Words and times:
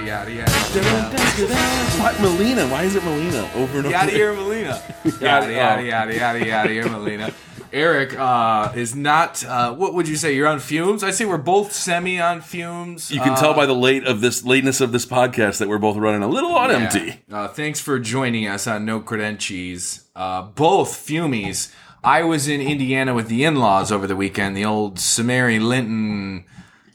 yada 0.00 0.32
yada 0.32 0.52
yada. 0.74 2.02
What 2.02 2.20
Melina? 2.20 2.66
Why 2.68 2.82
is 2.84 2.96
it 2.96 3.04
Melina 3.04 3.50
over 3.54 3.78
and 3.78 3.86
over? 3.86 3.90
Yada 3.90 4.18
yada 4.18 4.34
Melina. 4.34 4.82
Yada 5.20 5.52
yada 5.52 5.82
yada 5.82 6.14
yada 6.14 6.46
yada 6.46 6.72
yada 6.72 6.90
Melina. 6.90 7.32
Eric 7.72 8.18
uh, 8.18 8.70
is 8.74 8.94
not. 8.94 9.44
Uh, 9.44 9.74
what 9.74 9.94
would 9.94 10.06
you 10.06 10.16
say? 10.16 10.34
You're 10.34 10.46
on 10.46 10.58
fumes. 10.58 11.02
I 11.02 11.10
say 11.10 11.24
we're 11.24 11.38
both 11.38 11.72
semi 11.72 12.20
on 12.20 12.40
fumes. 12.42 13.10
You 13.10 13.20
can 13.20 13.36
tell 13.36 13.54
by 13.54 13.64
the 13.66 13.74
late 13.74 14.04
of 14.06 14.20
this 14.20 14.44
lateness 14.44 14.80
of 14.80 14.92
this 14.92 15.06
podcast 15.06 15.58
that 15.58 15.68
we're 15.68 15.78
both 15.78 15.96
running 15.96 16.22
a 16.22 16.28
little 16.28 16.52
on 16.54 16.70
Yeah. 16.70 16.76
empty. 16.76 17.20
Uh, 17.30 17.48
thanks 17.48 17.80
for 17.80 17.98
joining 17.98 18.46
us 18.46 18.66
on 18.66 18.84
No 18.84 19.00
Credentials. 19.00 20.02
Uh, 20.14 20.42
both 20.42 20.90
Fumies. 21.06 21.72
I 22.04 22.24
was 22.24 22.48
in 22.48 22.60
Indiana 22.60 23.14
with 23.14 23.28
the 23.28 23.44
in-laws 23.44 23.90
over 23.92 24.06
the 24.06 24.16
weekend. 24.16 24.56
The 24.56 24.64
old 24.64 24.96
Samari 24.96 25.60
Linton, 25.62 26.44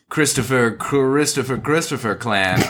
Christopher, 0.09 0.71
Christopher, 0.71 1.57
Christopher 1.57 2.16
clan. 2.16 2.63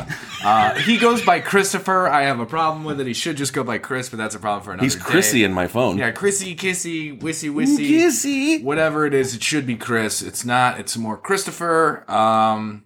Uh, 0.43 0.73
he 0.75 0.97
goes 0.97 1.21
by 1.23 1.39
Christopher. 1.39 2.07
I 2.07 2.23
have 2.23 2.39
a 2.39 2.45
problem 2.45 2.83
with 2.83 2.99
it. 2.99 3.05
He 3.07 3.13
should 3.13 3.37
just 3.37 3.53
go 3.53 3.63
by 3.63 3.77
Chris, 3.77 4.09
but 4.09 4.17
that's 4.17 4.33
a 4.33 4.39
problem 4.39 4.63
for 4.63 4.71
another 4.71 4.83
He's 4.85 4.95
day. 4.95 5.01
Chrissy 5.01 5.43
in 5.43 5.53
my 5.53 5.67
phone. 5.67 5.97
Yeah, 5.97 6.11
Chrissy, 6.11 6.55
Kissy, 6.55 7.19
Wissy, 7.19 7.53
Wissy. 7.53 7.89
Kissy. 7.89 8.63
Whatever 8.63 9.05
it 9.05 9.13
is, 9.13 9.35
it 9.35 9.43
should 9.43 9.67
be 9.67 9.75
Chris. 9.75 10.21
It's 10.21 10.45
not. 10.45 10.79
It's 10.79 10.97
more 10.97 11.17
Christopher. 11.17 12.09
Um, 12.09 12.85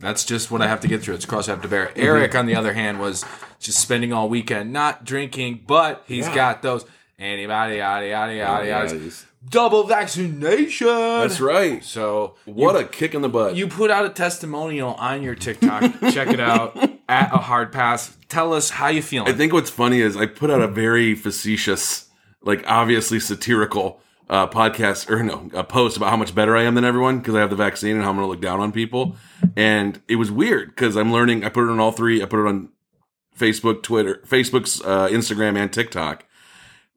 that's 0.00 0.24
just 0.24 0.50
what 0.50 0.60
I 0.60 0.66
have 0.66 0.80
to 0.80 0.88
get 0.88 1.02
through. 1.02 1.14
It's 1.14 1.24
cross 1.24 1.48
I 1.48 1.52
have 1.52 1.62
to 1.62 1.68
bear. 1.68 1.86
Mm-hmm. 1.86 2.00
Eric, 2.00 2.34
on 2.34 2.46
the 2.46 2.56
other 2.56 2.72
hand, 2.72 3.00
was 3.00 3.24
just 3.60 3.78
spending 3.78 4.12
all 4.12 4.28
weekend 4.28 4.72
not 4.72 5.04
drinking, 5.04 5.64
but 5.66 6.04
he's 6.06 6.28
got 6.28 6.62
those 6.62 6.84
antibody, 7.18 7.76
yada, 7.76 8.06
yada, 8.06 8.34
yada, 8.34 8.66
yada, 8.66 8.86
Antibodies. 8.86 9.26
Double 9.48 9.84
vaccination. 9.84 10.86
That's 10.86 11.40
right. 11.40 11.82
So 11.84 12.36
What 12.44 12.74
you, 12.74 12.80
a 12.80 12.84
kick 12.84 13.14
in 13.14 13.22
the 13.22 13.28
butt. 13.28 13.56
you 13.56 13.66
put 13.68 13.90
out 13.90 14.06
a 14.06 14.10
testimonial 14.10 14.94
on 14.94 15.22
your 15.22 15.34
TikTok. 15.34 15.82
Check 16.12 16.28
it 16.28 16.40
out 16.40 16.76
at 17.08 17.32
a 17.32 17.38
hard 17.38 17.72
pass. 17.72 18.16
Tell 18.28 18.52
us 18.52 18.70
how 18.70 18.88
you 18.88 19.02
feeling. 19.02 19.32
I 19.32 19.36
think 19.36 19.52
what's 19.52 19.70
funny 19.70 20.00
is 20.00 20.16
I 20.16 20.26
put 20.26 20.50
out 20.50 20.60
a 20.60 20.68
very 20.68 21.14
facetious, 21.14 22.08
like 22.42 22.64
obviously 22.66 23.20
satirical 23.20 24.00
uh, 24.28 24.46
podcast 24.46 25.10
or 25.10 25.22
no, 25.22 25.50
a 25.52 25.62
post 25.64 25.96
about 25.96 26.10
how 26.10 26.16
much 26.16 26.34
better 26.34 26.56
I 26.56 26.62
am 26.62 26.74
than 26.74 26.84
everyone 26.84 27.18
because 27.18 27.34
I 27.34 27.40
have 27.40 27.50
the 27.50 27.56
vaccine 27.56 27.94
and 27.96 28.02
how 28.02 28.10
I'm 28.10 28.16
going 28.16 28.26
to 28.26 28.30
look 28.30 28.40
down 28.40 28.60
on 28.60 28.72
people. 28.72 29.16
And 29.56 30.00
it 30.08 30.16
was 30.16 30.30
weird 30.30 30.68
because 30.70 30.96
I'm 30.96 31.12
learning. 31.12 31.44
I 31.44 31.50
put 31.50 31.64
it 31.64 31.70
on 31.70 31.78
all 31.78 31.92
three. 31.92 32.22
I 32.22 32.26
put 32.26 32.40
it 32.40 32.48
on 32.48 32.70
Facebook, 33.38 33.82
Twitter, 33.82 34.22
Facebook's 34.26 34.80
uh, 34.82 35.08
Instagram, 35.08 35.58
and 35.58 35.72
TikTok. 35.72 36.24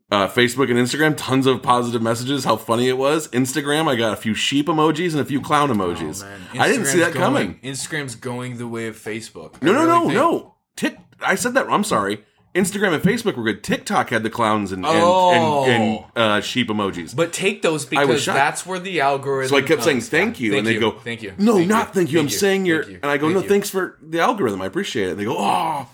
Uh, 0.10 0.26
Facebook 0.28 0.70
and 0.70 0.80
Instagram, 0.80 1.16
tons 1.18 1.46
of 1.46 1.62
positive 1.62 2.02
messages. 2.02 2.46
How 2.46 2.56
funny 2.56 2.88
it 2.88 2.98
was. 2.98 3.28
Instagram, 3.30 3.90
I 3.90 3.96
got 3.98 4.14
a 4.14 4.16
few 4.16 4.34
sheep 4.34 4.68
emojis 4.68 5.12
and 5.12 5.20
a 5.20 5.26
few 5.26 5.42
clown 5.42 5.70
emojis. 5.70 6.26
I 6.58 6.68
didn't 6.70 6.86
see 6.86 7.00
that 7.00 7.14
coming. 7.14 7.60
Instagram's 7.62 8.16
going 8.16 8.58
the 8.58 8.68
way 8.68 8.88
of 8.88 8.96
Facebook. 8.96 9.62
No, 9.62 9.72
I 9.72 9.76
no, 9.76 9.80
really 9.82 9.88
no, 9.90 10.02
think- 10.02 10.14
no. 10.14 10.56
Tik. 10.78 10.98
I 11.20 11.36
said 11.36 11.56
that. 11.56 11.68
I'm 11.70 11.84
sorry. 11.84 12.24
Instagram 12.56 12.94
and 12.94 13.04
Facebook 13.04 13.36
were 13.36 13.44
good. 13.44 13.64
TikTok 13.64 14.10
had 14.10 14.24
the 14.24 14.30
clowns 14.30 14.72
and 14.72 14.86
and, 14.86 14.96
Oh. 14.98 15.66
and, 15.66 15.84
and 15.94 16.06
uh, 16.16 16.42
sheep 16.42 16.70
emojis. 16.70 17.14
But 17.16 17.34
take 17.34 17.62
those 17.62 17.86
because 17.86 18.26
that's 18.26 18.66
where 18.66 18.80
the 18.80 19.02
algorithm. 19.02 19.50
so 19.50 19.58
I 19.58 19.62
kept 19.62 19.84
saying 19.84 20.02
thank 20.02 20.40
you, 20.40 20.52
Thank 20.54 20.60
and 20.60 20.68
they 20.68 20.80
go, 20.80 20.92
thank 20.92 21.22
you, 21.22 21.34
No, 21.38 21.56
Thank 21.58 21.68
not 21.68 21.94
thank 21.94 22.12
you. 22.12 22.20
I'm 22.20 22.30
saying 22.30 22.66
you're, 22.66 22.84
Thank 22.84 22.94
you. 22.94 23.00
and 23.04 23.12
I 23.12 23.18
go, 23.18 23.30
no, 23.30 23.42
you. 23.42 23.48
thanks 23.50 23.70
for 23.70 23.98
the 24.02 24.20
algorithm. 24.22 24.62
I 24.62 24.66
appreciate 24.68 25.08
it. 25.08 25.12
And 25.12 25.20
they 25.20 25.26
go, 25.26 25.36
oh. 25.38 25.88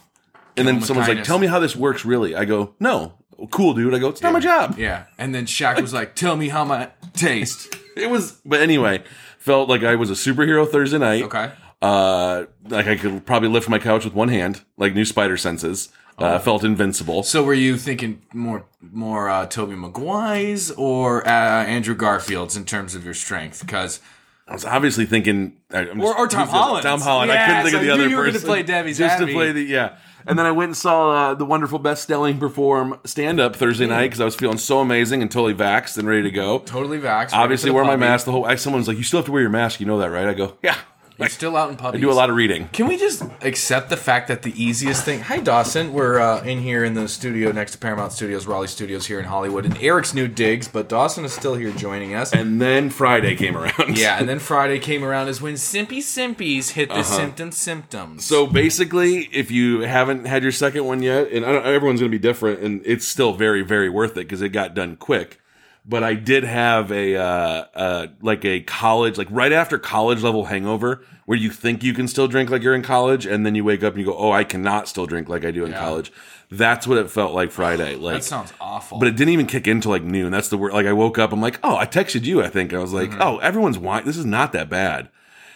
And 0.55 0.67
then 0.67 0.81
someone's 0.81 1.09
like, 1.09 1.23
tell 1.23 1.39
me 1.39 1.47
how 1.47 1.59
this 1.59 1.75
works 1.75 2.05
really. 2.05 2.35
I 2.35 2.45
go, 2.45 2.75
no, 2.79 3.13
cool, 3.51 3.73
dude. 3.73 3.93
I 3.93 3.99
go, 3.99 4.09
it's 4.09 4.21
not 4.21 4.33
my 4.33 4.39
job. 4.39 4.77
Yeah, 4.77 5.05
and 5.17 5.33
then 5.33 5.45
Shaq 5.45 5.81
was 5.81 5.93
like, 5.93 6.15
"Tell 6.15 6.35
me 6.35 6.49
how 6.49 6.63
my 6.65 6.89
taste." 7.13 7.75
It 7.95 8.09
was, 8.09 8.41
but 8.43 8.59
anyway, 8.59 9.03
felt 9.37 9.69
like 9.69 9.83
I 9.83 9.93
was 9.93 10.09
a 10.09 10.13
superhero 10.13 10.67
Thursday 10.67 10.97
night. 10.97 11.21
Okay. 11.25 11.51
Uh, 11.79 12.45
like 12.67 12.87
I 12.87 12.95
could 12.95 13.23
probably 13.27 13.49
lift 13.49 13.69
my 13.69 13.77
couch 13.77 14.03
with 14.03 14.15
one 14.15 14.29
hand, 14.29 14.63
like 14.77 14.95
new 14.95 15.05
spider 15.05 15.37
senses. 15.37 15.89
Oh. 16.17 16.25
Uh, 16.25 16.39
felt 16.39 16.63
invincible. 16.63 17.21
So 17.21 17.43
were 17.43 17.53
you 17.53 17.77
thinking 17.77 18.23
more, 18.33 18.65
more 18.81 19.29
uh, 19.29 19.45
Tobey 19.45 19.75
Maguire's 19.75 20.71
or 20.71 21.23
uh, 21.27 21.31
Andrew 21.65 21.93
Garfield's 21.95 22.57
in 22.57 22.65
terms 22.65 22.95
of 22.95 23.05
your 23.05 23.13
strength? 23.13 23.61
Because 23.61 23.99
I 24.47 24.53
was 24.53 24.65
obviously 24.65 25.05
thinking, 25.05 25.57
I'm 25.71 26.01
Or- 26.01 26.17
or 26.17 26.27
Tom 26.27 26.47
Holland's. 26.47 26.85
Tom 26.85 26.99
Holland. 27.01 27.31
I 27.31 27.45
couldn't 27.45 27.63
think 27.63 27.75
of 27.75 27.81
the 27.81 27.89
other 27.91 28.09
you 28.09 28.17
were 28.17 28.25
gonna 28.25 28.39
play 28.39 28.63
Debbie's 28.63 28.97
just 28.97 29.19
to 29.19 29.27
play 29.27 29.51
the 29.51 29.61
yeah. 29.61 29.97
And 30.25 30.39
then 30.39 30.45
I 30.45 30.51
went 30.51 30.69
and 30.69 30.77
saw 30.77 31.11
uh, 31.11 31.33
the 31.33 31.45
wonderful 31.45 31.79
Beth 31.79 31.99
Stelling 31.99 32.37
perform 32.39 32.99
stand 33.05 33.39
up 33.39 33.55
Thursday 33.55 33.85
night 33.87 34.07
because 34.07 34.21
I 34.21 34.25
was 34.25 34.35
feeling 34.35 34.57
so 34.57 34.79
amazing 34.79 35.21
and 35.21 35.31
totally 35.31 35.53
vaxxed 35.53 35.97
and 35.97 36.07
ready 36.07 36.23
to 36.23 36.31
go. 36.31 36.59
totally 36.59 36.99
vaxxed. 36.99 37.33
Obviously, 37.33 37.71
wear 37.71 37.83
my 37.83 37.95
mask. 37.95 38.25
The 38.25 38.31
whole 38.31 38.45
I, 38.45 38.55
someone's 38.55 38.87
like, 38.87 38.97
"You 38.97 39.03
still 39.03 39.19
have 39.19 39.25
to 39.25 39.31
wear 39.31 39.41
your 39.41 39.49
mask." 39.49 39.79
You 39.79 39.85
know 39.85 39.99
that, 39.99 40.09
right? 40.09 40.27
I 40.27 40.33
go, 40.33 40.57
"Yeah." 40.61 40.77
You're 41.23 41.29
still 41.29 41.57
out 41.57 41.69
in 41.69 41.77
puppies. 41.77 41.99
I 41.99 42.01
do 42.01 42.11
a 42.11 42.13
lot 42.13 42.29
of 42.29 42.35
reading. 42.35 42.67
Can 42.69 42.87
we 42.87 42.97
just 42.97 43.23
accept 43.41 43.89
the 43.89 43.97
fact 43.97 44.27
that 44.27 44.41
the 44.41 44.51
easiest 44.61 45.03
thing? 45.05 45.21
Hi, 45.21 45.39
Dawson. 45.39 45.93
We're 45.93 46.19
uh, 46.19 46.43
in 46.43 46.59
here 46.59 46.83
in 46.83 46.93
the 46.93 47.07
studio 47.07 47.51
next 47.51 47.71
to 47.71 47.77
Paramount 47.77 48.11
Studios, 48.11 48.45
Raleigh 48.45 48.67
Studios 48.67 49.05
here 49.05 49.19
in 49.19 49.25
Hollywood, 49.25 49.65
and 49.65 49.77
Eric's 49.77 50.13
new 50.13 50.27
digs, 50.27 50.67
but 50.67 50.89
Dawson 50.89 51.25
is 51.25 51.33
still 51.33 51.55
here 51.55 51.71
joining 51.71 52.13
us. 52.13 52.33
And 52.33 52.61
then 52.61 52.89
Friday 52.89 53.35
came 53.35 53.55
around. 53.57 53.97
yeah, 53.97 54.19
and 54.19 54.27
then 54.27 54.39
Friday 54.53 54.79
came 54.79 55.03
around 55.03 55.29
is 55.29 55.41
when 55.41 55.55
Simpy 55.55 55.99
Simpies 55.99 56.71
hit 56.71 56.89
the 56.89 57.03
symptom 57.03 57.51
symptoms. 57.51 58.31
Uh-huh. 58.31 58.45
So 58.45 58.47
basically, 58.47 59.29
if 59.31 59.51
you 59.51 59.81
haven't 59.81 60.25
had 60.25 60.43
your 60.43 60.51
second 60.51 60.85
one 60.85 61.01
yet, 61.01 61.31
and 61.31 61.45
I 61.45 61.51
don't, 61.53 61.65
everyone's 61.65 61.99
going 61.99 62.11
to 62.11 62.17
be 62.17 62.21
different, 62.21 62.59
and 62.61 62.81
it's 62.85 63.07
still 63.07 63.33
very, 63.33 63.61
very 63.61 63.89
worth 63.89 64.11
it 64.11 64.25
because 64.27 64.41
it 64.41 64.49
got 64.49 64.73
done 64.73 64.95
quick. 64.95 65.39
But 65.85 66.01
I 66.03 66.13
did 66.13 66.45
have 66.45 66.91
a 66.93 67.17
uh, 67.17 67.65
uh, 67.75 68.07
like 68.21 68.45
a 68.45 68.61
college, 68.61 69.17
like 69.17 69.27
right 69.29 69.51
after 69.51 69.77
college 69.77 70.21
level 70.23 70.45
hangover, 70.45 71.03
where 71.25 71.37
you 71.37 71.49
think 71.49 71.83
you 71.83 71.93
can 71.93 72.07
still 72.07 72.29
drink 72.29 72.49
like 72.49 72.61
you're 72.63 72.73
in 72.75 72.83
college, 72.83 73.25
and 73.25 73.45
then 73.45 73.53
you 73.53 73.65
wake 73.65 73.83
up 73.83 73.93
and 73.93 73.99
you 73.99 74.05
go, 74.05 74.17
"Oh, 74.17 74.31
I 74.31 74.45
cannot 74.45 74.87
still 74.87 75.05
drink 75.05 75.27
like 75.27 75.43
I 75.43 75.51
do 75.51 75.65
in 75.65 75.71
Yeah. 75.71 75.79
college." 75.79 76.11
That's 76.49 76.87
what 76.87 76.97
it 76.99 77.09
felt 77.11 77.33
like 77.33 77.51
Friday. 77.51 77.95
Like 77.95 78.15
that 78.17 78.23
sounds 78.23 78.53
awful. 78.61 78.97
but 78.97 79.09
it 79.09 79.17
didn't 79.17 79.33
even 79.33 79.45
kick 79.45 79.67
into 79.67 79.89
like 79.89 80.03
noon. 80.03 80.31
That's 80.31 80.47
the 80.47 80.57
word. 80.57 80.71
Like 80.71 80.85
I 80.85 80.93
woke 80.93 81.17
up, 81.19 81.33
I'm 81.33 81.41
like, 81.41 81.59
oh, 81.63 81.75
I 81.75 81.85
texted 81.85 82.23
you. 82.23 82.41
I 82.41 82.47
think 82.47 82.73
I 82.73 82.77
was 82.77 82.93
like, 82.93 83.09
Mm-hmm. 83.09 83.21
oh, 83.21 83.37
everyone's 83.39 83.77
wine. 83.77 84.05
This 84.05 84.15
is 84.17 84.25
not 84.25 84.53
that 84.53 84.69
bad. 84.69 85.09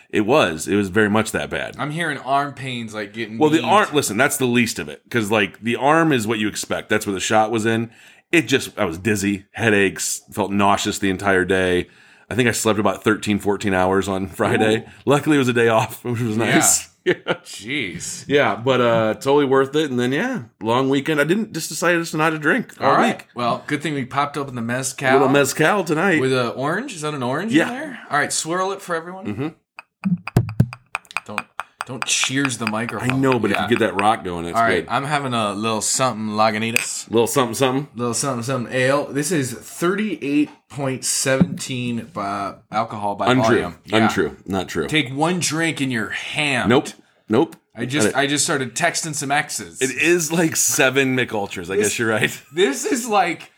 It 0.10 0.22
was. 0.22 0.68
It 0.70 0.76
was 0.76 0.88
very 0.90 1.10
much 1.10 1.32
that 1.34 1.50
bad. 1.50 1.76
I'm 1.78 1.92
hearing 1.92 2.18
arm 2.20 2.54
pains 2.54 2.94
like 2.94 3.14
getting. 3.14 3.38
Well, 3.38 3.50
the 3.50 3.62
arm. 3.62 3.88
Listen, 3.94 4.18
that's 4.18 4.38
the 4.38 4.46
least 4.46 4.80
of 4.80 4.90
it 4.90 5.04
because 5.04 5.30
like 5.32 5.62
the 5.62 5.76
arm 5.78 6.12
is 6.12 6.26
what 6.28 6.40
you 6.40 6.48
expect. 6.48 6.90
That's 6.90 7.06
where 7.06 7.14
the 7.14 7.20
shot 7.20 7.52
was 7.52 7.66
in. 7.66 7.92
It 8.32 8.44
just 8.48 8.78
I 8.78 8.86
was 8.86 8.98
dizzy, 8.98 9.46
headaches, 9.52 10.22
felt 10.32 10.52
nauseous 10.52 11.00
the 11.00 11.10
entire 11.10 11.46
day. 11.46 11.88
I 12.30 12.36
think 12.36 12.50
I 12.50 12.52
slept 12.52 12.78
about 12.78 13.04
13, 13.06 13.40
14 13.40 13.74
hours 13.74 14.10
on 14.10 14.28
Friday. 14.28 14.86
Luckily, 15.06 15.38
it 15.38 15.40
was 15.40 15.48
a 15.48 15.54
day 15.54 15.70
off, 15.70 16.04
which 16.06 16.20
was 16.22 16.38
nice. 16.38 16.90
Yeah. 17.08 17.14
Jeez. 17.46 18.26
Yeah, 18.28 18.58
but 18.58 18.82
uh 18.82 19.14
totally 19.14 19.46
worth 19.46 19.74
it. 19.78 19.90
And 19.90 19.98
then 19.98 20.12
yeah, 20.12 20.44
long 20.62 20.90
weekend. 20.90 21.22
I 21.22 21.24
didn't 21.24 21.54
just 21.54 21.70
decided 21.70 22.02
just 22.02 22.14
not 22.14 22.32
to 22.32 22.38
drink 22.38 22.74
all, 22.82 22.90
All 22.90 22.98
right. 22.98 23.20
week. 23.20 23.28
Well, 23.34 23.64
good 23.66 23.82
thing 23.82 23.94
we 23.94 24.04
popped 24.04 24.36
open 24.36 24.56
the 24.56 24.62
mezcal. 24.62 25.14
Little 25.14 25.30
mezcal 25.30 25.86
tonight. 25.86 26.20
With 26.20 26.34
an 26.34 26.48
orange? 26.58 26.94
Is 26.94 27.02
that 27.04 27.14
an 27.14 27.24
orange 27.24 27.54
Yeah. 27.54 27.70
in 27.70 27.74
there? 27.76 28.00
All 28.12 28.18
right, 28.18 28.34
swirl 28.34 28.74
it 28.74 28.82
for 28.82 28.94
everyone. 28.94 29.26
Mm-hmm. 29.26 30.47
Don't 31.88 32.04
cheers 32.06 32.58
the 32.58 32.66
microphone. 32.68 33.12
I 33.12 33.16
know, 33.16 33.40
but 33.40 33.52
Yeah. 33.52 33.64
if 33.64 33.72
you 33.72 33.78
get 33.78 33.86
that 33.86 33.96
rock 34.00 34.26
going, 34.26 34.46
it's 34.46 34.58
All 34.58 34.64
right, 34.64 34.86
good. 34.86 34.92
I'm 34.94 35.06
having 35.06 35.34
a 35.34 35.54
little 35.54 35.80
something 35.80 36.36
Lagunitas. 36.36 37.10
little 37.10 37.28
something, 37.28 37.56
something. 37.56 37.88
Little 37.96 38.14
something 38.14 38.44
something 38.44 38.74
ale. 38.74 39.06
This 39.06 39.32
is 39.32 39.54
38.17 39.54 42.14
by 42.14 42.56
alcohol 42.72 43.16
by 43.16 43.28
Untrue. 43.32 43.44
volume. 43.62 43.76
Yeah. 43.86 43.98
Untrue. 44.04 44.38
Not 44.46 44.68
true. 44.68 44.88
Take 44.88 45.14
one 45.14 45.40
drink 45.40 45.82
and 45.82 45.92
you're 45.92 46.10
hammed. 46.10 46.70
nope. 46.70 46.88
Nope. 47.30 47.56
I 47.76 47.86
just. 47.86 48.16
I 48.16 48.26
just 48.28 48.44
started 48.44 48.74
texting 48.76 49.14
some 49.14 49.32
exes. 49.32 49.82
It 49.82 49.92
is 49.92 50.32
like 50.32 50.56
seven 50.56 51.16
Mich 51.16 51.32
Ultras. 51.32 51.70
I 51.70 51.78
guess 51.78 51.98
you're 52.00 52.10
right. 52.10 52.32
This 52.54 52.86
is 52.86 53.08
like 53.08 53.52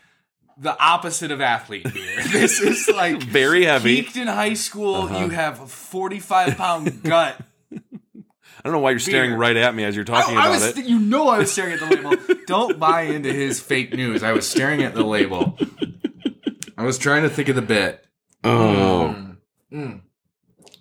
the 0.58 0.78
opposite 0.80 1.30
of 1.30 1.40
athlete 1.40 1.92
beer. 1.92 2.22
this 2.30 2.60
is 2.60 2.88
like 2.88 3.22
Very 3.22 3.64
heavy. 3.64 3.94
Uh-huh. 3.94 4.02
Peaked 4.04 4.16
in 4.16 4.26
high 4.28 4.54
school, 4.54 5.10
you 5.18 5.30
have 5.30 5.60
a 5.60 5.66
45 5.66 6.56
pound 6.56 7.02
gut. 7.02 7.40
I 8.62 8.68
don't 8.68 8.72
know 8.72 8.78
why 8.80 8.90
you're 8.90 8.98
staring 8.98 9.30
Beer. 9.30 9.38
right 9.38 9.56
at 9.56 9.74
me 9.74 9.84
as 9.84 9.96
you're 9.96 10.04
talking 10.04 10.36
I 10.36 10.46
about 10.46 10.50
was, 10.50 10.78
it. 10.78 10.84
you 10.86 10.98
know, 10.98 11.28
I 11.28 11.38
was 11.38 11.50
staring 11.50 11.72
at 11.72 11.80
the 11.80 11.86
label. 11.96 12.36
Don't 12.46 12.78
buy 12.78 13.02
into 13.02 13.32
his 13.32 13.58
fake 13.60 13.92
news. 13.94 14.22
I 14.22 14.32
was 14.32 14.46
staring 14.48 14.82
at 14.82 14.94
the 14.94 15.02
label. 15.04 15.58
I 16.76 16.84
was 16.84 16.98
trying 16.98 17.22
to 17.22 17.30
think 17.30 17.48
of 17.48 17.56
the 17.56 17.62
bit. 17.62 18.04
Oh, 18.44 19.34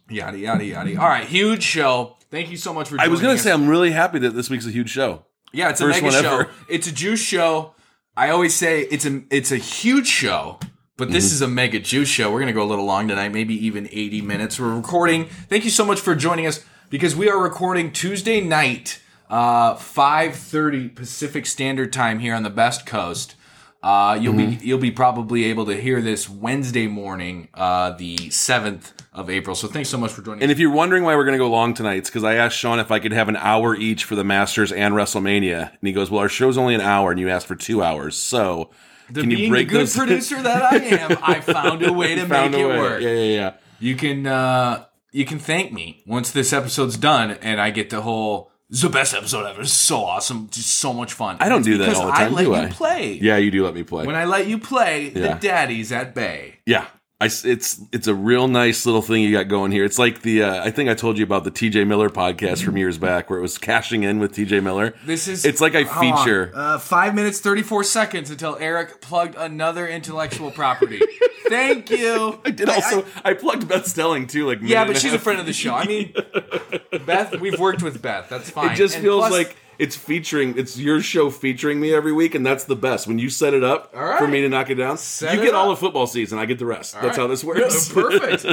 Yada 0.10 0.38
yada 0.38 0.64
yada. 0.66 0.92
All 1.00 1.08
right, 1.08 1.26
huge 1.28 1.62
show. 1.64 2.18
Thank 2.32 2.50
you 2.50 2.58
so 2.58 2.74
much 2.74 2.90
for. 2.90 3.00
I 3.00 3.08
was 3.08 3.22
gonna 3.22 3.34
us. 3.34 3.42
say 3.44 3.52
I'm 3.52 3.68
really 3.68 3.92
happy 3.92 4.20
that 4.20 4.32
this 4.32 4.50
week's 4.50 4.66
a 4.66 4.72
huge 4.72 4.90
show. 4.90 5.26
Yeah, 5.54 5.70
it's 5.70 5.82
a 5.82 5.88
mega 5.88 6.12
show. 6.12 6.18
ever. 6.20 6.50
It's 6.68 6.88
a 6.88 6.92
juice 6.92 7.20
show. 7.22 7.76
I 8.18 8.30
always 8.32 8.56
say 8.56 8.82
it's 8.82 9.06
a 9.06 9.22
it's 9.30 9.52
a 9.52 9.58
huge 9.58 10.08
show, 10.08 10.60
but 10.98 11.06
Mm-hmm. 11.10 11.14
this 11.14 11.32
is 11.32 11.42
a 11.42 11.48
mega 11.48 11.80
juice 11.80 12.10
show. 12.10 12.32
We're 12.32 12.40
gonna 12.40 12.54
go 12.54 12.64
a 12.64 12.66
little 12.70 12.86
long 12.86 13.08
tonight, 13.08 13.30
maybe 13.30 13.54
even 13.66 13.88
80 13.92 14.22
minutes. 14.22 14.60
We're 14.60 14.76
recording. 14.76 15.26
Thank 15.26 15.64
you 15.64 15.70
so 15.72 15.86
much 15.86 16.00
for 16.00 16.16
joining 16.16 16.48
us 16.48 16.66
because 16.90 17.16
we 17.16 17.30
are 17.30 17.38
recording 17.42 17.92
Tuesday 17.92 18.42
night, 18.42 19.02
uh, 19.30 19.76
5:30 19.76 20.90
Pacific 20.96 21.46
Standard 21.46 21.94
Time 21.94 22.20
here 22.20 22.34
on 22.36 22.44
the 22.44 22.50
Best 22.50 22.86
Coast. 22.86 23.36
Uh, 23.82 24.18
you'll 24.20 24.34
Mm-hmm. 24.34 24.60
be 24.60 24.66
you'll 24.68 24.78
be 24.78 24.92
probably 24.92 25.46
able 25.46 25.66
to 25.66 25.80
hear 25.80 26.02
this 26.02 26.30
Wednesday 26.30 26.88
morning, 26.88 27.48
uh, 27.54 27.92
the 27.92 28.30
seventh 28.30 28.92
of 29.14 29.30
April. 29.30 29.56
So 29.56 29.68
thanks 29.70 29.88
so 29.90 29.98
much 29.98 30.12
for 30.12 30.22
joining. 30.22 30.44
And 30.44 30.52
if 30.52 30.60
you're 30.60 30.72
wondering 30.72 31.04
why 31.04 31.16
we're 31.16 31.24
going 31.24 31.34
to 31.38 31.44
go 31.44 31.50
long 31.50 31.74
tonight, 31.74 31.96
it's 32.00 32.10
because 32.10 32.24
I 32.26 32.36
asked 32.36 32.58
Sean 32.58 32.80
if 32.80 32.92
I 32.92 33.00
could 33.00 33.14
have 33.14 33.30
an 33.30 33.38
hour 33.38 33.76
each 33.76 34.04
for 34.04 34.16
the 34.16 34.24
Masters 34.26 34.72
and 34.74 34.94
WrestleMania, 34.94 35.70
and 35.70 35.80
he 35.82 35.94
goes, 35.94 36.12
"Well, 36.12 36.20
our 36.20 36.28
show's 36.30 36.58
only 36.58 36.76
an 36.76 36.82
hour, 36.82 37.12
and 37.12 37.20
you 37.20 37.30
asked 37.30 37.48
for 37.48 37.56
two 37.56 37.82
hours, 37.82 38.18
so 38.18 38.70
the 39.10 39.22
can 39.22 39.32
you 39.32 39.50
break 39.50 39.68
the 39.70 39.74
good 39.76 39.82
those?" 39.84 39.96
producer 39.96 40.42
that 40.42 40.62
I 40.74 40.76
am, 40.78 41.18
I 41.24 41.40
found 41.40 41.82
a 41.86 41.94
way 41.94 42.16
to 42.16 42.28
make 42.28 42.52
it 42.54 42.58
way. 42.68 42.78
work. 42.78 43.02
Yeah, 43.02 43.12
yeah, 43.14 43.34
yeah. 43.36 43.54
You 43.80 43.96
can 43.96 44.28
uh, 44.28 44.84
you 45.12 45.26
can 45.26 45.40
thank 45.40 45.72
me 45.72 46.04
once 46.06 46.32
this 46.32 46.54
episode's 46.54 46.98
done, 46.98 47.32
and 47.42 47.60
I 47.60 47.70
get 47.72 47.90
the 47.90 48.02
whole. 48.02 48.52
"It's 48.70 48.82
the 48.82 48.90
best 48.90 49.14
episode 49.16 49.46
ever. 49.48 49.62
It's 49.62 49.74
so 49.74 50.04
awesome. 50.06 50.48
Just 50.52 50.78
so 50.78 50.94
much 50.94 51.14
fun. 51.14 51.38
I 51.40 51.50
don't 51.50 51.60
It's 51.60 51.68
do 51.68 51.78
that 51.80 51.96
all 51.96 52.06
the 52.08 52.12
time, 52.12 52.32
I 52.34 52.36
let 52.36 52.44
do 52.44 52.50
you 52.52 52.56
I? 52.56 52.66
play. 52.68 53.14
Yeah, 53.22 53.38
you 53.38 53.50
do 53.50 53.66
let 53.66 53.74
me 53.74 53.82
play. 53.84 54.06
When 54.06 54.16
I 54.16 54.26
let 54.26 54.46
you 54.48 54.60
play, 54.60 55.12
Yeah. 55.16 55.34
the 55.34 55.40
daddy's 55.48 55.92
at 55.92 56.14
bay. 56.14 56.60
Yeah. 56.68 56.86
I 57.22 57.26
it's 57.26 57.82
it's 57.92 58.08
a 58.08 58.16
real 58.16 58.48
nice 58.48 58.86
little 58.86 59.02
thing 59.02 59.24
you 59.24 59.34
got 59.34 59.50
going 59.50 59.74
here. 59.74 59.84
It's 59.84 60.00
like 60.00 60.22
the 60.22 60.44
uh, 60.44 60.64
I 60.64 60.72
think 60.72 60.90
I 60.90 60.94
told 60.94 61.18
you 61.18 61.26
about 61.26 61.44
the 61.44 61.52
TJ 61.52 61.86
Miller 61.86 62.10
podcast 62.10 62.64
from 62.64 62.78
years 62.78 62.98
back 62.98 63.30
where 63.30 63.38
it 63.38 63.42
was 63.42 63.58
cashing 63.58 64.04
in 64.04 64.20
with 64.20 64.34
TJ 64.34 64.64
Miller. 64.64 64.96
This 65.06 65.28
is. 65.28 65.44
it's 65.44 65.60
like 65.60 65.76
I 65.76 65.84
feature. 65.84 66.54
Uh, 66.56 66.80
five 66.80 67.14
minutes 67.14 67.42
thirty 67.42 67.62
four 67.62 67.84
seconds 67.84 68.30
until 68.32 68.56
Eric 68.58 69.02
plugged 69.02 69.36
another 69.36 69.86
intellectual 69.86 70.50
property. 70.50 71.02
Thank 71.50 71.90
you. 71.90 72.40
I 72.46 72.52
did 72.52 72.70
also 72.70 73.06
I, 73.26 73.34
plugged 73.34 73.68
Beth 73.68 73.86
Stelling 73.86 74.28
too 74.28 74.46
like 74.48 74.60
Yeah, 74.62 74.86
but 74.86 74.96
she's 74.96 75.14
a 75.14 75.20
friend 75.20 75.42
of 75.42 75.46
the 75.46 75.52
show. 75.52 75.74
I 75.74 75.86
mean, 75.88 76.14
Beth, 77.06 77.38
we've 77.42 77.60
worked 77.60 77.84
with 77.84 78.02
Beth. 78.02 78.30
That's 78.30 78.50
fine. 78.50 78.72
It 78.72 78.76
just 78.76 78.96
And 78.96 79.04
feels 79.04 79.28
plus- 79.28 79.32
like 79.32 79.58
it's 79.80 79.96
featuring 79.96 80.58
it's 80.58 80.78
your 80.78 81.02
show 81.02 81.30
featuring 81.32 81.80
me 81.80 81.94
every 81.94 82.12
week 82.12 82.36
and 82.36 82.46
that's 82.46 82.66
the 82.66 82.76
best. 82.76 83.08
When 83.08 83.18
you 83.18 83.30
set 83.30 83.54
it 83.54 83.64
up 83.64 83.92
All 83.96 84.04
right. 84.04 84.20
for 84.20 84.28
me 84.28 84.42
to 84.42 84.50
knock 84.50 84.70
it 84.70 84.76
down, 84.76 84.98
Set 84.98 85.34
you 85.34 85.42
it 85.42 85.46
get 85.46 85.56
all 85.56 85.72
up. 85.72 85.78
the 85.78 85.80
football 85.80 86.06
season, 86.06 86.38
I 86.38 86.46
get 86.46 86.60
the 86.60 86.66
rest. 86.66 86.94
that's 86.94 87.06
right. 87.06 87.16
how 87.16 87.28
this 87.28 87.44
works. 87.44 87.90
Perfect. 87.94 88.46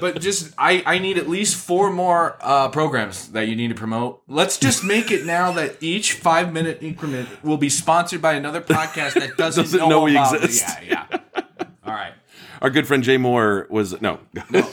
but 0.00 0.20
just 0.20 0.52
I, 0.58 0.82
I 0.86 0.98
need 0.98 1.18
at 1.18 1.28
least 1.28 1.56
four 1.56 1.92
more 1.92 2.36
uh, 2.40 2.68
programs 2.70 3.28
that 3.32 3.46
you 3.48 3.54
need 3.54 3.68
to 3.68 3.74
promote. 3.74 4.22
Let's 4.26 4.58
just 4.58 4.82
make 4.82 5.10
it 5.10 5.24
now 5.26 5.52
that 5.52 5.76
each 5.82 6.14
five 6.14 6.52
minute 6.52 6.78
increment 6.82 7.28
will 7.44 7.58
be 7.58 7.68
sponsored 7.68 8.22
by 8.22 8.32
another 8.32 8.60
podcast 8.62 9.14
that 9.14 9.36
doesn't, 9.36 9.64
Doesn't 9.64 9.78
know, 9.78 9.88
know 9.88 10.02
we 10.04 10.18
exist. 10.18 10.66
Yeah, 10.86 11.04
yeah. 11.12 11.20
All 11.84 11.92
right. 11.92 12.12
Our 12.62 12.70
good 12.70 12.86
friend 12.86 13.02
Jay 13.02 13.16
Moore 13.18 13.66
was 13.70 14.00
no. 14.00 14.20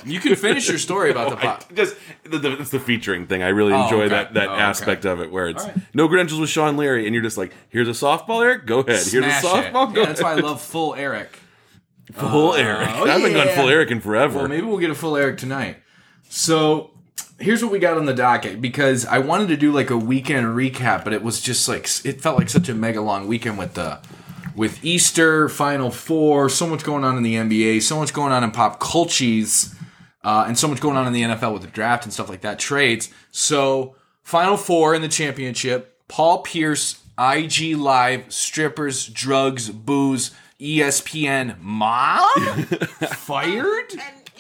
You 0.06 0.20
can 0.20 0.36
finish 0.36 0.70
your 0.70 0.78
story 0.78 1.10
about 1.12 1.32
the 1.32 1.38
I, 1.40 1.42
pod. 1.42 1.66
just 1.76 1.96
the, 2.24 2.38
the, 2.38 2.54
it's 2.62 2.70
the 2.70 2.80
featuring 2.80 3.26
thing. 3.28 3.44
I 3.44 3.48
really 3.50 3.74
Oh, 3.74 3.84
enjoy 3.84 4.02
okay. 4.04 4.10
that 4.10 4.34
that 4.36 4.48
Oh, 4.50 4.54
okay. 4.54 4.62
aspect 4.62 5.06
of 5.06 5.20
it, 5.20 5.32
where 5.32 5.48
it's 5.50 5.66
right. 5.66 5.76
no 5.94 6.08
credentials 6.08 6.40
with 6.40 6.50
Sean 6.50 6.78
Leary, 6.78 7.06
and 7.08 7.14
you're 7.16 7.24
just 7.24 7.38
like, 7.38 7.52
here's 7.70 7.88
a 7.88 7.92
softball, 7.92 8.44
Eric. 8.46 8.66
Go 8.68 8.80
ahead. 8.80 9.06
Here's 9.06 9.26
a 9.26 9.30
softball. 9.30 9.94
Go 9.94 10.02
Yeah, 10.02 10.06
that's 10.08 10.22
why 10.22 10.34
I 10.34 10.36
love 10.36 10.62
full 10.62 10.94
Eric. 10.96 11.30
full 12.14 12.52
oh, 12.52 12.54
Eric. 12.54 12.88
oh, 12.92 13.06
I 13.06 13.10
haven't 13.18 13.34
gone 13.34 13.48
yeah. 13.48 13.56
full 13.56 13.70
Eric 13.70 13.90
in 13.92 14.00
forever. 14.02 14.38
Well, 14.40 14.48
maybe 14.48 14.68
we'll 14.68 14.78
get 14.78 14.92
a 14.92 14.96
full 14.96 15.18
Eric 15.18 15.38
tonight. 15.40 15.78
So 16.30 16.92
here's 17.40 17.64
what 17.64 17.72
we 17.72 17.80
got 17.80 17.98
on 17.98 18.06
the 18.06 18.14
docket 18.14 18.62
because 18.62 19.06
I 19.06 19.18
wanted 19.18 19.48
to 19.48 19.58
do 19.58 19.72
like 19.72 19.90
a 19.90 19.98
weekend 19.98 20.46
recap, 20.48 21.04
but 21.04 21.14
it 21.14 21.24
was 21.24 21.42
just 21.42 21.68
like 21.68 21.86
it 22.06 22.22
felt 22.22 22.38
like 22.38 22.50
such 22.50 22.70
a 22.70 22.76
mega 22.76 23.02
long 23.02 23.28
weekend 23.28 23.58
with 23.58 23.74
the 23.74 24.00
with 24.60 24.84
Easter, 24.84 25.48
Final 25.48 25.90
Four, 25.90 26.50
so 26.50 26.68
much 26.68 26.84
going 26.84 27.06
on 27.06 27.16
in 27.16 27.24
the 27.24 27.36
NBA, 27.36 27.82
so 27.82 27.98
much 27.98 28.12
going 28.12 28.34
on 28.34 28.44
in 28.44 28.52
pop 28.52 28.78
cultures, 28.82 29.74
uh, 30.26 30.44
and 30.50 30.60
so 30.60 30.68
much 30.68 30.82
going 30.82 30.98
on 30.98 31.08
in 31.08 31.14
the 31.14 31.22
NFL 31.22 31.54
with 31.54 31.62
the 31.62 31.70
draft 31.70 32.04
and 32.04 32.12
stuff 32.12 32.28
like 32.28 32.42
that, 32.42 32.60
trades. 32.60 33.10
So 33.32 33.96
Final 34.22 34.58
Four 34.58 34.96
in 34.96 35.02
the 35.02 35.08
championship, 35.08 36.04
Paul 36.10 36.40
Pierce, 36.40 37.02
IG 37.18 37.78
Live, 37.78 38.26
strippers, 38.34 39.08
drugs, 39.08 39.70
booze, 39.70 40.32
ESPN, 40.60 41.58
mom 41.62 42.28
fired. 43.14 43.94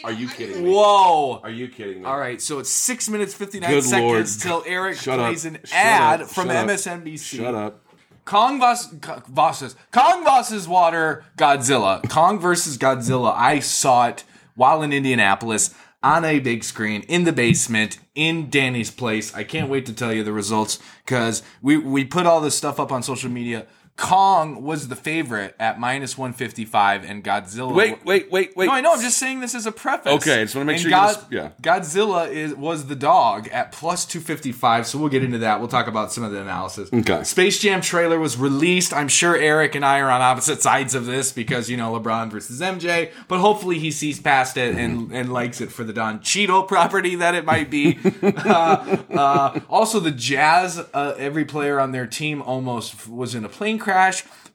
Are 0.03 0.11
you 0.11 0.27
kidding 0.27 0.65
me? 0.65 0.69
Whoa. 0.71 1.39
Are 1.43 1.49
you 1.49 1.69
kidding 1.69 1.99
me? 2.01 2.05
All 2.05 2.19
right, 2.19 2.41
so 2.41 2.59
it's 2.59 2.69
six 2.69 3.07
minutes 3.07 3.33
fifty 3.33 3.61
nine 3.61 3.69
Good 3.71 3.83
seconds 3.85 4.45
Lord. 4.45 4.63
till 4.63 4.69
Eric 4.73 4.97
Shut 4.97 5.17
up. 5.17 5.27
plays 5.27 5.45
an 5.45 5.59
Shut 5.63 5.73
ad 5.73 6.21
up. 6.23 6.27
from 6.27 6.47
Shut 6.47 6.55
up. 6.57 6.67
MSNBC. 6.67 7.37
Shut 7.37 7.55
up. 7.55 7.85
Kong 8.29 8.59
vs. 8.59 8.93
Voss's 9.27 9.75
Kong 9.91 10.23
vs. 10.23 10.67
Water 10.67 11.25
Godzilla. 11.35 12.07
Kong 12.11 12.39
versus 12.39 12.77
Godzilla. 12.77 13.33
I 13.35 13.57
saw 13.57 14.05
it 14.05 14.23
while 14.53 14.83
in 14.83 14.93
Indianapolis 14.93 15.73
on 16.03 16.23
a 16.23 16.37
big 16.37 16.63
screen 16.63 17.01
in 17.07 17.23
the 17.23 17.33
basement 17.33 17.97
in 18.13 18.51
Danny's 18.51 18.91
place. 18.91 19.33
I 19.33 19.43
can't 19.43 19.67
wait 19.67 19.87
to 19.87 19.93
tell 19.93 20.13
you 20.13 20.23
the 20.23 20.31
results 20.31 20.77
because 21.03 21.41
we 21.63 21.77
we 21.77 22.05
put 22.05 22.27
all 22.27 22.39
this 22.39 22.55
stuff 22.55 22.79
up 22.79 22.91
on 22.91 23.01
social 23.01 23.31
media. 23.31 23.65
Kong 23.99 24.63
was 24.63 24.87
the 24.87 24.95
favorite 24.95 25.53
at 25.59 25.77
minus 25.77 26.17
155 26.17 27.03
and 27.03 27.21
Godzilla 27.21 27.75
Wait, 27.75 28.05
wait, 28.05 28.31
wait, 28.31 28.55
wait. 28.55 28.67
no, 28.67 28.71
I 28.71 28.79
know. 28.79 28.93
I'm 28.93 29.01
just 29.01 29.17
saying 29.17 29.41
this 29.41 29.53
as 29.53 29.65
a 29.65 29.73
preface. 29.73 30.13
Okay, 30.13 30.39
I 30.39 30.43
just 30.45 30.55
wanna 30.55 30.65
make 30.67 30.75
And 30.75 30.81
sure 30.83 30.89
you 30.89 30.95
God, 30.95 31.25
yeah. 31.29 31.49
Godzilla 31.61 32.31
is 32.31 32.55
was 32.55 32.87
the 32.87 32.95
dog 32.95 33.49
at 33.49 33.73
plus 33.73 34.05
255, 34.05 34.87
so 34.87 34.97
we'll 34.97 35.09
get 35.09 35.21
into 35.21 35.39
that. 35.39 35.59
We'll 35.59 35.67
talk 35.67 35.87
about 35.87 36.13
some 36.13 36.23
of 36.23 36.31
the 36.31 36.41
analysis. 36.41 36.89
Okay. 36.93 37.23
Space 37.25 37.59
Jam 37.59 37.81
trailer 37.81 38.17
was 38.17 38.37
released. 38.37 38.93
I'm 38.93 39.09
sure 39.09 39.35
Eric 39.35 39.75
and 39.75 39.83
I 39.83 39.99
are 39.99 40.09
on 40.09 40.21
opposite 40.21 40.61
sides 40.61 40.95
of 40.95 41.05
this 41.05 41.33
because 41.33 41.69
you 41.69 41.75
know 41.75 41.91
LeBron 41.91 42.31
versus 42.31 42.61
MJ, 42.61 43.11
but 43.27 43.39
hopefully 43.39 43.79
he 43.79 43.91
sees 43.91 44.17
past 44.17 44.55
it 44.55 44.75
and 44.75 45.11
and 45.11 45.33
likes 45.33 45.59
it 45.59 45.73
for 45.73 45.83
the 45.83 45.93
Don 45.93 46.21
Cheadle 46.21 46.63
property 46.69 47.15
that 47.15 47.35
it 47.35 47.43
might 47.43 47.69
be. 47.69 47.99
uh, 48.23 48.97
uh, 49.11 49.59
also, 49.69 49.99
the 49.99 50.11
Jazz, 50.11 50.79
uh, 50.93 51.15
every 51.17 51.43
player 51.43 51.81
on 51.81 51.91
their 51.91 52.07
team 52.07 52.41
almost 52.41 53.09
was 53.09 53.35
in 53.35 53.43
a 53.43 53.49
plane 53.49 53.77
crash 53.77 53.88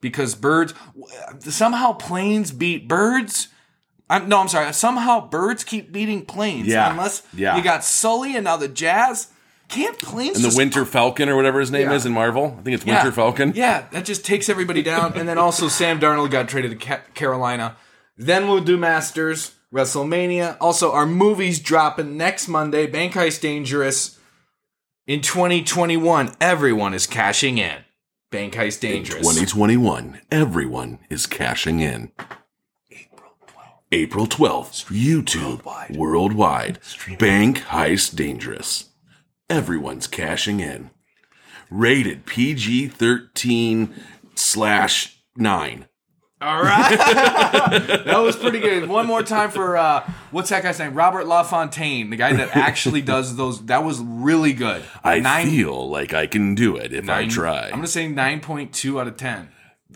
because 0.01 0.35
birds 0.35 0.75
somehow 1.41 1.93
planes 1.93 2.51
beat 2.53 2.89
birds. 2.89 3.49
I'm, 4.11 4.29
no, 4.29 4.39
I'm 4.41 4.49
sorry. 4.49 4.73
Somehow 4.75 5.29
birds 5.29 5.65
keep 5.65 5.91
beating 5.91 6.27
planes. 6.27 6.67
Yeah, 6.67 6.91
Unless 6.91 7.23
yeah. 7.33 7.57
you 7.57 7.63
got 7.65 7.85
Sully 7.85 8.37
and 8.37 8.45
now 8.45 8.57
the 8.57 8.69
Jazz. 8.69 9.29
Can't 9.69 9.99
planes 9.99 10.37
And 10.37 10.53
the 10.53 10.57
Winter 10.57 10.85
Falcon 10.85 11.29
or 11.31 11.37
whatever 11.37 11.59
his 11.59 11.71
name 11.71 11.89
Yeah. 11.89 11.95
is 11.95 12.05
in 12.05 12.13
Marvel. 12.13 12.55
I 12.59 12.63
think 12.63 12.75
it's 12.75 12.85
yeah. 12.85 12.97
Winter 12.97 13.13
Falcon. 13.13 13.53
Yeah, 13.57 13.87
that 13.93 14.05
just 14.05 14.25
takes 14.25 14.51
everybody 14.51 14.83
down. 14.83 15.15
and 15.19 15.27
then 15.27 15.39
also 15.39 15.69
Sam 15.69 15.99
Darnold 15.99 16.31
got 16.31 16.49
traded 16.51 16.79
to 16.79 16.99
Carolina. 17.15 17.77
Then 18.17 18.47
we'll 18.47 18.61
do 18.63 18.77
Masters, 18.77 19.53
WrestleMania. 19.73 20.59
Also, 20.61 20.93
our 20.93 21.07
movies 21.07 21.61
dropping 21.61 22.17
next 22.19 22.47
Monday. 22.47 22.87
Bank 22.87 23.15
Heist 23.15 23.41
Dangerous. 23.41 24.19
In 25.07 25.21
2021, 25.23 26.33
everyone 26.41 26.93
is 26.95 27.07
cashing 27.07 27.57
in. 27.59 27.85
Bank 28.35 28.55
Heist 28.55 28.81
Dangerous. 28.81 29.21
2021. 29.21 30.21
Everyone 30.29 30.99
is 31.09 31.25
cashing 31.25 31.79
in. 31.79 32.11
April 33.93 34.27
12th. 34.27 34.87
YouTube. 34.87 35.97
Worldwide. 35.97 36.81
Bank 37.21 37.59
Heist 37.61 38.17
Dangerous. 38.17 38.91
Everyone's 39.49 40.09
cashing 40.09 40.59
in. 40.59 40.91
Rated 41.71 42.27
PG 42.27 42.89
13 42.89 43.95
slash 44.35 45.23
9. 45.37 45.87
All 46.45 46.63
right. 46.63 46.97
that 48.05 48.19
was 48.19 48.37
pretty 48.37 48.61
good. 48.61 48.87
One 48.87 49.07
more 49.07 49.23
time 49.23 49.51
for 49.51 49.79
uh, 49.79 50.07
what's 50.31 50.51
that 50.51 50.63
guy's 50.63 50.79
name? 50.79 50.93
Robert 50.93 51.27
LaFontaine, 51.27 52.11
the 52.11 52.17
guy 52.17 52.35
that 52.35 52.55
actually 52.55 53.01
does 53.01 53.37
those. 53.37 53.65
That 53.65 53.83
was 53.83 53.99
really 54.01 54.53
good. 54.53 54.83
I 55.03 55.21
Nine- 55.21 55.49
feel 55.49 55.89
like 55.89 56.13
I 56.13 56.27
can 56.27 56.55
do 56.55 56.77
it 56.77 56.93
if 56.93 57.09
I 57.09 57.27
try. 57.27 57.67
I'm 57.69 57.77
gonna 57.77 57.87
say 57.87 58.09
nine 58.09 58.41
point 58.41 58.75
two 58.75 59.01
out 59.01 59.09
of 59.09 59.17
ten. 59.17 59.49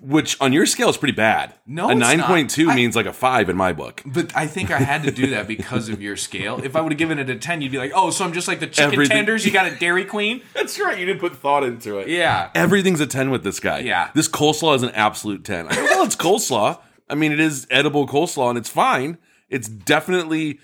Which 0.02 0.40
on 0.40 0.52
your 0.52 0.66
scale 0.66 0.88
is 0.88 0.96
pretty 0.96 1.14
bad. 1.14 1.54
No, 1.66 1.88
a 1.88 1.94
nine 1.94 2.22
point 2.22 2.50
two 2.50 2.72
means 2.74 2.94
like 2.94 3.06
a 3.06 3.12
five 3.12 3.48
in 3.48 3.56
my 3.56 3.72
book. 3.72 4.02
But 4.06 4.36
I 4.36 4.46
think 4.46 4.70
I 4.70 4.78
had 4.78 5.02
to 5.04 5.10
do 5.10 5.28
that 5.30 5.48
because 5.48 5.88
of 5.88 6.00
your 6.00 6.16
scale. 6.16 6.60
If 6.62 6.76
I 6.76 6.80
would 6.80 6.92
have 6.92 6.98
given 6.98 7.18
it 7.18 7.28
a 7.30 7.36
ten, 7.36 7.60
you'd 7.62 7.72
be 7.72 7.78
like, 7.78 7.92
"Oh, 7.94 8.10
so 8.10 8.24
I'm 8.24 8.32
just 8.32 8.46
like 8.48 8.60
the 8.60 8.66
chicken 8.66 8.92
Everything- 8.92 9.16
tenders 9.16 9.44
you 9.44 9.52
got 9.52 9.66
at 9.66 9.80
Dairy 9.80 10.04
Queen." 10.04 10.42
That's 10.54 10.78
right. 10.78 10.98
You 10.98 11.06
didn't 11.06 11.20
put 11.20 11.36
thought 11.36 11.64
into 11.64 11.98
it. 11.98 12.08
Yeah. 12.08 12.50
Everything's 12.54 13.00
a 13.00 13.06
ten 13.06 13.30
with 13.30 13.42
this 13.44 13.60
guy. 13.60 13.80
Yeah. 13.80 14.10
This 14.14 14.28
coleslaw 14.28 14.76
is 14.76 14.82
an 14.82 14.90
absolute 14.90 15.44
ten. 15.44 15.66
I 15.68 15.74
go, 15.74 15.84
well, 15.84 16.04
it's 16.04 16.16
coleslaw. 16.16 16.78
I 17.10 17.14
mean, 17.14 17.32
it 17.32 17.40
is 17.40 17.66
edible 17.70 18.06
coleslaw, 18.06 18.50
and 18.50 18.58
it's 18.58 18.68
fine. 18.70 19.18
It's 19.48 19.68
definitely 19.68 20.60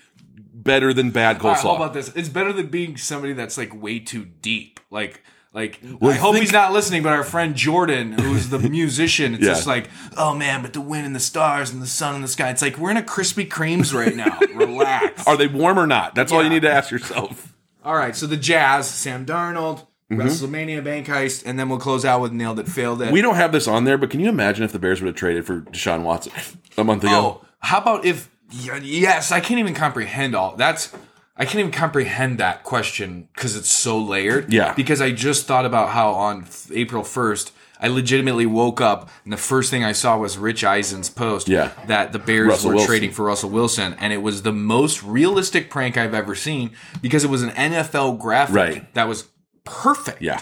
better 0.53 0.93
than 0.93 1.11
bad 1.11 1.41
All 1.41 1.49
right, 1.49 1.57
coleslaw. 1.57 1.61
how 1.63 1.75
about 1.75 1.93
this? 1.93 2.09
It's 2.15 2.29
better 2.29 2.53
than 2.53 2.67
being 2.67 2.97
somebody 2.97 3.33
that's 3.33 3.57
like 3.57 3.79
way 3.79 3.99
too 3.99 4.25
deep. 4.25 4.79
Like, 4.89 5.23
like 5.55 5.79
Well, 5.99 6.11
I 6.11 6.15
hope 6.15 6.33
think- 6.33 6.43
he's 6.43 6.53
not 6.53 6.73
listening. 6.73 7.01
But 7.01 7.13
our 7.13 7.23
friend 7.23 7.55
Jordan, 7.55 8.11
who's 8.11 8.49
the 8.49 8.59
musician, 8.69 9.33
it's 9.33 9.43
Yeah. 9.43 9.49
just 9.53 9.65
like, 9.65 9.89
oh 10.17 10.35
man, 10.35 10.61
but 10.61 10.73
the 10.73 10.81
wind 10.81 11.07
and 11.07 11.15
the 11.15 11.19
stars 11.19 11.71
and 11.71 11.81
the 11.81 11.87
sun 11.87 12.13
and 12.13 12.23
the 12.23 12.27
sky. 12.27 12.49
It's 12.49 12.61
like 12.61 12.77
we're 12.77 12.91
in 12.91 12.97
a 12.97 13.01
Krispy 13.01 13.47
Kremes 13.47 13.93
right 13.93 14.15
now. 14.15 14.37
Relax. 14.53 15.25
Are 15.25 15.37
they 15.37 15.47
warm 15.47 15.79
or 15.79 15.87
not? 15.87 16.13
That's 16.13 16.31
all 16.31 16.43
you 16.43 16.49
need 16.49 16.61
to 16.63 16.71
ask 16.71 16.91
yourself. 16.91 17.53
All 17.85 17.95
right, 17.95 18.15
so 18.15 18.25
the 18.25 18.35
Jazz, 18.35 18.89
Sam 18.89 19.27
Darnold, 19.27 19.85
mm-hmm. 20.11 20.19
WrestleMania 20.19 20.83
Bank 20.83 21.05
Heist, 21.05 21.43
and 21.45 21.59
then 21.59 21.69
we'll 21.69 21.77
close 21.77 22.03
out 22.03 22.19
with 22.19 22.31
Nailed 22.31 22.57
It, 22.59 22.67
Failed 22.67 22.99
It. 23.03 23.11
We 23.11 23.21
don't 23.21 23.35
have 23.35 23.51
this 23.51 23.67
on 23.67 23.83
there, 23.83 23.95
but 23.99 24.09
can 24.09 24.19
you 24.19 24.27
imagine 24.27 24.63
if 24.65 24.71
the 24.71 24.79
Bears 24.79 25.01
would 25.01 25.07
have 25.07 25.15
traded 25.15 25.45
for 25.45 25.61
Deshaun 25.61 26.01
Watson 26.01 26.33
a 26.79 26.83
month 26.83 27.03
ago? 27.03 27.41
Oh, 27.43 27.45
how 27.59 27.77
about 27.79 28.03
if? 28.03 28.31
Yes, 28.51 29.31
I 29.31 29.39
can't 29.39 29.59
even 29.59 29.75
comprehend 29.75 30.33
all. 30.35 30.55
That's 30.55 30.91
I 31.37 31.43
can't 31.45 31.59
even 31.59 31.71
comprehend 31.71 32.37
that 32.39 32.63
question 32.63 33.27
because 33.35 33.55
it's 33.55 33.69
so 33.69 33.97
layered. 33.99 34.53
Yeah. 34.53 34.73
Because 34.73 35.01
I 35.01 35.11
just 35.11 35.45
thought 35.47 35.65
about 35.65 35.89
how 35.89 36.11
on 36.11 36.45
April 36.73 37.03
1st, 37.03 37.51
I 37.77 37.89
legitimately 37.89 38.45
woke 38.45 38.79
up 38.79 39.09
and 39.25 39.33
the 39.33 39.37
first 39.37 39.69
thing 39.69 39.83
I 39.83 39.91
saw 39.91 40.17
was 40.17 40.37
Rich 40.37 40.63
Eisen's 40.63 41.09
post 41.09 41.49
Yeah. 41.49 41.71
that 41.87 42.13
the 42.13 42.19
Bears 42.19 42.47
Russell 42.47 42.69
were 42.69 42.75
Wilson. 42.75 42.87
trading 42.89 43.11
for 43.11 43.25
Russell 43.25 43.49
Wilson. 43.49 43.95
And 43.99 44.13
it 44.13 44.21
was 44.21 44.43
the 44.43 44.53
most 44.53 45.03
realistic 45.03 45.69
prank 45.69 45.97
I've 45.97 46.13
ever 46.13 46.35
seen 46.35 46.71
because 47.01 47.25
it 47.25 47.29
was 47.29 47.43
an 47.43 47.49
NFL 47.51 48.13
graphic 48.17 48.55
Right. 48.55 48.93
that 48.93 49.09
was 49.09 49.25
perfect. 49.65 50.21
Yeah. 50.21 50.41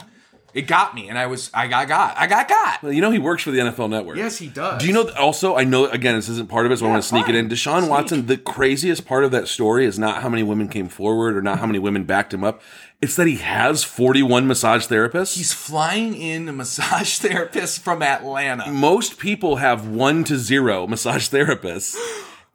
It 0.54 0.68
got 0.68 0.94
me 0.94 1.10
and 1.10 1.18
I 1.18 1.26
was, 1.26 1.50
I 1.54 1.68
got 1.68 1.88
got. 1.88 2.16
I 2.18 2.28
got 2.28 2.48
got. 2.48 2.84
Well, 2.84 2.94
you 2.94 3.02
know 3.02 3.10
he 3.10 3.18
works 3.20 3.42
for 3.44 3.50
the 3.52 3.58
NFL 3.60 3.90
Network. 3.90 4.18
Yes, 4.18 4.38
he 4.38 4.48
does. 4.48 4.82
Do 4.82 4.88
you 4.88 4.94
know 4.94 5.04
that 5.04 5.18
also? 5.18 5.56
I 5.56 5.64
know 5.64 5.88
again, 5.88 6.16
this 6.16 6.30
isn't 6.30 6.48
part 6.50 6.66
of 6.68 6.72
it, 6.72 6.78
so 6.78 6.86
I 6.86 6.90
want 6.90 7.02
to 7.02 7.08
sneak 7.10 7.26
fine. 7.26 7.36
it 7.36 7.40
in. 7.40 7.50
Deshaun 7.50 7.90
Watson. 7.90 8.28
The 8.28 8.38
craziest 8.38 9.06
part 9.06 9.24
of 9.24 9.32
that 9.32 9.48
story 9.48 9.86
is 9.86 9.98
not 9.98 10.22
how 10.22 10.30
many 10.30 10.44
women 10.44 10.68
came 10.68 10.88
forward 10.90 11.36
or 11.36 11.42
not 11.42 11.60
how 11.60 11.66
many 11.66 11.80
women 11.80 12.04
backed 12.04 12.34
him 12.34 12.44
up. 12.44 12.62
It's 13.02 13.16
that 13.16 13.28
he 13.28 13.38
has 13.38 13.84
forty-one 13.84 14.48
massage 14.48 14.86
therapists. 14.88 15.36
He's 15.36 15.54
flying 15.54 16.14
in 16.16 16.48
a 16.48 16.54
massage 16.54 17.18
therapist 17.20 17.82
from 17.84 18.02
Atlanta. 18.04 18.72
Most 18.72 19.18
people 19.18 19.56
have 19.58 19.88
one 19.88 20.24
to 20.26 20.38
zero 20.38 20.86
massage 20.88 21.30
therapists. 21.30 21.98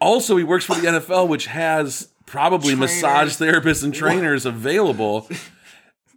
Also, 0.00 0.36
he 0.36 0.44
works 0.44 0.64
for 0.64 0.76
the 0.76 0.86
NFL, 0.86 1.26
which 1.28 1.46
has 1.46 2.08
probably 2.26 2.74
Trainers. 2.74 3.02
massage 3.02 3.36
therapists 3.36 3.82
and 3.82 3.92
trainers 3.92 4.46
available. 4.46 5.28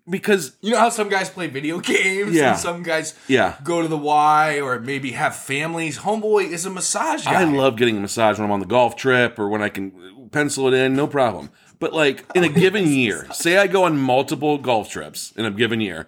Because 0.09 0.55
You 0.61 0.71
know 0.71 0.79
how 0.79 0.89
some 0.89 1.09
guys 1.09 1.29
play 1.29 1.47
video 1.47 1.79
games 1.93 2.33
Yeah. 2.33 2.51
and 2.51 2.59
some 2.59 2.83
guys 2.83 3.13
Yeah. 3.27 3.55
go 3.63 3.81
to 3.81 3.87
the 3.87 3.97
Y 3.97 4.59
or 4.59 4.79
maybe 4.79 5.11
have 5.11 5.35
families. 5.35 5.99
Homeboy 5.99 6.49
is 6.51 6.65
a 6.65 6.69
massage 6.69 7.23
guy. 7.25 7.41
I 7.41 7.43
love 7.43 7.77
getting 7.77 7.97
a 7.97 8.01
massage 8.01 8.37
when 8.37 8.45
I'm 8.45 8.51
on 8.51 8.59
the 8.59 8.65
golf 8.65 8.95
trip 8.95 9.37
or 9.39 9.47
when 9.49 9.61
I 9.61 9.69
can 9.69 10.27
pencil 10.31 10.67
it 10.67 10.73
in, 10.73 10.95
no 10.95 11.07
problem. 11.07 11.49
But 11.79 11.93
like 11.93 12.25
in 12.35 12.43
a 12.43 12.49
given 12.63 12.87
year, 12.87 13.27
say 13.31 13.57
I 13.57 13.67
go 13.67 13.83
on 13.83 13.97
multiple 13.97 14.57
golf 14.57 14.89
trips 14.89 15.33
in 15.35 15.45
a 15.45 15.51
given 15.51 15.81
year, 15.81 16.07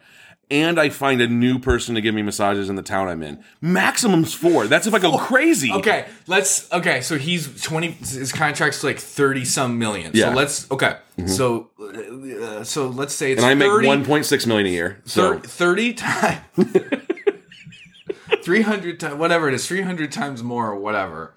and 0.51 0.79
I 0.79 0.89
find 0.89 1.21
a 1.21 1.27
new 1.27 1.57
person 1.57 1.95
to 1.95 2.01
give 2.01 2.13
me 2.13 2.21
massages 2.21 2.69
in 2.69 2.75
the 2.75 2.81
town 2.83 3.07
I'm 3.07 3.23
in. 3.23 3.43
Maximum's 3.61 4.33
four. 4.33 4.67
That's 4.67 4.85
if 4.87 4.93
I 4.93 4.99
go 4.99 5.17
crazy. 5.17 5.71
Okay, 5.71 6.05
let's. 6.27 6.71
Okay, 6.71 7.01
so 7.01 7.17
he's 7.17 7.61
twenty. 7.61 7.91
His 7.91 8.31
contract's 8.31 8.83
like 8.83 8.99
thirty 8.99 9.45
some 9.45 9.79
million. 9.79 10.11
Yeah. 10.13 10.29
So 10.29 10.35
let's. 10.35 10.71
Okay, 10.71 10.97
so 11.25 11.69
uh, 11.79 12.63
so 12.63 12.87
let's 12.87 13.13
say 13.13 13.31
it's 13.31 13.41
And 13.41 13.49
I 13.49 13.53
make 13.55 13.69
30 13.69 13.87
1.6 13.87 14.47
million 14.47 14.67
a 14.67 14.69
year. 14.69 15.01
So 15.05 15.39
thir- 15.39 15.47
30 15.47 15.93
times 15.93 16.41
300 18.43 18.99
times 18.99 19.15
whatever 19.15 19.47
it 19.47 19.53
is 19.53 19.67
300 19.67 20.11
times 20.11 20.43
more 20.43 20.69
or 20.71 20.75
whatever 20.79 21.33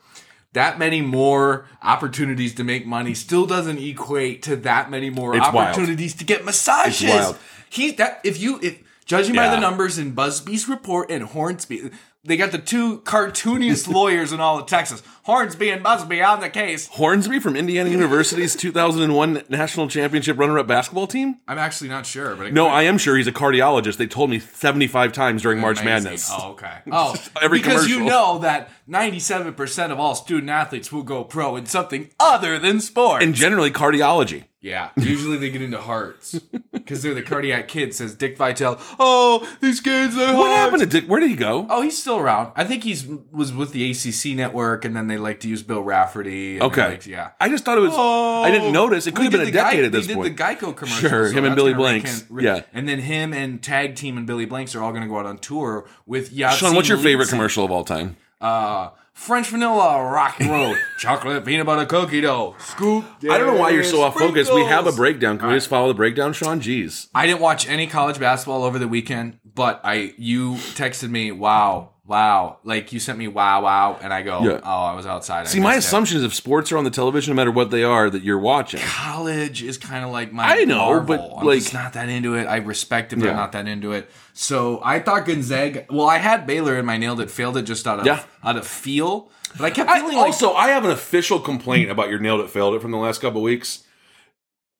that 0.52 0.78
many 0.78 1.02
more 1.02 1.66
opportunities 1.82 2.54
to 2.54 2.64
make 2.64 2.86
money 2.86 3.12
still 3.14 3.44
doesn't 3.46 3.78
equate 3.78 4.42
to 4.42 4.56
that 4.56 4.90
many 4.90 5.10
more 5.10 5.36
It's 5.36 5.52
wild. 5.52 5.56
opportunities 5.76 6.14
to 6.14 6.24
get 6.24 6.44
massages 6.44 7.10
wild. 7.10 7.38
he 7.68 7.92
that 7.92 8.20
if 8.24 8.40
you 8.40 8.58
if 8.62 8.82
judging 9.06 9.34
by 9.34 9.48
the 9.48 9.58
numbers 9.58 9.98
in 9.98 10.14
Buzbee's 10.14 10.68
report 10.68 11.10
and 11.10 11.24
Hornsby 11.24 11.90
they 12.26 12.36
got 12.36 12.50
the 12.50 12.58
two 12.58 13.00
cartooniest 13.00 13.88
lawyers 13.92 14.32
in 14.32 14.40
all 14.40 14.58
of 14.58 14.66
Texas 14.66 15.02
Hornsby 15.24 15.70
and 15.70 15.84
Buzbee 15.84 16.26
on 16.26 16.40
the 16.40 16.50
case 16.50 16.88
Hornsby 16.88 17.38
from 17.40 17.56
Indiana 17.56 17.88
University's 17.90 18.54
2001 18.56 19.44
national 19.48 19.88
championship 19.88 20.38
runner-up 20.38 20.66
basketball 20.66 21.06
team. 21.06 21.38
I'm 21.48 21.58
actually 21.58 21.88
not 21.88 22.06
sure 22.06 22.34
but 22.36 22.52
No, 22.52 22.66
I 22.68 22.82
am 22.82 22.98
sure 22.98 23.16
he's 23.16 23.26
a 23.26 23.32
cardiologist. 23.32 23.96
They 23.96 24.06
told 24.06 24.30
me 24.30 24.38
75 24.38 25.12
times 25.12 25.42
during 25.42 25.60
March 25.60 25.80
Amazing. 25.80 26.04
Madness. 26.04 26.30
Oh, 26.32 26.50
okay. 26.52 26.78
Oh, 26.90 27.14
Every 27.42 27.58
because 27.58 27.88
you 27.88 28.04
know 28.04 28.38
that 28.38 28.70
97% 28.88 29.90
of 29.90 29.98
all 30.00 30.14
student 30.14 30.50
athletes 30.50 30.92
will 30.92 31.02
go 31.02 31.24
pro 31.24 31.56
in 31.56 31.66
something 31.66 32.10
other 32.20 32.58
than 32.58 32.80
sports. 32.80 33.24
And 33.24 33.34
generally 33.34 33.70
cardiology. 33.70 34.44
Yeah, 34.66 34.90
usually 34.96 35.36
they 35.36 35.50
get 35.50 35.62
into 35.62 35.80
hearts 35.80 36.40
because 36.72 37.00
they're 37.02 37.14
the 37.14 37.22
cardiac 37.22 37.68
kid. 37.68 37.94
Says 37.94 38.16
Dick 38.16 38.36
Vitale. 38.36 38.80
Oh, 38.98 39.48
these 39.60 39.80
kids. 39.80 40.16
What 40.16 40.50
happened 40.50 40.80
to 40.80 40.86
Dick? 40.86 41.08
Where 41.08 41.20
did 41.20 41.30
he 41.30 41.36
go? 41.36 41.68
Oh, 41.70 41.82
he's 41.82 41.96
still 41.96 42.18
around. 42.18 42.50
I 42.56 42.64
think 42.64 42.82
he's 42.82 43.06
was 43.06 43.52
with 43.52 43.70
the 43.70 43.88
ACC 43.90 44.36
network, 44.36 44.84
and 44.84 44.96
then 44.96 45.06
they 45.06 45.18
like 45.18 45.38
to 45.40 45.48
use 45.48 45.62
Bill 45.62 45.82
Raftery. 45.84 46.54
and 46.54 46.62
Okay. 46.64 46.98
yeah. 47.06 47.30
I 47.40 47.48
just 47.48 47.64
thought 47.64 47.78
it 47.78 47.82
was. 47.82 47.94
I 47.94 48.50
didn't 48.50 48.72
notice. 48.72 49.06
It 49.06 49.14
could 49.14 49.24
have 49.26 49.32
been 49.32 49.42
a 49.48 49.52
decade 49.52 49.84
at 49.84 49.92
this 49.92 50.08
they 50.08 50.14
point. 50.14 50.36
did 50.36 50.36
the 50.36 50.42
Geico 50.42 50.74
commercial. 50.76 51.08
Sure, 51.08 51.28
him 51.30 51.44
and 51.44 51.54
Billy 51.54 51.72
Blanks. 51.72 52.24
Yeah. 52.36 52.62
and 52.72 52.88
then 52.88 52.98
him 52.98 53.32
and 53.32 53.62
tag 53.62 53.94
team 53.94 54.16
and 54.18 54.26
Billy 54.26 54.46
Blanks 54.46 54.74
are 54.74 54.82
all 54.82 54.90
going 54.90 55.02
to 55.02 55.08
go 55.08 55.18
out 55.20 55.26
on 55.26 55.38
tour 55.38 55.86
with 56.06 56.34
Yahtzee. 56.34 56.58
Sean, 56.58 56.74
what's 56.74 56.88
your 56.88 56.98
favorite 56.98 57.18
Leeds. 57.26 57.30
commercial 57.30 57.64
of 57.64 57.70
all 57.70 57.84
time? 57.84 58.16
Uh, 58.40 58.90
French 59.16 59.48
vanilla 59.48 60.04
rock 60.04 60.38
and 60.40 60.50
roll, 60.50 60.76
chocolate 60.98 61.44
peanut 61.44 61.64
butter 61.64 61.86
cookie 61.86 62.20
dough, 62.20 62.54
scoop. 62.58 63.04
I 63.22 63.38
don't 63.38 63.46
know 63.46 63.58
why 63.60 63.70
you're 63.70 63.82
so 63.82 64.02
off 64.02 64.14
focus. 64.14 64.48
We 64.50 64.62
have 64.64 64.86
a 64.86 64.92
breakdown. 64.92 65.38
Can 65.38 65.48
we 65.48 65.54
just 65.54 65.68
follow 65.68 65.88
the 65.88 65.94
breakdown, 65.94 66.34
Sean? 66.34 66.60
Jeez. 66.60 67.08
I 67.14 67.26
didn't 67.26 67.40
watch 67.40 67.66
any 67.66 67.86
college 67.86 68.20
basketball 68.20 68.62
over 68.62 68.78
the 68.78 68.86
weekend, 68.86 69.38
but 69.42 69.80
I 69.82 70.12
you 70.18 70.56
texted 70.76 71.08
me, 71.08 71.32
wow, 71.32 71.94
wow, 72.06 72.58
like 72.64 72.92
you 72.92 73.00
sent 73.00 73.18
me 73.18 73.28
wow, 73.28 73.62
wow, 73.62 73.98
and 74.02 74.12
I 74.12 74.22
go, 74.22 74.40
Yeah. 74.42 74.60
oh, 74.62 74.84
I 74.84 74.94
was 74.94 75.06
outside. 75.06 75.42
I 75.42 75.44
See, 75.44 75.60
my 75.60 75.74
missed 75.74 75.86
it." 75.86 75.88
assumption 75.88 76.18
is 76.18 76.24
if 76.24 76.34
sports 76.34 76.70
are 76.72 76.78
on 76.78 76.84
the 76.84 76.90
television, 76.90 77.32
no 77.32 77.36
matter 77.36 77.50
what 77.50 77.70
they 77.70 77.82
are, 77.82 78.08
that 78.10 78.22
you're 78.22 78.38
watching. 78.38 78.80
college 78.80 79.62
is 79.62 79.78
kind 79.78 80.04
of 80.04 80.10
like 80.10 80.32
my 80.32 80.44
I 80.44 80.64
know, 80.64 80.76
Marvel. 80.78 81.16
but, 81.16 81.38
I'm 81.40 81.46
like- 81.46 81.58
just 81.60 81.74
not 81.74 81.92
that 81.94 82.08
into 82.08 82.34
it. 82.34 82.44
I 82.46 82.56
respect 82.58 83.12
it, 83.12 83.16
but 83.16 83.24
Yeah. 83.26 83.30
I'm 83.32 83.36
not 83.36 83.52
that 83.52 83.66
into 83.68 83.92
it. 83.92 84.10
So 84.32 84.80
I 84.84 85.00
thought 85.00 85.26
Gonzaga. 85.26 85.86
Well, 85.90 86.06
I 86.08 86.18
had 86.18 86.46
Baylor 86.46 86.76
and 86.76 86.86
my 86.86 86.96
nailed 86.98 87.20
it, 87.20 87.30
failed 87.30 87.56
it 87.56 87.62
just 87.62 87.86
out 87.86 88.00
of 88.00 88.06
Yeah. 88.06 88.22
out 88.44 88.56
of 88.56 88.66
feel, 88.66 89.30
but 89.56 89.64
I 89.64 89.70
kept 89.70 89.88
I, 89.90 90.00
feeling 90.00 90.16
like 90.16 90.26
also, 90.26 90.52
I 90.54 90.68
have 90.68 90.84
an 90.84 90.90
official 90.90 91.40
complaint 91.40 91.90
about 91.90 92.10
your 92.10 92.18
nailed 92.18 92.40
it, 92.40 92.50
failed 92.50 92.74
it 92.74 92.82
from 92.82 92.90
the 92.90 92.98
last 92.98 93.20
couple 93.20 93.42
weeks. 93.42 93.82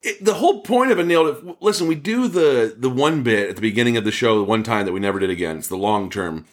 It, 0.02 0.23
the 0.25 0.35
whole 0.35 0.61
point 0.61 0.92
of 0.92 0.99
a 0.99 1.04
nailed 1.04 1.28
it. 1.37 1.56
Listen, 1.62 1.88
we 1.88 1.95
do 1.95 2.28
the 2.28 2.75
the 2.78 2.90
one 2.90 3.23
bit 3.23 3.49
at 3.49 3.56
the 3.56 3.62
beginning 3.62 3.97
of 3.97 4.04
the 4.04 4.12
show, 4.12 4.37
the 4.37 4.45
one 4.45 4.62
time 4.62 4.85
that 4.85 4.92
we 4.92 5.00
never 5.00 5.18
did 5.18 5.30
again. 5.30 5.56
It's 5.56 5.68
the 5.68 5.76
long 5.76 6.11
term 6.11 6.45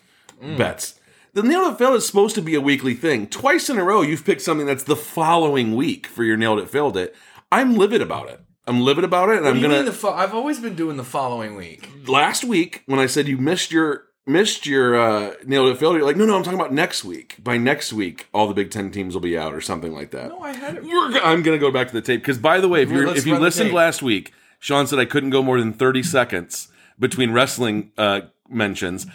bets. 0.57 0.99
The 1.33 1.41
nailed 1.41 1.73
it, 1.73 1.77
failed 1.77 1.95
is 1.95 2.05
supposed 2.05 2.35
to 2.35 2.41
be 2.41 2.53
a 2.53 2.61
weekly 2.61 2.93
thing. 2.93 3.27
Twice 3.27 3.69
in 3.69 3.79
a 3.79 3.83
row, 3.83 4.01
you've 4.01 4.25
picked 4.25 4.41
something 4.41 4.67
that's 4.67 4.83
the 4.83 4.95
following 4.95 5.75
week 5.75 6.05
for 6.05 6.23
your 6.23 6.37
nailed 6.37 6.59
it, 6.59 6.69
failed 6.69 6.95
it. 6.95 7.15
I'm 7.51 7.75
livid 7.75 8.01
about 8.01 8.29
it. 8.29 8.39
I'm 8.65 8.81
livid 8.81 9.03
about 9.03 9.29
it, 9.29 9.37
and 9.37 9.47
I'm 9.47 9.55
do 9.55 9.61
you 9.61 9.67
gonna. 9.67 9.91
fo- 9.91 10.13
I've 10.13 10.33
always 10.33 10.59
been 10.59 10.75
doing 10.75 10.95
the 10.95 11.03
following 11.03 11.55
week. 11.55 11.89
last 12.07 12.43
week 12.43 12.83
when 12.85 12.99
I 12.99 13.07
said 13.07 13.27
you 13.27 13.37
missed 13.37 13.71
your 13.71 14.05
missed 14.25 14.65
your 14.65 14.95
uh, 14.95 15.33
nailed 15.45 15.69
it 15.69 15.77
failed, 15.77 15.95
you're 15.95 16.05
like, 16.05 16.15
no, 16.15 16.25
no, 16.25 16.37
I'm 16.37 16.43
talking 16.43 16.59
about 16.59 16.71
next 16.71 17.03
week. 17.03 17.35
By 17.43 17.57
next 17.57 17.91
week, 17.91 18.27
all 18.33 18.47
the 18.47 18.53
Big 18.53 18.71
Ten 18.71 18.89
teams 18.89 19.13
will 19.15 19.21
be 19.21 19.37
out 19.37 19.53
or 19.53 19.59
something 19.59 19.91
like 19.91 20.11
that. 20.11 20.29
No, 20.29 20.39
I 20.39 20.53
had 20.53 20.75
it. 20.75 20.83
We're, 20.83 21.19
I'm 21.19 21.43
gonna 21.43 21.57
go 21.57 21.71
back 21.71 21.87
to 21.87 21.93
the 21.93 22.01
tape 22.01 22.21
because, 22.21 22.37
by 22.37 22.59
the 22.61 22.69
way, 22.69 22.83
if 22.83 22.91
you 22.91 23.09
if 23.09 23.25
you 23.25 23.37
listened 23.37 23.73
last 23.73 24.01
week, 24.01 24.33
Sean 24.59 24.87
said 24.87 24.99
I 24.99 25.05
couldn't 25.05 25.31
go 25.31 25.43
more 25.43 25.59
than 25.59 25.73
30 25.73 26.03
seconds 26.03 26.69
between 26.99 27.31
wrestling 27.31 27.91
uh, 27.97 28.21
mentions, 28.47 29.07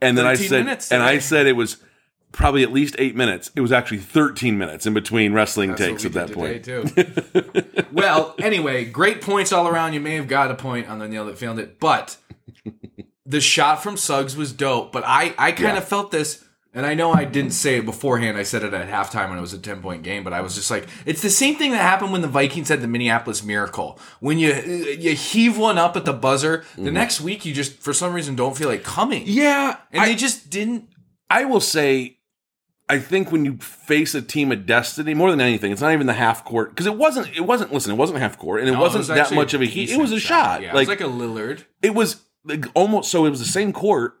and 0.00 0.16
then 0.18 0.26
I 0.26 0.34
said 0.34 0.64
minutes 0.64 0.92
and 0.92 1.02
I 1.02 1.18
said 1.18 1.46
it 1.46 1.52
was 1.56 1.78
probably 2.32 2.62
at 2.64 2.72
least 2.72 2.96
eight 2.98 3.14
minutes. 3.14 3.50
It 3.54 3.60
was 3.60 3.70
actually 3.72 3.98
13 3.98 4.58
minutes 4.58 4.86
in 4.86 4.94
between 4.94 5.32
wrestling 5.32 5.70
That's 5.70 5.80
what 5.82 5.86
takes 5.88 6.02
we 6.02 6.08
at 6.08 6.12
that 6.14 6.26
did 6.28 7.44
point. 7.44 7.64
too. 7.72 7.84
well, 7.92 8.34
anyway, 8.38 8.84
great 8.84 9.20
points 9.22 9.52
all 9.52 9.68
around. 9.68 9.92
You 9.94 10.00
may 10.00 10.16
have 10.16 10.26
got 10.28 10.50
a 10.50 10.54
point 10.54 10.88
on 10.88 10.98
the 10.98 11.06
nail 11.08 11.26
that 11.26 11.38
failed 11.38 11.58
it, 11.60 11.78
but 11.78 12.16
the 13.24 13.40
shot 13.40 13.82
from 13.82 13.96
Suggs 13.96 14.36
was 14.36 14.52
dope. 14.52 14.90
But 14.92 15.04
I, 15.06 15.32
I 15.38 15.52
kind 15.52 15.74
Yeah. 15.74 15.78
of 15.78 15.88
felt 15.88 16.10
this, 16.10 16.44
and 16.74 16.84
I 16.84 16.94
know 16.94 17.12
I 17.12 17.24
didn't 17.24 17.52
say 17.52 17.76
it 17.76 17.86
beforehand. 17.86 18.36
I 18.36 18.42
said 18.42 18.62
it 18.64 18.74
at 18.74 18.88
halftime 18.88 19.28
when 19.28 19.38
it 19.38 19.40
was 19.40 19.52
a 19.54 19.58
ten 19.58 19.80
point 19.80 20.02
game. 20.02 20.24
But 20.24 20.32
I 20.32 20.40
was 20.40 20.54
just 20.54 20.70
like, 20.70 20.86
it's 21.06 21.22
the 21.22 21.30
same 21.30 21.54
thing 21.56 21.70
that 21.70 21.78
happened 21.80 22.12
when 22.12 22.20
the 22.20 22.28
Vikings 22.28 22.68
had 22.68 22.80
the 22.82 22.88
Minneapolis 22.88 23.42
Miracle. 23.44 23.98
When 24.20 24.38
you 24.38 24.52
you 24.54 25.12
heave 25.14 25.56
one 25.56 25.78
up 25.78 25.96
at 25.96 26.04
the 26.04 26.12
buzzer, 26.12 26.64
the 26.76 26.90
next 26.90 27.20
week 27.20 27.44
you 27.46 27.54
just 27.54 27.78
for 27.78 27.92
some 27.92 28.12
reason 28.12 28.34
don't 28.36 28.56
feel 28.56 28.68
like 28.68 28.82
coming. 28.82 29.22
Mm-hmm. 29.22 29.30
Yeah, 29.38 29.76
and 29.92 30.02
I- 30.02 30.06
they 30.08 30.14
just 30.16 30.50
didn't. 30.50 30.88
I 31.30 31.44
will 31.46 31.60
say, 31.60 32.18
I 32.88 32.98
think 32.98 33.32
when 33.32 33.44
you 33.46 33.56
face 33.56 34.14
a 34.14 34.20
team 34.20 34.52
of 34.52 34.66
destiny, 34.66 35.14
more 35.14 35.30
than 35.30 35.40
anything, 35.40 35.72
it's 35.72 35.80
not 35.80 35.92
even 35.94 36.06
the 36.06 36.12
half 36.12 36.44
court 36.44 36.70
because 36.70 36.86
it 36.86 36.96
wasn't. 36.96 37.34
It 37.34 37.40
wasn't. 37.40 37.72
Listen, 37.72 37.92
it 37.92 37.96
wasn't 37.96 38.18
half 38.18 38.36
court, 38.38 38.60
and 38.60 38.68
it 38.68 38.72
No, 38.72 38.80
wasn't 38.80 39.00
was 39.00 39.08
that 39.08 39.32
much 39.32 39.54
of 39.54 39.62
a 39.62 39.64
heat. 39.64 39.90
It 39.90 39.98
was 39.98 40.12
a 40.12 40.20
shot. 40.20 40.60
Yeah, 40.60 40.74
like, 40.74 40.88
it 40.88 40.90
was 40.90 41.00
like 41.00 41.00
a 41.00 41.04
Lillard. 41.04 41.64
it 41.82 41.94
was 41.94 42.22
like, 42.44 42.66
almost. 42.74 43.10
So 43.10 43.24
it 43.24 43.30
was 43.30 43.38
the 43.40 43.46
same 43.46 43.72
court 43.72 44.16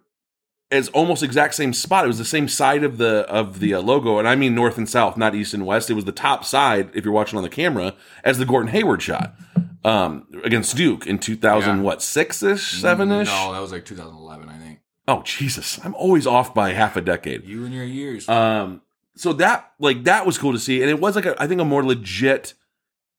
as 0.70 0.88
almost 0.88 1.22
exact 1.22 1.54
same 1.54 1.72
spot. 1.72 2.04
It 2.04 2.08
was 2.08 2.18
the 2.18 2.24
same 2.24 2.48
side 2.48 2.84
of 2.84 2.98
the 2.98 3.20
of 3.28 3.60
the 3.60 3.74
uh, 3.74 3.80
logo, 3.80 4.18
and 4.18 4.26
I 4.26 4.34
mean 4.34 4.54
north 4.54 4.78
and 4.78 4.88
south, 4.88 5.16
not 5.16 5.34
east 5.34 5.54
and 5.54 5.66
west. 5.66 5.90
It 5.90 5.94
was 5.94 6.04
the 6.04 6.12
top 6.12 6.44
side 6.44 6.90
if 6.94 7.04
you're 7.04 7.14
watching 7.14 7.36
on 7.36 7.42
the 7.42 7.50
camera 7.50 7.94
as 8.22 8.38
the 8.38 8.46
Gordon 8.46 8.70
Hayward 8.70 9.02
shot 9.02 9.34
um, 9.84 10.26
against 10.42 10.76
Duke 10.76 11.06
in 11.06 11.18
2000. 11.18 11.76
Yeah. 11.76 11.82
What 11.82 12.02
six 12.02 12.42
ish, 12.42 12.80
seven 12.80 13.12
ish? 13.12 13.28
No, 13.28 13.52
that 13.52 13.60
was 13.60 13.72
like 13.72 13.84
2011, 13.84 14.48
I 14.48 14.58
think. 14.58 14.80
Oh 15.06 15.22
Jesus, 15.22 15.78
I'm 15.84 15.94
always 15.94 16.26
off 16.26 16.54
by 16.54 16.72
half 16.72 16.96
a 16.96 17.00
decade. 17.00 17.44
You 17.44 17.64
and 17.64 17.74
your 17.74 17.84
years. 17.84 18.28
Um, 18.28 18.80
so 19.16 19.32
that 19.34 19.72
like 19.78 20.04
that 20.04 20.26
was 20.26 20.38
cool 20.38 20.52
to 20.52 20.58
see, 20.58 20.80
and 20.80 20.90
it 20.90 21.00
was 21.00 21.14
like 21.14 21.26
a, 21.26 21.40
I 21.40 21.46
think 21.46 21.60
a 21.60 21.64
more 21.64 21.84
legit 21.84 22.54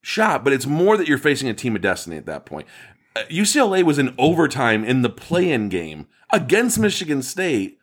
shot, 0.01 0.43
but 0.43 0.51
it's 0.51 0.65
more 0.65 0.97
that 0.97 1.07
you're 1.07 1.17
facing 1.17 1.47
a 1.47 1.53
team 1.53 1.75
of 1.75 1.81
destiny 1.81 2.17
at 2.17 2.25
that 2.25 2.45
point. 2.45 2.67
Uh, 3.15 3.21
UCLA 3.29 3.83
was 3.83 3.97
in 3.97 4.13
overtime 4.17 4.83
in 4.83 5.03
the 5.03 5.09
play-in 5.09 5.69
game 5.69 6.07
against 6.31 6.79
Michigan 6.79 7.21
State 7.21 7.79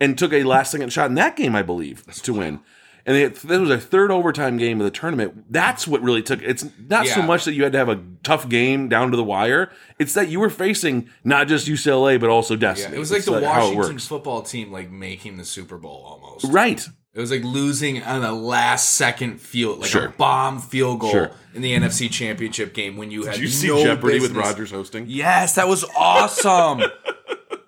and 0.00 0.16
took 0.18 0.32
a 0.32 0.42
last-second 0.44 0.92
shot 0.92 1.06
in 1.08 1.14
that 1.14 1.36
game, 1.36 1.54
I 1.54 1.62
believe, 1.62 2.04
to 2.22 2.32
win. 2.34 2.60
and 3.06 3.16
they 3.16 3.22
had, 3.22 3.34
this 3.36 3.58
was 3.58 3.70
a 3.70 3.78
third 3.78 4.10
overtime 4.10 4.56
game 4.56 4.80
of 4.80 4.84
the 4.84 4.90
tournament. 4.90 5.44
That's 5.50 5.86
what 5.88 6.02
really 6.02 6.22
took. 6.22 6.40
It's 6.42 6.64
not 6.88 7.06
so 7.06 7.22
much 7.22 7.44
that 7.44 7.52
you 7.54 7.62
had 7.64 7.72
to 7.72 7.78
have 7.78 7.88
a 7.88 8.00
tough 8.22 8.48
game 8.48 8.88
down 8.88 9.10
to 9.10 9.16
the 9.16 9.24
wire. 9.24 9.70
It's 9.98 10.14
that 10.14 10.28
you 10.28 10.38
were 10.40 10.50
facing 10.50 11.08
not 11.24 11.48
just 11.48 11.66
UCLA 11.68 12.18
but 12.20 12.30
also 12.30 12.56
Destiny. 12.56 12.92
Yeah, 12.92 12.96
it 12.96 13.00
was 13.00 13.10
like 13.10 13.18
It's 13.18 13.26
the 13.26 13.32
how 13.46 13.70
it 13.70 13.76
Washington 13.76 13.98
football 13.98 14.42
team 14.42 14.70
like 14.72 14.90
making 14.90 15.36
the 15.36 15.44
Super 15.44 15.78
Bowl 15.78 16.02
almost. 16.06 16.46
right? 16.52 16.84
It 17.14 17.20
was 17.20 17.30
like 17.30 17.44
losing 17.44 18.02
on 18.02 18.24
a 18.24 18.32
last 18.32 18.90
second 18.94 19.38
field, 19.40 19.80
like 19.80 19.90
Sure. 19.90 20.06
a 20.06 20.10
bomb 20.10 20.60
field 20.60 21.00
goal 21.00 21.10
Sure. 21.10 21.30
in 21.54 21.60
the 21.60 21.72
NFC 21.74 22.10
Championship 22.10 22.72
game 22.72 22.96
when 22.96 23.10
you 23.10 23.24
had 23.24 23.34
Did 23.34 23.42
you 23.42 23.48
see 23.48 23.68
no 23.68 23.82
Jeopardy 23.84 24.18
with 24.20 24.32
Rodgers 24.32 24.70
hosting? 24.70 25.04
Yes, 25.08 25.56
that 25.56 25.68
was 25.68 25.84
awesome. 25.96 26.82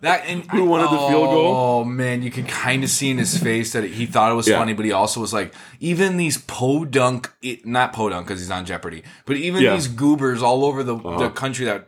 that 0.04 0.24
and 0.26 0.44
Who 0.50 0.64
wanted 0.64 0.84
the 0.86 0.98
field 1.08 1.30
goal? 1.30 1.54
Oh 1.54 1.84
man, 1.84 2.22
you 2.22 2.30
could 2.30 2.48
kind 2.48 2.82
of 2.84 2.90
see 2.90 3.10
in 3.10 3.18
his 3.18 3.36
face 3.38 3.72
that 3.72 3.84
he 3.84 4.06
thought 4.06 4.30
it 4.32 4.34
was 4.34 4.48
Yeah. 4.48 4.58
funny, 4.58 4.72
but 4.72 4.84
he 4.84 4.92
also 4.92 5.20
was 5.20 5.32
like, 5.32 5.52
even 5.80 6.16
these 6.16 6.38
podunk, 6.38 7.30
it, 7.42 7.66
not 7.66 7.92
podunk 7.92 8.26
because 8.26 8.40
he's 8.40 8.50
on 8.50 8.64
Jeopardy, 8.64 9.02
but 9.26 9.36
even 9.36 9.62
Yeah. 9.62 9.70
Uh-huh. 9.70 9.76
these 9.78 9.88
goobers 9.88 10.42
all 10.42 10.64
over 10.64 10.82
the, 10.82 10.96
the 10.96 11.30
country 11.30 11.66
that 11.66 11.86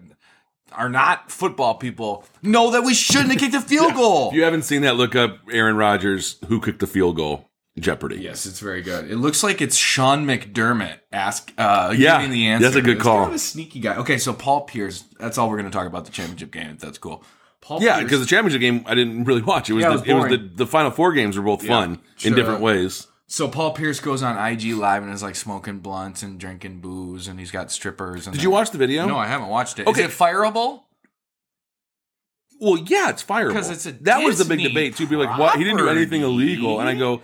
are 0.73 0.88
not 0.90 1.30
football 1.30 1.75
people 1.76 2.25
know 2.42 2.70
that 2.73 2.82
we 2.85 2.92
shouldn't 2.92 3.30
have 3.30 3.38
kicked 3.40 3.54
a 3.54 3.61
field 3.61 3.94
goal. 4.02 4.28
If 4.30 4.35
you 4.35 4.42
haven't 4.42 4.62
seen 4.62 4.82
that, 4.82 4.96
look 4.96 5.14
up 5.14 5.38
Aaron 5.50 5.76
Rodgers 5.76 6.37
who 6.49 6.61
kicked 6.61 6.80
the 6.80 6.87
field 6.87 7.16
goal. 7.16 7.49
Jeopardy. 7.78 8.16
Yes, 8.16 8.46
it's 8.46 8.58
very 8.61 8.80
good. 8.80 9.11
It 9.11 9.16
looks 9.16 9.42
like 9.42 9.61
it's 9.61 9.76
Sean 9.76 10.25
McDermott 10.26 10.99
ask 11.12 11.52
uh 11.58 11.92
Yeah, 11.94 12.16
giving 12.23 12.32
the 12.32 12.46
answer. 12.46 12.64
that's 12.64 12.76
a 12.76 12.80
good 12.80 12.99
call. 12.99 13.18
Kind 13.18 13.28
of 13.28 13.35
a 13.35 13.38
sneaky 13.38 13.80
guy. 13.80 13.96
Okay, 13.96 14.16
so 14.16 14.32
Paul 14.32 14.62
Pierce. 14.62 15.04
That's 15.20 15.37
all 15.37 15.50
we're 15.50 15.58
going 15.58 15.70
to 15.70 15.76
talk 15.76 15.87
about 15.87 16.06
the 16.06 16.11
championship 16.11 16.50
game. 16.52 16.78
That's 16.80 16.96
cool. 16.96 17.23
Paul 17.66 17.82
Yeah, 17.82 18.00
because 18.00 18.20
the 18.20 18.26
championship 18.26 18.61
game 18.61 18.85
I 18.87 18.94
didn't 18.94 19.25
really 19.25 19.42
watch. 19.42 19.68
It 19.68 19.73
was 19.75 19.82
Yeah, 19.82 19.88
it 19.88 19.90
the, 19.90 19.99
was 19.99 20.08
it 20.08 20.14
was 20.14 20.23
the, 20.30 20.37
boring. 20.38 20.50
the 20.54 20.66
final 20.66 20.90
four 20.92 21.12
games 21.12 21.37
were 21.37 21.42
both 21.42 21.66
fun 21.66 21.99
Sure. 22.16 22.30
in 22.30 22.37
different 22.37 22.61
ways. 22.61 23.08
So 23.26 23.49
Paul 23.49 23.73
Pierce 23.73 23.99
goes 23.99 24.23
on 24.23 24.37
IG 24.38 24.75
Live 24.75 25.02
and 25.02 25.12
is 25.12 25.20
like 25.23 25.35
smoking 25.35 25.80
blunts 25.80 26.23
and 26.23 26.38
drinking 26.38 26.78
booze, 26.80 27.26
and 27.26 27.40
he's 27.40 27.50
got 27.50 27.73
strippers. 27.73 28.28
And 28.28 28.35
Did 28.37 28.44
you 28.44 28.50
watch 28.50 28.70
the 28.70 28.78
video? 28.78 29.04
No, 29.04 29.16
I 29.18 29.26
haven't 29.26 29.49
watched 29.49 29.80
it. 29.80 29.88
Okay. 29.88 30.04
Is 30.04 30.14
it 30.14 30.16
fireable? 30.16 30.82
Well, 32.61 32.78
yeah, 32.87 33.11
it's 33.11 33.23
fireable. 33.25 33.52
'Cause 33.52 33.68
it's 33.70 33.85
a 33.87 33.92
that 34.04 34.23
was 34.23 34.38
the 34.38 34.44
big 34.44 34.58
Disney 34.58 34.68
debate 34.73 34.96
too. 34.96 35.06
Be 35.06 35.16
like, 35.16 35.37
what? 35.38 35.56
He 35.58 35.64
didn't 35.64 35.78
do 35.78 35.88
anything 35.88 36.23
property. 36.23 36.25
illegal, 36.52 36.80
and 36.80 36.88
I 36.88 36.94
go, 36.94 37.20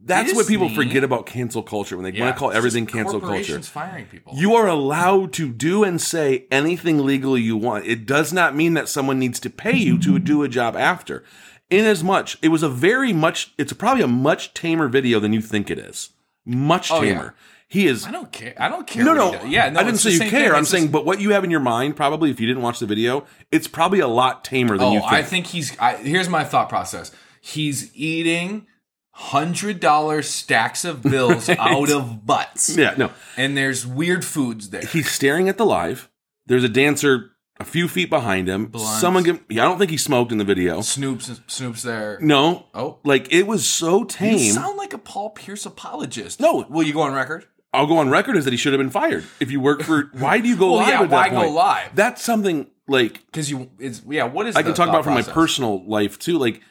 that's 0.00 0.34
what 0.34 0.46
people 0.46 0.68
forget 0.68 1.02
about 1.04 1.26
cancel 1.26 1.62
culture 1.62 1.96
when 1.96 2.04
they 2.10 2.18
want 2.20 2.34
to 2.34 2.38
call 2.38 2.52
everything 2.52 2.86
cancel 2.86 3.20
culture. 3.20 3.60
firing 3.62 4.06
people. 4.06 4.32
You 4.36 4.54
are 4.54 4.66
allowed 4.68 5.32
to 5.34 5.48
do 5.50 5.84
and 5.84 6.00
say 6.00 6.46
anything 6.50 7.04
legally 7.04 7.42
you 7.42 7.56
want. 7.56 7.86
It 7.86 8.06
does 8.06 8.32
not 8.32 8.54
mean 8.54 8.74
that 8.74 8.88
someone 8.88 9.18
needs 9.18 9.40
to 9.40 9.50
pay 9.50 9.76
you 9.76 9.98
to 9.98 10.18
do 10.18 10.42
a 10.42 10.48
job 10.48 10.76
after. 10.76 11.24
In 11.70 11.84
as 11.84 12.02
much, 12.02 12.38
it 12.40 12.48
was 12.48 12.62
a 12.62 12.68
very 12.68 13.12
much, 13.12 13.52
it's 13.58 13.72
probably 13.74 14.02
a 14.02 14.08
much 14.08 14.54
tamer 14.54 14.88
video 14.88 15.20
than 15.20 15.32
you 15.32 15.40
think 15.42 15.70
it 15.70 15.78
is. 15.78 16.10
Much 16.46 16.90
Oh, 16.90 17.02
yeah. 17.02 17.12
tamer. 17.12 17.34
He 17.70 17.86
is. 17.86 18.06
I 18.06 18.10
don't 18.12 18.32
care. 18.32 18.54
I 18.58 18.70
don't 18.70 18.86
care. 18.86 19.04
No, 19.04 19.12
no. 19.12 19.44
Yeah, 19.44 19.68
no. 19.68 19.80
I 19.80 19.82
didn't 19.84 19.98
say 19.98 20.12
you 20.12 20.20
care. 20.20 20.30
thing. 20.30 20.50
I'm 20.52 20.60
It's 20.62 20.70
saying, 20.70 20.84
just- 20.84 20.92
but 20.92 21.04
what 21.04 21.20
you 21.20 21.32
have 21.32 21.44
in 21.44 21.50
your 21.50 21.60
mind, 21.60 21.96
probably 21.96 22.30
if 22.30 22.40
you 22.40 22.46
didn't 22.46 22.62
watch 22.62 22.78
the 22.78 22.86
video, 22.86 23.26
it's 23.52 23.66
probably 23.68 23.98
a 24.00 24.08
lot 24.08 24.42
tamer 24.44 24.78
than 24.78 24.86
Oh, 24.86 24.92
you 24.94 25.00
think. 25.00 25.12
I 25.12 25.22
think 25.22 25.46
he's. 25.48 25.78
I, 25.78 25.96
here's 25.96 26.30
my 26.30 26.44
thought 26.44 26.70
process. 26.70 27.12
He's 27.42 27.94
eating 27.94 28.66
hundred 29.20 29.80
dollar 29.80 30.22
stacks 30.22 30.84
of 30.84 31.02
bills 31.02 31.48
out 31.58 31.90
of 31.90 32.24
butts. 32.24 32.76
yeah, 32.76 32.94
no. 32.96 33.10
and 33.36 33.56
there's 33.56 33.86
weird 33.86 34.24
foods 34.24 34.70
there. 34.70 34.82
He's 34.82 35.10
staring 35.10 35.48
at 35.48 35.58
the 35.58 35.66
live. 35.66 36.08
There's 36.46 36.64
a 36.64 36.68
dancer 36.68 37.32
a 37.60 37.64
few 37.64 37.88
feet 37.88 38.08
behind 38.08 38.48
him. 38.48 38.66
Blunts. 38.66 39.00
Someone 39.00 39.24
give. 39.24 39.40
Yeah, 39.48 39.64
I 39.64 39.68
don't 39.68 39.78
think 39.78 39.90
he 39.90 39.96
smoked 39.96 40.30
in 40.30 40.38
the 40.38 40.44
video. 40.44 40.80
Snoop's 40.80 41.40
Snoop's 41.48 41.82
there. 41.82 42.18
No. 42.20 42.66
Oh, 42.72 42.98
Like 43.04 43.32
it 43.32 43.46
was 43.46 43.68
so 43.68 44.00
you 44.00 44.06
tame. 44.06 44.52
sound 44.52 44.78
like 44.78 44.92
a 44.94 44.98
Paul 44.98 45.30
Pierce 45.30 45.66
apologist. 45.66 46.38
No. 46.40 46.64
will 46.70 46.84
you 46.84 46.92
go 46.92 47.00
on 47.00 47.12
record? 47.12 47.44
I'll 47.74 47.86
go 47.86 47.98
on 47.98 48.08
record 48.08 48.36
as 48.36 48.44
that 48.44 48.52
he 48.52 48.56
should 48.56 48.72
have 48.72 48.78
been 48.80 48.88
fired. 48.90 49.24
If 49.40 49.50
you 49.50 49.60
work 49.60 49.82
for, 49.82 50.04
why 50.12 50.38
do 50.40 50.48
you 50.48 50.56
go 50.56 50.66
Well, 50.72 50.76
live? 50.76 50.88
yeah, 50.88 51.02
why 51.02 51.28
go 51.28 51.50
live? 51.50 51.94
That's 51.94 52.22
something 52.22 52.68
like 52.86 53.26
Because 53.26 53.50
you, 53.50 53.70
it's 53.78 54.00
yeah. 54.08 54.24
What 54.24 54.46
is 54.46 54.56
I 54.56 54.62
can 54.62 54.72
talk 54.74 54.88
about 54.88 55.02
from 55.04 55.14
my 55.14 55.22
personal 55.22 55.84
life 55.86 56.18
too. 56.18 56.38
Like, 56.38 56.62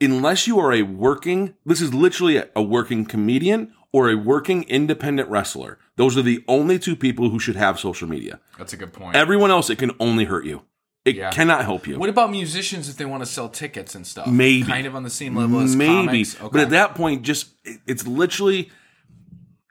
unless 0.00 0.46
you 0.46 0.58
are 0.58 0.72
a 0.72 0.82
working, 0.82 1.54
this 1.66 1.80
is 1.80 1.92
literally 1.92 2.42
a, 2.56 2.62
working 2.62 3.04
comedian 3.04 3.72
or 3.92 4.08
a 4.10 4.14
working 4.16 4.62
independent 4.64 5.28
wrestler. 5.28 5.78
Those 5.96 6.16
are 6.16 6.22
the 6.22 6.44
only 6.48 6.78
two 6.78 6.96
people 6.96 7.30
who 7.30 7.38
should 7.38 7.56
have 7.56 7.78
social 7.78 8.08
media. 8.08 8.40
That's 8.58 8.72
a 8.72 8.76
good 8.76 8.92
point. 8.92 9.16
Everyone 9.16 9.50
else, 9.50 9.68
it 9.68 9.76
can 9.78 9.90
only 10.00 10.24
hurt 10.24 10.44
you. 10.46 10.62
It 11.04 11.16
Yeah. 11.16 11.30
cannot 11.30 11.64
help 11.64 11.86
you. 11.86 11.98
what 11.98 12.08
about 12.10 12.30
musicians 12.30 12.88
if 12.88 12.96
they 12.96 13.06
want 13.06 13.22
to 13.22 13.26
sell 13.26 13.48
tickets 13.48 13.94
and 13.94 14.06
stuff? 14.06 14.26
Maybe. 14.26 14.66
kind 14.66 14.86
of 14.86 14.94
on 14.94 15.02
the 15.02 15.10
same 15.10 15.34
level 15.34 15.60
as 15.60 15.74
Maybe, 15.74 16.06
comics. 16.06 16.36
Okay. 16.36 16.48
but 16.52 16.60
at 16.60 16.70
that 16.70 16.94
point, 16.94 17.22
just 17.22 17.48
it- 17.64 17.80
it's 17.86 18.06
literally 18.06 18.70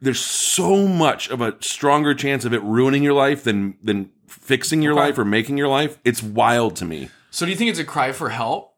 there's 0.02 0.20
so 0.20 0.88
much 0.88 1.30
of 1.30 1.42
a 1.42 1.56
stronger 1.60 2.14
chance 2.16 2.46
of 2.46 2.54
it 2.54 2.64
ruining 2.64 3.04
your 3.04 3.14
life 3.14 3.44
than 3.44 3.76
than 3.84 4.10
fixing 4.28 4.82
your 4.82 4.94
Okay. 4.94 5.02
life 5.02 5.18
or 5.20 5.26
making 5.26 5.58
your 5.58 5.68
life. 5.68 6.00
It's 6.04 6.22
wild 6.24 6.76
to 6.78 6.86
me. 6.86 7.10
so 7.32 7.46
do 7.46 7.52
you 7.52 7.58
think 7.58 7.70
it's 7.70 7.80
a 7.80 7.84
cry 7.86 8.12
for 8.12 8.30
help? 8.30 8.69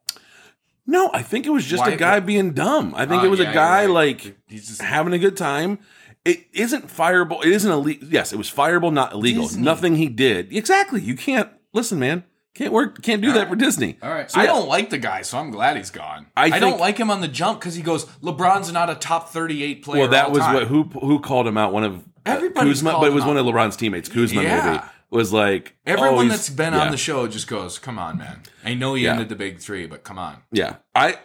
No, 0.92 1.10
I 1.14 1.22
think 1.24 1.46
it 1.46 1.50
was 1.52 1.66
just 1.66 1.82
Why- 1.86 1.92
a 1.92 1.98
guy 1.98 2.20
being 2.20 2.52
dumb. 2.54 2.94
I 2.96 3.06
think 3.06 3.24
Oh, 3.24 3.26
it 3.26 3.30
was 3.30 3.40
yeah, 3.40 3.46
a 3.46 3.48
you're 3.48 3.54
guy 3.54 3.86
right. 3.86 3.90
like 3.90 4.36
He's 4.48 4.68
just 4.68 4.82
having 4.82 5.14
a 5.14 5.20
good 5.20 5.38
time. 5.38 5.80
It 6.26 6.46
isn't 6.54 6.88
fireable. 6.88 7.44
It 7.44 7.52
isn't 7.52 7.72
illegal. 7.72 8.08
Yes, 8.10 8.32
it 8.34 8.38
was 8.38 8.52
fireable, 8.52 8.94
not 8.94 9.14
illegal. 9.14 9.44
Disney. 9.44 9.64
Nothing 9.64 9.96
he 9.96 10.08
did. 10.08 10.54
Exactly. 10.56 11.02
You 11.02 11.16
can't 11.16 11.50
listen, 11.74 11.98
man. 11.98 12.26
Can't 12.54 12.74
work. 12.74 13.02
Can't 13.02 13.22
do 13.22 13.32
that 13.34 13.48
for 13.50 13.56
Disney. 13.56 13.98
All 14.04 14.10
right. 14.12 14.30
So, 14.30 14.40
I 14.40 14.44
yeah. 14.44 14.48
don't 14.50 14.68
like 14.68 14.90
the 14.90 14.98
guy, 14.98 15.22
so 15.22 15.40
I'm 15.40 15.50
glad 15.52 15.78
he's 15.78 15.90
gone. 15.90 16.28
I 16.36 16.52
I, 16.52 16.60
don't 16.60 16.80
like 16.80 16.98
him 16.98 17.10
on 17.10 17.22
the 17.22 17.30
jump 17.30 17.60
because 17.62 17.76
he 17.76 17.82
goes, 17.82 18.06
LeBron's 18.22 18.72
not 18.74 18.90
a 18.90 18.96
top 18.96 19.30
38 19.30 19.84
player. 19.84 20.02
Well, 20.02 20.10
that 20.10 20.26
all 20.26 20.32
was 20.32 20.42
time. 20.42 20.54
what 20.56 20.68
who 20.68 20.84
who 20.84 21.20
called 21.22 21.48
him 21.48 21.58
out. 21.58 21.72
One 21.72 21.86
of 21.86 21.96
uh, 22.00 22.02
Everybody's 22.26 22.74
Kuzma, 22.74 22.92
called 22.92 23.02
but 23.04 23.08
it 23.08 23.10
him 23.12 23.16
was 23.16 23.26
one 23.26 23.38
out. 23.38 23.48
of 23.48 23.54
LeBron's 23.56 23.78
teammates. 23.78 24.10
Kuzma 24.10 24.44
Yeah. 24.44 24.66
maybe 24.74 24.84
was 25.12 25.32
like 25.34 25.76
Everyone 25.86 26.26
oh, 26.28 26.30
that's 26.30 26.50
been 26.50 26.74
yeah. 26.74 26.80
on 26.86 26.92
the 26.92 26.98
show 26.98 27.28
just 27.28 27.48
goes, 27.48 27.78
come 27.78 28.00
on, 28.00 28.18
man. 28.18 28.42
I 28.64 28.74
know 28.74 28.96
you 28.96 29.06
Yeah. 29.06 29.12
ended 29.14 29.30
the 29.30 29.36
big 29.36 29.60
three, 29.60 29.86
but 29.86 30.04
come 30.04 30.18
on. 30.18 30.38
Yeah, 30.52 30.78
I. 30.96 31.20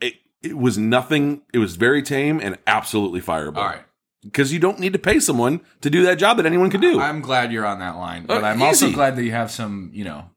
It, 0.00 0.14
it 0.42 0.56
was 0.56 0.78
nothing. 0.78 1.42
It 1.52 1.58
was 1.58 1.76
very 1.76 2.02
tame 2.02 2.40
and 2.40 2.56
absolutely 2.66 3.20
fireable. 3.20 3.56
All 3.58 3.66
right. 3.66 3.82
because 4.22 4.52
you 4.52 4.58
don't 4.58 4.78
need 4.78 4.92
to 4.92 4.98
pay 4.98 5.18
someone 5.20 5.60
to 5.80 5.90
do 5.90 6.02
that 6.04 6.18
job 6.18 6.36
that 6.38 6.46
anyone 6.46 6.70
could 6.70 6.80
do. 6.80 7.00
I'm 7.00 7.20
glad 7.20 7.52
you're 7.52 7.66
on 7.66 7.78
that 7.80 7.96
line, 7.96 8.24
but 8.26 8.42
Uh, 8.42 8.46
I'm 8.46 8.62
also 8.62 8.90
glad 8.92 9.16
that 9.16 9.24
you 9.24 9.30
have 9.32 9.50
some, 9.50 9.90
you 9.92 10.04
know, 10.04 10.30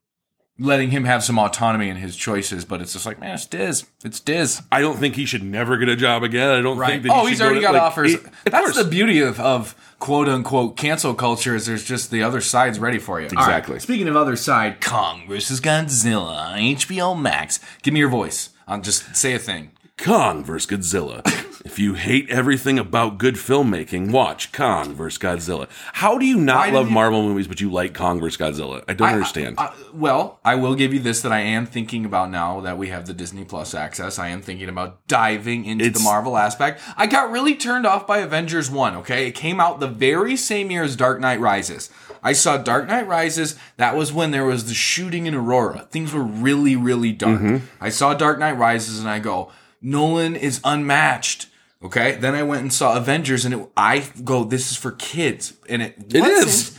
letting 0.60 0.92
him 0.92 1.06
have 1.06 1.24
some 1.24 1.40
autonomy 1.40 1.90
in 1.90 1.96
his 1.98 2.16
choices. 2.16 2.66
But 2.66 2.82
it's 2.82 2.94
just 2.94 3.06
like, 3.06 3.20
man, 3.20 3.34
it's 3.36 3.46
Diz. 3.46 3.86
It's 4.04 4.20
Diz. 4.20 4.62
I 4.72 4.82
don't 4.82 4.98
think 4.98 5.16
he 5.16 5.26
should 5.26 5.44
never 5.44 5.78
get 5.78 5.90
a 5.90 5.96
job 5.96 6.24
again. 6.24 6.50
I 6.50 6.62
don't 6.62 6.78
think 6.80 7.04
that. 7.04 7.12
oh, 7.12 7.24
he 7.24 7.30
he's 7.30 7.38
should 7.38 7.44
go 7.44 7.46
already 7.46 7.60
to- 7.62 7.66
got 7.68 7.74
like, 7.74 7.82
offers. 7.82 8.14
it- 8.16 8.24
That's 8.46 8.72
course. 8.74 8.76
the 8.78 8.84
beauty 8.90 9.20
of, 9.22 9.40
of 9.40 9.76
quote 10.00 10.28
unquote 10.30 10.78
cancel 10.78 11.14
culture 11.14 11.56
is 11.56 11.66
there's 11.66 11.84
just 11.84 12.12
the 12.12 12.22
other 12.24 12.42
side's 12.42 12.80
ready 12.80 13.00
for 13.00 13.20
you. 13.20 13.28
All 13.28 13.36
right, 13.36 13.48
Exactly. 13.58 13.80
Speaking 13.80 14.08
of 14.08 14.16
other 14.16 14.36
side, 14.36 14.82
Kong 14.82 15.24
versus 15.28 15.60
Godzilla, 15.62 16.56
HBO 16.76 17.20
Max. 17.20 17.60
Give 17.82 17.94
me 17.94 18.00
your 18.00 18.10
voice. 18.10 18.50
I'll 18.68 18.82
just 18.82 19.16
say 19.16 19.34
a 19.34 19.40
thing. 19.40 19.72
Kong 19.98 20.44
versus 20.44 20.70
Godzilla. 20.70 21.22
if 21.64 21.78
you 21.80 21.94
hate 21.94 22.30
everything 22.30 22.80
about 22.80 23.18
good 23.18 23.36
filmmaking, 23.36 24.12
watch 24.12 24.52
Kong 24.52 24.94
vs. 24.96 25.18
Godzilla. 25.20 25.68
How 25.94 26.18
do 26.18 26.26
you 26.26 26.38
not 26.38 26.66
did 26.66 26.74
love 26.74 26.88
you- 26.88 26.94
Marvel 26.94 27.24
movies, 27.24 27.48
but 27.48 27.62
you 27.62 27.72
like 27.72 27.94
Kong 27.94 28.20
vs. 28.20 28.38
Godzilla? 28.38 28.84
I 28.88 28.94
don't 28.94 29.08
I- 29.10 29.14
understand. 29.14 29.56
I- 29.58 29.66
I- 29.66 29.72
well, 29.94 30.40
I 30.44 30.56
will 30.56 30.76
give 30.76 30.94
you 30.94 31.00
this 31.00 31.22
that 31.22 31.32
I 31.32 31.40
am 31.42 31.66
thinking 31.66 32.06
about 32.06 32.30
now 32.32 32.60
that 32.62 32.78
we 32.78 32.88
have 32.90 33.06
the 33.06 33.14
Disney 33.14 33.44
Plus 33.44 33.74
access. 33.74 34.18
I 34.20 34.30
am 34.30 34.42
thinking 34.42 34.70
about 34.70 35.06
diving 35.08 35.66
into 35.66 35.86
It's- 35.86 36.02
the 36.02 36.04
Marvel 36.04 36.38
aspect. 36.38 36.82
I 36.98 37.06
got 37.08 37.32
really 37.32 37.56
turned 37.56 37.86
off 37.86 38.08
by 38.08 38.18
Avengers 38.20 38.70
1, 38.72 38.96
okay? 38.98 39.28
It 39.28 39.32
came 39.32 39.60
out 39.60 39.80
the 39.80 39.88
very 39.88 40.36
same 40.36 40.72
year 40.72 40.84
as 40.84 40.96
Dark 40.96 41.20
Knight 41.20 41.40
Rises. 41.40 41.90
I 42.24 42.34
saw 42.34 42.58
Dark 42.58 42.88
Knight 42.88 43.08
Rises. 43.08 43.56
That 43.78 43.96
was 43.96 44.14
when 44.14 44.32
there 44.32 44.46
was 44.46 44.66
the 44.66 44.74
shooting 44.76 45.26
in 45.26 45.34
Aurora. 45.36 45.88
Things 45.92 46.14
were 46.14 46.22
really, 46.24 46.76
really 46.76 47.12
dark. 47.12 47.40
Mm-hmm. 47.40 47.58
I 47.80 47.90
saw 47.90 48.14
Dark 48.14 48.38
Knight 48.40 48.58
Rises 48.58 49.00
and 49.00 49.10
I 49.10 49.20
go, 49.20 49.52
Nolan 49.82 50.36
is 50.36 50.60
unmatched. 50.64 51.48
Okay. 51.84 52.14
Then 52.14 52.36
I 52.36 52.44
went 52.44 52.62
and 52.62 52.74
saw 52.74 52.96
Avengers 52.96 53.46
and 53.46 53.54
it, 53.54 53.70
I 53.76 54.08
go, 54.24 54.44
this 54.44 54.72
is 54.72 54.78
for 54.78 54.92
kids. 54.92 55.54
And 55.68 55.82
it, 55.82 55.96
It 56.14 56.22
wasn't. 56.22 56.78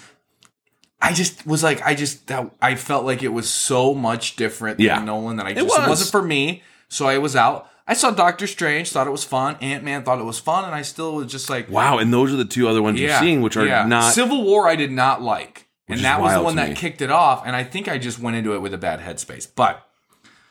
I 1.00 1.12
just 1.12 1.44
was 1.44 1.64
like, 1.64 1.82
I 1.84 1.96
just 1.96 2.28
that 2.28 2.54
I 2.62 2.76
felt 2.76 3.04
like 3.04 3.24
it 3.24 3.32
was 3.32 3.50
so 3.50 3.92
much 3.92 4.36
different 4.36 4.78
Yeah. 4.78 4.96
than 4.96 5.06
Nolan 5.06 5.36
that 5.36 5.46
I 5.46 5.54
just 5.54 5.66
it, 5.66 5.68
was. 5.68 5.88
wasn't 5.88 6.10
for 6.12 6.22
me. 6.22 6.62
So 6.88 7.06
I 7.06 7.18
was 7.18 7.34
out. 7.34 7.68
I 7.88 7.94
saw 7.94 8.12
Doctor 8.12 8.46
Strange, 8.46 8.92
thought 8.92 9.08
it 9.08 9.10
was 9.10 9.24
fun. 9.24 9.56
Ant 9.60 9.82
Man 9.82 10.04
thought 10.04 10.20
it 10.20 10.24
was 10.24 10.38
fun, 10.38 10.64
and 10.64 10.72
I 10.72 10.82
still 10.82 11.16
was 11.16 11.26
just 11.32 11.50
like, 11.50 11.68
wow, 11.68 11.98
and 11.98 12.12
those 12.12 12.32
are 12.32 12.36
the 12.36 12.44
two 12.44 12.68
other 12.68 12.80
ones 12.80 13.00
yeah, 13.00 13.08
you've 13.08 13.18
seen, 13.18 13.42
which 13.42 13.56
are 13.56 13.66
yeah. 13.66 13.84
not. 13.84 14.14
Civil 14.14 14.44
War. 14.44 14.68
I 14.68 14.76
did 14.76 14.92
not 14.92 15.20
like, 15.20 15.66
Which 15.86 15.98
and 15.98 16.04
that 16.04 16.20
was 16.20 16.32
the 16.32 16.42
one 16.42 16.54
that 16.56 16.76
kicked 16.76 17.02
it 17.02 17.10
off. 17.10 17.42
And 17.44 17.56
I 17.56 17.64
think 17.64 17.88
I 17.88 17.98
just 17.98 18.20
went 18.20 18.36
into 18.36 18.54
it 18.54 18.62
with 18.62 18.72
a 18.72 18.78
bad 18.78 19.00
headspace. 19.00 19.48
But 19.52 19.84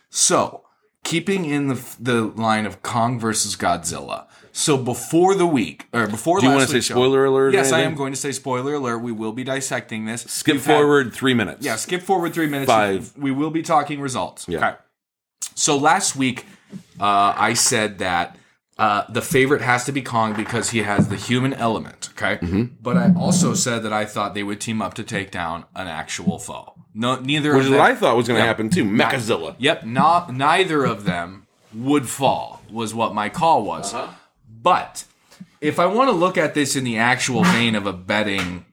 so 0.10 0.66
keeping 1.06 1.46
in 1.46 1.68
the 1.68 1.96
the 2.00 2.24
line 2.24 2.66
of 2.66 2.82
Kong 2.84 3.18
versus 3.20 3.56
Godzilla. 3.56 4.28
So 4.54 4.78
before 4.78 5.34
the 5.36 5.46
week 5.48 5.88
or 5.94 6.08
before. 6.08 6.40
Do 6.40 6.48
you 6.48 6.52
want 6.54 6.68
to 6.70 6.82
say 6.82 6.94
spoiler 6.94 7.26
alert? 7.26 7.54
Yes, 7.54 7.72
I 7.72 7.82
am 7.82 7.96
going 7.96 8.12
to 8.14 8.20
say 8.20 8.32
spoiler 8.32 8.74
alert. 8.76 9.00
We 9.00 9.12
will 9.12 9.32
be 9.32 9.44
dissecting 9.44 10.06
this. 10.06 10.24
Skip 10.24 10.54
We've 10.56 10.66
had- 10.66 10.76
forward 10.78 11.14
three 11.14 11.34
minutes. 11.34 11.66
yeah, 11.66 11.76
skip 11.78 12.02
forward 12.02 12.34
three 12.34 12.48
minutes. 12.48 12.70
Five. 12.70 13.14
We 13.18 13.32
will 13.32 13.52
be 13.52 13.62
talking 13.64 14.02
results. 14.02 14.48
Yeah. 14.48 14.58
Okay. 14.58 14.78
So 15.56 15.78
last 15.78 16.16
week, 16.16 16.46
uh, 17.00 17.34
I 17.38 17.54
said 17.54 18.00
that 18.00 18.38
uh, 18.78 19.04
the 19.10 19.22
favorite 19.22 19.62
has 19.62 19.86
to 19.86 19.92
be 19.92 20.02
Kong 20.02 20.34
because 20.34 20.72
he 20.72 20.80
has 20.80 21.08
the 21.08 21.16
human 21.16 21.54
element. 21.54 22.10
Okay, 22.14 22.38
Mm-hmm. 22.46 22.64
but 22.82 22.98
I 22.98 23.14
also 23.18 23.54
said 23.54 23.84
that 23.84 23.94
I 23.94 24.06
thought 24.06 24.34
they 24.34 24.44
would 24.44 24.60
team 24.62 24.82
up 24.82 24.94
to 24.96 25.04
take 25.04 25.30
down 25.32 25.66
an 25.76 25.88
actual 25.88 26.40
foe. 26.40 26.74
No, 26.94 27.16
neither 27.20 27.52
Which 27.56 27.68
of 27.68 27.74
is 27.74 27.78
what 27.78 27.82
I 27.82 27.96
thought 27.96 28.18
was 28.18 28.28
going 28.28 28.40
to 28.40 28.46
happen 28.46 28.70
too. 28.70 28.84
Mechazilla. 28.86 29.56
Yep, 29.60 29.86
not 29.86 30.34
neither 30.34 30.84
of 30.84 31.04
them 31.06 31.48
would 31.74 32.10
fall 32.10 32.62
was 32.70 32.94
what 32.94 33.14
my 33.14 33.30
call 33.30 33.64
was. 33.64 33.94
Uh-huh. 33.94 34.14
But 34.62 35.06
if 35.60 35.80
I 35.80 35.86
want 35.86 36.10
to 36.10 36.15
look 36.15 36.38
at 36.38 36.54
this 36.54 36.76
in 36.76 36.84
the 36.84 36.97
actual 36.97 37.43
vein 37.43 37.76
of 37.76 37.86
a 37.86 37.93
betting 37.93 38.65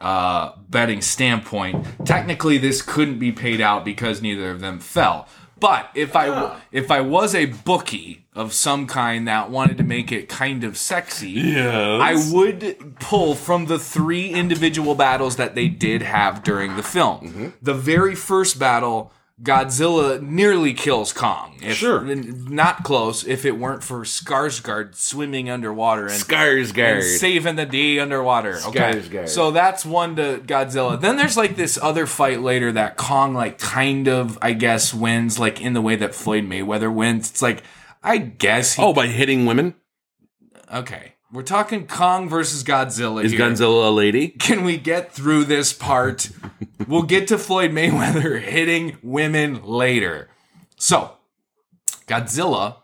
uh 0.00 0.52
betting 0.68 1.00
standpoint, 1.00 1.86
technically 2.04 2.58
this 2.58 2.82
couldn't 2.82 3.18
be 3.18 3.32
paid 3.32 3.60
out 3.60 3.84
because 3.84 4.20
neither 4.20 4.50
of 4.50 4.60
them 4.60 4.78
fell. 4.80 5.28
But 5.60 5.88
if 5.94 6.14
I 6.16 6.58
if 6.72 6.90
I 6.90 7.00
was 7.00 7.34
a 7.34 7.46
bookie 7.46 8.26
of 8.34 8.52
some 8.52 8.86
kind 8.86 9.28
that 9.28 9.50
wanted 9.50 9.78
to 9.78 9.84
make 9.84 10.10
it 10.10 10.28
kind 10.28 10.64
of 10.64 10.76
sexy, 10.76 11.30
Yes. 11.30 12.00
I 12.02 12.32
would 12.34 12.96
pull 12.98 13.34
from 13.34 13.66
the 13.66 13.78
three 13.78 14.28
individual 14.30 14.94
battles 14.94 15.36
that 15.36 15.54
they 15.54 15.68
did 15.68 16.02
have 16.02 16.42
during 16.42 16.76
the 16.76 16.82
film. 16.82 17.20
Mm-hmm. 17.20 17.48
The 17.62 17.74
very 17.74 18.14
first 18.16 18.58
battle, 18.58 19.12
Godzilla 19.42 20.22
nearly 20.22 20.74
kills 20.74 21.12
Kong. 21.12 21.58
If, 21.60 21.76
Sure. 21.76 22.00
Not 22.02 22.84
close 22.84 23.26
if 23.26 23.44
it 23.44 23.58
weren't 23.58 23.82
for 23.82 24.02
Skarsgård 24.04 24.94
swimming 24.94 25.50
underwater 25.50 26.04
and, 26.04 26.12
and 26.12 26.22
Skarsgård. 26.22 27.02
saving 27.02 27.56
the 27.56 27.66
day 27.66 27.98
underwater. 27.98 28.60
Okay. 28.68 29.26
So 29.26 29.50
that's 29.50 29.84
one 29.84 30.14
to 30.16 30.40
Godzilla. 30.44 31.00
Then 31.00 31.16
there's 31.16 31.36
like 31.36 31.56
this 31.56 31.76
other 31.82 32.06
fight 32.06 32.42
later 32.42 32.70
that 32.72 32.96
Kong 32.96 33.34
like 33.34 33.58
kind 33.58 34.06
of, 34.06 34.38
I 34.40 34.52
guess, 34.52 34.94
wins 34.94 35.38
like 35.38 35.60
in 35.60 35.72
the 35.72 35.80
way 35.82 35.96
that 35.96 36.14
Floyd 36.14 36.44
Mayweather 36.44 36.94
wins. 36.94 37.30
It's 37.30 37.42
like, 37.42 37.64
I 38.04 38.18
guess 38.18 38.74
he 38.74 38.82
Oh, 38.82 38.92
by 38.92 39.08
hitting 39.08 39.46
women? 39.46 39.74
Okay. 40.72 41.13
We're 41.34 41.42
talking 41.42 41.88
Kong 41.88 42.28
versus 42.28 42.62
Godzilla 42.62 43.24
Is 43.24 43.32
here. 43.32 43.40
Godzilla 43.40 43.88
a 43.88 43.90
lady? 43.90 44.28
Can 44.28 44.62
we 44.62 44.76
get 44.76 45.12
through 45.12 45.46
this 45.46 45.72
part? 45.72 46.30
we'll 46.86 47.02
get 47.02 47.26
to 47.28 47.38
Floyd 47.38 47.72
Mayweather 47.72 48.40
hitting 48.42 48.98
women 49.02 49.64
later. 49.64 50.28
So, 50.76 51.16
Godzilla 52.06 52.76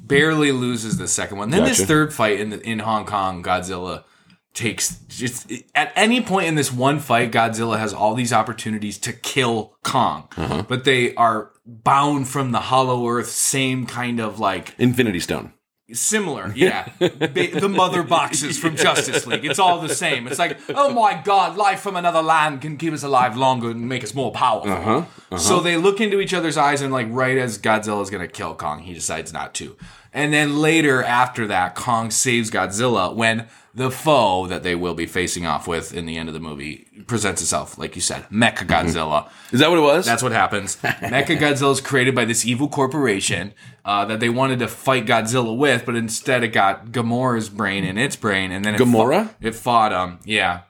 barely 0.00 0.52
loses 0.52 0.96
the 0.96 1.06
second 1.06 1.36
one. 1.36 1.50
Then 1.50 1.64
this 1.64 1.84
third 1.84 2.14
fight 2.14 2.40
in 2.40 2.48
the, 2.48 2.60
in 2.66 2.78
Hong 2.78 3.04
Kong, 3.04 3.42
Godzilla 3.42 4.04
takes 4.54 4.96
just 5.08 5.52
at 5.74 5.92
any 5.96 6.22
point 6.22 6.46
in 6.46 6.54
this 6.54 6.72
one 6.72 6.98
fight, 6.98 7.30
Godzilla 7.30 7.78
has 7.78 7.92
all 7.92 8.14
these 8.14 8.32
opportunities 8.32 8.96
to 9.00 9.12
kill 9.12 9.76
Kong, 9.82 10.28
Uh-huh. 10.38 10.64
but 10.66 10.84
they 10.84 11.14
are 11.16 11.50
bound 11.66 12.26
from 12.28 12.52
the 12.52 12.60
Hollow 12.60 13.06
Earth, 13.06 13.28
same 13.28 13.84
kind 13.84 14.18
of 14.18 14.40
like 14.40 14.74
Infinity 14.78 15.20
Stone. 15.20 15.52
Similar, 15.92 16.52
yeah. 16.56 16.88
The 16.98 17.68
mother 17.70 18.02
boxes 18.02 18.58
from 18.58 18.74
Justice 18.74 19.24
League. 19.24 19.44
It's 19.44 19.60
all 19.60 19.80
the 19.80 19.94
same. 19.94 20.26
It's 20.26 20.38
like, 20.38 20.58
oh 20.70 20.92
my 20.92 21.22
god, 21.24 21.56
life 21.56 21.80
from 21.80 21.94
another 21.94 22.22
land 22.22 22.60
can 22.60 22.76
keep 22.76 22.92
us 22.92 23.04
alive 23.04 23.36
longer 23.36 23.70
and 23.70 23.88
make 23.88 24.02
us 24.02 24.12
more 24.12 24.32
powerful. 24.32 24.72
Uh-huh, 24.72 25.38
So 25.38 25.60
they 25.60 25.76
look 25.76 26.00
into 26.00 26.18
each 26.20 26.34
other's 26.34 26.56
eyes, 26.56 26.82
and 26.82 26.92
like 26.92 27.06
right 27.10 27.38
as 27.38 27.58
Godzilla's 27.58 28.10
gonna 28.10 28.26
kill 28.26 28.54
Kong, 28.56 28.80
he 28.80 28.94
decides 28.94 29.32
not 29.32 29.54
to. 29.54 29.76
And 30.12 30.32
then 30.32 30.58
later, 30.60 31.02
after 31.04 31.46
that, 31.48 31.74
Kong 31.74 32.10
saves 32.10 32.50
Godzilla 32.50 33.14
when 33.14 33.46
the 33.74 33.90
foe 33.90 34.46
that 34.46 34.62
they 34.62 34.74
will 34.74 34.94
be 34.94 35.04
facing 35.04 35.44
off 35.44 35.68
with 35.68 35.92
in 35.92 36.06
the 36.06 36.16
end 36.16 36.30
of 36.30 36.32
the 36.32 36.40
movie 36.40 36.86
presents 37.06 37.42
itself, 37.42 37.76
like 37.76 37.94
you 37.94 38.00
said, 38.00 38.24
Mecha 38.30 38.66
Godzilla. 38.66 39.28
Is 39.52 39.60
that 39.60 39.68
what 39.68 39.78
it 39.78 39.82
was? 39.82 40.06
That's 40.06 40.22
what 40.22 40.32
happens. 40.32 40.76
Mecha 40.82 41.38
Godzilla 41.38 41.72
is 41.72 41.82
created 41.82 42.14
by 42.14 42.24
this 42.24 42.46
evil 42.46 42.68
corporation 42.68 43.52
uh, 43.86 44.04
that 44.04 44.18
they 44.18 44.28
wanted 44.28 44.58
to 44.58 44.66
fight 44.66 45.06
Godzilla 45.06 45.56
with, 45.56 45.86
but 45.86 45.94
instead 45.94 46.42
it 46.42 46.48
got 46.48 46.88
Gamora's 46.88 47.48
brain 47.48 47.84
in 47.84 47.96
its 47.96 48.16
brain, 48.16 48.50
and 48.50 48.64
then 48.64 48.74
it 48.74 48.80
Gamora? 48.80 49.26
fought, 49.26 49.36
it 49.40 49.54
fought 49.54 49.92
um 49.92 50.18
yeah. 50.24 50.62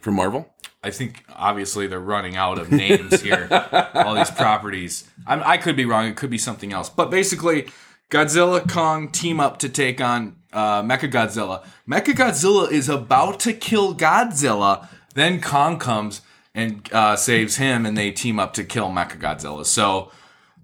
from 0.00 0.14
Marvel. 0.14 0.50
I 0.82 0.90
think 0.90 1.24
obviously 1.34 1.86
they're 1.86 2.00
running 2.00 2.34
out 2.34 2.58
of 2.58 2.72
names 2.72 3.20
here. 3.20 3.48
all 3.94 4.14
these 4.14 4.30
properties. 4.30 5.08
I'm, 5.26 5.42
I 5.44 5.58
could 5.58 5.76
be 5.76 5.84
wrong. 5.84 6.06
It 6.06 6.16
could 6.16 6.30
be 6.30 6.38
something 6.38 6.72
else. 6.72 6.88
But 6.88 7.10
basically, 7.10 7.66
Godzilla 8.08 8.66
Kong 8.70 9.10
team 9.10 9.38
up 9.38 9.58
to 9.58 9.68
take 9.68 10.00
on 10.00 10.36
uh, 10.52 10.82
Mecha 10.82 11.10
Godzilla. 11.10 11.66
Mecha 11.88 12.14
Godzilla 12.14 12.70
is 12.70 12.88
about 12.88 13.40
to 13.40 13.52
kill 13.52 13.94
Godzilla. 13.94 14.88
Then 15.14 15.40
Kong 15.40 15.78
comes 15.78 16.22
and 16.54 16.88
uh, 16.92 17.16
saves 17.16 17.56
him, 17.56 17.84
and 17.84 17.96
they 17.96 18.10
team 18.10 18.38
up 18.38 18.54
to 18.54 18.64
kill 18.64 18.88
Mecha 18.88 19.18
Godzilla. 19.18 19.66
So 19.66 20.12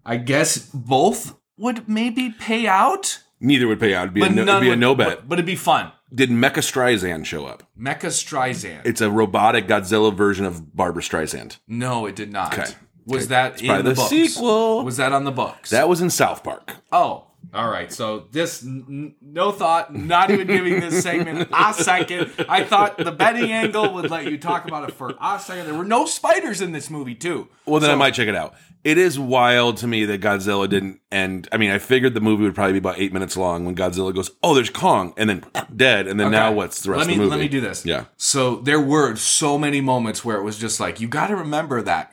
I 0.06 0.16
guess 0.16 0.58
both 0.72 1.36
would 1.62 1.88
maybe 1.88 2.28
pay 2.30 2.66
out, 2.66 3.20
Neither 3.40 3.66
would 3.66 3.80
pay 3.80 3.92
out. 3.94 4.02
It'd 4.04 4.14
be, 4.14 4.22
a, 4.22 4.28
no, 4.30 4.42
it'd 4.42 4.60
be 4.60 4.66
a 4.68 4.70
would- 4.70 4.78
no 4.78 4.94
bet. 4.94 5.08
But, 5.08 5.28
but 5.28 5.38
it'd 5.38 5.46
be 5.46 5.56
fun. 5.56 5.90
Did 6.14 6.28
Mecha 6.30 6.58
Streisand 6.60 7.24
show 7.24 7.46
up? 7.46 7.62
Mecha 7.76 8.06
Streisand. 8.12 8.82
It's 8.84 9.00
a 9.00 9.10
robotic 9.10 9.66
Godzilla 9.66 10.14
version 10.14 10.44
of 10.44 10.76
Barbra 10.76 11.02
Streisand. 11.02 11.56
no, 11.66 12.04
it 12.06 12.14
did 12.14 12.30
not. 12.32 12.52
Okay. 12.56 12.70
Was 13.06 13.22
Okay. 13.24 13.28
that 13.30 13.60
in 13.60 13.66
probably 13.66 13.82
the, 13.82 13.88
the 13.90 13.94
books? 13.96 14.10
sequel. 14.10 14.84
Was 14.84 14.96
that 14.98 15.12
on 15.12 15.24
the 15.24 15.32
books? 15.32 15.70
That 15.70 15.88
was 15.88 16.00
in 16.00 16.10
South 16.10 16.44
Park. 16.44 16.76
Oh, 16.92 17.26
all 17.54 17.68
right. 17.68 17.92
So 17.92 18.26
this, 18.30 18.64
n- 18.64 19.14
no 19.20 19.52
thought, 19.52 19.94
not 19.94 20.30
even 20.30 20.46
giving 20.46 20.80
this 20.80 21.02
segment 21.02 21.48
a 21.52 21.74
second. 21.74 22.32
I 22.48 22.64
thought 22.64 22.96
the 22.96 23.12
betting 23.12 23.50
angle 23.50 23.92
would 23.94 24.10
let 24.10 24.26
you 24.26 24.38
talk 24.38 24.66
about 24.66 24.88
it 24.88 24.94
for 24.94 25.14
a 25.20 25.38
second. 25.38 25.66
There 25.66 25.74
were 25.74 25.84
no 25.84 26.06
spiders 26.06 26.60
in 26.60 26.72
this 26.72 26.88
movie, 26.88 27.14
too. 27.14 27.48
Well, 27.66 27.80
then 27.80 27.90
I 27.90 27.94
might 27.94 28.14
check 28.14 28.28
it 28.28 28.34
out. 28.34 28.54
It 28.84 28.98
is 28.98 29.16
wild 29.18 29.76
to 29.78 29.86
me 29.86 30.04
that 30.06 30.20
Godzilla 30.20 30.68
didn't 30.68 31.00
end. 31.12 31.48
I 31.52 31.56
mean, 31.56 31.70
I 31.70 31.78
figured 31.78 32.14
the 32.14 32.20
movie 32.20 32.42
would 32.42 32.54
probably 32.54 32.72
be 32.72 32.78
about 32.78 32.98
eight 32.98 33.12
minutes 33.12 33.36
long 33.36 33.64
when 33.64 33.76
Godzilla 33.76 34.12
goes, 34.12 34.32
"Oh, 34.42 34.54
there's 34.54 34.70
Kong," 34.70 35.14
and 35.16 35.30
then 35.30 35.44
dead, 35.76 36.08
and 36.08 36.18
then 36.18 36.32
now 36.32 36.50
what's 36.50 36.80
the 36.80 36.90
rest 36.90 36.98
let 36.98 37.06
me, 37.06 37.12
of 37.12 37.18
the 37.18 37.24
movie? 37.26 37.36
Let 37.36 37.40
me 37.42 37.48
do 37.48 37.60
this. 37.60 37.86
Yeah. 37.86 38.06
So 38.16 38.56
there 38.56 38.80
were 38.80 39.14
so 39.14 39.56
many 39.56 39.80
moments 39.80 40.24
where 40.24 40.36
it 40.36 40.42
was 40.42 40.58
just 40.58 40.80
like, 40.80 41.00
you 41.00 41.06
got 41.06 41.28
to 41.28 41.36
remember 41.36 41.80
that 41.82 42.12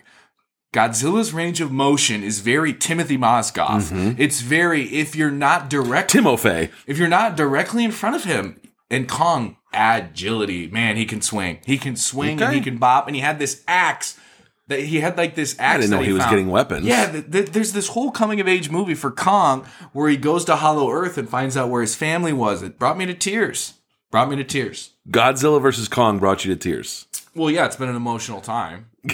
Godzilla's 0.74 1.34
range 1.34 1.62
of 1.62 1.72
motion 1.72 2.22
is 2.24 2.40
very 2.42 2.74
Timothy 2.74 3.18
Mozgov. 3.18 3.92
Mm-hmm. 3.92 4.22
It's 4.22 4.42
very, 4.42 4.84
if 4.84 5.16
you're 5.16 5.32
not 5.32 5.70
direct 5.70 6.14
Timofey. 6.14 6.70
if 6.86 6.98
you're 6.98 7.08
not 7.08 7.36
directly 7.36 7.84
in 7.84 7.92
front 7.92 8.16
of 8.16 8.24
him, 8.24 8.60
and 8.92 9.08
Kong 9.08 9.58
agility, 9.74 10.68
man, 10.68 10.96
he 10.96 11.06
can 11.06 11.22
swing. 11.22 11.60
He 11.66 11.78
can 11.78 11.96
swing 11.96 12.42
and 12.42 12.54
he 12.54 12.62
can 12.62 12.78
bop, 12.78 13.08
and 13.08 13.16
he 13.16 13.22
had 13.22 13.40
this 13.40 13.64
axe 13.68 14.20
that 14.68 14.80
he 14.82 15.00
had 15.00 15.18
like 15.18 15.36
this 15.36 15.56
axe. 15.60 15.78
I 15.78 15.78
didn't 15.82 15.92
know 15.92 15.98
that 15.98 16.06
he 16.06 16.14
was 16.14 16.26
getting 16.26 16.50
weapons. 16.50 16.86
Yeah, 16.86 17.12
th- 17.12 17.32
th- 17.32 17.50
there's 17.52 17.74
this 17.74 17.90
whole 17.90 18.12
coming 18.12 18.40
of 18.40 18.48
age 18.48 18.70
movie 18.70 18.96
for 18.96 19.12
Kong 19.12 19.66
where 19.94 20.10
he 20.10 20.18
goes 20.18 20.46
to 20.46 20.56
Hollow 20.56 20.92
Earth 20.92 21.18
and 21.18 21.28
finds 21.28 21.58
out 21.58 21.70
where 21.70 21.82
his 21.82 21.96
family 21.96 22.34
was. 22.34 22.62
It 22.62 22.78
brought 22.78 22.98
me 22.98 23.06
to 23.08 23.14
tears. 23.16 23.74
Brought 24.12 24.30
me 24.30 24.36
to 24.38 24.44
tears. 24.44 24.92
Godzilla 25.10 25.62
versus 25.62 25.88
Kong 25.88 26.20
brought 26.20 26.46
you 26.46 26.54
to 26.54 26.60
tears. 26.60 27.08
Well, 27.36 27.52
yeah, 27.52 27.66
it's 27.66 27.76
been 27.76 27.90
an 27.90 27.96
emotional 27.96 28.42
time. 28.42 28.90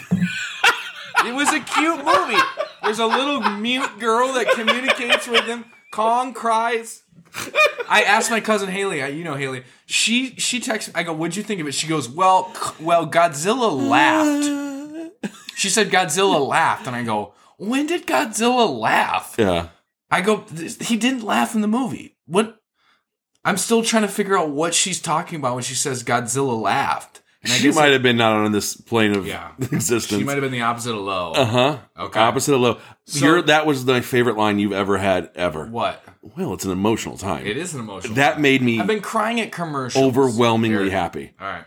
it 1.24 1.34
was 1.34 1.54
a 1.54 1.60
cute 1.60 2.04
movie. 2.04 2.42
There's 2.84 3.00
a 3.00 3.06
little 3.06 3.42
mute 3.42 4.00
girl 4.00 4.34
that 4.34 4.52
communicates 4.52 5.28
with 5.28 5.46
him. 5.46 5.66
Kong 5.92 6.34
cries. 6.34 7.04
I 7.90 8.04
asked 8.04 8.32
my 8.32 8.40
cousin 8.40 8.70
Haley. 8.70 9.02
I, 9.02 9.08
you 9.08 9.24
know 9.24 9.36
Haley. 9.36 9.64
She 9.86 10.36
she 10.36 10.60
texts. 10.60 10.92
I 10.96 11.04
go, 11.04 11.14
"What'd 11.14 11.36
you 11.36 11.44
think 11.44 11.62
of 11.62 11.68
it?" 11.68 11.74
She 11.74 11.88
goes, 11.88 12.10
"Well, 12.10 12.52
well, 12.80 13.08
Godzilla 13.08 13.72
laughed." 13.72 15.32
She 15.56 15.70
said 15.70 15.90
Godzilla 15.90 16.46
laughed, 16.46 16.88
and 16.88 16.96
I 16.96 17.04
go, 17.04 17.34
"When 17.58 17.88
did 17.88 18.06
Godzilla 18.06 18.70
laugh?" 18.70 19.36
Yeah. 19.38 19.70
I 20.12 20.22
go, 20.22 20.46
"He 20.82 20.98
didn't 20.98 21.24
laugh 21.24 21.56
in 21.56 21.62
the 21.62 21.68
movie." 21.68 22.18
What? 22.26 22.58
I'm 23.44 23.58
still 23.58 23.84
trying 23.84 24.04
to 24.04 24.08
figure 24.08 24.38
out 24.38 24.50
what 24.50 24.74
she's 24.74 25.00
talking 25.00 25.40
about 25.40 25.56
when 25.56 25.64
she 25.64 25.76
says 25.76 26.04
Godzilla 26.04 26.60
laughed. 26.60 27.22
And 27.46 27.54
I 27.54 27.58
She 27.58 27.72
might 27.72 27.94
have 27.94 28.02
been 28.04 28.18
not 28.18 28.34
on 28.34 28.52
this 28.52 28.76
plane 28.76 29.16
of 29.16 29.26
Yeah. 29.28 29.52
existence. 29.60 30.20
She 30.20 30.24
might 30.26 30.34
have 30.34 30.42
been 30.42 30.52
the 30.52 30.62
opposite 30.62 30.94
of 30.96 31.02
low. 31.02 31.32
uh 31.34 31.46
huh. 31.46 31.78
Okay. 32.00 32.20
Opposite 32.20 32.54
of 32.56 32.62
low. 32.62 32.80
So- 33.06 33.26
Your, 33.26 33.42
that 33.44 33.66
was 33.66 33.86
my 33.86 34.02
favorite 34.02 34.36
line 34.38 34.60
you've 34.60 34.72
ever 34.74 34.98
had 34.98 35.30
ever. 35.36 35.66
What? 35.68 36.04
Well, 36.36 36.54
it's 36.54 36.66
an 36.66 36.72
emotional 36.72 37.18
time. 37.18 37.46
It 37.46 37.56
is 37.58 37.74
an 37.76 37.82
emotional. 37.82 38.16
That 38.16 38.42
made 38.42 38.62
me 38.64 38.80
I've 38.80 38.88
been 38.88 39.00
crying 39.02 39.40
at 39.40 39.52
commercials. 39.52 40.04
overwhelmingly 40.04 40.90
happy. 40.90 41.34
All 41.40 41.48
right. 41.48 41.66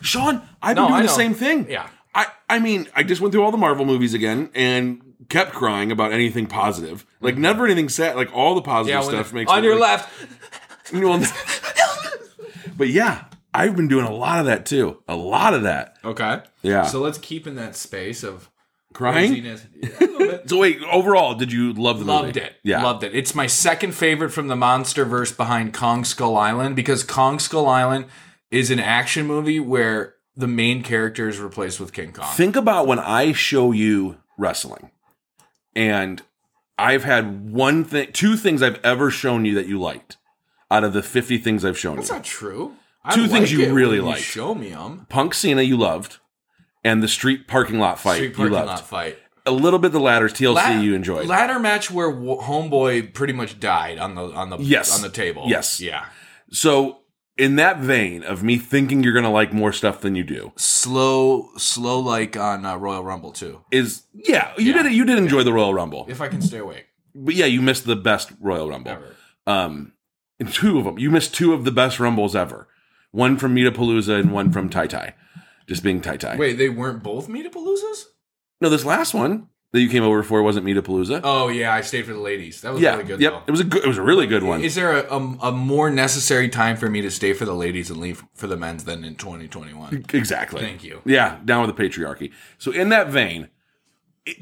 Sean, 0.00 0.42
I've 0.62 0.76
No, 0.76 0.84
been 0.86 0.92
doing 0.94 1.02
the 1.02 1.08
same 1.08 1.34
thing. 1.34 1.70
Yeah. 1.70 1.88
I, 2.14 2.26
I 2.48 2.58
mean, 2.58 2.88
I 2.96 3.02
just 3.02 3.20
went 3.20 3.32
through 3.32 3.44
all 3.44 3.50
the 3.52 3.56
Marvel 3.58 3.84
movies 3.84 4.14
again 4.14 4.50
and 4.54 5.00
kept 5.28 5.52
crying 5.52 5.92
about 5.92 6.12
anything 6.12 6.46
positive. 6.46 7.06
Like 7.20 7.36
never 7.36 7.64
anything 7.66 7.88
sad. 7.88 8.16
Like 8.16 8.34
all 8.34 8.54
the 8.54 8.62
positive 8.62 9.00
Yeah. 9.00 9.08
Stuff 9.08 9.32
makes 9.32 9.50
on 9.50 9.62
your 9.62 9.78
like, 9.78 10.00
left. 10.00 10.92
You 10.92 11.00
know, 11.00 11.22
but 12.76 12.88
yeah, 12.88 13.24
I've 13.52 13.74
been 13.76 13.88
doing 13.88 14.06
a 14.06 14.12
lot 14.12 14.40
of 14.40 14.46
that 14.46 14.66
too. 14.66 15.02
A 15.08 15.16
lot 15.16 15.54
of 15.54 15.62
that. 15.62 15.96
Okay. 16.04 16.42
Yeah. 16.62 16.84
So 16.84 17.00
let's 17.00 17.18
keep 17.18 17.46
in 17.46 17.56
that 17.56 17.74
space 17.76 18.22
of 18.22 18.50
Crying. 18.92 19.30
craziness. 19.32 19.66
Yeah. 19.74 20.06
So 20.46 20.58
wait, 20.58 20.80
overall, 20.90 21.34
did 21.34 21.52
you 21.52 21.72
love 21.72 21.98
the 22.00 22.04
Loved 22.06 22.28
movie? 22.36 22.40
it. 22.40 22.54
Yeah. 22.64 22.82
Loved 22.82 23.04
it. 23.04 23.14
It's 23.14 23.34
my 23.34 23.46
second 23.46 23.92
favorite 23.94 24.30
from 24.30 24.48
the 24.48 24.56
monster 24.56 25.04
verse 25.04 25.30
behind 25.32 25.74
Kong 25.74 26.04
Skull 26.04 26.36
Island 26.36 26.74
because 26.76 27.04
Kong 27.04 27.38
Skull 27.38 27.68
Island 27.68 28.06
is 28.50 28.70
an 28.70 28.78
action 28.80 29.26
movie 29.26 29.60
where 29.60 30.14
the 30.36 30.46
main 30.48 30.82
character 30.82 31.28
is 31.28 31.38
replaced 31.38 31.78
with 31.78 31.92
King 31.92 32.12
Kong. 32.12 32.26
Think 32.34 32.56
about 32.56 32.86
when 32.86 32.98
I 32.98 33.32
show 33.32 33.70
you 33.70 34.16
wrestling, 34.38 34.90
and 35.76 36.22
I've 36.78 37.04
had 37.04 37.50
one 37.52 37.84
thing, 37.84 38.12
two 38.12 38.36
things 38.36 38.62
I've 38.62 38.80
ever 38.84 39.10
shown 39.10 39.44
you 39.44 39.54
that 39.56 39.66
you 39.66 39.78
liked 39.78 40.16
out 40.70 40.84
of 40.84 40.92
the 40.92 41.02
50 41.02 41.38
things 41.38 41.64
I've 41.64 41.78
shown 41.78 41.96
That's 41.96 42.08
you. 42.08 42.14
not 42.16 42.24
true. 42.24 42.76
Two 43.12 43.26
things 43.28 43.50
you 43.52 43.72
really 43.72 44.00
like. 44.00 44.18
Show 44.18 44.54
me 44.54 44.70
them. 44.70 45.06
Punk 45.08 45.34
Cena 45.34 45.62
you 45.62 45.76
loved, 45.76 46.18
and 46.84 47.02
the 47.02 47.08
street 47.08 47.48
parking 47.48 47.78
lot 47.78 47.98
fight 47.98 48.16
Street 48.16 48.38
you 48.38 48.48
loved. 48.48 48.66
lot 48.66 48.80
fight. 48.86 49.18
A 49.46 49.50
little 49.50 49.78
bit 49.78 49.92
the 49.92 50.00
latter 50.00 50.28
TLC 50.28 50.54
La- 50.54 50.80
you 50.80 50.94
enjoyed. 50.94 51.26
Ladder 51.26 51.58
match 51.58 51.90
where 51.90 52.12
w- 52.12 52.38
Homeboy 52.40 53.14
pretty 53.14 53.32
much 53.32 53.58
died 53.58 53.98
on 53.98 54.14
the 54.14 54.24
on 54.32 54.50
the 54.50 54.58
Yes. 54.58 54.94
on 54.94 55.00
the 55.02 55.08
table. 55.08 55.44
Yes. 55.46 55.80
Yeah. 55.80 56.04
so 56.52 56.98
in 57.38 57.56
that 57.56 57.78
vein 57.78 58.22
of 58.22 58.42
me 58.42 58.58
thinking 58.58 59.02
you're 59.02 59.14
gonna 59.14 59.30
like 59.32 59.50
more 59.52 59.72
stuff 59.72 60.02
than 60.02 60.14
you 60.14 60.22
do, 60.22 60.52
Slow, 60.56 61.48
slow 61.56 61.98
like 62.00 62.36
on 62.36 62.66
uh, 62.66 62.76
Royal 62.76 63.02
Rumble 63.02 63.32
too. 63.32 63.62
is 63.70 64.02
yeah, 64.12 64.52
you 64.58 64.74
Yeah. 64.74 64.82
did 64.82 64.92
you 64.92 65.04
did 65.06 65.16
enjoy 65.16 65.42
the 65.42 65.52
Royal 65.52 65.72
Rumble, 65.72 66.04
If 66.08 66.20
I 66.20 66.28
can 66.28 66.42
stay 66.42 66.58
awake 66.58 66.86
but 67.14 67.34
yeah, 67.34 67.46
you 67.46 67.62
missed 67.62 67.86
the 67.86 67.96
best 67.96 68.30
Royal 68.40 68.68
Rumble. 68.68 68.90
ever. 68.92 69.16
Um, 69.46 69.92
and 70.38 70.52
two 70.52 70.78
of 70.78 70.84
them, 70.84 70.98
you 70.98 71.10
missed 71.10 71.34
two 71.34 71.54
of 71.54 71.64
the 71.64 71.72
best 71.72 71.98
Rumbles 71.98 72.36
ever. 72.36 72.68
One 73.12 73.36
from 73.36 73.54
Metapalooza 73.54 74.18
and 74.18 74.32
one 74.32 74.52
from 74.52 74.68
Tai 74.68 74.86
Tai, 74.86 75.14
just 75.66 75.82
being 75.82 76.00
Tai 76.00 76.16
Tai. 76.16 76.36
Wait, 76.36 76.58
they 76.58 76.68
weren't 76.68 77.02
both 77.02 77.28
Metapaloozas? 77.28 78.04
No, 78.60 78.68
this 78.68 78.84
last 78.84 79.14
one 79.14 79.48
that 79.72 79.80
you 79.80 79.88
came 79.88 80.02
over 80.02 80.22
for 80.22 80.42
wasn't 80.42 80.66
Metapalooza. 80.66 81.20
Oh 81.24 81.48
yeah, 81.48 81.72
I 81.72 81.80
stayed 81.80 82.06
for 82.06 82.12
the 82.12 82.20
ladies. 82.20 82.60
That 82.60 82.72
was 82.72 82.82
yeah, 82.82 82.92
really 82.92 83.04
good. 83.04 83.20
yep, 83.20 83.32
though. 83.32 83.42
it 83.46 83.50
was 83.50 83.60
a 83.60 83.64
good, 83.64 83.84
it 83.84 83.88
was 83.88 83.98
a 83.98 84.02
really 84.02 84.26
good 84.26 84.42
one. 84.42 84.62
Is 84.62 84.74
there 84.74 84.96
a, 84.96 85.12
a, 85.12 85.18
a 85.42 85.52
more 85.52 85.90
necessary 85.90 86.48
time 86.48 86.76
for 86.76 86.88
me 86.88 87.00
to 87.02 87.10
stay 87.10 87.32
for 87.32 87.44
the 87.44 87.54
ladies 87.54 87.90
and 87.90 88.00
leave 88.00 88.24
for 88.34 88.46
the 88.46 88.56
men's 88.56 88.84
than 88.84 89.04
in 89.04 89.16
2021? 89.16 90.06
Exactly. 90.12 90.60
Thank 90.60 90.84
you. 90.84 91.00
Yeah, 91.04 91.38
down 91.44 91.66
with 91.66 91.76
the 91.76 91.82
patriarchy. 91.82 92.32
So 92.58 92.72
in 92.72 92.88
that 92.90 93.08
vein, 93.08 93.48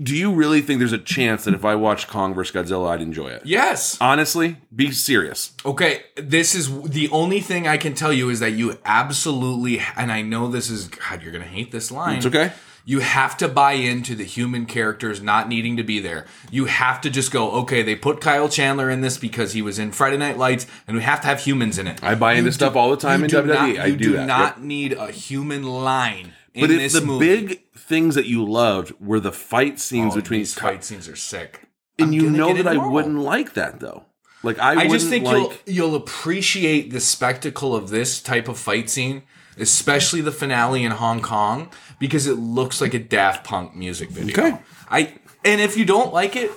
do 0.03 0.15
you 0.17 0.33
really 0.33 0.61
think 0.61 0.81
there's 0.81 0.93
a 0.93 0.99
chance 0.99 1.45
that 1.45 1.55
if 1.55 1.65
I 1.65 1.75
watched 1.77 2.09
Kong 2.09 2.35
vs 2.35 2.55
Godzilla, 2.55 2.91
I'd 2.91 3.01
enjoy 3.01 3.29
it? 3.29 3.43
Yes. 3.45 3.97
Honestly, 4.01 4.57
be 4.75 4.91
serious. 4.91 5.53
Okay, 5.65 6.03
this 6.17 6.55
is 6.55 6.83
the 6.83 7.09
only 7.11 7.41
thing 7.41 7.67
I 7.69 7.77
can 7.77 7.95
tell 7.95 8.13
you 8.13 8.29
is 8.29 8.41
that 8.41 8.51
you 8.53 8.77
absolutely, 8.85 9.81
and 9.97 10.11
I 10.13 10.23
know 10.23 10.49
this 10.49 10.69
is, 10.71 10.89
God, 10.89 11.23
you're 11.23 11.33
going 11.33 11.45
to 11.45 11.51
hate 11.51 11.71
this 11.73 11.91
line. 11.91 12.17
It's 12.19 12.27
okay. 12.27 12.53
You 12.85 13.01
have 13.01 13.37
to 13.37 13.49
buy 13.49 13.73
into 13.73 14.15
the 14.15 14.25
human 14.25 14.65
characters 14.65 15.21
not 15.21 15.47
needing 15.47 15.77
to 15.77 15.83
be 15.83 16.01
there. 16.01 16.25
You 16.51 16.65
have 16.65 17.03
to 17.03 17.11
just 17.11 17.31
go, 17.31 17.51
okay, 17.61 17.83
they 17.83 17.95
put 17.95 18.23
Kyle 18.23 18.49
Chandler 18.49 18.89
in 18.89 19.03
this 19.03 19.19
because 19.19 19.53
he 19.53 19.61
was 19.61 19.79
in 19.79 19.93
Friday 19.93 20.17
Night 20.17 20.39
Lights, 20.39 20.67
and 20.87 20.97
we 20.97 21.03
have 21.03 21.21
to 21.21 21.27
have 21.27 21.41
humans 21.41 21.79
in 21.79 21.87
it. 21.87 22.03
I 22.03 22.15
buy 22.15 22.33
into 22.35 22.51
stuff 22.51 22.77
all 22.77 22.91
the 22.91 22.97
time 22.97 23.23
in 23.23 23.29
do 23.29 23.43
WWE. 23.43 23.47
Not, 23.47 23.61
I 23.79 23.87
you 23.87 23.97
do 23.97 24.05
do 24.05 24.13
that. 24.15 24.27
not 24.27 24.57
Yep. 24.57 24.65
need 24.65 24.93
a 24.95 25.11
human 25.11 25.65
line 25.65 26.25
in 26.29 26.33
But 26.61 26.71
if 26.71 26.93
the 26.93 27.01
movie. 27.01 27.27
big 27.47 27.73
things 27.77 28.15
that 28.15 28.27
you 28.27 28.45
loved 28.45 28.93
were 29.01 29.21
the 29.21 29.33
fight 29.33 29.79
scenes 29.81 30.13
Oh, 30.15 30.17
between 30.17 30.41
these 30.41 30.55
fight 30.55 30.85
scenes 30.85 31.09
are 31.09 31.17
sick. 31.17 31.69
and 31.99 32.09
I'm 32.09 32.13
you 32.13 32.31
know 32.31 32.53
that 32.55 32.67
I 32.67 32.77
wouldn't 32.77 33.19
like 33.19 33.55
that 33.55 33.81
though. 33.81 34.05
Like 34.43 34.59
I, 34.59 34.83
I 34.83 34.89
just 34.89 35.09
think 35.09 35.25
like. 35.25 35.37
you'll 35.67 35.91
you'll 35.91 35.95
appreciate 35.97 36.93
the 36.93 37.01
spectacle 37.01 37.75
of 37.75 37.89
this 37.91 38.21
type 38.23 38.47
of 38.49 38.59
fight 38.59 38.89
scene, 38.89 39.23
especially 39.59 40.21
the 40.21 40.31
finale 40.33 40.85
in 40.85 40.93
Hong 40.93 41.21
Kong, 41.23 41.71
because 41.99 42.27
it 42.27 42.35
looks 42.35 42.81
like 42.81 42.95
a 42.95 42.99
Daft 43.01 43.45
Punk 43.45 43.75
music 43.75 44.11
video. 44.11 44.33
Okay. 44.39 44.59
I 44.91 45.15
and 45.45 45.61
if 45.61 45.77
you 45.77 45.85
don't 45.85 46.13
like 46.13 46.37
it, 46.37 46.51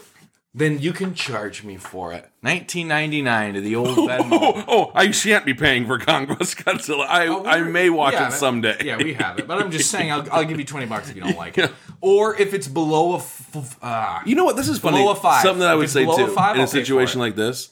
then 0.53 0.79
you 0.79 0.91
can 0.91 1.13
charge 1.13 1.63
me 1.63 1.77
for 1.77 2.11
it. 2.11 2.29
1999 2.41 3.53
to 3.53 3.61
the 3.61 3.75
old 3.75 3.97
Venmo. 3.97 4.29
Oh, 4.41 4.63
oh, 4.67 4.91
I 4.93 5.11
shan't 5.11 5.45
be 5.45 5.53
paying 5.53 5.85
for 5.85 5.97
vs 5.97 6.55
Godzilla. 6.55 7.05
I, 7.07 7.27
I 7.27 7.61
may 7.61 7.89
watch 7.89 8.13
Yeah, 8.13 8.27
it 8.27 8.33
someday. 8.33 8.77
Yeah, 8.83 8.97
we 8.97 9.13
have 9.13 9.39
it, 9.39 9.47
but 9.47 9.61
I'm 9.61 9.71
just 9.71 9.89
saying 9.89 10.11
I'll, 10.11 10.27
I'll 10.31 10.45
give 10.45 10.59
you 10.59 10.65
20 10.65 10.87
bucks 10.87 11.09
if 11.09 11.15
you 11.15 11.21
don't 11.21 11.37
like 11.37 11.57
it, 11.57 11.71
or 12.01 12.35
if 12.39 12.53
it's 12.53 12.67
below 12.67 13.13
a. 13.13 13.17
F- 13.17 13.79
ah. 13.81 14.21
You 14.25 14.35
know 14.35 14.43
what? 14.43 14.55
This 14.55 14.67
is 14.67 14.79
funny. 14.79 14.97
Below 14.97 15.11
a 15.11 15.15
five. 15.15 15.41
Something 15.43 15.59
that 15.61 15.71
I 15.71 15.75
would 15.75 15.89
say 15.89 16.03
below 16.03 16.23
a 16.23 16.27
too 16.27 16.33
five, 16.33 16.55
in 16.55 16.61
a 16.61 16.63
I'll 16.63 16.67
situation 16.67 17.19
like 17.19 17.35
this. 17.35 17.69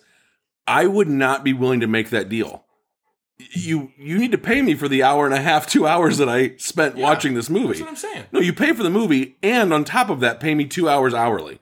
I 0.67 0.85
would 0.85 1.09
not 1.09 1.43
be 1.43 1.51
willing 1.53 1.79
to 1.81 1.87
make 1.87 2.11
that 2.11 2.29
deal. 2.29 2.63
You 3.51 3.91
you 3.97 4.17
need 4.17 4.31
to 4.31 4.37
pay 4.37 4.61
me 4.61 4.75
for 4.75 4.87
the 4.87 5.03
hour 5.03 5.25
and 5.25 5.33
a 5.33 5.41
half, 5.41 5.65
two 5.67 5.87
hours 5.87 6.17
that 6.17 6.29
I 6.29 6.55
spent 6.57 6.95
watching 6.95 7.33
this 7.33 7.49
movie. 7.49 7.67
That's 7.67 7.81
what 7.81 7.89
I'm 7.89 7.95
saying. 7.95 8.25
No, 8.31 8.39
you 8.39 8.53
pay 8.53 8.73
for 8.73 8.83
the 8.83 8.89
movie, 8.89 9.37
and 9.41 9.73
on 9.73 9.83
top 9.85 10.09
of 10.09 10.19
that, 10.19 10.39
pay 10.39 10.53
me 10.55 10.65
two 10.65 10.87
hours 10.87 11.13
hourly. 11.13 11.59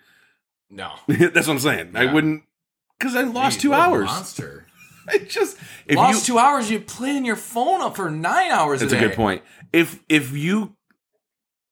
No, 0.70 0.92
That's 1.08 1.48
what 1.48 1.50
I'm 1.50 1.60
saying. 1.60 1.96
I 1.96 2.12
wouldn't 2.12 2.44
because 3.00 3.16
I 3.16 3.22
lost 3.24 3.60
Jeez, 3.60 3.62
two 3.62 3.74
hours. 3.74 4.06
Monster. 4.06 4.66
I 5.10 5.20
just 5.20 5.58
if 5.86 5.96
Lost 5.96 6.28
you, 6.28 6.34
two 6.34 6.40
hours. 6.40 6.70
You 6.70 6.80
playing 6.82 7.24
your 7.26 7.38
phone 7.38 7.82
up 7.82 7.96
for 7.96 8.12
nine 8.12 8.52
hours. 8.52 8.82
That's 8.82 8.92
a 8.92 8.98
a 8.98 9.00
good 9.00 9.14
point. 9.16 9.42
If 9.72 10.04
if 10.10 10.34
you 10.34 10.76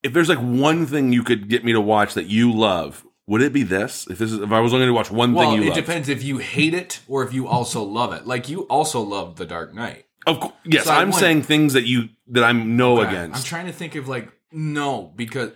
if 0.04 0.14
there's 0.14 0.30
like 0.30 0.40
one 0.40 0.86
thing 0.86 1.12
you 1.12 1.24
could 1.24 1.50
get 1.50 1.66
me 1.66 1.74
to 1.74 1.82
watch 1.82 2.14
that 2.14 2.28
you 2.28 2.54
love, 2.54 3.06
would 3.28 3.42
it 3.42 3.52
be 3.52 3.64
this? 3.64 4.08
If 4.10 4.20
this 4.20 4.32
is 4.32 4.40
if 4.40 4.52
I 4.52 4.60
was 4.62 4.74
only 4.74 4.86
going 4.86 4.94
to 4.94 4.98
watch 4.98 5.12
one 5.12 5.34
Well, 5.34 5.50
thing 5.52 5.58
you 5.60 5.64
it 5.66 5.70
love, 5.70 5.76
depends 5.76 6.08
if 6.08 6.24
you 6.24 6.38
hate 6.38 6.74
it 6.74 7.02
or 7.08 7.24
if 7.26 7.34
you 7.34 7.48
also 7.48 7.84
love 7.84 8.14
it. 8.14 8.26
Like 8.26 8.48
you 8.48 8.62
also 8.64 9.02
love 9.02 9.36
The 9.36 9.46
Dark 9.46 9.74
Knight. 9.74 10.06
of 10.28 10.40
course, 10.40 10.54
yes, 10.64 10.86
So 10.86 10.92
I'm 10.94 11.12
saying 11.12 11.42
things 11.44 11.74
that 11.74 11.84
you 11.86 12.10
that 12.28 12.44
I'm 12.46 12.78
no 12.78 13.02
against. 13.02 13.40
I'm 13.40 13.44
trying 13.44 13.66
to 13.66 13.74
think 13.74 13.96
of 13.96 14.08
like 14.08 14.32
no 14.54 15.12
because 15.16 15.52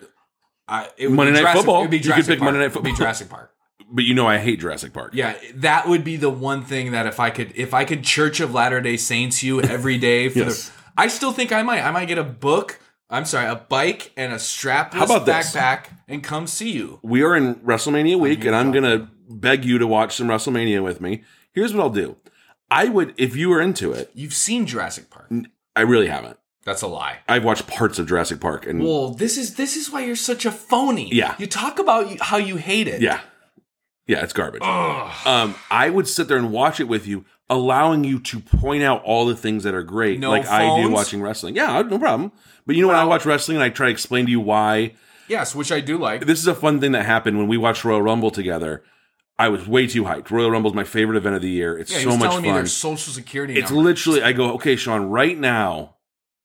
I 0.70 0.90
it 0.98 1.08
would 1.08 1.16
Monday 1.16 1.32
be 1.32 1.36
Night 1.36 1.40
Jurassic, 1.42 1.58
Football. 1.60 1.80
It'd 1.80 1.92
be 1.92 1.98
You 1.98 2.02
could 2.04 2.08
Jurassic 2.10 2.28
pick 2.28 2.40
Park. 2.40 2.46
Monday 2.48 2.60
Night 2.60 2.66
It'd 2.72 2.84
be 2.84 2.90
Football. 2.90 2.98
Jurassic 2.98 3.30
Park. 3.30 3.52
but 3.92 4.04
you 4.04 4.14
know 4.14 4.28
I 4.28 4.38
hate 4.38 4.60
Jurassic 4.60 4.94
Park. 4.94 5.12
Yeah, 5.14 5.36
that 5.56 5.88
would 5.88 6.04
be 6.04 6.16
the 6.16 6.30
one 6.30 6.64
thing 6.64 6.92
that 6.92 7.08
if 7.08 7.20
I 7.20 7.30
could 7.32 7.52
if 7.56 7.74
I 7.74 7.86
could 7.86 8.04
Church 8.04 8.40
of 8.40 8.54
Latter 8.54 8.80
Day 8.82 8.98
Saints 8.98 9.42
you 9.44 9.62
every 9.62 9.98
day 9.98 10.30
for 10.30 10.40
Yes. 10.40 10.70
the 10.70 10.74
I 10.98 11.08
still 11.08 11.32
think 11.32 11.52
I 11.52 11.64
might. 11.64 11.82
I 11.82 11.92
might 11.92 12.06
get 12.08 12.18
a 12.18 12.24
book. 12.24 12.80
I'm 13.10 13.26
sorry, 13.26 13.50
a 13.50 13.56
bike 13.56 14.12
and 14.16 14.32
a 14.32 14.36
strapless 14.36 14.94
How 14.94 15.06
about 15.06 15.26
this? 15.26 15.56
backpack 15.56 15.86
and 16.08 16.24
come 16.24 16.46
see 16.46 16.72
you. 16.72 17.00
We 17.02 17.24
are 17.24 17.36
in 17.36 17.56
WrestleMania 17.56 18.20
week, 18.20 18.46
and 18.46 18.56
I'm 18.56 18.72
gonna 18.72 19.10
beg 19.28 19.66
you 19.66 19.80
to 19.80 19.88
watch 19.88 20.16
some 20.18 20.28
WrestleMania 20.28 20.84
with 20.84 21.02
me. 21.02 21.24
Here's 21.52 21.74
what 21.74 21.82
I'll 21.82 21.90
do. 21.90 22.18
I 22.70 22.86
would, 22.90 23.16
if 23.18 23.36
you 23.36 23.50
were 23.50 23.62
into 23.62 23.92
it, 23.94 24.12
You've 24.14 24.36
seen 24.36 24.68
Jurassic 24.68 25.10
Park. 25.10 25.32
I 25.76 25.82
really 25.82 26.06
haven't. 26.08 26.38
That's 26.70 26.84
a 26.84 26.88
lie. 26.88 27.18
I've 27.28 27.44
watched 27.44 27.66
parts 27.66 27.98
of 27.98 28.06
Jurassic 28.08 28.40
Park, 28.40 28.68
and 28.68 28.84
Well, 28.84 29.10
this 29.10 29.38
is 29.38 29.56
this 29.56 29.76
is 29.76 29.92
why 29.92 30.06
you're 30.06 30.16
such 30.16 30.46
a 30.46 30.52
phony. 30.52 31.10
Yeah. 31.12 31.34
You 31.40 31.48
talk 31.48 31.80
about 31.80 32.20
how 32.22 32.38
you 32.38 32.58
hate 32.58 32.88
it. 32.88 33.02
yeah, 33.02 33.22
yeah, 34.06 34.22
it's 34.24 34.34
garbage. 34.34 34.62
Um, 34.62 35.56
I 35.72 35.90
would 35.90 36.08
sit 36.08 36.28
there 36.28 36.38
and 36.38 36.52
watch 36.52 36.80
it 36.80 36.88
with 36.88 37.08
you, 37.08 37.26
allowing 37.50 38.04
you 38.04 38.20
to 38.20 38.40
point 38.40 38.84
out 38.84 39.04
all 39.04 39.26
the 39.26 39.36
things 39.36 39.64
that 39.64 39.74
are 39.74 39.82
great, 39.82 40.20
No 40.20 40.30
like 40.30 40.46
I 40.48 40.76
do 40.76 40.84
phones? 40.84 40.94
watching 40.94 41.22
wrestling. 41.24 41.56
Yeah, 41.56 41.82
no 41.82 41.98
problem. 41.98 42.32
But 42.68 42.76
you 42.76 42.84
know, 42.84 42.90
when 42.90 42.98
I 42.98 43.04
watch 43.06 43.26
wrestling 43.26 43.58
and 43.58 43.64
I 43.64 43.70
try 43.70 43.88
to 43.88 43.92
explain 43.92 44.26
to 44.26 44.32
you 44.32 44.40
why, 44.40 44.94
Yes, 45.28 45.56
which 45.56 45.72
I 45.72 45.80
do 45.80 45.98
like. 45.98 46.28
this 46.28 46.38
is 46.40 46.46
a 46.48 46.54
fun 46.56 46.80
thing 46.80 46.92
that 46.92 47.06
happened 47.06 47.40
when 47.40 47.48
we 47.48 47.58
watched 47.58 47.84
Royal 47.84 48.02
Rumble 48.04 48.30
together. 48.32 48.84
I 49.40 49.48
was 49.50 49.68
way 49.68 49.88
too 49.88 50.04
hyped. 50.04 50.30
Royal 50.30 50.52
Rumble 50.52 50.70
is 50.70 50.76
my 50.76 50.84
favorite 50.84 51.18
event 51.18 51.36
of 51.36 51.42
the 51.42 51.50
year. 51.50 51.78
It's 51.80 51.92
Yeah, 51.92 51.98
he 52.00 52.04
so 52.04 52.10
was 52.10 52.20
much 52.20 52.28
telling 52.30 52.44
me 52.44 52.50
fun. 52.50 52.56
their 52.58 52.66
social 52.68 53.14
security 53.14 53.56
It's 53.58 53.72
number. 53.72 53.84
literally, 53.90 54.22
I 54.22 54.34
go, 54.34 54.52
okay, 54.56 54.76
Sean, 54.76 55.06
right 55.10 55.38
now, 55.38 55.96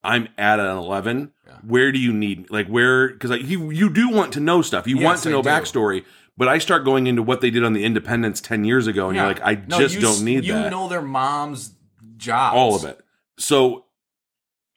I'm 0.04 0.28
at 0.38 0.60
an 0.60 0.66
11. 0.76 1.32
Yeah. 1.46 1.52
Where 1.66 1.90
do 1.92 1.98
you 1.98 2.12
need, 2.12 2.50
like, 2.50 2.66
where, 2.68 3.08
because 3.08 3.30
like, 3.30 3.42
you, 3.44 3.70
you 3.70 3.88
do 3.90 4.10
want 4.10 4.32
to 4.34 4.40
know 4.40 4.62
stuff. 4.62 4.86
You 4.86 4.96
Yes, 4.96 5.04
want 5.04 5.22
to 5.22 5.30
know 5.30 5.42
backstory. 5.42 6.04
But 6.36 6.48
I 6.48 6.58
start 6.58 6.84
going 6.84 7.06
into 7.06 7.22
what 7.22 7.40
they 7.40 7.50
did 7.50 7.64
on 7.64 7.72
the 7.72 7.84
Independence 7.84 8.40
10 8.40 8.64
years 8.64 8.86
ago, 8.86 9.08
and 9.08 9.16
Yeah. 9.16 9.22
you're 9.26 9.34
like, 9.34 9.42
I 9.44 9.54
No, 9.66 9.78
just 9.78 10.00
don't 10.00 10.24
need 10.24 10.44
you 10.44 10.52
that. 10.52 10.64
You 10.64 10.70
know 10.70 10.88
their 10.88 11.00
mom's 11.02 11.72
jobs. 12.16 12.54
All 12.56 12.74
of 12.74 12.84
it. 12.84 13.00
So, 13.38 13.84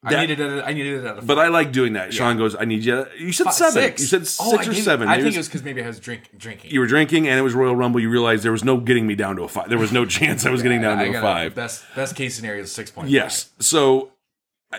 I 0.03 0.11
That- 0.11 0.21
needed 0.21 0.39
it. 0.39 0.63
I 0.65 0.73
needed 0.73 1.03
it. 1.03 1.05
At 1.07 1.17
a 1.17 1.21
but 1.23 1.39
I 1.39 1.47
like 1.47 1.71
doing 1.71 1.93
that. 1.93 2.13
Sean 2.13 2.37
goes, 2.37 2.55
I 2.55 2.65
need 2.65 2.85
you. 2.85 3.05
You 3.17 3.31
said 3.33 3.45
five- 3.45 3.53
seven. 3.55 3.73
six. 3.73 4.01
You 4.01 4.07
said 4.07 4.21
oh, 4.21 4.23
six 4.25 4.39
Oh, 4.39 4.57
I 4.57 4.61
or 4.61 4.65
gave- 4.73 4.83
seven. 4.83 5.07
I 5.09 5.15
think 5.15 5.29
it 5.29 5.33
it 5.33 5.37
was- 5.37 5.47
because 5.47 5.63
maybe 5.63 5.83
I 5.83 5.87
was 5.87 5.99
drink, 5.99 6.29
drinking. 6.37 6.71
you 6.71 6.79
were 6.79 6.85
drinking 6.87 7.27
and 7.27 7.37
it 7.37 7.41
was 7.41 7.55
Royal 7.55 7.75
Rumble. 7.75 7.99
You 7.99 8.09
realized 8.11 8.43
there 8.43 8.51
was 8.51 8.63
no 8.63 8.77
getting 8.77 9.07
me 9.07 9.15
down 9.15 9.35
to 9.37 9.41
a 9.43 9.47
five. 9.47 9.67
There 9.69 9.79
was 9.79 9.91
no 9.91 10.05
chance 10.17 10.45
I 10.45 10.51
was 10.51 10.61
getting 10.61 10.81
down 10.81 10.99
I 10.99 11.05
to 11.05 11.09
a 11.09 11.13
got 11.13 11.21
five. 11.23 11.55
Best 11.55 11.83
best 11.95 12.15
case 12.15 12.35
scenario 12.35 12.61
is 12.61 12.71
six 12.71 12.91
point. 12.91 13.09
Yes. 13.09 13.49
So 13.59 14.11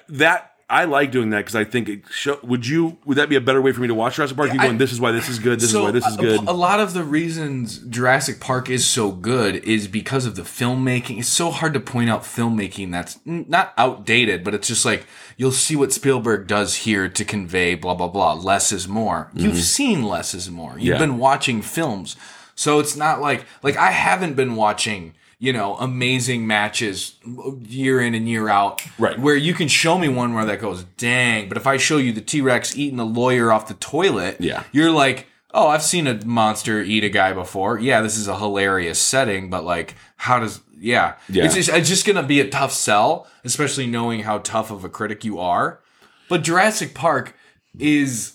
that 0.09 0.53
I 0.71 0.85
like 0.85 1.13
doing 1.13 1.31
that 1.31 1.39
because 1.39 1.57
I 1.57 1.65
think 1.65 1.89
it 1.89 2.03
show, 2.11 2.39
would 2.43 2.67
you 2.67 2.99
would 3.07 3.17
that 3.17 3.31
be 3.31 3.37
a 3.37 3.41
better 3.41 3.63
way 3.63 3.73
for 3.73 3.81
me 3.81 3.89
to 3.89 3.95
watch 3.95 4.17
Jurassic 4.17 4.37
Park? 4.37 4.53
You 4.53 4.61
I- 4.61 4.65
going, 4.67 4.77
this 4.79 4.93
is 4.93 5.01
why 5.01 5.13
this 5.13 5.27
is 5.31 5.39
good. 5.39 5.61
This 5.61 5.71
is 5.71 5.77
why 5.79 5.91
this 5.93 6.07
is 6.07 6.17
good. 6.19 6.41
A, 6.47 6.53
lot 6.53 6.79
of 6.79 6.93
the 6.93 7.05
reasons 7.05 7.79
Jurassic 7.79 8.39
Park 8.39 8.69
is 8.69 8.87
so 8.87 9.11
good 9.11 9.57
is 9.65 9.89
because 9.89 10.27
of 10.27 10.37
the 10.37 10.43
filmmaking. 10.43 11.21
It's 11.21 11.29
so 11.29 11.51
hard 11.51 11.73
to 11.73 11.81
point 11.81 12.11
out 12.11 12.23
filmmaking 12.23 12.93
that's 12.93 13.19
not 13.25 13.73
outdated, 13.79 14.45
but 14.45 14.53
it's 14.55 14.69
just 14.69 14.85
like 14.85 15.07
you'll 15.39 15.53
see 15.53 15.75
what 15.75 15.91
Spielberg 15.91 16.47
does 16.47 16.75
here 16.77 17.09
to 17.09 17.25
convey 17.25 17.75
blah 17.75 17.95
blah 17.95 18.09
blah. 18.09 18.35
Less 18.35 18.71
is 18.71 18.87
more. 18.87 19.31
You've 19.35 19.57
seen 19.57 20.03
less 20.03 20.35
is 20.35 20.51
more. 20.51 20.73
You've 20.73 20.81
Mm-hmm. 20.81 20.87
Yeah. 20.93 20.99
been 20.99 21.17
watching 21.19 21.63
films, 21.63 22.15
so 22.55 22.79
it's 22.79 22.95
not 22.95 23.23
like 23.23 23.47
like 23.63 23.79
I 23.79 23.91
haven't 23.93 24.35
been 24.35 24.55
watching. 24.55 25.15
You 25.41 25.53
know, 25.53 25.77
amazing 25.77 26.49
matches 26.49 27.15
year 27.63 28.01
in 28.01 28.15
and 28.15 28.29
year 28.29 28.49
out. 28.49 28.83
Right. 28.99 29.17
Where 29.19 29.37
you 29.37 29.55
can 29.55 29.69
show 29.69 29.97
me 29.97 30.09
one 30.09 30.35
where 30.35 30.45
that 30.45 30.61
goes, 30.61 30.83
dang. 30.97 31.49
But 31.49 31.57
if 31.57 31.65
I 31.67 31.77
show 31.77 31.97
you 31.99 32.13
the 32.13 32.21
T 32.21 32.41
Rex 32.41 32.77
eating 32.77 32.97
the 32.97 33.07
lawyer 33.07 33.53
off 33.53 33.69
the 33.69 33.75
toilet, 33.75 34.39
Yeah. 34.41 34.65
you're 34.73 34.91
like, 34.91 35.29
oh, 35.55 35.69
I've 35.69 35.85
seen 35.85 36.09
a 36.09 36.25
monster 36.27 36.83
eat 36.83 37.05
a 37.05 37.09
guy 37.09 37.33
before. 37.33 37.79
Yeah, 37.79 38.01
this 38.03 38.17
is 38.19 38.27
a 38.27 38.37
hilarious 38.37 38.99
setting, 38.99 39.49
but 39.49 39.63
like, 39.65 39.95
how 40.17 40.41
does? 40.41 40.61
Yeah, 40.77 41.15
Yeah. 41.29 41.45
It's 41.45 41.55
just 41.55 41.69
it's 41.69 41.89
just 41.89 42.05
gonna 42.05 42.23
be 42.25 42.41
a 42.41 42.49
tough 42.49 42.73
sell, 42.73 43.29
especially 43.45 43.87
knowing 43.87 44.21
how 44.25 44.39
tough 44.39 44.73
of 44.73 44.85
a 44.85 44.89
critic 44.89 45.25
you 45.25 45.39
are. 45.39 45.81
But 46.29 46.43
Jurassic 46.43 46.95
Park 46.95 47.35
is 47.79 48.35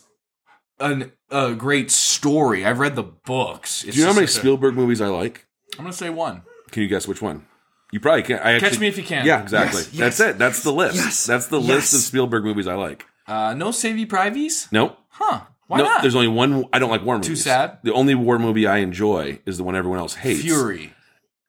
an, 0.80 1.12
a 1.30 1.54
great 1.54 1.92
story. 1.92 2.66
I've 2.66 2.80
read 2.80 2.96
the 2.96 3.04
books. 3.04 3.84
It's 3.84 3.96
Do 3.96 4.00
you 4.00 4.06
know 4.06 4.12
how 4.14 4.16
many 4.16 4.28
such 4.28 4.38
a- 4.38 4.40
Spielberg 4.40 4.76
movies 4.76 5.02
I 5.02 5.08
like? 5.08 5.46
I'm 5.78 5.84
gonna 5.84 5.92
say 5.94 6.10
one. 6.10 6.44
Can 6.74 6.84
you 6.84 6.90
guess 6.90 7.08
which 7.08 7.22
one? 7.22 7.46
You 7.92 8.00
probably 8.00 8.24
can't. 8.24 8.42
I 8.44 8.54
Catch 8.60 8.64
actually, 8.64 8.80
Me 8.82 8.88
If 8.88 8.98
You 8.98 9.04
Can. 9.04 9.26
Yeah, 9.26 9.42
exactly. 9.42 9.82
Yes, 9.94 10.18
That's 10.18 10.20
it. 10.20 10.38
That's 10.40 10.64
the 10.64 10.74
list. 10.74 10.96
Yes, 10.96 11.26
That's 11.26 11.48
the 11.48 11.60
yes. 11.60 11.70
list 11.70 11.94
of 11.94 12.00
Spielberg 12.02 12.44
movies 12.44 12.68
I 12.68 12.74
like. 12.74 13.06
Uh, 13.28 13.54
no 13.54 13.72
Savvy 13.72 14.06
Privies? 14.06 14.68
Nope. 14.72 14.98
Huh? 15.10 15.42
Why 15.68 15.78
no, 15.78 15.84
not? 15.86 16.02
there's 16.02 16.16
only 16.16 16.28
one. 16.28 16.66
I 16.74 16.80
don't 16.80 16.90
like 16.90 17.06
war 17.06 17.16
movies. 17.16 17.28
Too 17.30 17.36
sad? 17.36 17.78
The 17.84 17.94
only 17.94 18.16
war 18.16 18.38
movie 18.40 18.68
I 18.68 18.78
enjoy 18.80 19.40
is 19.46 19.58
the 19.58 19.64
one 19.64 19.76
everyone 19.76 20.00
else 20.00 20.16
hates. 20.16 20.42
Fury. 20.42 20.92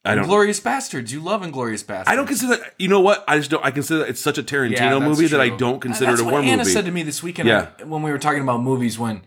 I 0.05 0.15
don't. 0.15 0.27
Glorious 0.27 0.61
Bastards. 0.61 1.11
You 1.13 1.21
love 1.21 1.43
Inglorious 1.43 1.83
Bastards. 1.83 2.11
I 2.13 2.15
don't 2.15 2.27
consider. 2.27 2.57
that- 2.57 2.75
You 2.79 2.89
know 2.89 3.01
what? 3.01 3.25
I 3.27 3.39
just 3.39 3.51
don't. 3.51 3.65
I 3.65 3.71
consider 3.71 4.01
that 4.01 4.11
it's 4.11 4.21
such 4.21 4.37
a 4.37 4.43
Tarantino 4.43 4.73
Yeah, 4.73 4.91
that's 4.99 5.03
movie 5.03 5.27
that 5.29 5.41
I 5.41 5.49
don't 5.49 5.81
consider 5.81 6.11
That's 6.11 6.21
it 6.21 6.23
a 6.23 6.27
what 6.27 6.33
war 6.35 6.43
Anna 6.43 6.59
movie. 6.59 6.71
said 6.71 6.85
to 6.85 6.91
me 6.91 7.03
this 7.03 7.23
weekend 7.23 7.49
Yeah. 7.49 7.69
when 7.85 8.03
we 8.03 8.11
were 8.11 8.19
talking 8.19 8.43
about 8.43 8.63
movies. 8.63 8.99
When 8.99 9.23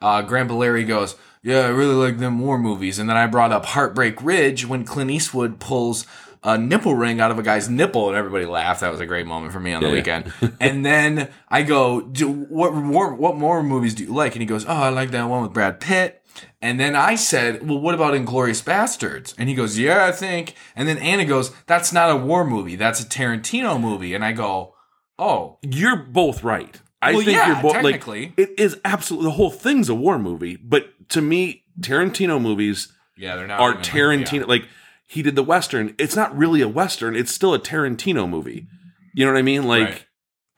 uh, 0.00 0.22
Valeri 0.22 0.84
goes, 0.84 1.16
"Yeah, 1.42 1.60
I 1.60 1.68
really 1.68 1.94
like 1.94 2.18
them 2.18 2.38
war 2.38 2.58
movies," 2.58 2.98
and 2.98 3.08
then 3.08 3.16
I 3.16 3.26
brought 3.26 3.52
up 3.52 3.66
Heartbreak 3.66 4.22
Ridge 4.22 4.66
when 4.66 4.84
Clint 4.84 5.10
Eastwood 5.10 5.58
pulls 5.60 6.06
a 6.42 6.56
nipple 6.56 6.94
ring 6.94 7.20
out 7.20 7.30
of 7.32 7.38
a 7.38 7.42
guy's 7.42 7.68
nipple, 7.68 8.08
and 8.08 8.16
everybody 8.16 8.46
laughed. 8.46 8.80
That 8.80 8.92
was 8.92 9.00
a 9.00 9.06
great 9.06 9.26
moment 9.26 9.52
for 9.52 9.58
me 9.60 9.72
on 9.72 9.82
the 9.82 9.88
Yeah, 9.88 9.94
weekend. 9.94 10.32
and 10.60 10.84
then 10.86 11.28
I 11.48 11.62
go, 11.62 12.00
"What 12.00 12.74
war, 12.74 13.14
what 13.14 13.36
more 13.36 13.62
movies 13.62 13.94
do 13.94 14.04
you 14.04 14.12
like?" 14.14 14.34
And 14.34 14.42
he 14.42 14.46
goes, 14.46 14.64
"Oh, 14.66 14.72
I 14.72 14.90
like 14.90 15.10
that 15.10 15.24
one 15.28 15.42
with 15.42 15.52
Brad 15.52 15.80
Pitt." 15.80 16.22
And 16.60 16.78
then 16.78 16.94
I 16.94 17.14
said, 17.14 17.66
"Well, 17.66 17.80
what 17.80 17.94
about 17.94 18.14
Inglourious 18.14 18.62
Basterds?" 18.62 19.34
And 19.38 19.48
he 19.48 19.54
goes, 19.54 19.78
"Yeah, 19.78 20.04
I 20.04 20.12
think." 20.12 20.54
And 20.76 20.86
then 20.86 20.98
Anna 20.98 21.24
goes, 21.24 21.50
"That's 21.66 21.92
not 21.92 22.10
a 22.10 22.16
war 22.16 22.44
movie. 22.46 22.76
That's 22.76 23.00
a 23.00 23.06
Tarantino 23.06 23.80
movie." 23.80 24.14
And 24.14 24.24
I 24.24 24.32
go, 24.32 24.74
"Oh, 25.18 25.58
You're 25.62 25.96
both 25.96 26.44
right. 26.44 26.80
I 27.02 27.12
Well, 27.12 27.20
think 27.24 27.36
yeah, 27.36 27.46
you're 27.48 27.62
both 27.62 27.82
like 27.84 28.06
it 28.38 28.54
is 28.58 28.78
absolutely 28.84 29.26
the 29.26 29.32
whole 29.32 29.50
thing's 29.50 29.88
a 29.88 29.94
war 29.94 30.18
movie. 30.18 30.56
But 30.56 30.86
to 31.10 31.20
me, 31.22 31.64
Tarantino 31.80 32.40
movies 32.40 32.92
yeah, 33.16 33.36
they're 33.36 33.46
not 33.46 33.60
are 33.60 33.74
Tarantino. 33.74 34.40
yeah. 34.40 34.44
Like 34.46 34.66
he 35.06 35.22
did 35.22 35.36
the 35.36 35.42
western. 35.42 35.94
It's 35.98 36.16
not 36.16 36.36
really 36.36 36.60
a 36.62 36.68
western. 36.68 37.14
It's 37.14 37.30
still 37.32 37.54
a 37.54 37.58
Tarantino 37.58 38.28
movie. 38.28 38.66
You 39.14 39.24
know 39.26 39.32
what 39.32 39.38
I 39.38 39.42
mean? 39.42 39.64
Like 39.64 39.88
Right. 39.88 40.04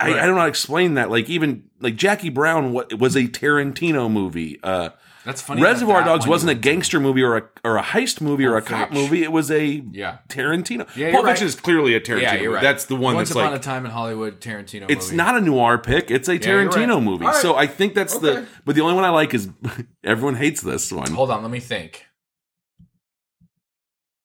I, 0.01 0.11
Right. 0.13 0.21
I 0.21 0.27
don't 0.27 0.35
know 0.37 0.41
how 0.41 0.45
to 0.45 0.49
explain 0.51 0.95
that. 0.95 1.11
Like 1.11 1.29
even 1.29 1.65
like 1.81 1.97
Jackie 1.97 2.31
Brown 2.31 2.73
wa- 2.73 2.85
was 2.99 3.17
a 3.17 3.25
Tarantino 3.25 4.11
movie. 4.11 4.59
Uh, 4.63 4.91
That's 5.29 5.43
funny. 5.43 5.61
Reservoir 5.61 6.01
that 6.01 6.07
Dogs 6.07 6.27
wasn't 6.27 6.53
a 6.53 6.55
gangster 6.55 6.99
movie 6.99 7.23
or 7.23 7.37
a 7.37 7.43
or 7.63 7.77
a 7.77 7.83
heist 7.83 8.23
movie 8.23 8.47
or 8.47 8.57
a 8.57 8.63
Pulp 8.63 8.67
cop 8.71 8.89
Fiction. 8.89 9.05
movie. 9.05 9.23
It 9.25 9.31
was 9.31 9.51
a 9.51 9.85
Yeah. 9.93 10.19
Tarantino. 10.31 10.89
Yeah, 10.97 11.13
Pulp 11.13 11.27
right. 11.27 11.43
Is 11.43 11.55
clearly 11.55 11.95
a 11.95 12.01
Tarantino. 12.01 12.23
Yeah, 12.23 12.33
you're 12.37 12.43
movie. 12.45 12.55
right. 12.55 12.63
That's 12.63 12.87
the 12.87 12.97
one 12.97 13.15
Once 13.15 13.29
that's 13.29 13.37
upon 13.39 13.51
like 13.53 13.61
a 13.61 13.63
time 13.63 13.85
in 13.85 13.91
Hollywood, 13.91 14.41
Tarantino. 14.41 14.87
it's 14.91 15.09
movie. 15.09 15.17
not 15.17 15.37
a 15.37 15.41
noir 15.43 15.77
pick. 15.77 16.11
It's 16.11 16.31
a 16.31 16.39
you're 16.39 16.65
right. 16.65 16.75
Tarantino 16.75 17.05
movie. 17.05 17.27
Right. 17.27 17.35
So 17.37 17.57
I 17.57 17.67
think 17.67 17.95
that's 17.95 18.17
the. 18.19 18.47
But 18.65 18.75
the 18.75 18.81
only 18.81 18.95
one 18.95 19.05
I 19.05 19.11
like 19.11 19.35
is 19.35 19.51
everyone 20.03 20.37
hates 20.37 20.63
this 20.63 20.91
one. 20.91 21.11
Hold 21.11 21.31
on, 21.31 21.43
let 21.43 21.51
me 21.51 21.61
think. 21.61 22.07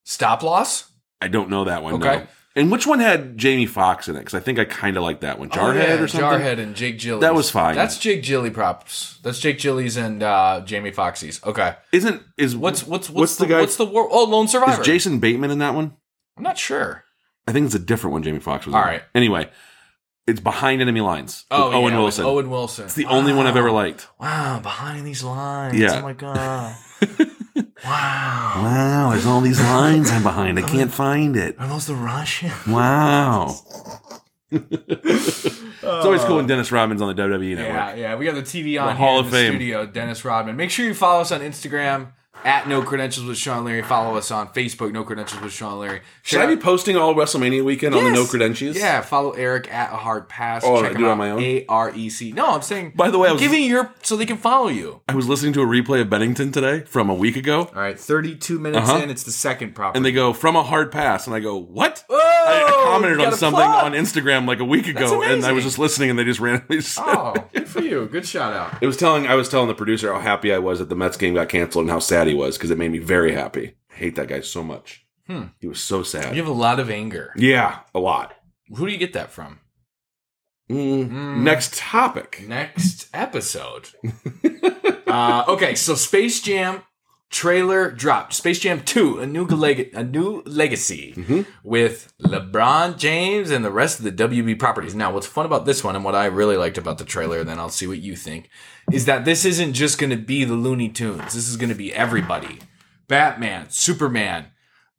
Stop 0.05 0.41
loss. 0.41 0.89
I 1.21 1.27
don't 1.27 1.49
know 1.49 1.65
that 1.65 1.83
one. 1.83 1.95
Okay. 1.95 2.17
No. 2.19 2.27
And 2.55 2.71
which 2.71 2.85
one 2.85 2.99
had 2.99 3.35
Jamie 3.37 3.65
Foxx 3.65 4.07
in 4.07 4.15
it? 4.15 4.19
Because 4.19 4.35
I 4.35 4.39
think 4.39 4.59
I 4.59 4.65
kind 4.65 4.95
of 4.95 5.01
like 5.01 5.21
that 5.21 5.39
one. 5.39 5.49
Jarhead 5.49 5.73
Oh, 5.73 5.73
yeah, 5.95 5.99
or 6.01 6.07
something. 6.07 6.39
Jarhead 6.39 6.59
and 6.59 6.75
Jake 6.75 6.99
Gillies. 6.99 7.21
That 7.21 7.33
was 7.33 7.49
fine. 7.49 7.73
That's 7.75 7.97
Jake 7.97 8.21
Gilly 8.21 8.51
props. 8.51 9.17
That's 9.23 9.39
Jake 9.39 9.57
Gillies 9.59 9.97
and 9.97 10.21
uh, 10.21 10.61
Jamie 10.63 10.91
Foxxy's. 10.91 11.43
Okay. 11.43 11.75
Isn't 11.91 12.21
is 12.37 12.55
What's 12.55 12.85
what's 12.85 13.09
what's, 13.09 13.19
What's 13.19 13.35
the, 13.37 13.45
the 13.45 13.53
guy- 13.53 13.61
What's 13.61 13.77
the 13.77 13.85
war? 13.85 14.07
Oh, 14.11 14.25
Lone 14.25 14.47
Survivor. 14.47 14.81
is 14.81 14.85
Jason 14.85 15.19
Bateman 15.19 15.49
in 15.49 15.57
that 15.59 15.73
one? 15.73 15.93
I'm 16.37 16.43
not 16.43 16.57
sure. 16.59 17.03
I 17.47 17.51
think 17.53 17.65
it's 17.65 17.75
a 17.75 17.79
different 17.79 18.13
one. 18.13 18.23
Jamie 18.23 18.39
Foxx 18.39 18.65
was. 18.67 18.75
All 18.75 18.81
in. 18.83 18.87
right. 18.87 19.03
Anyway, 19.15 19.49
it's 20.27 20.39
behind 20.39 20.81
enemy 20.81 21.01
lines. 21.01 21.45
Oh, 21.51 21.71
Owen 21.73 21.73
yeah, 21.73 21.85
with 21.85 21.93
Wilson. 22.03 22.25
Owen 22.25 22.49
Wilson. 22.51 22.85
it's 22.85 22.93
the 22.93 23.05
only 23.07 23.33
one 23.33 23.47
I've 23.47 23.57
ever 23.57 23.71
liked. 23.71 24.07
Wow, 24.19 24.59
behind 24.61 25.05
these 25.07 25.23
lines. 25.23 25.75
Yeah. 25.77 25.99
Oh 25.99 26.01
my 26.03 26.13
god. 26.13 26.75
wow. 27.85 28.53
Wow, 28.63 29.09
there's 29.11 29.25
all 29.25 29.41
these 29.41 29.59
lines 29.59 30.09
I'm 30.11 30.23
behind. 30.23 30.57
I 30.59 30.61
can't 30.63 30.91
find 30.91 31.35
it. 31.35 31.55
Are 31.59 31.67
those 31.67 31.87
the 31.87 31.95
Russians? 31.95 32.53
Wow. 32.67 33.55
it's 34.51 35.73
always 35.83 36.23
cool 36.23 36.37
when 36.37 36.47
Dennis 36.47 36.71
Rodman's 36.71 37.01
on 37.01 37.13
the 37.15 37.21
WWE 37.21 37.55
network. 37.55 37.75
Yeah, 37.75 37.95
yeah. 37.95 38.15
We 38.15 38.25
got 38.25 38.35
the 38.35 38.41
TV 38.41 38.79
on 38.79 38.87
The 38.87 38.93
here 38.93 38.95
Hall 39.07 39.19
in 39.19 39.25
of 39.25 39.31
the 39.31 39.37
Fame. 39.37 39.51
studio. 39.53 39.85
Dennis 39.85 40.23
Rodman. 40.23 40.55
Make 40.55 40.69
sure 40.69 40.85
you 40.85 40.93
follow 40.93 41.21
us 41.21 41.31
on 41.31 41.41
Instagram 41.41 42.13
at 42.45 42.67
No 42.67 42.81
Credentials 42.81 43.25
with 43.25 43.37
Sean 43.37 43.63
Larry. 43.65 43.81
Follow 43.81 44.15
us 44.17 44.31
on 44.31 44.47
Facebook, 44.49 44.91
No 44.91 45.03
Credentials 45.03 45.41
with 45.41 45.53
Sean 45.53 45.79
Larry. 45.79 46.01
Should 46.21 46.41
I 46.41 46.45
be 46.47 46.57
posting 46.57 46.95
all 46.97 47.13
WrestleMania 47.13 47.63
weekend 47.63 47.95
on 47.95 48.03
the 48.03 48.11
No 48.11 48.25
Credentials? 48.25 48.75
Yeah, 48.77 49.01
follow 49.01 49.31
Eric 49.31 49.71
at 49.73 49.91
a 49.93 49.97
hard 49.97 50.29
pass. 50.29 50.63
Oh, 50.65 50.81
Check 50.81 50.91
I 50.91 50.93
him 50.93 50.97
do 50.97 51.03
it 51.05 51.07
out. 51.07 51.11
on 51.11 51.17
my 51.17 51.31
own? 51.31 51.41
A 51.43 51.65
R 51.67 51.91
E 51.95 52.09
C. 52.09 52.31
No, 52.31 52.47
I'm 52.55 52.61
saying. 52.61 52.93
By 52.95 53.09
the 53.09 53.17
way, 53.19 53.29
I 53.29 53.31
was- 53.33 53.41
giving 53.41 53.63
your 53.65 53.91
so 54.01 54.15
they 54.15 54.25
can 54.25 54.37
follow 54.37 54.67
you. 54.67 55.01
I 55.07 55.15
was 55.15 55.27
listening 55.27 55.53
to 55.53 55.61
a 55.61 55.65
replay 55.65 56.01
of 56.01 56.09
Bennington 56.09 56.51
today 56.51 56.81
from 56.81 57.09
a 57.09 57.13
week 57.13 57.35
ago, 57.35 57.69
All 57.75 57.81
right, 57.81 57.99
32 57.99 58.59
minutes 58.59 58.89
Uh-huh. 58.89 58.99
in. 59.03 59.09
It's 59.09 59.23
the 59.23 59.31
second 59.31 59.73
property. 59.75 59.97
and 59.97 60.05
they 60.05 60.11
go 60.11 60.33
from 60.33 60.55
a 60.55 60.63
hard 60.63 60.91
pass, 60.91 61.27
and 61.27 61.35
I 61.35 61.39
go, 61.39 61.55
"What?" 61.57 62.03
Whoa, 62.09 62.17
I, 62.45 62.63
I 62.63 62.83
commented 62.85 63.19
on 63.21 63.33
something 63.33 63.63
plug. 63.63 63.85
on 63.85 63.91
Instagram 63.93 64.47
like 64.47 64.59
a 64.59 64.65
week 64.65 64.87
ago, 64.87 65.23
and 65.23 65.45
I 65.45 65.51
was 65.51 65.63
just 65.63 65.79
listening, 65.79 66.09
and 66.09 66.19
they 66.19 66.23
just 66.23 66.39
randomly. 66.39 66.81
Said, 66.81 67.03
Oh, 67.05 67.33
good 67.53 67.67
for 67.67 67.81
you. 67.81 68.07
Good 68.07 68.25
shout 68.27 68.53
out. 68.53 68.81
It 68.81 68.87
was 68.87 68.97
telling. 68.97 69.27
I 69.27 69.35
was 69.35 69.49
telling 69.49 69.67
the 69.67 69.75
producer 69.75 70.13
how 70.13 70.19
happy 70.19 70.53
I 70.53 70.59
was 70.59 70.79
that 70.79 70.89
the 70.89 70.95
Mets 70.95 71.17
game 71.17 71.33
got 71.33 71.49
canceled 71.49 71.83
and 71.83 71.91
how 71.91 71.99
sad 71.99 72.27
he 72.27 72.33
was 72.33 72.57
because 72.57 72.71
it 72.71 72.77
made 72.77 72.91
me 72.91 72.99
very 72.99 73.33
happy. 73.33 73.75
I 73.91 73.95
hate 73.95 74.15
that 74.15 74.27
guy 74.27 74.41
so 74.41 74.63
much. 74.63 75.05
Hmm. 75.27 75.45
He 75.59 75.67
was 75.67 75.79
so 75.79 76.03
sad. 76.03 76.35
You 76.35 76.41
have 76.41 76.51
a 76.51 76.55
lot 76.55 76.79
of 76.79 76.89
anger. 76.89 77.31
Yeah, 77.35 77.79
a 77.95 77.99
lot. 77.99 78.33
Who 78.75 78.85
do 78.85 78.91
you 78.91 78.97
get 78.97 79.13
that 79.13 79.31
from? 79.31 79.59
Mm. 80.69 81.09
Mm. 81.09 81.37
Next 81.43 81.77
topic. 81.77 82.43
next 82.47 83.09
episode. 83.13 83.89
uh, 85.07 85.45
okay, 85.47 85.75
so 85.75 85.95
Space 85.95 86.41
Jam 86.41 86.81
trailer 87.33 87.89
dropped. 87.89 88.31
Space 88.33 88.59
Jam 88.59 88.81
2, 88.85 89.19
a 89.19 89.25
new 89.25 89.45
leg- 89.45 89.89
a 89.93 90.03
new 90.03 90.43
legacy 90.45 91.13
Mhm. 91.17 91.45
with 91.63 92.13
LeBron 92.21 92.97
James 92.97 93.49
and 93.49 93.65
the 93.65 93.71
rest 93.71 93.97
of 93.97 94.05
the 94.05 94.11
WB 94.11 94.53
properties. 94.55 94.93
Now, 94.93 95.11
what's 95.11 95.25
fun 95.25 95.45
about 95.47 95.65
this 95.65 95.83
one 95.83 95.95
and 95.95 96.05
what 96.05 96.13
I 96.13 96.25
really 96.25 96.57
liked 96.57 96.77
about 96.77 96.99
the 96.99 97.05
trailer, 97.05 97.39
and 97.39 97.49
then 97.49 97.57
I'll 97.57 97.69
see 97.69 97.87
what 97.87 97.97
you 97.97 98.15
think, 98.15 98.49
is 98.91 99.05
that 99.05 99.25
this 99.25 99.45
isn't 99.45 99.73
just 99.73 99.97
going 99.97 100.11
to 100.11 100.15
be 100.17 100.43
the 100.45 100.53
Looney 100.53 100.89
Tunes. 100.89 101.33
This 101.33 101.49
is 101.49 101.57
going 101.57 101.69
to 101.69 101.75
be 101.75 101.91
everybody. 101.91 102.59
Batman, 103.07 103.65
Superman, 103.69 104.45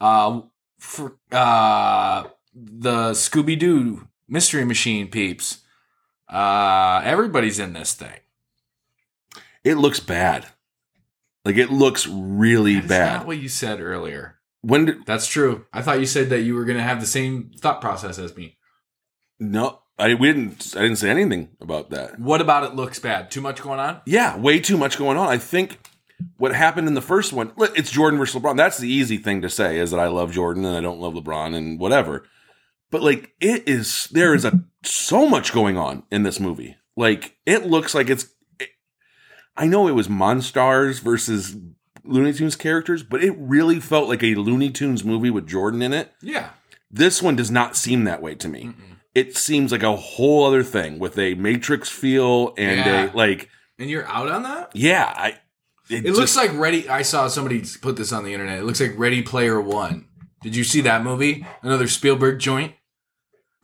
uh, 0.01 0.41
for, 0.81 1.17
uh, 1.31 2.25
the 2.53 3.13
Scooby 3.13 3.57
Doo 3.59 4.09
Mystery 4.29 4.65
Machine 4.65 5.07
peeps. 5.09 5.59
Uh, 6.29 7.01
everybody's 7.05 7.59
in 7.61 7.75
this 7.75 7.93
thing. 7.95 8.19
It 9.63 9.77
looks 9.77 10.01
bad. 10.01 10.47
Like 11.45 11.57
it 11.57 11.71
looks 11.71 12.07
really 12.07 12.77
That's 12.77 12.87
bad. 12.89 13.17
not 13.19 13.27
what 13.27 13.39
you 13.39 13.49
said 13.49 13.81
earlier. 13.81 14.39
when 14.63 14.87
did, 14.87 15.07
That's 15.07 15.27
true. 15.27 15.67
I 15.73 15.83
thought 15.83 16.01
you 16.01 16.07
said 16.07 16.31
that 16.31 16.41
you 16.43 16.55
were 16.55 16.65
going 16.65 16.79
to 16.79 16.83
have 16.85 17.01
the 17.01 17.07
same 17.07 17.51
thought 17.59 17.81
process 17.81 18.19
as 18.19 18.37
me. 18.37 18.57
no, 19.39 19.81
I 19.99 20.15
we 20.15 20.29
didn't. 20.33 20.75
I 20.77 20.83
didn't 20.83 20.97
say 20.97 21.11
anything 21.11 21.51
about 21.61 21.91
that. 21.91 22.19
What 22.19 22.41
about 22.41 22.65
it 22.65 22.75
looks 22.75 22.99
bad? 22.99 23.31
Too 23.31 23.41
much 23.41 23.63
going 23.63 23.79
on? 23.79 24.01
Yeah, 24.07 24.37
way 24.37 24.59
too 24.59 24.77
much 24.77 24.99
going 24.99 25.17
on. 25.17 25.29
I 25.29 25.39
think 25.39 25.79
what 26.37 26.55
happened 26.55 26.89
in 26.89 26.95
the 26.95 27.01
first 27.03 27.33
one, 27.33 27.53
it's 27.59 27.91
Jordan 27.91 28.19
versus 28.19 28.41
LeBron. 28.41 28.57
That's 28.57 28.79
the 28.79 28.89
easy 28.89 29.19
thing 29.19 29.43
to 29.43 29.51
say 29.51 29.79
is 29.79 29.91
that 29.93 30.01
I 30.01 30.09
love 30.09 30.33
Jordan 30.33 30.65
and 30.65 30.77
I 30.77 30.81
don't 30.81 31.01
love 31.01 31.15
LeBron 31.15 31.55
and 31.55 31.79
whatever. 31.79 32.25
But 32.91 33.03
like 33.03 33.35
it 33.41 33.69
is 33.69 34.09
there 34.13 34.35
is 34.35 34.45
a 34.45 34.65
so 34.83 35.29
much 35.29 35.53
going 35.53 35.77
on 35.77 36.03
in 36.11 36.23
this 36.25 36.41
movie. 36.41 36.77
Like 36.97 37.37
it 37.47 37.67
looks 37.67 37.95
like 37.95 38.09
it's 38.11 38.25
it- 38.25 38.31
I 39.57 39.67
know 39.67 39.87
it 39.89 39.93
was 39.93 40.09
Monstars 40.09 41.01
versus 41.01 41.57
Looney 42.05 42.33
Tunes 42.33 42.57
characters, 42.57 43.03
but 43.03 43.23
it 43.23 43.35
really 43.39 43.81
felt 43.81 44.09
like 44.09 44.23
a 44.23 44.35
Looney 44.35 44.71
Tunes 44.71 45.05
movie 45.05 45.31
with 45.31 45.47
Jordan 45.47 45.81
in 45.83 45.93
it. 45.93 46.13
Yeah. 46.21 46.51
This 46.91 47.23
one 47.23 47.37
does 47.37 47.51
not 47.51 47.77
seem 47.77 48.05
that 48.05 48.21
way 48.23 48.35
to 48.37 48.49
me. 48.49 48.65
Mm-mm. 48.65 48.97
It 49.15 49.37
seems 49.37 49.71
like 49.73 49.83
a 49.83 49.95
whole 49.97 50.45
other 50.45 50.63
thing 50.65 50.99
with 50.99 51.19
a 51.19 51.35
Matrix 51.35 51.89
feel 51.89 52.53
and 52.59 52.79
Yeah. 52.81 53.13
a 53.13 53.17
like 53.17 53.49
And 53.79 53.89
you're 53.89 54.07
out 54.09 54.29
on 54.31 54.43
that? 54.43 54.71
yeah, 54.75 55.13
I 55.17 55.39
It 55.89 56.05
looks 56.15 56.37
like 56.37 56.53
Ready. 56.55 56.89
I 56.89 57.03
saw 57.03 57.29
somebody 57.29 57.63
put 57.81 57.97
this 57.97 58.13
on 58.13 58.25
the 58.25 58.33
internet. 58.33 58.59
It 58.59 58.65
looks 58.65 58.81
like 58.81 58.95
Ready 58.99 59.23
Player 59.23 59.61
One. 59.61 60.07
Did 60.43 60.57
you 60.57 60.65
see 60.65 60.81
that 60.83 61.03
movie? 61.05 61.47
Another 61.63 61.87
Spielberg 61.89 62.39
joint. 62.39 62.75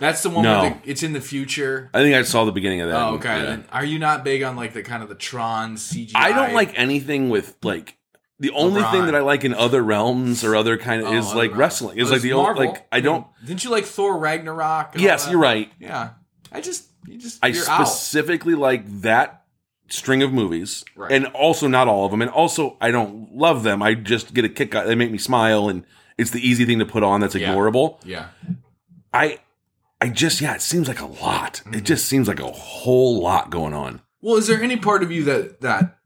That's 0.00 0.22
the 0.22 0.30
one 0.30 0.42
No. 0.42 0.62
where 0.62 0.70
the, 0.70 0.90
it's 0.90 1.02
in 1.04 1.12
the 1.12 1.20
future. 1.20 1.90
I 1.94 2.00
think 2.02 2.16
I 2.16 2.22
saw 2.22 2.44
the 2.44 2.52
beginning 2.52 2.80
of 2.80 2.88
that. 2.88 2.96
Oh, 3.00 3.14
okay. 3.16 3.42
Yeah. 3.42 3.58
Are 3.70 3.84
you 3.84 3.98
not 4.00 4.24
big 4.24 4.42
on 4.42 4.56
like 4.56 4.72
the 4.72 4.82
kind 4.82 5.02
of 5.02 5.08
the 5.08 5.14
Tron 5.14 5.76
CGI? 5.76 6.12
I 6.16 6.32
don't 6.32 6.54
like 6.54 6.72
anything 6.78 7.28
with 7.30 7.56
like 7.62 7.96
the 8.38 8.50
only 8.52 8.80
LeBron. 8.82 8.90
thing 8.90 9.04
that 9.06 9.14
I 9.14 9.20
like 9.20 9.44
in 9.44 9.52
other 9.54 9.82
realms 9.82 10.42
or 10.42 10.56
other 10.56 10.78
kind 10.78 11.02
of 11.02 11.08
Oh, 11.08 11.12
is 11.16 11.26
like 11.34 11.50
realms. 11.50 11.56
wrestling. 11.58 11.98
Is 11.98 12.08
Oh, 12.08 12.14
like 12.14 12.22
the 12.22 12.32
old 12.32 12.56
like 12.56 12.86
I 12.90 13.00
don't. 13.00 13.26
Didn't 13.44 13.62
you 13.62 13.70
like 13.70 13.84
Thor 13.84 14.18
Ragnarok? 14.18 14.94
Yes, 14.96 15.28
you're 15.30 15.38
right. 15.38 15.70
Yeah. 15.78 16.10
I 16.50 16.60
just 16.62 16.86
you 17.06 17.18
just 17.18 17.38
I 17.44 17.48
you're 17.48 17.68
out. 17.68 17.84
specifically 17.86 18.54
like 18.54 19.02
that 19.02 19.44
string 19.88 20.22
of 20.22 20.32
movies, 20.32 20.84
Right. 20.96 21.10
and 21.12 21.26
also 21.26 21.66
not 21.66 21.88
all 21.88 22.04
of 22.06 22.10
them, 22.12 22.22
and 22.22 22.30
also 22.30 22.76
I 22.80 22.90
don't 22.90 23.34
love 23.36 23.64
them. 23.64 23.82
I 23.82 23.94
just 23.94 24.32
get 24.34 24.44
a 24.44 24.48
kick 24.48 24.74
out. 24.74 24.86
They 24.86 24.94
make 24.94 25.10
me 25.10 25.18
smile, 25.18 25.68
and 25.68 25.84
it's 26.16 26.30
the 26.30 26.40
easy 26.40 26.64
thing 26.64 26.78
to 26.78 26.86
put 26.86 27.02
on 27.02 27.20
that's 27.20 27.34
Yeah. 27.34 27.52
ignorable. 27.54 27.98
Yeah. 28.04 28.26
I, 29.12 29.38
I 30.00 30.08
just 30.08 30.40
yeah, 30.40 30.54
it 30.54 30.62
seems 30.62 30.88
like 30.88 31.00
a 31.00 31.06
lot. 31.06 31.62
Mm-hmm. 31.64 31.74
It 31.74 31.84
just 31.84 32.06
seems 32.06 32.26
like 32.28 32.40
a 32.40 32.50
whole 32.50 33.20
lot 33.20 33.50
going 33.50 33.74
on. 33.74 34.00
Well, 34.22 34.36
is 34.36 34.46
there 34.46 34.62
any 34.62 34.76
part 34.76 35.02
of 35.02 35.10
you 35.10 35.24
that 35.24 35.60
that 35.60 35.98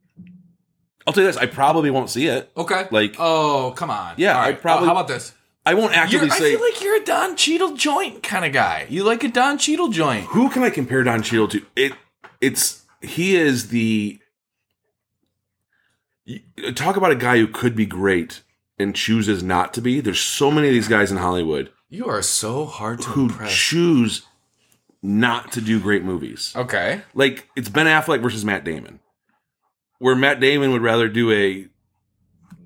I'll 1.06 1.12
tell 1.12 1.22
you 1.22 1.28
this: 1.28 1.36
I 1.36 1.46
probably 1.46 1.90
won't 1.90 2.10
see 2.10 2.26
it. 2.26 2.50
okay? 2.56 2.88
Like- 2.90 3.16
oh, 3.18 3.72
come 3.76 3.90
on. 3.90 4.14
Yeah, 4.16 4.36
All 4.38 4.44
I 4.44 4.52
probably- 4.52 4.84
Oh, 4.84 4.86
how 4.86 4.92
about 5.00 5.08
this? 5.08 5.32
I 5.66 5.74
won't 5.74 5.92
You're, 5.94 6.02
actively 6.02 6.30
I 6.30 6.38
feel 6.38 6.60
like 6.60 6.82
you're 6.82 6.96
a 6.96 7.04
Don 7.04 7.36
Cheadle 7.36 7.74
joint 7.74 8.22
kind 8.22 8.44
of 8.44 8.52
guy. 8.52 8.86
You 8.90 9.02
like 9.02 9.24
a 9.24 9.28
Don 9.28 9.56
Cheadle 9.56 9.88
joint. 9.88 10.26
who 10.26 10.50
can 10.50 10.62
I 10.62 10.68
compare 10.70 11.02
Don 11.02 11.22
Cheadle 11.22 11.48
to? 11.48 11.64
It 11.74 11.92
it's 12.40 12.82
he 13.00 13.36
is 13.36 13.68
the 13.68 14.18
talk 16.74 16.96
about 16.96 17.10
a 17.12 17.16
guy 17.16 17.38
who 17.38 17.46
could 17.46 17.74
be 17.76 17.86
great 17.86 18.42
and 18.78 18.94
chooses 18.94 19.42
not 19.42 19.72
to 19.74 19.80
be. 19.80 20.00
There's 20.00 20.20
so 20.20 20.50
many 20.50 20.68
of 20.68 20.74
these 20.74 20.88
guys 20.88 21.10
in 21.10 21.18
Hollywood 21.18 21.70
You 21.94 22.06
are 22.08 22.22
so 22.22 22.66
hard 22.66 23.00
to 23.02 23.08
who 23.10 23.22
impress. 23.26 23.54
choose 23.54 24.22
not 25.00 25.52
to 25.52 25.60
do 25.60 25.78
great 25.78 26.02
movies. 26.02 26.52
Okay. 26.56 27.02
Like 27.14 27.48
it's 27.54 27.68
Ben 27.68 27.86
Affleck 27.86 28.20
versus 28.20 28.44
Matt 28.44 28.64
Damon, 28.64 28.98
where 30.00 30.16
Matt 30.16 30.40
Damon 30.40 30.72
would 30.72 30.82
rather 30.82 31.08
do 31.08 31.30
a 31.30 31.68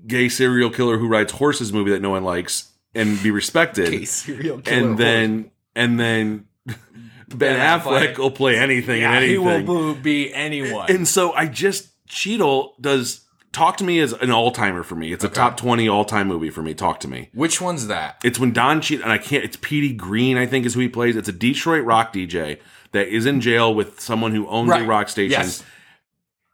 gay 0.07 0.29
serial 0.29 0.71
killer 0.71 0.97
who 0.97 1.07
rides 1.07 1.33
horses 1.33 1.71
movie 1.71 1.91
that 1.91 2.01
no 2.01 2.09
one 2.09 2.23
likes 2.23 2.71
and 2.95 3.21
be 3.21 3.29
respected, 3.29 4.07
serial 4.07 4.63
and 4.65 4.97
then 4.97 5.51
and 5.75 5.99
then 5.99 6.47
Ben, 6.65 7.59
Affleck, 7.59 8.13
Affleck. 8.15 8.17
will 8.17 8.31
play 8.31 8.57
anything 8.57 9.01
yeah, 9.01 9.13
and 9.13 9.25
he 9.25 9.35
anything. 9.35 9.67
will 9.67 9.93
be 9.93 10.33
anyone. 10.33 10.89
And 10.89 11.07
so 11.07 11.33
I 11.33 11.45
just 11.45 11.87
Cheadle 12.07 12.73
does 12.81 13.21
talk 13.51 13.77
to 13.77 13.83
me 13.83 13.99
is 13.99 14.13
an 14.13 14.31
all 14.31 14.51
timer 14.51 14.83
for 14.83 14.95
me. 14.95 15.11
It's 15.13 15.23
a 15.23 15.29
top 15.29 15.57
twenty 15.57 15.87
all 15.87 16.05
time 16.05 16.27
movie 16.27 16.49
for 16.49 16.61
me. 16.61 16.73
Talk 16.73 16.99
to 17.01 17.07
me. 17.07 17.29
Which 17.33 17.59
one's 17.61 17.87
that? 17.87 18.19
It's 18.23 18.39
when 18.39 18.53
Don 18.53 18.81
Cheadle 18.81 19.03
and 19.03 19.11
I 19.11 19.17
can't. 19.17 19.43
It's 19.43 19.57
Petey 19.59 19.93
Green, 19.93 20.37
I 20.37 20.45
think, 20.45 20.65
is 20.65 20.73
who 20.73 20.79
he 20.81 20.89
plays. 20.89 21.15
It's 21.15 21.29
a 21.29 21.33
Detroit 21.33 21.85
rock 21.85 22.13
DJ 22.13 22.59
that 22.91 23.07
is 23.07 23.25
in 23.25 23.41
jail 23.41 23.73
with 23.73 23.99
someone 23.99 24.31
who 24.33 24.47
owns 24.47 24.71
a 24.71 24.83
rock 24.83 25.09
station 25.09 25.31
Yes. 25.39 25.63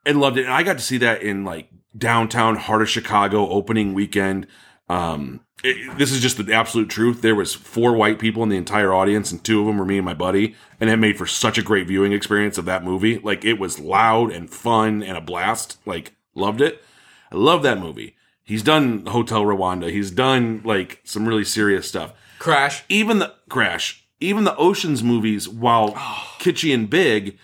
and 0.05 0.19
loved 0.19 0.37
it. 0.37 0.45
And 0.45 0.53
I 0.53 0.63
got 0.63 0.77
to 0.77 0.83
see 0.83 0.97
that 0.97 1.21
in 1.21 1.43
like 1.45 1.69
downtown 1.97 2.55
heart 2.57 2.81
of 2.81 2.89
Chicago 2.89 3.47
opening 3.49 3.93
weekend. 3.93 4.47
Um, 4.89 5.39
it- 5.63 5.97
this 5.97 6.11
is 6.11 6.21
just 6.21 6.37
the 6.45 6.53
absolute 6.53 6.89
truth. 6.89 7.21
There 7.21 7.33
was 7.35 7.53
four 7.55 7.93
white 7.95 8.19
people 8.19 8.43
in 8.43 8.49
the 8.49 8.57
entire 8.57 8.93
audience, 8.93 9.31
and 9.31 9.41
two 9.43 9.61
of 9.61 9.65
them 9.65 9.77
were 9.77 9.85
me 9.85 9.97
and 9.97 10.05
my 10.05 10.13
buddy, 10.13 10.53
and 10.79 10.89
it 10.89 10.97
made 10.97 11.17
for 11.17 11.25
such 11.25 11.57
a 11.57 11.61
great 11.63 11.87
viewing 11.87 12.11
experience 12.11 12.57
of 12.57 12.65
that 12.65 12.83
movie. 12.83 13.17
Like 13.19 13.43
it 13.45 13.57
was 13.59 13.79
loud 13.79 14.31
and 14.31 14.49
fun 14.49 15.01
and 15.01 15.17
a 15.17 15.21
blast. 15.21 15.77
Like 15.85 16.11
loved 16.35 16.61
it. 16.61 16.83
I 17.31 17.35
love 17.35 17.63
that 17.63 17.79
movie. 17.79 18.15
He's 18.43 18.61
done 18.61 19.05
Hotel 19.07 19.43
Rwanda. 19.43 19.89
He's 19.89 20.11
done 20.11 20.61
like 20.63 21.01
some 21.03 21.27
really 21.27 21.45
serious 21.45 21.87
stuff 21.87 22.13
Crash. 22.39 22.83
even 22.89 23.19
the 23.19 23.33
crash 23.49 24.05
even 24.19 24.43
the 24.43 24.55
oceans 24.55 25.03
movies 25.03 25.47
while 25.47 25.93
oh. 25.95 26.35
kitschy 26.39 26.73
and 26.73 26.89
big 26.89 27.37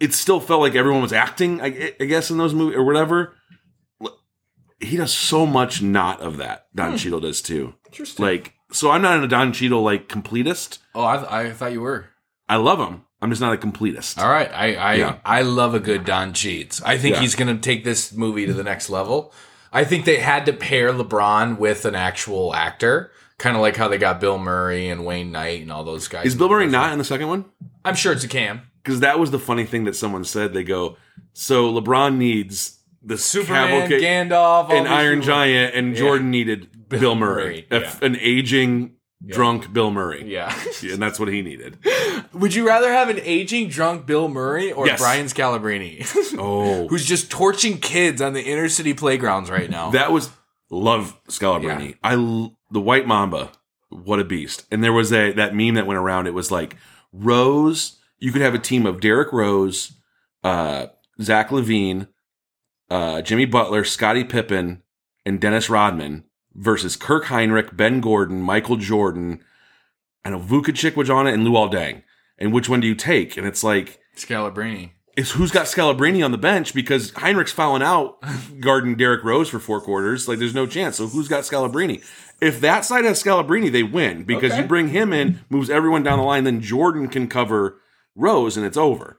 it 0.00 0.12
still 0.12 0.40
felt 0.40 0.60
like 0.60 0.74
everyone 0.74 1.02
was 1.02 1.12
acting 1.12 1.60
i, 1.60 1.94
I 2.00 2.04
guess 2.04 2.30
in 2.30 2.38
those 2.38 2.54
movies 2.54 2.76
or 2.76 2.84
whatever 2.84 3.34
he 4.80 4.96
does 4.96 5.12
so 5.12 5.46
much 5.46 5.80
not 5.80 6.20
of 6.20 6.38
that 6.38 6.66
don 6.74 6.92
hmm. 6.92 6.96
Cheadle 6.96 7.20
does 7.20 7.40
too 7.40 7.74
Interesting. 7.86 8.24
like 8.24 8.54
so 8.70 8.90
i'm 8.90 9.02
not 9.02 9.22
a 9.22 9.28
don 9.28 9.52
Cheadle 9.52 9.82
like 9.82 10.08
completist 10.08 10.78
oh, 10.94 11.02
I, 11.02 11.42
I 11.42 11.50
thought 11.52 11.72
you 11.72 11.80
were. 11.80 12.06
i 12.48 12.56
love 12.56 12.78
him 12.78 13.04
i'm 13.22 13.30
just 13.30 13.40
not 13.40 13.54
a 13.54 13.56
completist 13.56 14.18
All 14.22 14.28
right, 14.28 14.50
I 14.52 14.74
I, 14.74 14.94
Yeah. 14.94 15.16
I 15.24 15.42
love 15.42 15.74
a 15.74 15.80
good 15.80 16.04
Don 16.04 16.32
Cheats. 16.34 16.82
I 16.82 16.98
think 16.98 17.14
Yeah. 17.14 17.20
he's 17.22 17.34
going 17.34 17.54
to 17.54 17.60
take 17.60 17.84
this 17.84 18.12
movie 18.12 18.44
to 18.46 18.52
the 18.52 18.64
next 18.64 18.90
level. 18.90 19.32
I 19.72 19.84
think 19.84 20.04
they 20.04 20.18
had 20.18 20.44
to 20.46 20.52
pair 20.52 20.92
LeBron 20.92 21.56
with 21.58 21.86
an 21.86 21.94
actual 21.94 22.54
actor, 22.54 23.10
kind 23.38 23.56
of 23.56 23.62
like 23.62 23.76
how 23.76 23.88
they 23.88 23.96
got 23.96 24.20
Bill 24.20 24.36
Murray 24.36 24.88
and 24.90 25.06
Wayne 25.06 25.32
Knight 25.32 25.62
and 25.62 25.72
all 25.72 25.84
those 25.84 26.08
guys. 26.08 26.26
is 26.26 26.34
bill 26.34 26.48
murray 26.50 26.66
not 26.66 26.92
in 26.92 26.98
the 26.98 27.04
second 27.04 27.28
one 27.28 27.44
I'm 27.84 27.94
sure 27.94 28.12
it's 28.12 28.24
a 28.24 28.28
cam. 28.28 28.62
because 28.82 29.00
that 29.00 29.18
was 29.18 29.30
the 29.30 29.38
funny 29.38 29.64
thing 29.64 29.84
that 29.84 29.96
someone 29.96 30.24
said 30.24 30.52
they 30.52 30.64
go 30.64 30.96
so 31.32 31.72
lebron 31.72 32.16
needs 32.16 32.80
the 33.04 33.16
Superman, 33.18 33.88
cavalcade- 33.88 34.02
Gandalf, 34.02 34.70
and 34.70 34.86
Iron. 34.86 35.22
Giant, 35.22 35.74
and 35.74 35.92
Yeah. 35.94 35.98
Jordan 35.98 36.30
needed 36.30 36.68
Bill, 36.88 37.14
Murray, 37.16 37.66
Murray, 37.70 37.84
a- 38.00 38.04
an 38.04 38.16
aging, 38.20 38.92
drunk 39.26 39.72
Bill 39.72 39.90
Murray. 39.90 40.24
Yeah. 40.26 40.54
and 40.82 41.00
that's 41.00 41.18
what 41.18 41.28
he 41.28 41.42
needed. 41.42 41.78
Would 42.32 42.54
you 42.54 42.66
rather 42.66 42.92
have 42.92 43.08
an 43.08 43.20
aging 43.22 43.68
drunk 43.68 44.06
Bill 44.06 44.28
Murray 44.28 44.72
or 44.72 44.86
Yes. 44.86 45.00
Brian 45.00 45.26
Scalabrine, 45.26 46.04
Oh, 46.38 46.88
who's 46.88 47.04
just 47.06 47.30
torching 47.30 47.78
kids 47.78 48.20
on 48.20 48.32
the 48.32 48.42
inner 48.42 48.68
city 48.68 48.94
playgrounds 48.94 49.50
right 49.50 49.70
now? 49.70 49.90
that 49.90 50.10
was 50.12 50.30
love 50.70 51.18
Scalabrine. 51.28 51.90
Yeah. 51.90 51.94
I 52.02 52.14
the 52.70 52.80
White 52.80 53.06
Mamba, 53.06 53.52
what 53.90 54.18
a 54.18 54.24
beast! 54.24 54.64
And 54.70 54.82
there 54.82 54.92
was 54.92 55.12
a 55.12 55.32
that 55.32 55.54
meme 55.54 55.74
that 55.74 55.86
went 55.86 55.98
around. 55.98 56.26
It 56.26 56.34
was 56.34 56.50
like 56.50 56.76
Rose. 57.12 57.98
You 58.18 58.32
could 58.32 58.42
have 58.42 58.54
a 58.54 58.58
team 58.58 58.86
of 58.86 59.00
Derrick 59.00 59.32
Rose, 59.32 59.92
uh, 60.44 60.86
Zach 61.20 61.50
LaVine, 61.50 62.08
uh, 62.90 63.20
Jimmy 63.22 63.44
Butler, 63.44 63.84
Scottie 63.84 64.24
Pippen, 64.24 64.82
and 65.26 65.40
Dennis 65.40 65.68
Rodman 65.68 66.24
versus 66.54 66.96
Kirk 66.96 67.24
Hinrich, 67.26 67.76
Ben 67.76 68.00
Gordon, 68.00 68.42
Michael 68.42 68.76
Jordan. 68.76 69.42
I 70.24 70.30
know 70.30 70.38
Vukovic 70.38 70.96
was 70.96 71.10
on 71.10 71.26
it, 71.26 71.34
and 71.34 71.46
Luol 71.46 71.72
Deng. 71.72 72.02
And 72.38 72.52
which 72.52 72.68
one 72.68 72.80
do 72.80 72.86
you 72.86 72.94
take? 72.94 73.36
And 73.36 73.46
it's 73.46 73.62
like 73.64 74.00
Scalabrine. 74.16 74.90
is 75.16 75.32
who's 75.32 75.50
got 75.50 75.66
Scalabrine 75.66 76.24
on 76.24 76.32
the 76.32 76.38
bench 76.38 76.74
because 76.74 77.12
Hinrich's 77.12 77.52
fouling 77.52 77.82
out 77.82 78.18
guarding 78.60 78.96
Derrick 78.96 79.22
Rose 79.24 79.48
for 79.48 79.58
four 79.58 79.80
quarters. 79.80 80.28
Like 80.28 80.38
there's 80.38 80.54
no 80.54 80.66
chance. 80.66 80.96
So 80.96 81.06
who's 81.08 81.28
got 81.28 81.44
Scalabrine? 81.44 82.02
If 82.40 82.60
that 82.60 82.84
side 82.84 83.04
has 83.04 83.22
Scalabrine, 83.22 83.70
they 83.70 83.82
win 83.84 84.24
because 84.24 84.52
Okay. 84.52 84.62
you 84.62 84.66
bring 84.68 84.88
him 84.88 85.12
in, 85.12 85.40
moves 85.48 85.70
everyone 85.70 86.02
down 86.02 86.18
the 86.18 86.24
line. 86.24 86.44
Then 86.44 86.60
Jordan 86.60 87.06
can 87.08 87.28
cover 87.28 87.78
Rose, 88.16 88.56
and 88.56 88.66
it's 88.66 88.76
over. 88.76 89.18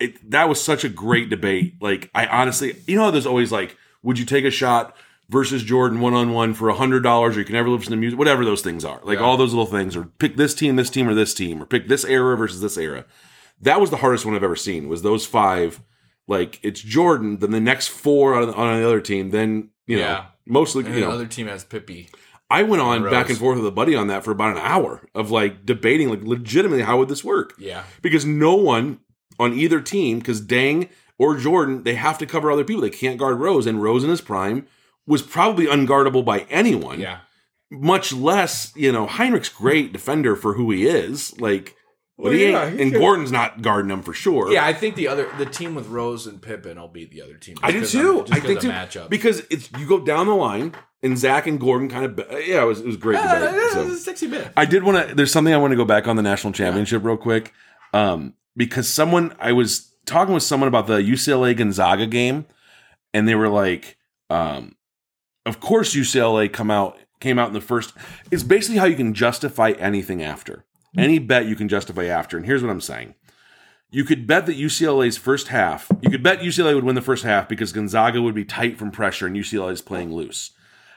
It 0.00 0.30
that 0.30 0.48
was 0.48 0.62
such 0.62 0.84
a 0.84 0.88
great 0.88 1.28
debate. 1.28 1.74
Like 1.80 2.10
I 2.14 2.26
honestly, 2.26 2.76
you 2.86 2.96
know, 2.96 3.04
how 3.04 3.10
there's 3.10 3.26
always 3.26 3.52
like, 3.52 3.76
would 4.02 4.18
you 4.18 4.24
take 4.24 4.44
a 4.44 4.50
shot 4.50 4.94
versus 5.30 5.62
Jordan 5.62 6.00
one 6.00 6.14
on 6.14 6.32
one 6.32 6.54
for 6.54 6.68
a 6.68 6.74
hundred 6.74 7.02
dollars, 7.02 7.36
or 7.36 7.40
you 7.40 7.44
can 7.44 7.54
never 7.54 7.68
listen 7.68 7.90
to 7.90 7.96
music, 7.96 8.18
whatever 8.18 8.44
those 8.44 8.62
things 8.62 8.84
are. 8.84 9.00
Like 9.04 9.18
Yeah. 9.18 9.24
all 9.24 9.36
those 9.36 9.52
little 9.52 9.66
things, 9.66 9.94
or 9.96 10.04
pick 10.18 10.36
this 10.36 10.54
team, 10.54 10.76
this 10.76 10.90
team, 10.90 11.08
or 11.08 11.14
this 11.14 11.34
team, 11.34 11.62
or 11.62 11.66
pick 11.66 11.88
this 11.88 12.04
era 12.04 12.36
versus 12.36 12.60
this 12.60 12.76
era 12.78 13.04
that 13.60 13.80
was 13.80 13.90
the 13.90 13.96
hardest 13.96 14.24
one 14.24 14.36
I've 14.36 14.44
ever 14.44 14.54
seen. 14.56 14.88
Was 14.88 15.02
those 15.02 15.26
five? 15.26 15.80
Like 16.28 16.60
it's 16.62 16.80
Jordan, 16.80 17.38
then 17.38 17.50
the 17.50 17.60
next 17.60 17.88
four 17.88 18.34
on, 18.34 18.50
on 18.54 18.80
the 18.80 18.86
other 18.86 19.00
team, 19.00 19.30
then 19.30 19.70
you 19.86 19.96
know 19.98 20.24
mostly 20.46 20.84
And 20.84 20.94
you 20.94 21.00
the 21.00 21.06
know. 21.06 21.12
other 21.12 21.26
team 21.26 21.46
has 21.48 21.64
Pippi. 21.64 22.08
I 22.50 22.62
went 22.62 22.80
on 22.80 23.02
Rose. 23.02 23.10
back 23.10 23.28
and 23.28 23.36
forth 23.38 23.56
with 23.58 23.66
a 23.66 23.70
buddy 23.70 23.94
on 23.94 24.06
that 24.06 24.24
for 24.24 24.30
about 24.30 24.52
an 24.56 24.62
hour 24.62 25.06
of 25.14 25.30
like 25.30 25.66
debating, 25.66 26.08
like 26.08 26.22
legitimately, 26.22 26.82
how 26.84 26.98
would 26.98 27.08
this 27.08 27.24
work? 27.24 27.54
Yeah. 27.58 27.82
Because 28.00 28.24
no 28.24 28.54
one 28.54 29.00
on 29.40 29.52
either 29.54 29.80
team, 29.80 30.18
because 30.18 30.40
Dang 30.40 30.88
or 31.18 31.36
Jordan, 31.36 31.82
they 31.82 31.94
have 31.94 32.16
to 32.18 32.26
cover 32.26 32.50
other 32.50 32.64
people. 32.64 32.82
They 32.82 32.90
can't 32.90 33.18
guard 33.18 33.38
Rose, 33.40 33.66
and 33.66 33.82
Rose 33.82 34.04
in 34.04 34.10
his 34.10 34.20
prime 34.20 34.66
was 35.08 35.22
probably 35.22 35.66
unguardable 35.66 36.24
by 36.24 36.40
anyone. 36.50 37.00
Yeah. 37.00 37.18
Much 37.70 38.12
less, 38.12 38.72
you 38.76 38.92
know, 38.92 39.06
Hinrich's 39.06 39.48
great 39.48 39.92
defender 39.92 40.36
for 40.36 40.54
who 40.54 40.70
he 40.70 40.86
is. 40.86 41.38
Like, 41.40 41.74
but 42.16 42.24
Well, 42.24 42.32
he 42.32 42.44
ain't, 42.44 42.52
yeah, 42.52 42.70
he 42.70 42.82
and 42.82 42.92
could- 42.92 42.98
Gordon's 43.00 43.32
not 43.32 43.62
guarding 43.62 43.90
him 43.90 44.02
for 44.02 44.12
sure. 44.12 44.50
Yeah, 44.52 44.64
I 44.64 44.72
think 44.72 44.94
the 44.96 45.08
other 45.08 45.28
the 45.38 45.46
team 45.46 45.74
with 45.74 45.86
Rose 45.88 46.26
and 46.26 46.40
Pippen 46.42 46.78
will 46.80 46.88
beat 46.88 47.10
the 47.10 47.22
other 47.22 47.34
team. 47.36 47.56
I 47.62 47.72
do 47.72 47.80
just 47.80 47.92
too. 47.92 48.20
'cause 48.22 48.30
of- 48.30 48.36
I 48.36 48.40
think 48.40 48.60
just 48.60 48.62
too. 48.62 48.70
'cause 48.70 48.96
of 48.96 49.02
matchup. 49.06 49.10
Because 49.10 49.42
it's 49.50 49.68
you 49.78 49.86
go 49.86 50.00
down 50.00 50.26
the 50.26 50.34
line 50.34 50.74
and 51.02 51.16
Zach 51.18 51.46
and 51.46 51.60
Gordon 51.60 51.88
kind 51.88 52.04
of 52.06 52.18
yeah, 52.32 52.62
it 52.62 52.66
was 52.66 52.80
it 52.80 52.86
was 52.86 52.96
great. 52.96 53.16
Yeah, 53.18 53.38
debate, 53.38 53.54
this 53.54 53.72
so. 53.72 53.82
is 53.82 53.92
a 53.92 53.98
sexy 53.98 54.26
bit. 54.26 54.48
I 54.56 54.64
did 54.64 54.82
want 54.82 55.08
to. 55.08 55.14
There's 55.14 55.30
something 55.32 55.54
I 55.54 55.58
want 55.58 55.70
to 55.72 55.76
go 55.76 55.84
back 55.84 56.08
on 56.08 56.16
the 56.16 56.22
national 56.22 56.52
championship 56.52 57.04
real 57.04 57.16
quick, 57.16 57.52
um, 57.94 58.34
because 58.56 58.88
someone 58.88 59.34
I 59.38 59.52
was 59.52 59.92
talking 60.06 60.34
with 60.34 60.42
someone 60.42 60.68
about 60.68 60.86
the 60.88 61.00
UCLA 61.02 61.54
Gonzaga 61.54 62.06
game, 62.06 62.46
and 63.14 63.28
they 63.28 63.34
were 63.36 63.48
like, 63.48 63.96
um, 64.30 64.74
"Of 65.48 65.60
course 65.60 65.94
UCLA 65.94 66.52
come 66.52 66.70
out 66.70 66.98
came 67.20 67.38
out 67.38 67.48
in 67.48 67.54
the 67.54 67.60
first. 67.60 67.94
It's 68.30 68.42
basically 68.42 68.78
how 68.78 68.84
you 68.84 68.96
can 68.96 69.14
justify 69.14 69.70
anything 69.72 70.22
after 70.22 70.64
hmm. 70.94 71.00
any 71.00 71.18
bet 71.18 71.46
you 71.46 71.56
can 71.56 71.68
justify 71.68 72.04
after. 72.04 72.36
And 72.36 72.46
here's 72.46 72.62
what 72.62 72.70
I'm 72.70 72.80
saying: 72.80 73.14
you 73.90 74.04
could 74.04 74.26
bet 74.26 74.46
that 74.46 74.58
UCLA's 74.58 75.16
first 75.16 75.48
half, 75.48 75.90
you 76.02 76.10
could 76.10 76.22
bet 76.22 76.40
UCLA 76.40 76.74
would 76.74 76.84
win 76.84 76.94
the 76.94 77.00
first 77.00 77.24
half 77.24 77.48
because 77.48 77.72
Gonzaga 77.72 78.20
would 78.20 78.34
be 78.34 78.44
tight 78.44 78.78
from 78.78 78.90
pressure 78.90 79.26
and 79.26 79.36
UCLA 79.36 79.72
is 79.72 79.82
playing 79.82 80.12
loose. 80.12 80.50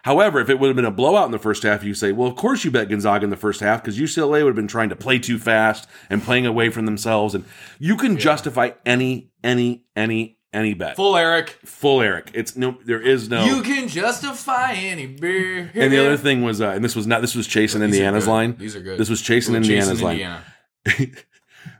However, 0.03 0.39
if 0.39 0.49
it 0.49 0.59
would 0.59 0.67
have 0.67 0.75
been 0.75 0.85
a 0.85 0.91
blowout 0.91 1.27
in 1.27 1.31
the 1.31 1.39
first 1.39 1.63
half, 1.63 1.83
you 1.83 1.93
say, 1.93 2.11
well, 2.11 2.27
of 2.27 2.35
course 2.35 2.65
you 2.65 2.71
bet 2.71 2.89
Gonzaga 2.89 3.23
in 3.23 3.29
the 3.29 3.37
first 3.37 3.59
half 3.59 3.83
because 3.83 3.99
UCLA 3.99 4.43
would 4.43 4.47
have 4.47 4.55
been 4.55 4.67
trying 4.67 4.89
to 4.89 4.95
play 4.95 5.19
too 5.19 5.37
fast 5.37 5.87
and 6.09 6.23
playing 6.23 6.45
away 6.45 6.69
from 6.69 6.85
themselves. 6.85 7.35
And 7.35 7.45
you 7.77 7.95
can 7.95 8.17
justify 8.17 8.71
any, 8.85 9.31
any, 9.43 9.85
any, 9.95 10.39
any 10.53 10.73
bet. 10.73 10.95
Full, 10.95 11.15
Eric. 11.15 11.57
Full 11.65 12.01
Eric. 12.01 12.31
It's 12.33 12.55
no, 12.55 12.77
there 12.85 13.01
is 13.01 13.29
no. 13.29 13.45
You 13.45 13.61
can 13.61 13.87
justify 13.87 14.73
any 14.73 15.07
beer. 15.07 15.71
and 15.73 15.91
the 15.93 15.99
other 15.99 16.17
thing 16.17 16.41
was, 16.43 16.59
uh, 16.61 16.69
and 16.69 16.83
this 16.83 16.95
was 16.95 17.07
not, 17.07 17.21
this 17.21 17.35
was 17.35 17.47
Chase 17.47 17.73
in 17.75 17.81
These 17.81 17.91
are 17.91 17.93
Indiana's 18.03 18.27
line. 18.27 18.55
These 18.57 18.75
are 18.75 18.81
good. 18.81 18.97
This 18.99 19.09
was 19.09 19.21
chasing 19.21 19.53
Ooh, 19.53 19.57
Indiana's 19.57 20.01
line. 20.01 20.13
Indiana. 20.13 20.43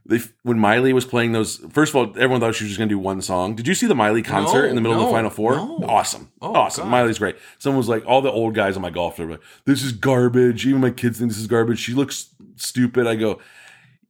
they, 0.06 0.20
when 0.44 0.60
Miley 0.60 0.94
was 0.94 1.06
playing 1.06 1.32
those, 1.32 1.58
first 1.72 1.92
of 1.92 1.96
all, 1.96 2.06
everyone 2.16 2.40
thought 2.40 2.56
she 2.56 2.64
was 2.64 2.70
just 2.72 2.78
going 2.78 2.88
to 2.90 2.94
do 2.96 3.00
one 3.00 3.22
song. 3.22 3.56
Did 3.56 3.68
you 3.68 3.74
see 3.74 3.88
the 3.88 3.96
Miley 3.96 4.22
concert 4.22 4.64
No, 4.64 4.70
in 4.70 4.76
the 4.76 4.82
middle 4.82 5.00
of 5.00 5.06
the 5.08 5.12
Final 5.12 5.30
Four? 5.30 5.56
no. 5.56 5.84
Awesome, 5.88 6.32
Oh, 6.42 6.54
awesome. 6.54 6.86
God. 6.86 6.92
Miley's 6.92 7.20
great. 7.20 7.36
Someone 7.60 7.78
was 7.78 7.90
like, 7.90 8.06
all 8.06 8.22
the 8.22 8.32
old 8.32 8.54
guys 8.56 8.76
on 8.76 8.82
my 8.82 8.90
golf, 8.90 9.18
they're 9.18 9.30
like, 9.30 9.42
"This 9.66 9.84
is 9.84 9.92
garbage." 9.92 10.66
Even 10.66 10.82
my 10.82 10.92
kids 10.92 11.18
think 11.20 11.30
this 11.32 11.40
is 11.40 11.48
garbage. 11.48 11.80
She 11.80 11.94
looks 11.94 12.30
stupid. 12.56 13.08
I 13.08 13.16
go, 13.16 13.40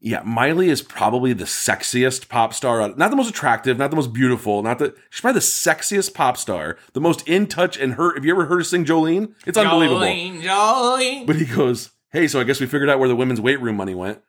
Yeah, 0.03 0.23
Miley 0.25 0.69
is 0.69 0.81
probably 0.81 1.31
the 1.31 1.43
sexiest 1.43 2.27
pop 2.27 2.55
star. 2.55 2.79
Not 2.95 3.11
the 3.11 3.15
most 3.15 3.29
attractive, 3.29 3.77
not 3.77 3.91
the 3.91 3.95
most 3.95 4.11
beautiful, 4.11 4.63
not 4.63 4.79
the. 4.79 4.95
She's 5.11 5.21
probably 5.21 5.37
the 5.39 5.45
sexiest 5.45 6.15
pop 6.15 6.37
star, 6.37 6.77
the 6.93 6.99
most 6.99 7.27
in 7.27 7.45
touch. 7.45 7.77
And 7.77 7.93
her, 7.93 8.15
have 8.15 8.25
you 8.25 8.31
ever 8.31 8.45
heard 8.45 8.57
her 8.57 8.63
sing 8.63 8.83
Jolene? 8.83 9.35
It's 9.45 9.59
unbelievable. 9.59 10.01
Jolene, 10.01 10.41
Jolene. 10.41 11.27
But 11.27 11.35
he 11.35 11.45
goes, 11.45 11.91
"Hey, 12.11 12.27
so 12.27 12.39
I 12.39 12.43
guess 12.43 12.59
we 12.59 12.65
figured 12.65 12.89
out 12.89 12.97
where 12.97 13.09
the 13.09 13.15
women's 13.15 13.39
weight 13.39 13.61
room 13.61 13.75
money 13.75 13.93
went." 13.93 14.21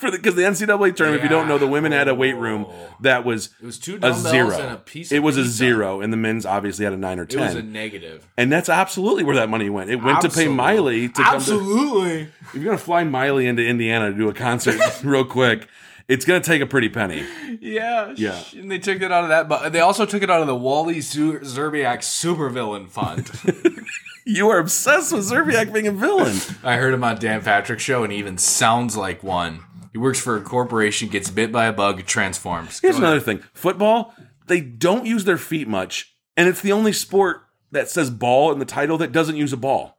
For 0.00 0.10
the 0.10 0.16
because 0.16 0.34
the, 0.34 0.42
NCAA 0.42 0.96
tournament, 0.96 1.16
if 1.16 1.22
you 1.22 1.28
don't 1.28 1.46
know, 1.46 1.58
the 1.58 1.66
women 1.66 1.92
had 1.92 2.08
a 2.08 2.14
weight 2.14 2.36
room 2.36 2.66
that 3.00 3.22
was 3.24 3.50
It 3.60 3.66
was 3.66 3.78
two 3.78 3.98
a 4.02 4.14
zero. 4.14 4.58
and 4.58 4.72
a 4.72 4.76
piece. 4.76 5.12
it 5.12 5.18
was 5.18 5.36
a 5.36 5.44
zero, 5.44 6.00
and 6.00 6.10
the 6.10 6.16
men's 6.16 6.46
obviously 6.46 6.84
had 6.86 6.94
a 6.94 6.96
nine 6.96 7.18
or 7.18 7.26
ten. 7.26 7.40
It 7.40 7.44
was 7.44 7.54
a 7.56 7.62
ten, 7.62 8.20
and 8.38 8.50
that's 8.50 8.70
absolutely 8.70 9.24
where 9.24 9.36
that 9.36 9.50
money 9.50 9.68
went. 9.68 9.90
It 9.90 9.96
went 9.96 10.22
to 10.22 10.30
pay 10.30 10.48
Miley 10.48 11.08
to 11.08 11.14
come 11.22 11.24
to. 11.32 11.36
Absolutely. 11.36 12.20
If 12.22 12.54
you're 12.54 12.64
gonna 12.64 12.78
fly 12.78 13.04
Miley 13.04 13.46
into 13.46 13.62
Indiana 13.64 14.10
to 14.10 14.16
do 14.16 14.28
a 14.30 14.34
concert 14.34 14.80
real 15.04 15.24
quick, 15.26 15.68
it's 16.08 16.24
gonna 16.24 16.40
take 16.40 16.62
a 16.62 16.66
pretty 16.66 16.88
penny. 16.88 17.24
Yeah. 17.60 18.14
Yeah. 18.16 18.42
And 18.56 18.70
they 18.70 18.78
took 18.78 19.02
it 19.02 19.12
out 19.12 19.24
of 19.24 19.28
that, 19.28 19.48
but 19.50 19.70
they 19.72 19.80
also 19.80 20.06
took 20.06 20.22
it 20.22 20.30
out 20.30 20.40
of 20.40 20.46
the 20.46 20.56
Wally 20.56 20.96
Szczerbiak 21.00 21.98
supervillain 21.98 22.88
fund. 22.88 23.30
You 24.26 24.50
are 24.50 24.58
obsessed 24.58 25.12
with 25.12 25.28
Szczerbiak 25.28 25.72
being 25.72 25.88
a 25.88 25.92
villain. 25.92 26.36
I 26.62 26.76
heard 26.76 26.92
him 26.94 27.02
on 27.02 27.18
Dan 27.18 27.42
Patrick's 27.42 27.82
show, 27.82 28.04
and 28.04 28.12
he 28.12 28.18
even 28.18 28.38
sounds 28.38 28.96
like 28.96 29.22
one. 29.24 29.64
He 29.92 29.98
works 29.98 30.20
for 30.20 30.36
a 30.36 30.40
corporation, 30.40 31.08
gets 31.08 31.30
bit 31.30 31.50
by 31.50 31.66
a 31.66 31.72
bug, 31.72 32.04
transforms. 32.06 32.80
Here's 32.80 32.96
Go 32.96 33.02
another 33.02 33.20
thing: 33.20 33.42
football, 33.54 34.14
they 34.46 34.60
don't 34.60 35.06
use 35.06 35.24
their 35.24 35.38
feet 35.38 35.66
much, 35.68 36.14
and 36.36 36.48
it's 36.48 36.60
the 36.60 36.72
only 36.72 36.92
sport 36.92 37.42
that 37.72 37.88
says 37.88 38.10
"ball" 38.10 38.52
in 38.52 38.58
the 38.58 38.64
title 38.64 38.98
that 38.98 39.12
doesn't 39.12 39.36
use 39.36 39.52
a 39.52 39.56
ball. 39.56 39.96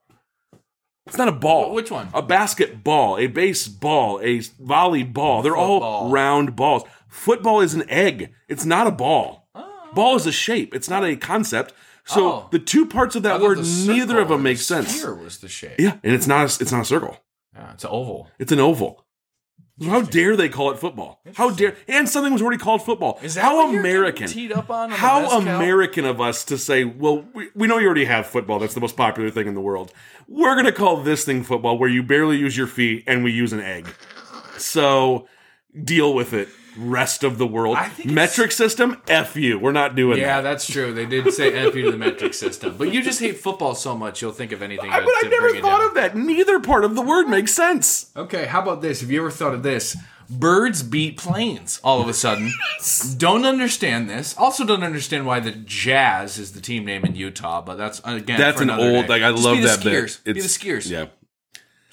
It's 1.08 1.18
not 1.18 1.28
a 1.28 1.32
ball. 1.34 1.74
Which 1.74 1.92
one? 1.92 2.10
A 2.14 2.22
basketball, 2.22 3.18
a 3.18 3.28
baseball, 3.28 4.20
a 4.22 4.38
volleyball. 4.40 5.44
They're 5.44 5.58
all 5.58 6.10
round 6.10 6.56
balls. 6.56 6.84
Football 7.08 7.60
is 7.62 7.74
an 7.74 7.90
egg. 7.90 8.34
It's 8.48 8.66
not 8.66 8.88
a 8.88 8.92
ball. 8.92 9.50
Oh. 9.56 9.90
Ball 9.94 10.16
is 10.16 10.26
a 10.26 10.32
shape. 10.32 10.74
It's 10.76 10.90
not 10.90 11.04
a 11.04 11.16
concept. 11.18 11.74
So 12.06 12.32
Oh. 12.32 12.48
the 12.52 12.60
two 12.60 12.86
parts 12.86 13.16
of 13.16 13.26
I 13.26 13.30
that 13.30 13.40
thought 13.40 13.44
word, 13.44 13.58
the 13.58 13.62
neither 13.88 14.08
circle 14.08 14.22
of 14.22 14.28
them 14.30 14.40
or 14.40 14.44
make 14.44 14.58
the 14.58 14.64
sense. 14.64 14.96
Sphere 14.96 15.16
was 15.16 15.40
the 15.40 15.50
shape. 15.50 15.80
Yeah, 15.80 15.98
and 16.04 16.14
it's 16.14 16.28
not. 16.28 16.42
A, 16.42 16.62
it's 16.62 16.72
not 16.72 16.82
a 16.82 16.86
circle. 16.86 17.18
Yeah, 17.56 17.74
it's 17.74 17.84
an 17.84 17.90
oval. 17.92 18.30
It's 18.40 18.52
an 18.52 18.60
oval. 18.60 19.01
How 19.86 20.02
dare 20.02 20.36
they 20.36 20.50
call 20.50 20.72
it 20.72 20.78
football? 20.78 21.22
How 21.36 21.50
dare 21.50 21.76
and 21.88 22.08
something 22.08 22.32
was 22.34 22.42
already 22.42 22.58
called 22.58 22.84
football. 22.84 23.20
Is 23.24 23.36
that 23.36 23.44
how 23.44 23.70
American? 23.70 24.28
teed 24.28 24.52
up 24.52 24.70
on? 24.70 24.92
on 24.92 24.98
how? 24.98 25.30
American 25.30 26.06
of 26.06 26.22
us 26.22 26.44
to 26.46 26.58
say, 26.58 26.84
well, 26.84 27.26
we, 27.34 27.50
we 27.56 27.68
know 27.68 27.78
you 27.78 27.88
already 27.88 28.06
have 28.06 28.28
football. 28.28 28.60
That's 28.60 28.74
the 28.74 28.82
most 28.82 28.96
popular 28.96 29.30
thing 29.30 29.48
in 29.48 29.56
the 29.56 29.62
world. 29.62 29.92
We're 30.28 30.56
gonna 30.56 30.72
call 30.72 30.98
this 30.98 31.26
thing 31.26 31.44
football, 31.44 31.78
where 31.78 31.90
you 31.90 32.04
barely 32.04 32.38
use 32.38 32.56
your 32.56 32.68
feet 32.68 33.04
and 33.08 33.24
we 33.24 33.32
use 33.32 33.54
an 33.54 33.60
egg. 33.60 33.88
So 34.58 35.28
deal 35.84 36.14
with 36.14 36.34
it. 36.34 36.50
Rest 36.78 37.24
of 37.24 37.38
the 37.38 37.46
world, 37.46 37.76
I 37.78 37.92
metric 38.06 38.52
system. 38.54 39.02
F 39.08 39.36
you. 39.36 39.60
We're 39.60 39.72
not 39.74 39.96
doing 39.96 40.20
Yeah, 40.20 40.38
that. 40.42 40.50
that's 40.50 40.66
true. 40.72 40.94
They 40.94 41.06
did 41.06 41.32
say 41.34 41.54
F 41.54 41.76
you 41.76 41.84
to 41.84 41.92
the 41.92 41.98
metric 41.98 42.34
system, 42.34 42.76
but 42.78 42.94
you 42.94 43.02
just 43.02 43.20
hate 43.20 43.38
football 43.38 43.76
so 43.76 43.96
much 43.98 44.22
you'll 44.22 44.32
think 44.32 44.52
of 44.54 44.62
anything. 44.62 44.90
To, 44.90 44.96
I- 44.96 45.02
but 45.02 45.14
I've 45.24 45.32
never 45.32 45.50
thought 45.60 45.80
down. 45.80 45.88
of 45.90 45.94
that. 45.96 46.16
Neither 46.16 46.60
part 46.62 46.86
of 46.86 46.96
the 46.96 47.02
word 47.02 47.28
makes 47.28 47.54
sense. 47.54 48.12
Okay, 48.16 48.46
how 48.46 48.62
about 48.62 48.82
this? 48.82 49.02
Have 49.02 49.12
you 49.12 49.20
ever 49.20 49.32
thought 49.32 49.54
of 49.54 49.64
this? 49.64 49.98
Birds 50.30 50.82
beat 50.82 51.18
planes 51.18 51.82
all 51.84 52.02
of 52.02 52.08
a 52.08 52.14
sudden. 52.14 52.54
Don't 53.18 53.44
understand 53.46 54.10
this. 54.10 54.34
Also, 54.38 54.64
don't 54.66 54.82
understand 54.84 55.26
why 55.26 55.42
the 55.42 55.52
Jazz 55.52 56.38
is 56.38 56.54
the 56.54 56.62
team 56.62 56.86
name 56.86 57.04
in 57.04 57.16
Utah. 57.16 57.62
But 57.62 57.76
that's 57.78 58.00
again 58.06 58.40
That's 58.40 58.62
an 58.62 58.70
old. 58.70 58.80
day. 58.80 59.08
Like 59.10 59.24
I 59.24 59.32
Just 59.32 59.44
love 59.44 59.56
be 59.58 59.62
the 59.64 59.68
that 59.68 59.80
skiers. 59.82 60.24
bit. 60.24 60.36
Be 60.36 60.42
the 60.42 60.48
skiers. 60.48 60.90
Yeah, 60.90 61.08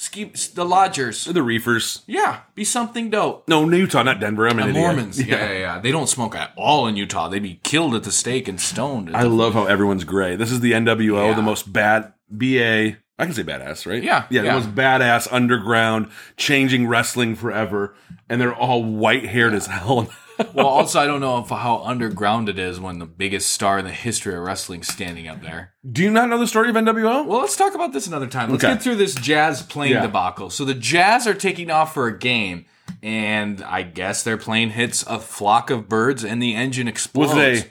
Ski, 0.00 0.32
the 0.54 0.64
Lodgers. 0.64 1.24
the 1.24 1.42
reefers. 1.42 2.02
Yeah, 2.06 2.40
be 2.54 2.62
something 2.62 3.10
dope. 3.10 3.48
No, 3.48 3.68
Utah, 3.68 4.04
not 4.04 4.20
Denver. 4.20 4.48
I'm 4.48 4.58
in 4.60 4.68
The. 4.68 4.72
Mormons. 4.72 5.20
Yeah. 5.26 5.50
yeah, 5.50 5.58
yeah, 5.58 5.80
They 5.80 5.90
don't 5.90 6.08
smoke 6.08 6.36
at 6.36 6.52
all 6.56 6.86
in 6.86 6.94
Utah. 6.96 7.28
They'd 7.28 7.42
be 7.42 7.60
killed 7.64 7.94
at 7.96 8.04
the 8.04 8.12
stake 8.12 8.46
and 8.46 8.60
stoned. 8.60 9.14
I 9.16 9.22
love 9.24 9.54
how 9.54 9.64
everyone's 9.66 10.04
gray. 10.04 10.36
This 10.36 10.52
is 10.52 10.60
the 10.60 10.72
NWO, 10.72 11.30
Yeah. 11.30 11.34
the 11.34 11.42
most 11.42 11.72
bad 11.72 12.12
BA. 12.30 12.96
I 13.20 13.24
can 13.24 13.32
say 13.34 13.42
badass, 13.42 13.84
right? 13.90 14.00
Yeah, 14.00 14.26
yeah, 14.30 14.42
yeah. 14.42 14.54
the 14.54 14.60
most 14.60 14.74
badass 14.76 15.26
underground, 15.32 16.10
changing 16.36 16.86
wrestling 16.86 17.34
forever, 17.34 17.96
and 18.28 18.40
they're 18.40 18.54
all 18.54 18.84
white 18.84 19.26
haired 19.26 19.52
as 19.54 19.66
hell. 19.66 20.08
well, 20.54 20.66
also, 20.66 21.00
I 21.00 21.06
don't 21.06 21.20
know 21.20 21.38
if 21.38 21.48
how 21.48 21.82
underground 21.84 22.48
it 22.48 22.58
is 22.58 22.78
when 22.80 22.98
the 22.98 23.06
biggest 23.06 23.50
star 23.50 23.78
in 23.78 23.84
the 23.84 23.90
history 23.90 24.34
of 24.34 24.42
wrestling 24.42 24.82
standing 24.82 25.26
up 25.28 25.42
there. 25.42 25.72
Do 25.90 26.02
you 26.02 26.10
not 26.10 26.28
know 26.28 26.38
the 26.38 26.46
story 26.46 26.68
of 26.70 26.76
NWO? 26.76 27.26
Well, 27.26 27.40
let's 27.40 27.56
talk 27.56 27.74
about 27.74 27.92
this 27.92 28.06
another 28.06 28.26
time. 28.26 28.50
Let's 28.50 28.62
Okay. 28.64 28.74
get 28.74 28.82
through 28.82 28.96
this 28.96 29.14
Jazz 29.14 29.62
plane 29.62 29.92
Yeah. 29.92 30.02
debacle. 30.02 30.50
So 30.50 30.64
the 30.64 30.74
Jazz 30.74 31.26
are 31.26 31.34
taking 31.34 31.70
off 31.70 31.94
for 31.94 32.06
a 32.06 32.18
game, 32.18 32.66
and 33.02 33.62
I 33.62 33.82
guess 33.82 34.22
their 34.22 34.36
plane 34.36 34.70
hits 34.70 35.02
a 35.06 35.18
flock 35.18 35.70
of 35.70 35.88
birds, 35.88 36.24
and 36.24 36.42
the 36.42 36.54
engine 36.54 36.88
explodes. 36.88 37.34
Was 37.34 37.42
it 37.60 37.64
a 37.66 37.68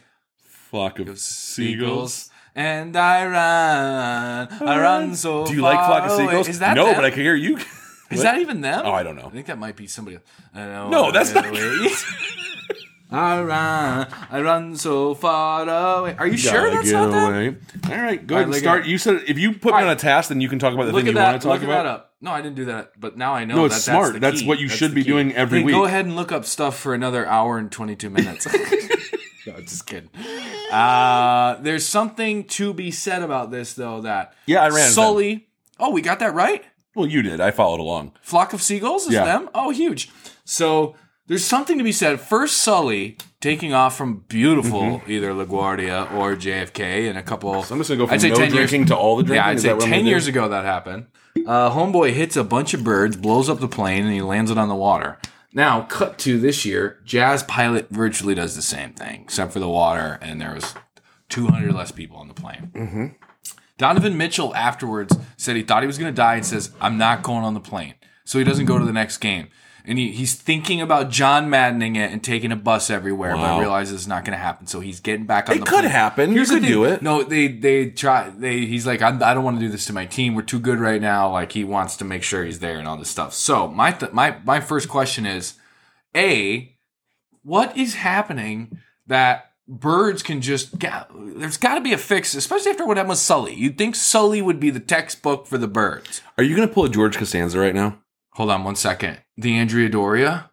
flock 0.70 1.00
of 1.00 1.18
seagulls? 1.20 2.30
And 2.56 2.98
I 2.98 3.24
run, 3.26 4.68
I 4.68 4.80
run 4.80 5.16
so. 5.16 5.46
Do 5.46 5.54
you 5.54 5.62
like 5.62 5.78
far 5.78 5.88
flock 5.88 6.06
of 6.06 6.12
away. 6.18 6.26
seagulls? 6.26 6.48
Is 6.50 6.60
that 6.60 6.76
no, 6.76 6.86
them? 6.88 6.96
but 6.96 7.06
I 7.06 7.12
can 7.12 7.20
hear 7.22 7.36
you. 7.36 7.60
Is 8.10 8.22
that 8.24 8.40
even 8.40 8.62
them? 8.62 8.84
Oh, 8.86 8.92
I 8.94 9.04
don't 9.04 9.16
know. 9.18 9.26
I 9.28 9.30
think 9.30 9.48
that 9.48 9.60
might 9.60 9.76
be 9.76 9.86
somebody. 9.86 10.16
else. 10.16 10.26
I 10.56 10.60
know 10.66 10.90
No, 10.90 11.12
that's 11.12 11.34
not-. 11.36 11.46
I 13.10 13.42
run, 13.42 14.08
I 14.30 14.42
run 14.42 14.76
so 14.76 15.14
far 15.16 15.62
away. 15.64 16.16
Are 16.18 16.28
you 16.28 16.36
sure 16.38 16.70
that's 16.70 16.92
not 16.92 17.12
them? 17.12 17.34
away. 17.34 17.56
All 17.96 18.02
right, 18.04 18.26
go 18.28 18.36
All 18.36 18.40
ahead 18.42 18.44
and 18.44 18.52
look 18.52 18.60
start. 18.60 18.82
at- 18.82 18.88
You 18.88 18.98
said 18.98 19.22
if 19.28 19.38
you 19.40 19.54
put 19.54 19.74
me 19.74 19.80
All 19.82 19.86
on 19.86 19.90
a 19.90 19.96
task, 19.96 20.28
then 20.30 20.42
you 20.42 20.50
can 20.50 20.60
talk 20.60 20.74
about 20.74 20.88
the 20.88 20.92
Look 20.92 21.02
thing 21.06 21.08
at 21.08 21.12
you 21.12 21.16
that. 21.16 21.32
want 21.32 21.42
to 21.42 21.48
talk 21.48 21.54
Look 21.62 21.64
at 21.64 21.70
about. 21.70 21.84
that 21.84 21.90
up. 21.90 22.14
No, 22.20 22.32
I 22.32 22.42
didn't 22.42 22.56
do 22.56 22.66
that, 22.66 23.00
but 23.00 23.16
now 23.16 23.34
I 23.34 23.46
know. 23.46 23.56
No, 23.56 23.66
it's 23.66 23.76
that 23.76 23.82
smart. 23.92 24.14
the 24.14 24.20
That's 24.20 24.42
key. 24.42 24.48
what 24.48 24.60
you 24.60 24.68
should 24.68 24.92
the 24.92 24.96
be 24.96 25.04
key. 25.04 25.10
doing 25.10 25.34
every 25.36 25.60
Hey, 25.60 25.66
week. 25.66 25.76
Go 25.76 25.86
ahead 25.86 26.06
and 26.06 26.16
look 26.16 26.32
up 26.32 26.46
stuff 26.46 26.78
for 26.78 26.94
another 26.94 27.26
hour 27.28 27.58
and 27.58 27.72
twenty 27.72 27.96
two 27.96 28.10
minutes. 28.10 28.46
no, 29.48 29.54
just 29.62 29.86
kidding. 29.86 30.10
Uh, 30.72 31.56
there's 31.62 31.86
something 31.86 32.44
to 32.46 32.74
be 32.74 32.92
said 32.92 33.22
about 33.22 33.52
this, 33.52 33.74
though. 33.74 34.02
That 34.02 34.34
Yeah, 34.48 34.64
I 34.64 34.70
ran 34.70 34.90
Sully. 34.92 35.48
Oh, 35.80 35.92
we 35.92 36.02
got 36.02 36.20
that 36.20 36.34
right. 36.34 36.64
Well, 36.96 37.08
you 37.08 37.22
did. 37.22 37.40
I 37.40 37.52
followed 37.52 37.80
along. 37.80 38.14
Flock 38.22 38.52
of 38.54 38.62
seagulls 38.62 39.06
is 39.06 39.14
Yeah. 39.14 39.24
them. 39.26 39.50
Oh, 39.54 39.70
huge. 39.70 40.10
So 40.44 40.96
there's 41.28 41.46
something 41.46 41.78
to 41.78 41.84
be 41.84 41.92
said. 41.92 42.20
First, 42.20 42.58
Sully 42.58 43.18
taking 43.40 43.74
off 43.74 43.96
from 43.98 44.24
beautiful 44.28 45.02
either 45.08 45.32
LaGuardia 45.34 46.12
or 46.14 46.36
JFK 46.36 47.08
and 47.10 47.18
a 47.18 47.24
couple. 47.24 47.52
Mm-hmm. 47.52 47.64
So 47.68 47.76
I'm 47.76 47.80
just 47.80 47.90
gonna 47.90 47.98
go 48.00 48.08
from 48.08 48.14
I'd 48.16 48.22
say 48.22 48.30
no 48.30 48.36
10 48.36 48.44
years- 48.54 48.70
drinking 48.70 48.88
to 48.88 48.96
all 48.98 49.16
the 49.18 49.24
drinking. 49.24 49.44
Yeah, 49.44 49.50
I'd 49.50 49.56
Is 49.58 49.62
say 49.62 49.68
that 49.70 49.76
what 49.78 49.86
I'm 49.86 49.92
10 49.92 50.06
years 50.06 50.26
do? 50.26 50.32
ago 50.32 50.50
that 50.50 50.66
happened. 50.66 51.08
Uh, 51.46 51.70
homeboy 51.70 52.14
hits 52.14 52.36
a 52.36 52.44
bunch 52.44 52.74
of 52.74 52.84
birds, 52.84 53.16
blows 53.16 53.48
up 53.50 53.60
the 53.60 53.68
plane, 53.68 54.04
and 54.06 54.14
he 54.14 54.22
lands 54.22 54.50
it 54.50 54.58
on 54.58 54.70
the 54.70 54.76
water. 54.76 55.20
Now, 55.54 55.82
cut 55.82 56.18
to 56.20 56.40
this 56.40 56.66
year, 56.66 57.00
Jazz 57.06 57.44
Pilot 57.44 57.90
virtually 57.90 58.34
does 58.36 58.56
the 58.56 58.62
same 58.62 58.94
thing, 58.94 59.22
except 59.24 59.54
for 59.54 59.60
the 59.60 59.70
water, 59.70 60.18
and 60.22 60.42
there 60.42 60.54
was 60.54 60.74
200 61.30 61.74
less 61.74 61.92
people 61.92 62.18
on 62.18 62.28
the 62.28 62.34
plane. 62.34 62.72
Mm-hmm. 62.74 63.06
Donovan 63.78 64.18
Mitchell 64.18 64.56
afterwards 64.56 65.16
said 65.38 65.56
he 65.56 65.62
thought 65.64 65.84
he 65.84 65.88
was 65.88 65.98
going 66.00 66.12
to 66.12 66.16
die 66.16 66.36
and 66.36 66.46
says, 66.46 66.72
I'm 66.82 66.98
not 66.98 67.22
going 67.22 67.44
on 67.44 67.54
the 67.54 67.60
plane. 67.60 67.94
So 68.26 68.40
he 68.40 68.44
doesn't 68.44 68.66
go 68.66 68.80
to 68.80 68.86
the 68.86 68.92
next 68.94 69.18
game. 69.20 69.50
And 69.88 69.98
he, 69.98 70.12
he's 70.12 70.34
thinking 70.36 70.82
about 70.82 71.10
John 71.10 71.50
Maddening 71.50 71.96
it 71.96 72.12
and 72.12 72.22
taking 72.22 72.52
a 72.52 72.56
bus 72.58 72.90
everywhere, 72.90 73.36
Wow. 73.38 73.56
but 73.56 73.62
realizes 73.62 73.94
it's 74.02 74.08
not 74.08 74.26
going 74.26 74.38
to 74.38 74.44
happen. 74.44 74.68
So 74.68 74.82
he's 74.82 75.00
getting 75.00 75.26
back 75.26 75.50
on 75.50 75.56
It 75.56 75.60
the 75.60 75.66
could 75.66 75.80
plane. 75.80 75.92
happen. 75.92 76.30
You 76.32 76.36
Here's 76.36 76.50
could 76.50 76.64
do 76.64 76.84
it. 76.84 77.02
No, 77.02 77.24
they 77.24 77.48
they 77.48 77.90
try. 77.92 78.30
They 78.30 78.66
he's 78.66 78.86
like, 78.86 79.02
I'm, 79.02 79.24
I 79.24 79.34
don't 79.34 79.44
want 79.46 79.58
to 79.60 79.66
do 79.66 79.72
this 79.72 79.86
to 79.86 79.94
my 79.94 80.06
team. 80.06 80.36
We're 80.36 80.42
too 80.42 80.60
good 80.60 80.80
right 80.80 81.02
now. 81.02 81.32
Like 81.32 81.54
he 81.54 81.64
wants 81.64 81.96
to 81.98 82.06
make 82.06 82.22
sure 82.24 82.44
he's 82.44 82.60
there 82.60 82.78
and 82.80 82.88
all 82.88 82.98
this 82.98 83.10
stuff. 83.10 83.34
So 83.34 83.68
my 83.70 83.92
th- 83.92 84.12
my 84.12 84.36
my 84.44 84.60
first 84.60 84.90
question 84.90 85.26
is, 85.26 85.54
a, 86.16 86.76
what 87.44 87.78
is 87.78 87.96
happening 87.96 88.80
that 89.08 89.52
birds 89.70 90.22
can 90.22 90.42
just 90.42 90.78
get? 90.80 91.08
There's 91.16 91.58
got 91.58 91.76
to 91.76 91.82
be 91.82 91.94
a 91.94 91.98
fix, 91.98 92.36
especially 92.36 92.72
after 92.72 92.86
what 92.86 92.98
happened 92.98 93.10
with 93.12 93.20
Sully. 93.20 93.54
You'd 93.54 93.78
think 93.78 93.96
Sully 93.96 94.42
would 94.42 94.60
be 94.60 94.70
the 94.70 94.80
textbook 94.82 95.48
for 95.48 95.58
the 95.58 95.68
birds. 95.68 96.22
Are 96.38 96.44
you 96.44 96.56
going 96.58 96.68
to 96.68 96.74
pull 96.74 96.84
a 96.86 96.90
George 96.90 97.18
Costanza 97.18 97.58
right 97.58 97.76
now? 97.76 98.00
Hold 98.38 98.52
on 98.52 98.64
one 98.64 98.76
second. 98.76 99.20
The 99.36 99.56
Andrea 99.58 99.90
Doria, 99.90 100.52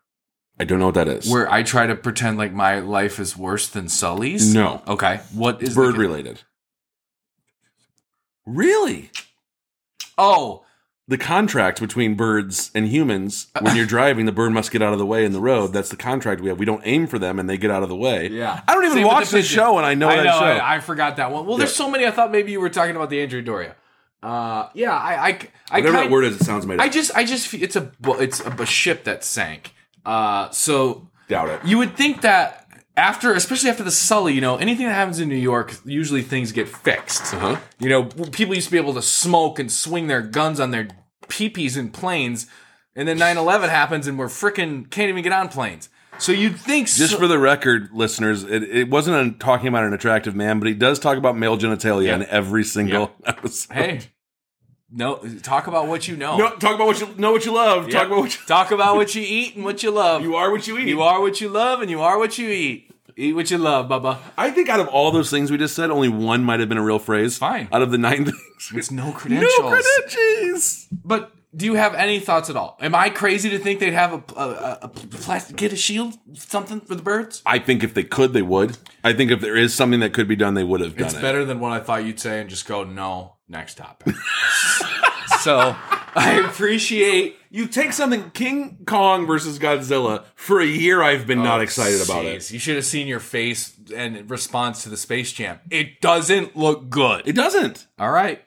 I 0.59 0.64
don't 0.64 0.78
know 0.78 0.87
what 0.87 0.95
that 0.95 1.07
is. 1.09 1.30
where 1.30 1.51
I 1.53 1.62
try 1.62 1.87
to 1.87 1.95
pretend 1.95 2.39
like 2.39 2.53
my 2.53 2.78
life 2.80 3.18
is 3.20 3.37
worse 3.37 3.68
than 3.68 3.89
Sully's. 3.89 4.55
No. 4.55 4.82
Okay. 4.87 5.20
What 5.35 5.62
is 5.62 5.74
Bird 5.74 5.95
the, 5.95 5.99
related. 5.99 6.43
Really? 8.47 9.11
Oh, 10.16 10.64
The 11.09 11.18
contract 11.18 11.80
between 11.80 12.14
birds 12.14 12.70
and 12.74 12.87
humans, 12.89 13.49
when 13.61 13.76
you're 13.76 13.85
driving, 13.97 14.26
the 14.26 14.32
bird 14.32 14.53
must 14.53 14.70
get 14.70 14.80
out 14.80 14.93
of 14.93 14.99
the 14.99 15.07
way 15.07 15.24
in 15.24 15.32
the 15.32 15.41
road. 15.41 15.72
That's 15.74 15.91
the 15.91 15.97
contract 15.97 16.41
we 16.41 16.49
have. 16.49 16.59
We 16.59 16.64
don't 16.64 16.82
aim 16.85 17.07
for 17.07 17.18
them 17.18 17.39
and 17.39 17.49
they 17.51 17.59
get 17.59 17.70
out 17.70 17.82
of 17.82 17.89
the 17.89 17.97
way. 17.97 18.28
Yeah. 18.28 18.62
I 18.66 18.74
don't 18.74 18.85
even 18.85 18.97
Same 18.99 19.07
watch 19.07 19.28
the 19.30 19.39
this 19.39 19.47
show 19.47 19.76
and 19.76 19.85
I 19.87 19.95
know 19.95 20.09
I 20.09 20.16
that 20.16 20.24
know. 20.24 20.39
show. 20.39 20.45
I, 20.45 20.76
I 20.76 20.80
forgot 20.80 21.16
that 21.16 21.30
one. 21.32 21.45
Well, 21.47 21.59
there's 21.59 21.74
so 21.76 21.91
many. 21.91 22.07
I 22.07 22.11
thought 22.11 22.30
maybe 22.30 22.53
you 22.53 22.61
were 22.61 22.70
talking 22.70 22.97
about 22.97 23.11
the 23.11 23.20
Andrew 23.20 23.43
Doria. 23.43 23.76
Uh, 24.24 24.68
yeah, 24.74 24.92
I, 24.92 25.14
I, 25.28 25.38
I, 25.70 25.76
Whatever 25.80 25.92
that 25.98 26.10
word 26.10 26.24
is, 26.24 26.40
it 26.40 26.44
sounds 26.44 26.66
made 26.66 26.78
up. 26.80 26.84
I 26.84 26.88
just, 26.88 27.14
I 27.14 27.24
just, 27.24 27.52
it's 27.54 27.76
a, 27.76 27.92
it's 28.04 28.40
a, 28.40 28.50
a 28.50 28.66
ship 28.66 29.04
that 29.04 29.22
sank. 29.24 29.74
Uh, 30.04 30.50
so 30.50 31.08
doubt 31.28 31.48
it. 31.50 31.60
you 31.64 31.78
would 31.78 31.96
think 31.96 32.22
that 32.22 32.66
after, 32.96 33.32
especially 33.34 33.70
after 33.70 33.82
the 33.84 33.90
Sully, 33.90 34.32
you 34.34 34.40
know, 34.40 34.56
anything 34.56 34.86
that 34.86 34.94
happens 34.94 35.20
in 35.20 35.28
New 35.28 35.34
York, 35.36 35.74
usually 35.84 36.22
things 36.22 36.52
get 36.52 36.68
fixed. 36.68 37.34
Uh-huh. 37.34 37.56
You 37.78 37.88
know, 37.88 38.04
people 38.04 38.54
used 38.54 38.68
to 38.68 38.72
be 38.72 38.78
able 38.78 38.94
to 38.94 39.02
smoke 39.02 39.58
and 39.58 39.70
swing 39.70 40.06
their 40.06 40.22
guns 40.22 40.58
on 40.60 40.70
their 40.70 40.88
peepees 41.28 41.76
in 41.76 41.90
planes. 41.90 42.46
and 42.96 43.08
then 43.08 43.18
9/11 43.18 43.68
happens, 43.70 44.06
and 44.06 44.18
we're 44.18 44.28
freaking 44.28 44.88
can't 44.90 45.08
even 45.08 45.22
get 45.22 45.32
on 45.32 45.48
planes. 45.48 45.88
So 46.18 46.30
you'd 46.30 46.56
think 46.60 46.86
Just 46.86 47.10
so- 47.12 47.18
for 47.18 47.26
the 47.26 47.40
record, 47.40 47.88
listeners, 47.92 48.44
it, 48.44 48.62
it 48.62 48.88
wasn't 48.88 49.34
a, 49.34 49.38
talking 49.38 49.66
about 49.66 49.82
an 49.82 49.92
attractive 49.92 50.36
man, 50.36 50.60
but 50.60 50.68
he 50.68 50.74
does 50.74 51.00
talk 51.00 51.18
about 51.18 51.36
male 51.36 51.58
genitalia 51.58 52.06
Yeah. 52.06 52.14
in 52.16 52.26
every 52.26 52.62
single 52.62 53.10
episode. 53.26 53.74
hey, 53.74 54.00
no, 54.95 55.16
talk 55.42 55.66
about 55.66 55.88
what 55.88 56.07
you 56.09 56.16
know. 56.16 56.36
No, 56.36 56.51
talk 56.57 56.74
about 56.76 56.86
what 56.86 57.01
you 57.01 57.09
know, 57.18 57.32
what 57.32 57.45
you 57.45 57.53
love. 57.53 57.88
Yeah. 57.88 57.99
Talk 57.99 58.07
about 58.07 58.18
what 58.20 58.34
you, 58.34 58.47
talk 58.47 58.70
about 58.70 58.97
what 58.97 59.14
you 59.14 59.22
eat 59.26 59.57
and 59.57 59.64
what 59.64 59.82
you 59.82 59.90
love. 59.90 60.22
you 60.22 60.36
are, 60.36 60.51
what 60.51 60.66
you 60.66 60.78
eat. 60.78 60.88
You 60.88 61.03
are 61.03 61.20
what 61.20 61.40
you 61.40 61.49
love, 61.49 61.80
and 61.82 61.90
you 61.90 62.01
are 62.01 62.16
what 62.18 62.38
you 62.38 62.49
eat. 62.49 62.90
Eat 63.16 63.34
what 63.34 63.51
you 63.51 63.59
love, 63.59 63.88
Bubba. 63.88 64.18
I 64.36 64.51
think 64.51 64.68
out 64.68 64.80
of 64.80 64.88
all 64.88 65.12
those 65.12 65.30
things 65.30 65.51
we 65.51 65.57
just 65.59 65.76
said, 65.76 65.90
only 65.90 66.09
one 66.09 66.42
might 66.42 66.59
have 66.61 66.68
been 66.68 66.78
a 66.78 66.82
real 66.82 66.99
phrase. 66.99 67.38
Fine. 67.38 67.68
Out 67.72 67.82
of 67.82 67.90
the 67.92 67.99
nine 67.99 68.24
things, 68.24 68.72
It's 68.74 68.90
no 68.90 69.12
credentials. 69.12 69.53
no 69.61 69.68
credentials. 69.70 70.86
But 71.05 71.30
do 71.57 71.66
you 71.66 71.74
have 71.74 71.94
any 71.94 72.20
thoughts 72.20 72.50
at 72.50 72.57
all? 72.57 72.76
Am 72.80 72.94
I 72.94 73.11
crazy 73.11 73.50
to 73.50 73.59
think 73.59 73.80
they'd 73.80 73.92
have 73.92 74.12
a, 74.12 74.40
a, 74.40 74.48
a, 74.48 74.78
a 74.82 74.88
plastic, 74.88 75.57
get 75.57 75.72
a 75.72 75.76
shield, 75.76 76.14
something 76.34 76.80
for 76.80 76.94
the 76.94 77.02
birds? 77.02 77.42
I 77.46 77.59
think 77.59 77.84
if 77.84 77.94
they 77.94 78.05
could, 78.05 78.32
they 78.32 78.42
would. 78.42 78.76
I 79.02 79.12
think 79.12 79.30
if 79.30 79.40
there 79.40 79.57
is 79.57 79.74
something 79.74 80.00
that 80.00 80.12
could 80.12 80.28
be 80.28 80.36
done, 80.36 80.55
they 80.55 80.64
would 80.64 80.80
have 80.80 80.96
done 80.96 81.07
It's 81.07 81.14
it. 81.16 81.22
better 81.22 81.44
than 81.44 81.61
what 81.61 81.72
I 81.72 81.80
thought 81.80 82.05
you'd 82.05 82.20
say 82.20 82.40
and 82.40 82.50
just 82.50 82.66
go, 82.66 82.84
no, 82.84 83.36
next 83.48 83.76
topic. 83.76 84.14
so 85.40 85.76
I 86.16 86.42
appreciate 86.44 87.36
You 87.50 87.66
take 87.66 87.92
something 87.92 88.30
King 88.30 88.78
Kong 88.86 89.26
versus 89.26 89.59
Godzilla 89.59 90.24
for 90.34 90.61
a 90.61 90.66
year. 90.66 91.02
I've 91.02 91.26
been 91.26 91.42
not 91.42 91.61
oh, 91.61 91.62
excited 91.62 92.02
about 92.02 92.24
it. 92.24 92.34
Oh, 92.34 92.36
Jeez, 92.38 92.52
You 92.52 92.59
should 92.59 92.76
have 92.76 92.84
seen 92.84 93.07
your 93.07 93.20
face 93.20 93.76
and 93.94 94.28
response 94.30 94.82
to 94.84 94.88
the 94.88 94.96
Space 94.96 95.32
Jam. 95.32 95.61
It 95.70 96.00
doesn't 96.00 96.57
look 96.57 96.88
good. 96.90 97.26
It 97.26 97.34
doesn't. 97.34 97.86
All 97.98 98.11
right. 98.11 98.42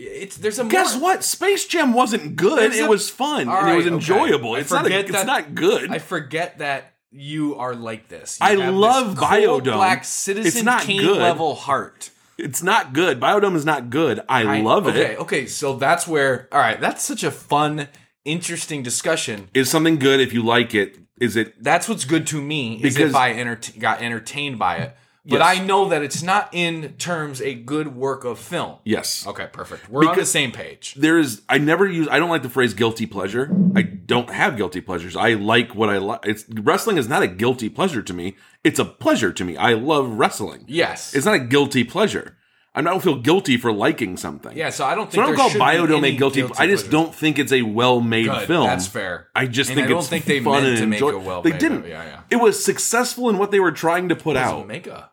It's 0.00 0.36
there's 0.36 0.58
a 0.60 0.64
more, 0.64 0.70
Guess 0.70 0.96
what? 0.96 1.24
Space 1.24 1.66
Jam 1.66 1.92
wasn't 1.92 2.36
good. 2.36 2.58
There's 2.58 2.76
It 2.78 2.84
a- 2.84 2.88
was 2.88 3.10
fun 3.10 3.48
and 3.48 3.50
it 3.50 3.52
was 3.52 3.64
right, 3.64 3.78
okay. 3.86 3.94
enjoyable. 3.94 4.54
It's 4.54 4.70
not. 4.70 4.82
A, 4.82 4.84
forget 4.84 5.08
it's 5.10 5.24
not 5.24 5.54
good. 5.56 5.90
I 5.90 5.98
forget 5.98 6.58
that 6.58 6.92
you 7.10 7.56
are 7.56 7.74
like 7.74 8.06
this. 8.08 8.38
You 8.40 8.46
I 8.46 8.54
this 8.56 8.70
love 8.72 9.16
cold 9.16 9.30
Biodome. 9.64 9.72
Black 9.74 10.00
It's 10.02 10.62
not 10.62 10.82
Kane 10.82 11.00
good. 11.00 11.16
level 11.18 11.54
heart. 11.56 12.10
it's 12.38 12.62
not 12.62 12.92
good. 12.92 13.18
Biodome 13.18 13.56
is 13.56 13.64
not 13.64 13.90
good. 13.90 14.20
I, 14.28 14.60
love 14.60 14.86
okay, 14.86 15.14
it. 15.14 15.18
Okay, 15.20 15.46
so 15.46 15.74
that's 15.76 16.06
where. 16.06 16.48
All 16.52 16.60
right, 16.60 16.80
that's 16.80 17.02
such 17.04 17.24
a 17.24 17.32
fun, 17.32 17.88
interesting 18.24 18.84
discussion. 18.84 19.48
Is 19.52 19.68
something 19.68 19.98
good 19.98 20.20
if 20.20 20.32
you 20.32 20.42
like 20.44 20.74
it? 20.74 20.96
Is 21.20 21.34
it? 21.34 21.60
That's 21.60 21.88
what's 21.88 22.04
good 22.04 22.28
to 22.28 22.40
me 22.40 22.74
is 22.76 22.94
Because- 22.94 23.10
if 23.10 23.16
I 23.16 23.32
enter- 23.32 23.58
got 23.80 24.00
entertained 24.00 24.60
by 24.60 24.76
it. 24.76 24.96
But 25.28 25.40
Yes. 25.40 25.58
I 25.58 25.64
know 25.64 25.88
that 25.90 26.02
it's 26.02 26.22
not 26.22 26.48
in 26.52 26.94
terms 26.94 27.42
a 27.42 27.52
good 27.54 27.94
work 27.94 28.24
of 28.24 28.38
film. 28.38 28.76
Yes. 28.84 29.26
Okay, 29.26 29.46
perfect. 29.52 29.90
We're 29.90 30.08
on 30.08 30.16
the 30.16 30.24
same 30.24 30.52
page. 30.52 30.94
There 30.94 31.18
is. 31.18 31.42
I 31.50 31.58
never 31.58 31.86
use. 31.86 32.08
I 32.10 32.18
don't 32.18 32.30
like 32.30 32.42
the 32.42 32.48
phrase 32.48 32.72
guilty 32.72 33.04
pleasure. 33.04 33.54
I 33.76 33.82
don't 33.82 34.30
have 34.30 34.56
guilty 34.56 34.80
pleasures. 34.80 35.16
I 35.16 35.34
like 35.34 35.74
what 35.74 35.90
I 35.90 35.98
like. 35.98 36.20
It's 36.24 36.46
wrestling 36.48 36.96
is 36.96 37.08
not 37.08 37.22
a 37.22 37.28
guilty 37.28 37.68
pleasure 37.68 38.00
to 38.00 38.14
me. 38.14 38.36
It's 38.64 38.78
a 38.78 38.86
pleasure 38.86 39.30
to 39.30 39.44
me. 39.44 39.56
I 39.58 39.74
love 39.74 40.08
wrestling. 40.18 40.64
Yes. 40.66 41.14
It's 41.14 41.26
not 41.26 41.34
a 41.34 41.38
guilty 41.40 41.84
pleasure. 41.84 42.34
I 42.74 42.80
don't 42.82 43.02
feel 43.02 43.16
guilty 43.16 43.56
for 43.56 43.72
liking 43.72 44.16
something. 44.16 44.56
yeah, 44.56 44.70
so 44.70 44.84
I 44.84 44.94
don't 44.94 45.10
think 45.10 45.14
So 45.14 45.22
I 45.22 45.26
don't 45.26 45.36
call 45.36 45.50
Biodome 45.50 46.04
a 46.06 46.16
guilty. 46.16 46.42
I 46.44 46.46
just 46.68 46.84
pleasure. 46.84 46.90
don't 46.90 47.12
think 47.14 47.38
it's 47.40 47.50
a 47.50 47.62
well-made 47.62 48.26
Good, 48.26 48.46
film. 48.46 48.66
That's 48.68 48.86
fair. 48.86 49.28
I 49.34 49.46
just 49.46 49.70
And 49.70 49.76
think 49.76 49.86
I 49.86 49.90
don't 49.90 49.98
it's 49.98 50.08
think 50.08 50.26
they 50.26 50.38
fun 50.40 50.62
meant 50.62 50.78
to 50.78 50.86
make 50.86 51.00
enjoy- 51.00 51.16
a 51.16 51.18
well. 51.18 51.42
They 51.42 51.50
didn't. 51.50 51.86
Yeah, 51.88 52.04
yeah. 52.04 52.20
It 52.30 52.36
was 52.36 52.62
successful 52.64 53.28
in 53.30 53.36
what 53.38 53.50
they 53.50 53.58
were 53.58 53.72
trying 53.72 54.08
to 54.10 54.14
put 54.16 54.36
It 54.36 54.40
was 54.40 54.48
out. 54.48 54.66
mega. 54.68 55.10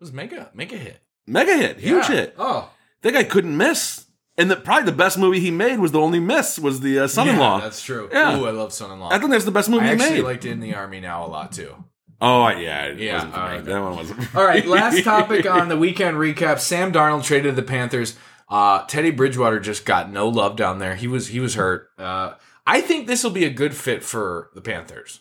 It 0.00 0.04
was 0.04 0.12
mega. 0.12 0.50
Mega 0.54 0.76
hit. 0.76 1.00
Mega 1.26 1.56
hit, 1.56 1.78
huge 1.78 2.08
Yeah. 2.08 2.14
hit. 2.16 2.34
Oh, 2.38 2.70
That 3.02 3.12
guy 3.12 3.24
couldn't 3.24 3.56
miss. 3.56 4.06
And 4.36 4.50
the, 4.50 4.56
probably 4.56 4.84
the 4.84 4.96
best 4.96 5.18
movie 5.18 5.40
he 5.40 5.50
made 5.50 5.78
was 5.80 5.90
the 5.92 6.00
only 6.00 6.20
miss 6.20 6.58
was 6.58 6.80
the 6.80 7.00
uh, 7.00 7.08
Son-in-Law. 7.08 7.58
Yeah, 7.58 7.64
that's 7.64 7.82
true. 7.82 8.08
Yeah. 8.12 8.38
Ooh, 8.38 8.46
I 8.46 8.50
love 8.52 8.72
Son-in-Law. 8.72 9.10
I 9.10 9.18
think 9.18 9.32
that's 9.32 9.44
the 9.44 9.50
best 9.50 9.68
movie 9.68 9.84
I 9.86 9.88
he 9.88 9.92
actually 9.94 10.10
made. 10.18 10.24
liked 10.24 10.44
In 10.44 10.60
the 10.60 10.74
Army 10.74 11.00
Now 11.00 11.26
a 11.26 11.28
lot 11.28 11.50
too. 11.52 11.74
oh 12.20 12.48
yeah, 12.50 12.88
Yeah, 12.92 13.14
wasn't 13.14 13.34
for 13.34 13.40
all 13.40 13.50
me. 13.50 13.60
That 13.62 13.80
one 13.82 13.96
wasn't. 13.96 14.36
All 14.36 14.44
right, 14.44 14.64
last 14.66 15.02
topic 15.02 15.44
on 15.50 15.68
the 15.68 15.76
weekend 15.84 16.16
recap. 16.16 16.60
Sam 16.60 16.92
Darnold 16.92 17.24
traded 17.24 17.56
the 17.56 17.62
Panthers. 17.62 18.16
Uh, 18.48 18.84
Teddy 18.86 19.10
Bridgewater 19.10 19.58
just 19.60 19.84
got 19.84 20.10
no 20.12 20.28
love 20.28 20.54
down 20.56 20.78
there. 20.78 20.94
He 20.94 21.08
was 21.08 21.28
he 21.28 21.40
was 21.40 21.54
hurt. 21.56 21.88
Uh, 21.98 22.34
I 22.66 22.80
think 22.80 23.06
this 23.08 23.24
will 23.24 23.30
be 23.32 23.44
a 23.44 23.50
good 23.50 23.74
fit 23.74 24.02
for 24.04 24.50
the 24.54 24.60
Panthers. 24.60 25.20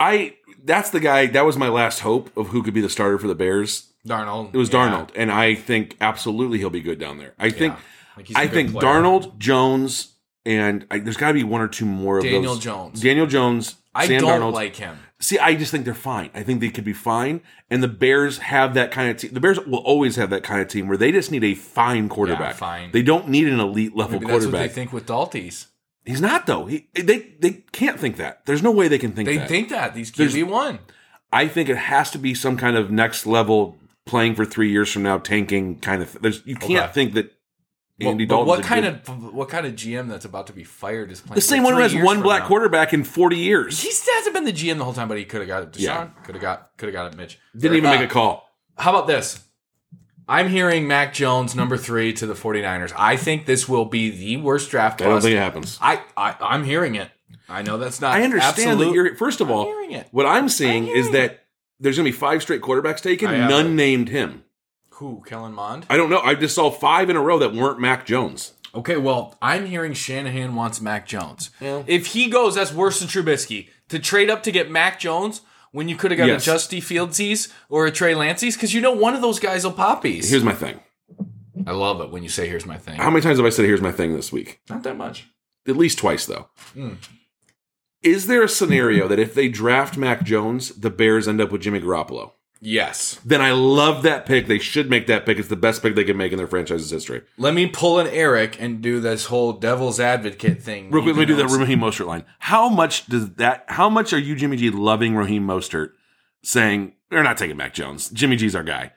I 0.00 0.34
that's 0.64 0.90
the 0.90 1.00
guy. 1.00 1.26
That 1.26 1.44
was 1.44 1.56
my 1.56 1.68
last 1.68 2.00
hope 2.00 2.34
of 2.36 2.48
who 2.48 2.62
could 2.62 2.74
be 2.74 2.80
the 2.80 2.88
starter 2.88 3.18
for 3.18 3.28
the 3.28 3.34
Bears. 3.34 3.90
Darnold. 4.06 4.54
It 4.54 4.58
was 4.58 4.72
yeah. 4.72 4.88
Darnold, 4.88 5.10
and 5.14 5.30
I 5.30 5.54
think 5.54 5.96
absolutely 6.00 6.58
he'll 6.58 6.70
be 6.70 6.80
good 6.82 6.98
down 6.98 7.18
there. 7.18 7.34
I 7.38 7.50
think. 7.50 7.74
Yeah. 7.74 7.80
Like 8.16 8.28
I 8.36 8.46
think 8.46 8.72
player. 8.72 8.84
Darnold, 8.84 9.38
Jones, 9.38 10.14
and 10.46 10.86
I, 10.90 10.98
there's 11.00 11.16
got 11.16 11.28
to 11.28 11.34
be 11.34 11.42
one 11.42 11.60
or 11.60 11.68
two 11.68 11.84
more 11.84 12.18
of 12.18 12.24
Daniel 12.24 12.54
those. 12.54 12.62
Jones. 12.62 13.00
Daniel 13.00 13.26
Jones. 13.26 13.76
I 13.94 14.06
Sam 14.06 14.20
don't 14.20 14.40
Darnold. 14.40 14.52
like 14.52 14.76
him. 14.76 14.98
See, 15.20 15.38
I 15.38 15.54
just 15.54 15.70
think 15.70 15.84
they're 15.84 15.94
fine. 15.94 16.30
I 16.34 16.42
think 16.42 16.60
they 16.60 16.68
could 16.68 16.84
be 16.84 16.92
fine, 16.92 17.40
and 17.70 17.82
the 17.82 17.88
Bears 17.88 18.38
have 18.38 18.74
that 18.74 18.90
kind 18.90 19.10
of 19.10 19.16
team. 19.16 19.32
The 19.32 19.40
Bears 19.40 19.58
will 19.60 19.78
always 19.78 20.16
have 20.16 20.30
that 20.30 20.42
kind 20.42 20.60
of 20.60 20.68
team 20.68 20.86
where 20.86 20.96
they 20.96 21.12
just 21.12 21.30
need 21.30 21.44
a 21.44 21.54
fine 21.54 22.08
quarterback. 22.08 22.56
fine. 22.56 22.90
They 22.92 23.02
don't 23.02 23.28
need 23.28 23.48
an 23.48 23.58
elite 23.58 23.96
level 23.96 24.20
Maybe 24.20 24.26
that's 24.26 24.44
what 24.44 24.50
they 24.52 24.58
quarterback. 24.58 24.74
think 24.74 24.92
with 24.92 25.06
Dalties. 25.06 25.66
He's 26.04 26.20
not 26.20 26.46
though. 26.46 26.66
He 26.66 26.88
they 26.94 27.34
they 27.40 27.64
can't 27.72 27.98
think 27.98 28.16
that. 28.16 28.44
There's 28.46 28.62
no 28.62 28.70
way 28.70 28.88
they 28.88 28.98
can 28.98 29.12
think 29.12 29.26
They 29.26 29.38
that. 29.38 29.48
think 29.48 29.68
that 29.70 29.94
these 29.94 30.10
There's- 30.12 30.34
QB 30.34 30.48
one. 30.48 30.78
I 31.32 31.48
think 31.48 31.68
it 31.68 31.76
has 31.76 32.10
to 32.12 32.18
be 32.18 32.34
some 32.34 32.56
kind 32.56 32.76
of 32.76 32.90
next 32.90 33.26
level 33.26 33.76
playing 34.06 34.34
for 34.34 34.44
three 34.44 34.70
years 34.70 34.92
from 34.92 35.02
now, 35.02 35.18
tanking 35.18 35.78
kind 35.80 36.02
of. 36.02 36.16
There's 36.20 36.42
you 36.46 36.56
can't 36.56 36.84
Okay. 36.84 36.92
think 36.92 37.14
that 37.14 37.32
Andy 38.00 38.24
But 38.26 38.34
Dalton's 38.36 38.48
what 38.48 38.62
kind 38.64 38.84
of 38.86 39.32
what 39.34 39.48
kind 39.48 39.66
of 39.66 39.74
GM 39.74 40.08
that's 40.08 40.24
about 40.24 40.46
to 40.48 40.52
be 40.52 40.62
fired 40.64 41.10
is 41.10 41.20
playing 41.20 41.36
the 41.36 41.40
same 41.40 41.58
for 41.62 41.64
one 41.66 41.72
who 41.74 41.76
three 41.78 41.82
has 41.84 41.94
years 41.94 42.04
one 42.04 42.16
from 42.16 42.22
black 42.24 42.42
now? 42.42 42.48
quarterback 42.48 42.92
in 42.92 43.02
40 43.04 43.36
years. 43.36 43.80
He 43.80 43.88
hasn't 44.16 44.34
been 44.34 44.44
the 44.44 44.52
GM 44.52 44.78
the 44.78 44.84
whole 44.84 44.92
time, 44.94 45.08
but 45.08 45.16
he 45.16 45.24
could 45.24 45.40
have 45.40 45.48
got 45.48 45.62
it. 45.62 45.72
Deshaun 45.72 45.80
Yeah. 45.82 46.06
could 46.24 46.34
have 46.34 46.42
got 46.42 46.70
could 46.76 46.86
have 46.88 46.92
got 46.94 47.12
it. 47.12 47.16
Mitch 47.16 47.38
Didn't 47.56 47.78
even 47.78 47.90
Uh, 47.90 47.94
make 47.94 48.02
a 48.02 48.12
call. 48.12 48.48
How 48.76 48.90
about 48.90 49.06
this? 49.06 49.40
I'm 50.28 50.48
hearing 50.48 50.86
Mac 50.88 51.12
Jones 51.12 51.54
number 51.54 51.76
three 51.76 52.12
to 52.14 52.26
the 52.26 52.34
49ers. 52.34 52.92
I 52.96 53.16
think 53.16 53.46
this 53.46 53.68
will 53.68 53.84
be 53.84 54.10
the 54.10 54.36
worst 54.38 54.70
draft. 54.70 55.02
I 55.02 55.06
don't 55.06 55.20
think 55.20 55.34
it 55.34 55.38
happens. 55.38 55.78
I, 55.80 56.02
I 56.16 56.36
I'm 56.40 56.64
hearing 56.64 56.94
it. 56.94 57.10
I 57.48 57.62
know 57.62 57.76
that's 57.76 58.00
not. 58.00 58.14
I 58.16 58.22
understand 58.22 58.70
absolute. 58.70 58.84
that 58.86 58.94
you're. 58.94 59.16
First 59.16 59.40
of 59.40 59.50
all, 59.50 59.64
hearing 59.64 59.92
it. 59.92 60.08
what 60.12 60.26
I'm 60.26 60.48
seeing 60.48 60.88
I'm 60.88 60.96
is 60.96 61.10
that 61.12 61.44
there's 61.78 61.96
going 61.96 62.06
to 62.06 62.12
be 62.12 62.16
five 62.16 62.42
straight 62.42 62.62
quarterbacks 62.62 63.02
taken. 63.02 63.30
None 63.30 63.66
it. 63.66 63.70
named 63.70 64.08
him. 64.08 64.44
Who? 64.90 65.22
Kellen 65.26 65.52
Mond. 65.52 65.86
I 65.90 65.96
don't 65.96 66.08
know. 66.08 66.20
I 66.20 66.34
just 66.34 66.54
saw 66.54 66.70
five 66.70 67.10
in 67.10 67.16
a 67.16 67.20
row 67.20 67.38
that 67.40 67.52
weren't 67.52 67.80
Mac 67.80 68.06
Jones. 68.06 68.52
Okay, 68.74 68.96
well, 68.96 69.36
I'm 69.40 69.66
hearing 69.66 69.92
Shanahan 69.92 70.54
wants 70.54 70.80
Mac 70.80 71.06
Jones. 71.06 71.50
Yeah. 71.60 71.84
If 71.86 72.08
he 72.08 72.28
goes, 72.28 72.54
that's 72.56 72.72
worse 72.72 73.00
than 73.00 73.08
Trubisky. 73.08 73.68
To 73.88 73.98
trade 73.98 74.30
up 74.30 74.42
to 74.44 74.52
get 74.52 74.70
Mac 74.70 74.98
Jones 74.98 75.42
when 75.74 75.88
you 75.88 75.96
could 75.96 76.12
have 76.12 76.18
got 76.18 76.28
Yes. 76.28 76.46
a 76.46 76.50
Justy 76.52 76.78
Fieldsies 76.78 77.52
or 77.68 77.84
a 77.86 77.90
Trey 77.90 78.14
Lanceys, 78.14 78.54
because 78.54 78.72
you 78.72 78.80
know 78.80 78.92
one 78.92 79.14
of 79.14 79.20
those 79.20 79.40
guys 79.40 79.64
will 79.64 79.72
poppies. 79.72 80.30
Here's 80.30 80.44
my 80.44 80.54
thing. 80.54 80.78
I 81.66 81.72
love 81.72 82.00
it 82.00 82.10
when 82.10 82.22
you 82.22 82.28
say, 82.28 82.48
"Here's 82.48 82.64
my 82.66 82.78
thing." 82.78 82.96
How 82.96 83.10
many 83.10 83.22
times 83.22 83.38
have 83.38 83.46
I 83.46 83.50
said, 83.50 83.64
"Here's 83.64 83.80
my 83.80 83.90
thing" 83.92 84.14
this 84.14 84.30
week? 84.32 84.60
Not 84.70 84.84
that 84.84 84.96
much. 84.96 85.26
At 85.66 85.76
least 85.76 85.98
twice, 85.98 86.26
though. 86.26 86.48
Hmm. 86.74 86.94
Is 88.02 88.26
there 88.26 88.42
a 88.42 88.48
scenario 88.48 89.08
that 89.08 89.18
if 89.18 89.34
they 89.34 89.48
draft 89.48 89.96
Mac 89.96 90.24
Jones, 90.24 90.68
the 90.70 90.90
Bears 90.90 91.26
end 91.26 91.40
up 91.40 91.50
with 91.50 91.62
Jimmy 91.62 91.80
Garoppolo? 91.80 92.32
Yes. 92.66 93.20
Then 93.26 93.42
I 93.42 93.52
love 93.52 94.02
that 94.04 94.24
pick. 94.24 94.46
They 94.46 94.58
should 94.58 94.88
make 94.88 95.06
that 95.06 95.26
pick. 95.26 95.38
It's 95.38 95.48
the 95.48 95.54
best 95.54 95.82
pick 95.82 95.94
they 95.94 96.02
can 96.02 96.16
make 96.16 96.32
in 96.32 96.38
their 96.38 96.46
franchise's 96.46 96.90
history. 96.90 97.20
Let 97.36 97.52
me 97.52 97.66
pull 97.66 97.98
an 97.98 98.06
Eric 98.06 98.56
and 98.58 98.80
do 98.80 99.00
this 99.00 99.26
whole 99.26 99.52
devil's 99.52 100.00
advocate 100.00 100.62
thing. 100.62 100.90
Real 100.90 101.02
quick, 101.02 101.14
let 101.14 101.20
me 101.20 101.26
do 101.26 101.36
that 101.36 101.48
Raheem 101.48 101.80
Mostert 101.80 102.06
line. 102.06 102.24
How 102.38 102.70
much 102.70 103.04
does 103.06 103.34
that? 103.34 103.66
How 103.68 103.90
much 103.90 104.14
are 104.14 104.18
you, 104.18 104.34
Jimmy 104.34 104.56
G, 104.56 104.70
loving 104.70 105.14
Raheem 105.14 105.46
Mostert, 105.46 105.90
saying 106.42 106.94
they're 107.10 107.22
not 107.22 107.36
taking 107.36 107.58
Mac 107.58 107.74
Jones? 107.74 108.08
Jimmy 108.08 108.36
G's 108.36 108.56
our 108.56 108.64
guy. 108.64 108.92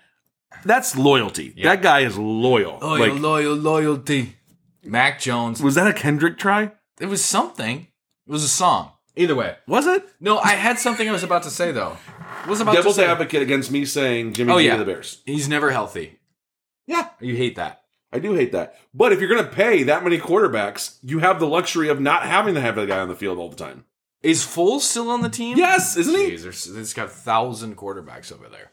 That's 0.64 0.96
loyalty. 0.98 1.54
That 1.62 1.82
guy 1.82 2.00
is 2.02 2.18
loyal. 2.18 2.80
Loyal, 2.80 3.00
like, 3.00 3.22
loyal, 3.22 3.54
loyalty. 3.54 4.38
Mac 4.82 5.20
Jones. 5.20 5.62
was 5.62 5.76
that 5.76 5.88
a 5.88 5.94
Kendrick 5.94 6.38
try? 6.38 6.72
It 7.02 7.08
was 7.08 7.24
something. 7.24 7.88
It 8.26 8.32
was 8.32 8.46
a 8.46 8.50
song. 8.50 8.94
Either 9.18 9.36
way. 9.36 9.56
Was 9.68 9.88
it? 9.88 10.08
No, 10.20 10.38
I 10.40 10.52
had 10.52 10.80
something 10.80 11.08
I 11.08 11.12
was 11.12 11.24
about 11.24 11.44
to 11.44 11.50
say 11.50 11.72
though. 11.72 11.98
Was 12.48 12.62
about 12.62 12.76
Devil's 12.76 12.96
to 12.96 13.02
say. 13.02 13.08
advocate 13.08 13.42
against 13.42 13.72
me 13.72 13.84
saying 13.86 14.34
Jimmy 14.34 14.54
Oh, 14.54 14.60
G 14.60 14.66
yeah. 14.66 14.74
to 14.74 14.80
the 14.80 14.86
Bears. 14.86 15.22
He's 15.26 15.50
never 15.50 15.72
healthy. 15.72 16.20
Yeah, 16.86 17.10
You 17.20 17.36
hate 17.36 17.56
that. 17.58 17.82
I 18.14 18.20
do 18.20 18.34
hate 18.34 18.54
that. 18.54 18.78
But 18.94 19.12
if 19.12 19.20
you're 19.20 19.28
going 19.30 19.44
to 19.44 19.52
pay 19.52 19.84
that 19.84 20.04
many 20.04 20.18
quarterbacks, 20.18 20.98
you 21.04 21.20
have 21.20 21.40
the 21.42 21.48
luxury 21.48 21.90
of 21.90 22.00
not 22.00 22.24
having 22.24 22.54
to 22.54 22.62
have 22.62 22.76
the 22.76 22.86
guy 22.86 23.00
on 23.00 23.10
the 23.10 23.16
field 23.16 23.38
all 23.38 23.50
the 23.50 23.58
time. 23.58 23.84
Is 24.24 24.44
Foles 24.46 24.82
still 24.82 25.10
on 25.10 25.22
the 25.22 25.30
team? 25.30 25.58
Yes, 25.58 25.98
isn't 25.98 26.16
he? 26.16 26.32
Jeez, 26.32 26.44
there's, 26.44 26.64
there's 26.64 26.94
got 26.94 27.08
a 27.08 27.10
thousand 27.10 27.76
quarterbacks 27.76 28.32
over 28.32 28.48
there. 28.48 28.72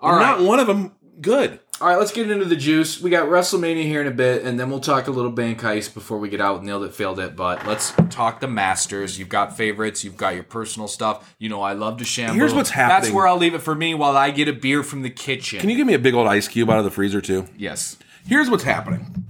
All 0.00 0.12
right. 0.12 0.20
Not 0.38 0.42
one 0.42 0.60
of 0.60 0.68
them 0.68 0.92
good. 1.20 1.58
All 1.78 1.88
right, 1.88 1.98
let's 1.98 2.10
get 2.12 2.30
into 2.30 2.46
the 2.46 2.56
juice. 2.56 3.02
We 3.02 3.10
got 3.10 3.28
WrestleMania 3.28 3.82
here 3.82 4.00
in 4.00 4.06
a 4.06 4.10
bit, 4.12 4.44
and 4.44 4.58
then 4.58 4.70
we'll 4.70 4.80
talk 4.80 5.08
a 5.08 5.10
little 5.10 5.30
bank 5.30 5.60
heist 5.60 5.92
before 5.92 6.16
we 6.16 6.30
get 6.30 6.40
out. 6.40 6.64
Nailed 6.64 6.84
it, 6.84 6.94
failed 6.94 7.20
it. 7.20 7.36
But 7.36 7.66
let's 7.66 7.92
talk 8.08 8.40
the 8.40 8.48
Masters. 8.48 9.18
You've 9.18 9.28
got 9.28 9.58
favorites. 9.58 10.02
You've 10.02 10.16
got 10.16 10.34
your 10.34 10.42
personal 10.42 10.88
stuff. 10.88 11.34
You 11.38 11.50
know, 11.50 11.60
I 11.60 11.74
love 11.74 11.98
to 11.98 12.04
shamble. 12.04 12.36
Here's 12.36 12.54
what's 12.54 12.70
happening. 12.70 13.02
That's 13.02 13.14
where 13.14 13.28
I'll 13.28 13.36
leave 13.36 13.54
it 13.54 13.60
for 13.60 13.74
me 13.74 13.94
while 13.94 14.16
I 14.16 14.30
get 14.30 14.48
a 14.48 14.54
beer 14.54 14.82
from 14.82 15.02
the 15.02 15.10
kitchen. 15.10 15.60
Can 15.60 15.68
you 15.68 15.76
give 15.76 15.86
me 15.86 15.92
a 15.92 15.98
big 15.98 16.14
old 16.14 16.26
ice 16.26 16.48
cube 16.48 16.70
out 16.70 16.78
of 16.78 16.84
the 16.84 16.90
freezer 16.90 17.20
too? 17.20 17.46
yes. 17.56 17.96
Here's 18.26 18.50
what's 18.50 18.64
happening. 18.64 19.24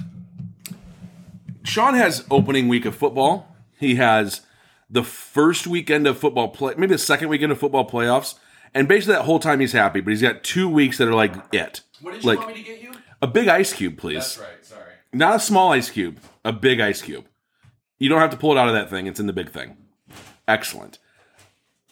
Sean 1.65 1.95
has 1.95 2.25
opening 2.31 2.69
week 2.69 2.87
of 2.87 2.95
football. 2.95 3.55
He 3.79 3.97
has 3.97 4.41
the 4.89 5.03
first 5.03 5.67
weekend 5.67 6.07
of 6.07 6.17
football 6.17 6.49
play, 6.49 6.75
maybe 6.79 6.95
the 6.95 6.99
second 6.99 7.29
weekend 7.29 7.53
of 7.53 7.59
football 7.59 7.87
playoffs, 7.87 8.37
and 8.73 8.89
basically 8.89 9.15
that 9.17 9.25
whole 9.25 9.39
time 9.39 9.61
he's 9.61 9.73
happy. 9.73 10.01
But 10.01 10.13
he's 10.13 10.23
got 10.23 10.43
two 10.45 10.69
weeks 10.69 10.97
that 10.97 11.09
are 11.09 11.15
like 11.15 11.35
it. 11.53 11.83
What 12.01 12.13
did 12.13 12.25
you 12.25 12.35
like 12.35 12.47
me 12.49 12.55
to 12.55 12.63
get 12.63 12.83
you? 12.83 12.93
a 13.23 13.27
big 13.27 13.49
ice 13.49 13.73
cube, 13.73 13.97
please. 13.97 14.37
That's 14.37 14.39
right. 14.39 14.65
Sorry. 14.65 14.93
Not 15.13 15.37
a 15.37 15.41
small 15.41 15.73
ice 15.73 15.91
cube, 15.91 16.19
a 16.45 16.53
big 16.53 16.81
ice 16.81 17.03
cube. 17.03 17.27
You 17.99 18.09
don't 18.09 18.21
have 18.21 18.31
to 18.31 18.37
pull 18.37 18.53
it 18.53 18.59
out 18.59 18.69
of 18.69 18.75
that 18.75 18.91
thing, 18.91 19.07
it's 19.07 19.21
in 19.21 19.27
the 19.27 19.33
big 19.33 19.51
thing. 19.51 19.77
Excellent. 20.47 20.99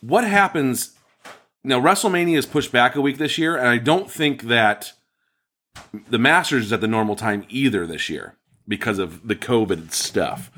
What 0.01 0.25
happens 0.25 0.93
now? 1.63 1.81
WrestleMania 1.81 2.37
is 2.37 2.47
pushed 2.47 2.73
back 2.73 2.95
a 2.95 3.01
week 3.01 3.19
this 3.19 3.39
year, 3.39 3.57
and 3.57 3.69
I 3.69 3.79
don't 3.79 4.11
think 4.11 4.43
that 4.43 4.93
the 6.09 6.19
Masters 6.19 6.67
is 6.67 6.73
at 6.73 6.81
the 6.81 6.87
normal 6.87 7.17
time 7.17 7.47
either 7.49 7.87
this 7.87 8.11
year 8.11 8.37
because 8.69 8.99
of 8.99 9.27
the 9.27 9.37
COVID 9.37 9.93
stuff. 9.93 10.51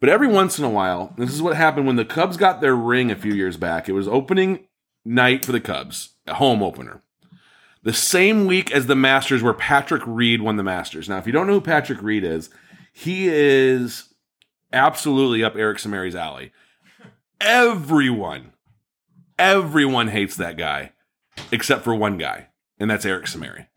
But 0.00 0.08
every 0.08 0.28
once 0.28 0.58
in 0.58 0.64
a 0.64 0.70
while, 0.70 1.14
this 1.16 1.32
is 1.32 1.42
what 1.42 1.56
happened 1.56 1.86
when 1.86 1.96
the 1.96 2.04
Cubs 2.04 2.36
got 2.36 2.60
their 2.60 2.76
ring 2.76 3.10
a 3.10 3.16
few 3.16 3.32
years 3.32 3.56
back. 3.56 3.88
It 3.88 3.92
was 3.92 4.06
opening 4.06 4.66
night 5.04 5.44
for 5.44 5.52
the 5.52 5.60
Cubs, 5.60 6.10
a 6.26 6.34
home 6.34 6.62
opener 6.62 7.02
the 7.82 7.92
same 7.92 8.46
week 8.46 8.70
as 8.72 8.86
the 8.86 8.94
Masters, 8.94 9.42
where 9.42 9.54
Patrick 9.54 10.02
Reed 10.06 10.42
won 10.42 10.56
the 10.56 10.62
Masters. 10.62 11.08
Now, 11.08 11.18
if 11.18 11.26
you 11.26 11.32
don't 11.32 11.46
know 11.46 11.54
who 11.54 11.60
Patrick 11.60 12.02
Reed 12.02 12.24
is, 12.24 12.50
he 12.92 13.28
is 13.28 14.12
absolutely 14.72 15.44
up 15.44 15.56
Eric 15.56 15.78
Samari's 15.78 16.16
alley. 16.16 16.52
Everyone, 17.40 18.52
everyone 19.38 20.08
hates 20.08 20.36
that 20.36 20.56
guy, 20.56 20.92
except 21.52 21.84
for 21.84 21.94
one 21.94 22.18
guy, 22.18 22.48
and 22.78 22.90
that's 22.90 23.06
Eric 23.06 23.26
Samari. 23.26 23.68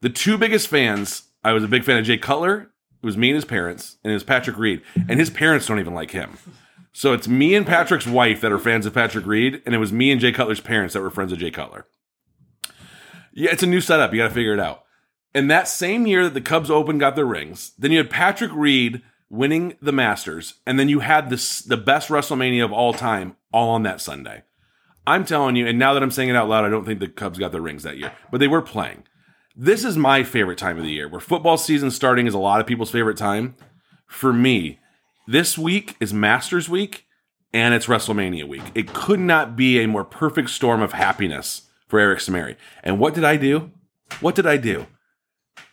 The 0.00 0.10
two 0.10 0.38
biggest 0.38 0.68
fans, 0.68 1.24
I 1.42 1.52
was 1.52 1.64
a 1.64 1.68
big 1.68 1.84
fan 1.84 1.98
of 1.98 2.04
Jay 2.04 2.18
Cutler. 2.18 2.70
It 3.02 3.06
was 3.06 3.16
me 3.16 3.30
and 3.30 3.36
his 3.36 3.44
parents, 3.44 3.96
and 4.04 4.10
it 4.10 4.14
was 4.14 4.24
Patrick 4.24 4.58
Reed, 4.58 4.82
and 5.08 5.18
his 5.18 5.30
parents 5.30 5.66
don't 5.66 5.78
even 5.78 5.94
like 5.94 6.10
him. 6.10 6.36
So 6.92 7.12
it's 7.12 7.28
me 7.28 7.54
and 7.54 7.66
Patrick's 7.66 8.06
wife 8.06 8.40
that 8.40 8.52
are 8.52 8.58
fans 8.58 8.84
of 8.84 8.94
Patrick 8.94 9.24
Reed, 9.24 9.62
and 9.64 9.74
it 9.74 9.78
was 9.78 9.92
me 9.92 10.10
and 10.10 10.20
Jay 10.20 10.32
Cutler's 10.32 10.60
parents 10.60 10.94
that 10.94 11.00
were 11.00 11.10
friends 11.10 11.32
of 11.32 11.38
Jay 11.38 11.50
Cutler. 11.50 11.86
Yeah, 13.38 13.52
it's 13.52 13.62
a 13.62 13.68
new 13.68 13.80
setup. 13.80 14.12
You 14.12 14.18
got 14.18 14.28
to 14.28 14.34
figure 14.34 14.52
it 14.52 14.58
out. 14.58 14.82
And 15.32 15.48
that 15.48 15.68
same 15.68 16.08
year 16.08 16.24
that 16.24 16.34
the 16.34 16.40
Cubs 16.40 16.72
Open 16.72 16.98
got 16.98 17.14
their 17.14 17.24
rings, 17.24 17.70
then 17.78 17.92
you 17.92 17.98
had 17.98 18.10
Patrick 18.10 18.50
Reed 18.52 19.00
winning 19.30 19.76
the 19.80 19.92
Masters, 19.92 20.54
and 20.66 20.76
then 20.76 20.88
you 20.88 21.00
had 21.00 21.30
this 21.30 21.60
the 21.60 21.76
best 21.76 22.08
WrestleMania 22.08 22.64
of 22.64 22.72
all 22.72 22.92
time 22.92 23.36
all 23.52 23.70
on 23.70 23.84
that 23.84 24.00
Sunday. 24.00 24.42
I'm 25.06 25.24
telling 25.24 25.54
you, 25.54 25.68
and 25.68 25.78
now 25.78 25.94
that 25.94 26.02
I'm 26.02 26.10
saying 26.10 26.30
it 26.30 26.34
out 26.34 26.48
loud, 26.48 26.64
I 26.64 26.68
don't 26.68 26.84
think 26.84 26.98
the 26.98 27.06
Cubs 27.06 27.38
got 27.38 27.52
their 27.52 27.60
rings 27.60 27.84
that 27.84 27.96
year, 27.96 28.12
but 28.32 28.38
they 28.40 28.48
were 28.48 28.60
playing. 28.60 29.04
This 29.54 29.84
is 29.84 29.96
my 29.96 30.24
favorite 30.24 30.58
time 30.58 30.76
of 30.76 30.82
the 30.82 30.90
year, 30.90 31.08
where 31.08 31.20
football 31.20 31.56
season 31.56 31.92
starting 31.92 32.26
is 32.26 32.34
a 32.34 32.38
lot 32.38 32.60
of 32.60 32.66
people's 32.66 32.90
favorite 32.90 33.16
time. 33.16 33.54
For 34.08 34.32
me, 34.32 34.80
this 35.28 35.56
week 35.56 35.94
is 36.00 36.12
Masters 36.12 36.68
week 36.68 37.06
and 37.52 37.72
it's 37.72 37.86
WrestleMania 37.86 38.48
week. 38.48 38.64
It 38.74 38.92
could 38.92 39.20
not 39.20 39.54
be 39.54 39.78
a 39.78 39.86
more 39.86 40.04
perfect 40.04 40.50
storm 40.50 40.82
of 40.82 40.92
happiness 40.92 41.67
for 41.88 41.98
Eric 41.98 42.20
Samari. 42.20 42.56
And 42.84 42.98
what 42.98 43.14
did 43.14 43.24
I 43.24 43.36
do? 43.36 43.72
What 44.20 44.34
did 44.34 44.46
I 44.46 44.56
do? 44.56 44.86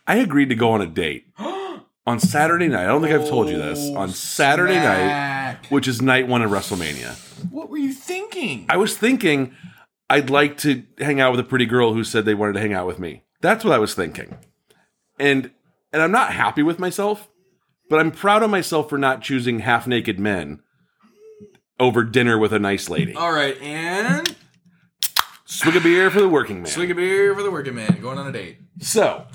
I 0.06 0.16
agreed 0.16 0.48
to 0.48 0.54
go 0.54 0.70
on 0.70 0.80
a 0.80 0.86
date 0.86 1.26
on 2.06 2.20
Saturday 2.20 2.68
night. 2.68 2.84
I 2.84 2.86
don't 2.86 3.02
think 3.02 3.14
I've 3.14 3.28
told 3.28 3.48
you 3.48 3.58
this. 3.58 3.88
On 3.90 4.08
oh, 4.08 4.12
Saturday 4.12 4.76
night, 4.76 5.58
which 5.68 5.88
is 5.88 6.00
night 6.02 6.28
one 6.28 6.42
of 6.42 6.50
WrestleMania. 6.50 7.16
What 7.50 7.68
were 7.68 7.78
you 7.78 7.92
thinking? 7.92 8.66
I 8.68 8.76
was 8.76 8.96
thinking 8.96 9.54
I'd 10.08 10.30
like 10.30 10.56
to 10.58 10.84
hang 10.98 11.20
out 11.20 11.32
with 11.32 11.40
a 11.40 11.44
pretty 11.44 11.66
girl 11.66 11.92
who 11.92 12.04
said 12.04 12.24
they 12.24 12.34
wanted 12.34 12.54
to 12.54 12.60
hang 12.60 12.72
out 12.72 12.86
with 12.86 12.98
me. 12.98 13.24
That's 13.40 13.64
what 13.64 13.74
I 13.74 13.78
was 13.78 13.94
thinking. 13.94 14.38
And 15.18 15.50
and 15.92 16.02
I'm 16.02 16.12
not 16.12 16.32
happy 16.32 16.62
with 16.62 16.78
myself, 16.78 17.28
but 17.88 17.98
I'm 17.98 18.10
proud 18.10 18.42
of 18.42 18.50
myself 18.50 18.88
for 18.88 18.98
not 18.98 19.22
choosing 19.22 19.60
half 19.60 19.86
naked 19.86 20.18
men 20.18 20.60
over 21.78 22.04
dinner 22.04 22.38
with 22.38 22.52
a 22.52 22.58
nice 22.58 22.88
lady. 22.88 23.14
All 23.14 23.32
right, 23.32 23.60
and 23.60 24.34
Swig 25.46 25.76
a 25.76 25.80
beer 25.80 26.10
for 26.10 26.20
the 26.20 26.28
working 26.28 26.56
man. 26.56 26.66
swig 26.66 26.90
a 26.90 26.94
beer 26.94 27.34
for 27.34 27.42
the 27.42 27.50
working 27.50 27.74
man 27.76 27.98
going 28.02 28.18
on 28.18 28.26
a 28.26 28.32
date. 28.32 28.58
So, 28.80 29.26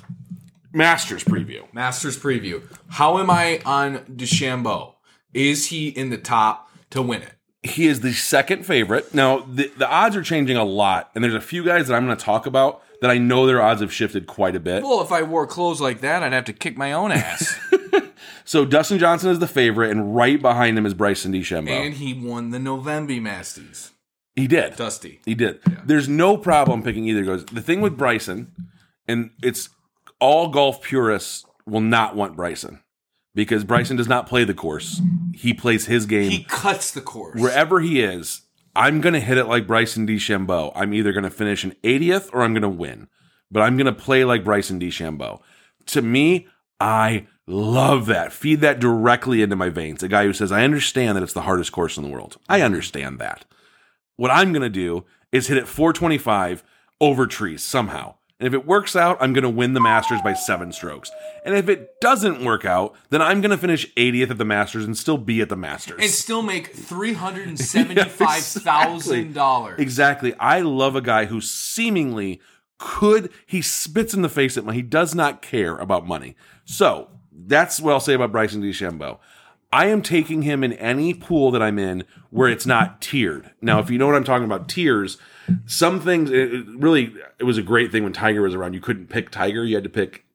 Masters 0.74 1.24
preview. 1.24 1.72
Masters 1.74 2.18
preview. 2.18 2.64
How 2.90 3.18
am 3.18 3.30
I 3.30 3.62
on 3.66 4.00
DeChambeau? 4.00 4.96
Is 5.34 5.68
he 5.68 5.88
in 5.88 6.10
the 6.10 6.18
top 6.18 6.70
to 6.90 7.02
win 7.02 7.22
it? 7.22 7.34
He 7.64 7.88
is 7.88 8.02
the 8.02 8.12
second 8.12 8.66
favorite. 8.66 9.14
Now, 9.14 9.40
the, 9.40 9.72
the 9.78 9.88
odds 9.90 10.16
are 10.16 10.24
changing 10.24 10.58
a 10.58 10.66
lot, 10.66 11.12
and 11.16 11.24
there's 11.24 11.34
a 11.34 11.40
few 11.42 11.64
guys 11.64 11.88
that 11.88 11.96
I'm 11.96 12.06
going 12.06 12.18
to 12.18 12.24
talk 12.24 12.46
about 12.46 12.82
that 13.02 13.10
I 13.10 13.18
know 13.18 13.46
their 13.48 13.62
odds 13.62 13.82
have 13.82 13.94
shifted 13.94 14.28
quite 14.28 14.56
a 14.56 14.60
bit. 14.60 14.84
Well, 14.84 15.02
if 15.02 15.12
I 15.12 15.22
wore 15.24 15.48
clothes 15.48 15.80
like 15.80 16.02
that, 16.02 16.24
I'd 16.24 16.34
have 16.34 16.46
to 16.46 16.54
kick 16.54 16.78
my 16.78 16.92
own 16.92 17.12
ass. 17.12 17.58
So, 18.44 18.66
Dustin 18.66 18.98
Johnson 19.00 19.30
is 19.30 19.40
the 19.40 19.48
favorite, 19.48 19.92
and 19.92 20.16
right 20.16 20.42
behind 20.42 20.78
him 20.78 20.86
is 20.86 20.94
Bryson 20.94 21.32
DeChambeau. 21.32 21.70
and 21.70 21.94
he 21.94 22.14
won 22.14 22.50
the 22.50 22.60
November 22.60 23.14
Masties. 23.22 23.92
He 24.36 24.48
did. 24.48 24.76
Dusty. 24.76 25.20
He 25.26 25.36
did. 25.36 25.60
There's 25.86 26.08
no 26.10 26.38
problem 26.38 26.84
picking 26.84 27.06
either. 27.06 27.24
Goes 27.24 27.46
the 27.46 27.62
thing 27.62 27.82
with 27.82 27.98
Bryson, 27.98 28.52
and 29.08 29.32
it's 29.44 29.70
all 30.20 30.50
golf 30.50 30.82
purists 30.82 31.46
will 31.66 31.82
not 31.82 32.16
want 32.16 32.36
Bryson 32.36 32.82
because 33.36 33.64
Bryson 33.64 33.98
does 33.98 34.08
not 34.08 34.28
play 34.28 34.44
the 34.44 34.54
course. 34.54 35.02
He 35.34 35.54
plays 35.54 35.86
his 35.86 36.06
game 36.06 36.30
He 36.32 36.44
cuts 36.44 36.92
the 36.92 37.02
course. 37.02 37.40
wherever 37.40 37.80
he 37.80 38.02
is. 38.02 38.42
I'm 38.76 39.02
gonna 39.02 39.20
hit 39.20 39.38
it 39.38 39.46
like 39.46 39.68
Bryson 39.68 40.08
DeChambeau. 40.08 40.72
I'm 40.76 40.94
either 40.94 41.12
gonna 41.12 41.30
finish 41.30 41.64
an 41.66 41.76
80th 41.84 42.30
or 42.32 42.42
I'm 42.42 42.54
gonna 42.54 42.70
win, 42.70 43.10
but 43.52 43.62
I'm 43.62 43.76
gonna 43.78 43.92
play 43.92 44.24
like 44.24 44.46
Bryson 44.46 44.80
DeChambeau. 44.80 45.42
To 45.88 46.02
me, 46.02 46.48
I 46.80 47.28
love 47.48 48.06
that. 48.06 48.32
Feed 48.32 48.62
that 48.62 48.80
directly 48.80 49.42
into 49.42 49.58
my 49.58 49.68
veins. 49.70 50.04
A 50.04 50.08
guy 50.08 50.24
who 50.26 50.32
says, 50.34 50.52
"I 50.54 50.64
understand 50.64 51.18
that 51.18 51.24
it's 51.24 51.34
the 51.34 51.42
hardest 51.42 51.74
course 51.74 51.98
in 51.98 52.04
the 52.04 52.10
world. 52.10 52.38
I 52.48 52.62
understand 52.62 53.20
that." 53.20 53.44
What 54.22 54.30
I'm 54.30 54.54
going 54.54 54.62
to 54.62 54.70
do 54.70 55.04
is 55.32 55.48
hit 55.48 55.58
it 55.58 55.68
425 55.68 56.64
over 57.00 57.26
trees 57.26 57.64
somehow. 57.64 58.14
And 58.40 58.46
if 58.46 58.54
it 58.54 58.68
works 58.68 58.96
out, 58.96 59.18
I'm 59.20 59.34
going 59.34 59.42
to 59.42 59.50
win 59.50 59.74
the 59.74 59.80
Masters 59.82 60.22
by 60.22 60.34
seven 60.34 60.72
strokes. 60.72 61.10
And 61.44 61.56
if 61.56 61.68
it 61.68 62.00
doesn't 62.02 62.46
work 62.46 62.64
out, 62.64 62.94
then 63.10 63.20
I'm 63.20 63.42
going 63.42 63.50
to 63.50 63.58
finish 63.58 63.92
80th 63.96 64.30
at 64.30 64.38
the 64.38 64.46
Masters 64.46 64.86
and 64.86 64.96
still 64.96 65.18
be 65.18 65.42
at 65.42 65.50
the 65.50 65.56
Masters. 65.56 65.98
and 66.00 66.12
still 66.12 66.44
make 66.44 66.68
three 66.68 67.14
hundred 67.14 67.48
and 67.48 67.60
seventy-five 67.60 68.44
thousand 68.44 69.34
dollars. 69.34 69.80
Exactly. 69.80 70.36
I 70.36 70.62
love 70.62 70.96
a 70.96 71.02
guy 71.02 71.26
who 71.26 71.42
seemingly 71.42 72.42
could, 72.78 73.32
he 73.48 73.64
spits 73.64 74.14
in 74.14 74.22
the 74.22 74.30
face 74.30 74.56
at 74.56 74.66
money. 74.66 74.78
He 74.78 74.84
does 74.84 75.16
not 75.16 75.42
care 75.42 75.78
about 75.78 76.06
money. 76.06 76.36
So 76.64 77.10
that's 77.32 77.80
what 77.80 77.94
I'll 77.94 78.00
say 78.00 78.14
about 78.14 78.32
Bryson 78.32 78.62
DeChambeau. 78.62 79.18
I 79.74 79.88
am 79.88 80.02
taking 80.02 80.42
him 80.42 80.64
in 80.64 80.74
any 80.74 81.14
pool 81.14 81.52
that 81.52 81.62
I'm 81.62 81.80
in 81.80 82.04
where 82.30 82.50
it's 82.50 82.66
not 82.66 83.02
tiered. 83.02 83.52
Now, 83.62 83.80
if 83.80 83.90
you 83.90 83.98
know 83.98 84.06
what 84.06 84.16
I'm 84.16 84.24
talking 84.24 84.46
about, 84.46 84.68
tiers, 84.68 85.18
some 85.66 86.02
things, 86.02 86.30
it, 86.30 86.66
really, 86.68 87.14
it 87.40 87.46
was 87.46 87.58
a 87.58 87.62
great 87.62 87.92
thing 87.92 88.04
when 88.04 88.14
Tiger 88.14 88.42
was 88.42 88.54
around. 88.54 88.74
You 88.74 88.82
couldn't 88.82 89.08
pick 89.08 89.32
Tiger, 89.32 89.64
you 89.64 89.76
had 89.76 89.84
to 89.86 89.90
pick 89.90 90.26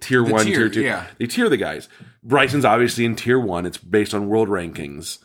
tier 0.00 0.22
one, 0.22 0.46
tier, 0.46 0.56
tier 0.56 0.68
two. 0.70 0.82
yeah. 0.82 1.06
They 1.18 1.26
tier 1.26 1.48
the 1.48 1.56
guys. 1.56 1.88
Bryson's 2.22 2.64
obviously 2.64 3.04
in 3.04 3.14
tier 3.14 3.38
one. 3.38 3.66
It's 3.66 3.78
based 3.78 4.14
on 4.14 4.28
world 4.28 4.48
rankings. 4.48 5.18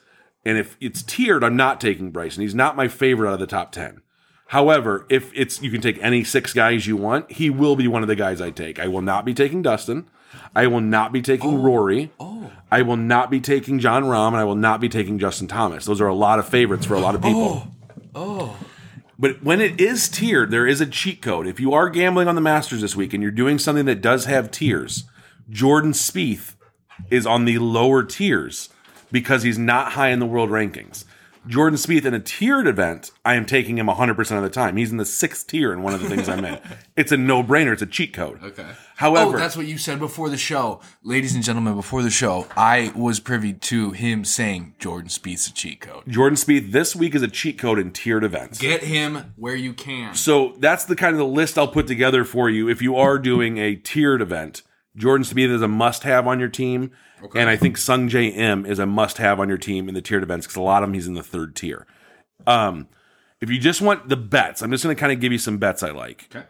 And 0.46 0.58
if 0.58 0.76
it's 0.82 1.02
tiered, 1.02 1.44
I'm 1.44 1.56
not 1.56 1.80
taking 1.80 2.12
Bryson. 2.12 2.42
He's 2.42 2.56
not 2.56 2.76
my 2.76 2.90
favorite 2.90 3.30
out 3.30 3.36
of 3.36 3.40
the 3.40 3.48
top 3.48 3.72
10. 3.72 4.02
However, 4.48 5.06
if 5.10 5.32
it's 5.34 5.62
you 5.62 5.72
can 5.72 5.82
take 5.82 5.98
any 6.04 6.24
six 6.24 6.54
guys 6.54 6.86
you 6.86 6.98
want, 6.98 7.32
he 7.32 7.50
will 7.50 7.76
be 7.76 7.88
one 7.88 8.02
of 8.02 8.10
the 8.10 8.16
guys 8.16 8.42
I 8.42 8.52
take. 8.52 8.78
I 8.78 8.88
will 8.88 9.02
not 9.02 9.26
be 9.26 9.34
taking 9.34 9.62
Dustin. 9.62 10.10
I 10.56 10.68
will 10.68 10.82
not 10.82 11.12
be 11.12 11.22
taking 11.22 11.56
oh. 11.56 11.58
Rory. 11.58 12.12
Oh. 12.20 12.52
I 12.72 12.82
will 12.82 12.98
not 12.98 13.30
be 13.30 13.40
taking 13.40 13.80
Jon 13.80 14.04
Rahm, 14.04 14.30
and 14.30 14.38
I 14.38 14.44
will 14.44 14.56
not 14.56 14.82
be 14.82 14.90
taking 14.90 15.20
Justin 15.20 15.48
Thomas. 15.48 15.86
Those 15.86 16.02
are 16.02 16.08
a 16.08 16.16
lot 16.16 16.40
of 16.40 16.48
favorites 16.48 16.86
for 16.86 16.96
a 16.96 17.00
lot 17.00 17.16
of 17.16 17.22
people. 17.22 17.68
Oh. 18.16 18.16
oh. 18.16 18.58
But 19.20 19.44
when 19.44 19.62
it 19.62 19.80
is 19.80 20.10
tiered, 20.10 20.52
there 20.52 20.68
is 20.68 20.82
a 20.82 20.86
cheat 20.86 21.22
code. 21.22 21.48
If 21.48 21.60
you 21.60 21.74
are 21.74 21.90
gambling 21.90 22.28
on 22.28 22.36
the 22.36 22.42
Masters 22.42 22.82
this 22.82 22.96
week 22.96 23.14
and 23.14 23.22
you're 23.22 23.32
doing 23.32 23.60
something 23.60 23.86
that 23.86 24.02
does 24.02 24.26
have 24.26 24.52
tiers, 24.52 25.06
Jordan 25.50 25.92
Spieth 25.92 26.56
is 27.10 27.26
on 27.26 27.46
the 27.46 27.60
lower 27.60 28.04
tiers 28.04 28.70
because 29.12 29.44
he's 29.44 29.60
not 29.60 29.94
high 29.94 30.10
in 30.10 30.20
the 30.20 30.26
world 30.26 30.50
rankings. 30.50 31.06
Jordan 31.48 31.78
Spieth 31.78 32.06
in 32.06 32.14
a 32.14 32.20
tiered 32.20 32.68
event, 32.68 33.12
I 33.26 33.36
am 33.36 33.46
taking 33.46 33.78
him 33.78 33.88
100% 33.88 34.38
of 34.38 34.44
the 34.44 34.50
time. 34.50 34.78
He's 34.78 34.92
in 34.92 34.98
the 34.98 35.06
sixth 35.06 35.48
tier 35.48 35.74
in 35.74 35.84
one 35.84 35.94
of 35.94 36.02
the 36.02 36.10
things 36.10 36.30
I'm 36.30 36.46
in. 36.46 36.60
It's 36.96 37.12
a 37.12 37.18
no 37.18 37.42
brainer. 37.42 37.74
It's 37.74 37.82
a 37.82 37.88
cheat 37.88 38.14
code. 38.14 38.44
Okay. 38.44 38.68
However, 38.98 39.36
oh, 39.36 39.40
that's 39.40 39.58
what 39.58 39.66
you 39.66 39.80
said 39.80 39.98
before 39.98 40.30
the 40.30 40.38
show, 40.38 40.80
ladies 41.02 41.34
and 41.34 41.44
gentlemen. 41.44 41.76
Before 41.76 42.04
the 42.04 42.12
show, 42.12 42.46
I 42.56 42.92
was 42.96 43.20
privy 43.20 43.54
to 43.54 43.92
him 43.92 44.24
saying 44.24 44.76
Jordan 44.78 45.10
Spieth's 45.10 45.48
a 45.48 45.54
cheat 45.54 45.82
code. 45.82 46.04
Jordan 46.08 46.38
Spieth 46.38 46.72
this 46.72 46.96
week 46.96 47.16
is 47.16 47.24
a 47.24 47.28
cheat 47.28 47.58
code 47.58 47.80
in 47.80 47.92
tiered 47.92 48.24
events. 48.24 48.60
Get 48.60 48.84
him 48.84 49.34
where 49.38 49.56
you 49.56 49.74
can. 49.74 50.14
So 50.14 50.54
that's 50.60 50.86
the 50.86 50.96
kind 50.96 51.14
of 51.14 51.18
the 51.18 51.26
list 51.26 51.58
I'll 51.58 51.68
put 51.68 51.88
together 51.88 52.24
for 52.24 52.48
you 52.48 52.70
if 52.70 52.80
you 52.80 52.96
are 52.96 53.18
doing 53.18 53.58
a 53.58 53.76
tiered 53.76 54.22
event. 54.22 54.62
Jordan 54.96 55.26
Spieth 55.26 55.50
is 55.50 55.64
a 55.64 55.68
must-have 55.68 56.28
on 56.28 56.40
your 56.40 56.50
team, 56.50 56.92
and 57.36 57.50
I 57.50 57.56
think 57.56 57.78
Sungjae 57.78 58.36
Im 58.36 58.66
is 58.66 58.80
a 58.80 58.86
must-have 58.86 59.40
on 59.40 59.50
your 59.50 59.58
team 59.58 59.88
in 59.88 59.96
the 59.96 60.02
tiered 60.02 60.24
events 60.24 60.46
because 60.46 60.56
a 60.58 60.62
lot 60.62 60.84
of 60.84 60.90
them 60.90 60.94
he's 60.94 61.08
in 61.08 61.14
the 61.14 61.24
third 61.24 61.56
tier. 61.56 61.86
Um, 62.46 62.88
if 63.42 63.50
you 63.50 63.60
just 63.60 63.82
want 63.82 64.10
the 64.10 64.18
bets, 64.18 64.62
I'm 64.62 64.72
just 64.72 64.84
going 64.84 64.96
to 64.96 65.00
kind 65.00 65.12
of 65.12 65.20
give 65.20 65.32
you 65.32 65.38
some 65.38 65.58
bets 65.58 65.84
I 65.84 65.92
like. 65.92 66.28
Okay. 66.34 66.46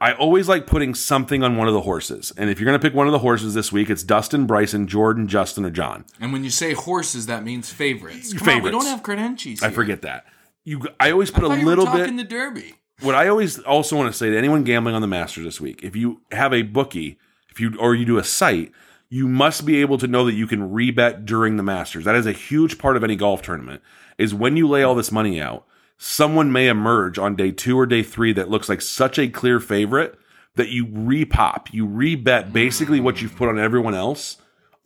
I 0.00 0.12
always 0.12 0.46
like 0.48 0.66
putting 0.66 0.94
something 0.94 1.42
on 1.42 1.56
one 1.56 1.68
of 1.68 1.74
the 1.74 1.80
horses. 1.80 2.32
And 2.36 2.50
if 2.50 2.60
you're 2.60 2.66
going 2.66 2.78
to 2.78 2.86
pick 2.86 2.94
one 2.94 3.06
of 3.06 3.12
the 3.12 3.18
horses 3.20 3.54
this 3.54 3.72
week, 3.72 3.88
it's 3.88 4.02
Dustin, 4.02 4.46
Bryson, 4.46 4.86
Jordan, 4.86 5.26
Justin, 5.26 5.64
or 5.64 5.70
Jon. 5.70 6.04
And 6.20 6.32
when 6.34 6.44
you 6.44 6.50
say 6.50 6.74
horses, 6.74 7.26
that 7.26 7.44
means 7.44 7.72
favorites. 7.72 8.32
Come 8.34 8.48
on, 8.48 8.62
we 8.62 8.70
don't 8.70 8.84
have 8.84 9.02
credentials. 9.02 9.62
I 9.62 9.70
forget 9.70 10.02
that. 10.02 10.26
You, 10.64 10.82
I 11.00 11.10
always 11.12 11.30
put 11.30 11.44
I 11.44 11.46
a 11.46 11.48
thought 11.50 11.58
you 11.60 11.66
were 11.66 11.76
little 11.76 11.86
bit. 11.92 12.08
in 12.08 12.16
the 12.16 12.24
Derby. 12.24 12.74
what 13.00 13.14
I 13.14 13.28
always 13.28 13.58
also 13.60 13.96
want 13.96 14.12
to 14.12 14.16
say 14.16 14.30
to 14.30 14.36
anyone 14.36 14.64
gambling 14.64 14.94
on 14.94 15.00
the 15.00 15.06
Masters 15.08 15.44
this 15.44 15.60
week, 15.60 15.80
if 15.82 15.96
you 15.96 16.20
have 16.30 16.52
a 16.52 16.62
bookie, 16.62 17.18
if 17.50 17.58
you 17.58 17.74
or 17.78 17.94
you 17.94 18.04
do 18.04 18.18
a 18.18 18.24
site, 18.24 18.72
you 19.08 19.28
must 19.28 19.64
be 19.64 19.80
able 19.80 19.98
to 19.98 20.08
know 20.08 20.24
that 20.26 20.34
you 20.34 20.46
can 20.46 20.70
rebet 20.70 21.24
during 21.24 21.56
the 21.56 21.62
Masters. 21.62 22.04
That 22.04 22.16
is 22.16 22.26
a 22.26 22.32
huge 22.32 22.78
part 22.78 22.96
of 22.96 23.04
any 23.04 23.16
golf 23.16 23.42
tournament. 23.42 23.82
Is 24.18 24.34
when 24.34 24.56
you 24.56 24.68
lay 24.68 24.82
all 24.82 24.94
this 24.94 25.12
money 25.12 25.40
out, 25.40 25.66
someone 25.98 26.52
may 26.52 26.68
emerge 26.68 27.18
on 27.18 27.36
day 27.36 27.52
two 27.52 27.78
or 27.78 27.86
day 27.86 28.02
three 28.02 28.32
that 28.32 28.50
looks 28.50 28.68
like 28.68 28.80
such 28.80 29.18
a 29.18 29.28
clear 29.28 29.60
favorite 29.60 30.18
that 30.56 30.70
you 30.70 30.86
repop, 30.86 31.72
you 31.72 31.86
rebet 31.86 32.52
basically 32.52 32.98
what 32.98 33.20
you've 33.20 33.36
put 33.36 33.48
on 33.48 33.58
everyone 33.58 33.94
else 33.94 34.38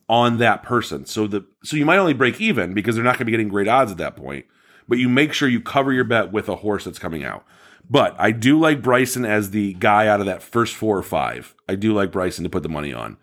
on 0.09 0.37
that 0.37 0.63
person. 0.63 1.05
So 1.05 1.27
the 1.27 1.45
so 1.63 1.77
you 1.77 1.85
might 1.85 1.97
only 1.97 2.13
break 2.13 2.39
even 2.41 2.73
because 2.73 2.95
they're 2.95 3.03
not 3.03 3.11
going 3.11 3.19
to 3.19 3.25
be 3.25 3.31
getting 3.31 3.47
great 3.47 3.69
odds 3.69 3.91
at 3.91 3.97
that 3.97 4.17
point, 4.17 4.45
but 4.87 4.97
you 4.97 5.07
make 5.07 5.33
sure 5.33 5.47
you 5.47 5.61
cover 5.61 5.93
your 5.93 6.03
bet 6.03 6.31
with 6.31 6.49
a 6.49 6.57
horse 6.57 6.83
that's 6.83 6.99
coming 6.99 7.23
out. 7.23 7.45
But 7.89 8.15
I 8.19 8.31
do 8.31 8.59
like 8.59 8.81
Bryson 8.81 9.25
as 9.25 9.51
the 9.51 9.73
guy 9.73 10.07
out 10.07 10.19
of 10.19 10.25
that 10.25 10.43
first 10.43 10.75
four 10.75 10.97
or 10.97 11.03
five. 11.03 11.55
I 11.67 11.75
do 11.75 11.93
like 11.93 12.11
Bryson 12.11 12.43
to 12.43 12.49
put 12.49 12.63
the 12.63 12.69
money 12.69 12.93
on. 12.93 13.17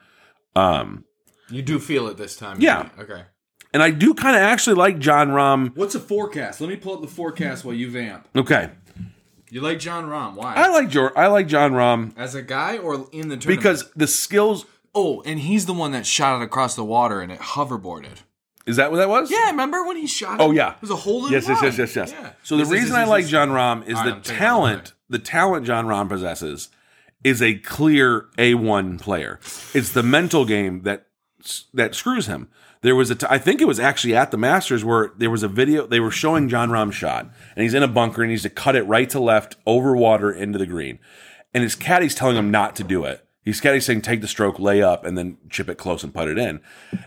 Um, 0.59 1.05
You 1.51 1.63
do 1.63 1.79
feel 1.79 2.09
it 2.09 2.17
this 2.17 2.37
time. 2.37 2.57
Yeah. 2.61 2.89
Okay. 2.99 3.23
and 3.73 3.83
I 3.83 3.91
do 3.91 4.15
kind 4.15 4.35
of 4.37 4.43
actually 4.43 4.77
like 4.77 4.99
Jon 4.99 5.29
Rahm. 5.29 5.77
What's 5.77 5.95
a 5.95 6.01
forecast? 6.01 6.61
Let 6.61 6.71
me 6.71 6.77
pull 6.77 6.95
up 6.95 7.01
the 7.03 7.07
forecast 7.09 7.65
while 7.65 7.75
you 7.75 7.91
vamp. 7.91 8.27
Okay, 8.37 8.71
You 9.51 9.61
like 9.61 9.79
Jon 9.79 10.05
Rahm? 10.07 10.35
Why? 10.35 10.55
I 10.55 10.69
like 10.69 10.89
Jor- 10.91 11.17
I 11.19 11.27
like 11.29 11.47
Jon 11.49 11.73
Rahm 11.73 12.13
As 12.17 12.35
a 12.35 12.43
guy 12.43 12.77
or 12.79 12.95
in 13.13 13.29
the 13.29 13.37
tournament? 13.37 13.47
because 13.47 13.91
the 13.95 14.07
skills. 14.07 14.67
oh, 14.95 15.23
and 15.27 15.39
he's 15.41 15.67
the 15.67 15.73
one 15.75 15.93
that 15.93 16.07
shot 16.07 16.41
it 16.41 16.45
across 16.45 16.75
the 16.75 16.85
water 16.85 17.21
and 17.21 17.31
it 17.31 17.41
hoverboarded. 17.41 18.23
Is 18.67 18.77
that 18.77 18.91
what 18.91 18.99
that 18.99 19.09
was? 19.09 19.31
Yeah, 19.31 19.51
remember 19.51 19.83
when 19.87 19.97
he 19.97 20.07
shot 20.07 20.35
it? 20.41 20.43
Oh 20.43 20.51
yeah. 20.51 20.75
There's 20.81 20.91
a 20.91 20.97
hole 20.97 21.27
in 21.27 21.33
yes, 21.33 21.47
the 21.47 21.53
yes, 21.53 21.63
line. 21.63 21.71
yes, 21.73 21.79
yes, 21.79 21.97
yes. 21.97 22.11
Yeah. 22.13 22.31
So 22.43 22.57
the 22.57 22.63
Yes, 22.65 22.71
yes, 22.71 22.73
reason 22.73 22.89
yes, 22.89 22.97
I 22.97 23.01
yes, 23.01 23.09
like 23.09 23.23
yes. 23.23 23.31
Jon 23.31 23.49
Rahm 23.51 23.87
is 23.89 23.95
All 23.95 24.05
right, 24.05 24.11
the 24.11 24.17
I'm 24.17 24.23
taking 24.23 24.37
it 24.37 24.39
talent. 24.39 24.93
The 25.11 25.19
talent 25.19 25.67
Jon 25.67 25.87
Rahm 25.87 26.09
possesses 26.09 26.69
is 27.25 27.43
a 27.43 27.55
clear 27.55 28.27
A1 28.39 29.01
player. 29.01 29.41
It's 29.75 29.93
the 29.93 30.03
mental 30.03 30.45
game 30.45 30.83
that 30.83 31.07
that 31.73 31.95
screws 31.95 32.27
him. 32.27 32.49
There 32.81 32.95
was 32.95 33.11
a 33.11 33.15
t- 33.15 33.27
I 33.29 33.39
think 33.39 33.61
it 33.61 33.67
was 33.67 33.81
actually 33.81 34.15
at 34.15 34.31
the 34.31 34.37
Masters 34.37 34.85
where 34.85 35.13
there 35.17 35.31
was 35.31 35.43
a 35.43 35.49
video 35.49 35.87
they 35.87 36.01
were 36.01 36.11
showing 36.11 36.49
Jon 36.49 36.71
Rahm's 36.71 36.95
shot 36.95 37.25
and 37.57 37.63
he's 37.63 37.75
in 37.75 37.83
a 37.83 37.89
bunker 37.89 38.23
and 38.23 38.31
he's 38.31 38.43
to 38.43 38.51
cut 38.51 38.77
it 38.77 38.83
right 38.83 39.09
to 39.11 39.21
left 39.21 39.57
over 39.67 39.97
water 39.97 40.31
into 40.33 40.59
the 40.59 40.67
green. 40.67 40.99
And 41.53 41.63
his 41.63 41.77
caddy's 41.77 42.15
telling 42.15 42.37
him 42.37 42.51
not 42.51 42.77
to 42.77 42.85
do 42.85 43.05
it. 43.05 43.25
His 43.43 43.61
caddy's 43.61 43.87
saying 43.87 44.03
take 44.03 44.21
the 44.21 44.29
stroke, 44.29 44.59
lay 44.59 44.83
up, 44.83 45.05
and 45.05 45.17
then 45.17 45.39
chip 45.49 45.69
it 45.69 45.79
close 45.79 46.05
and 46.05 46.13
put 46.15 46.29
it 46.29 46.39
in. 46.39 46.61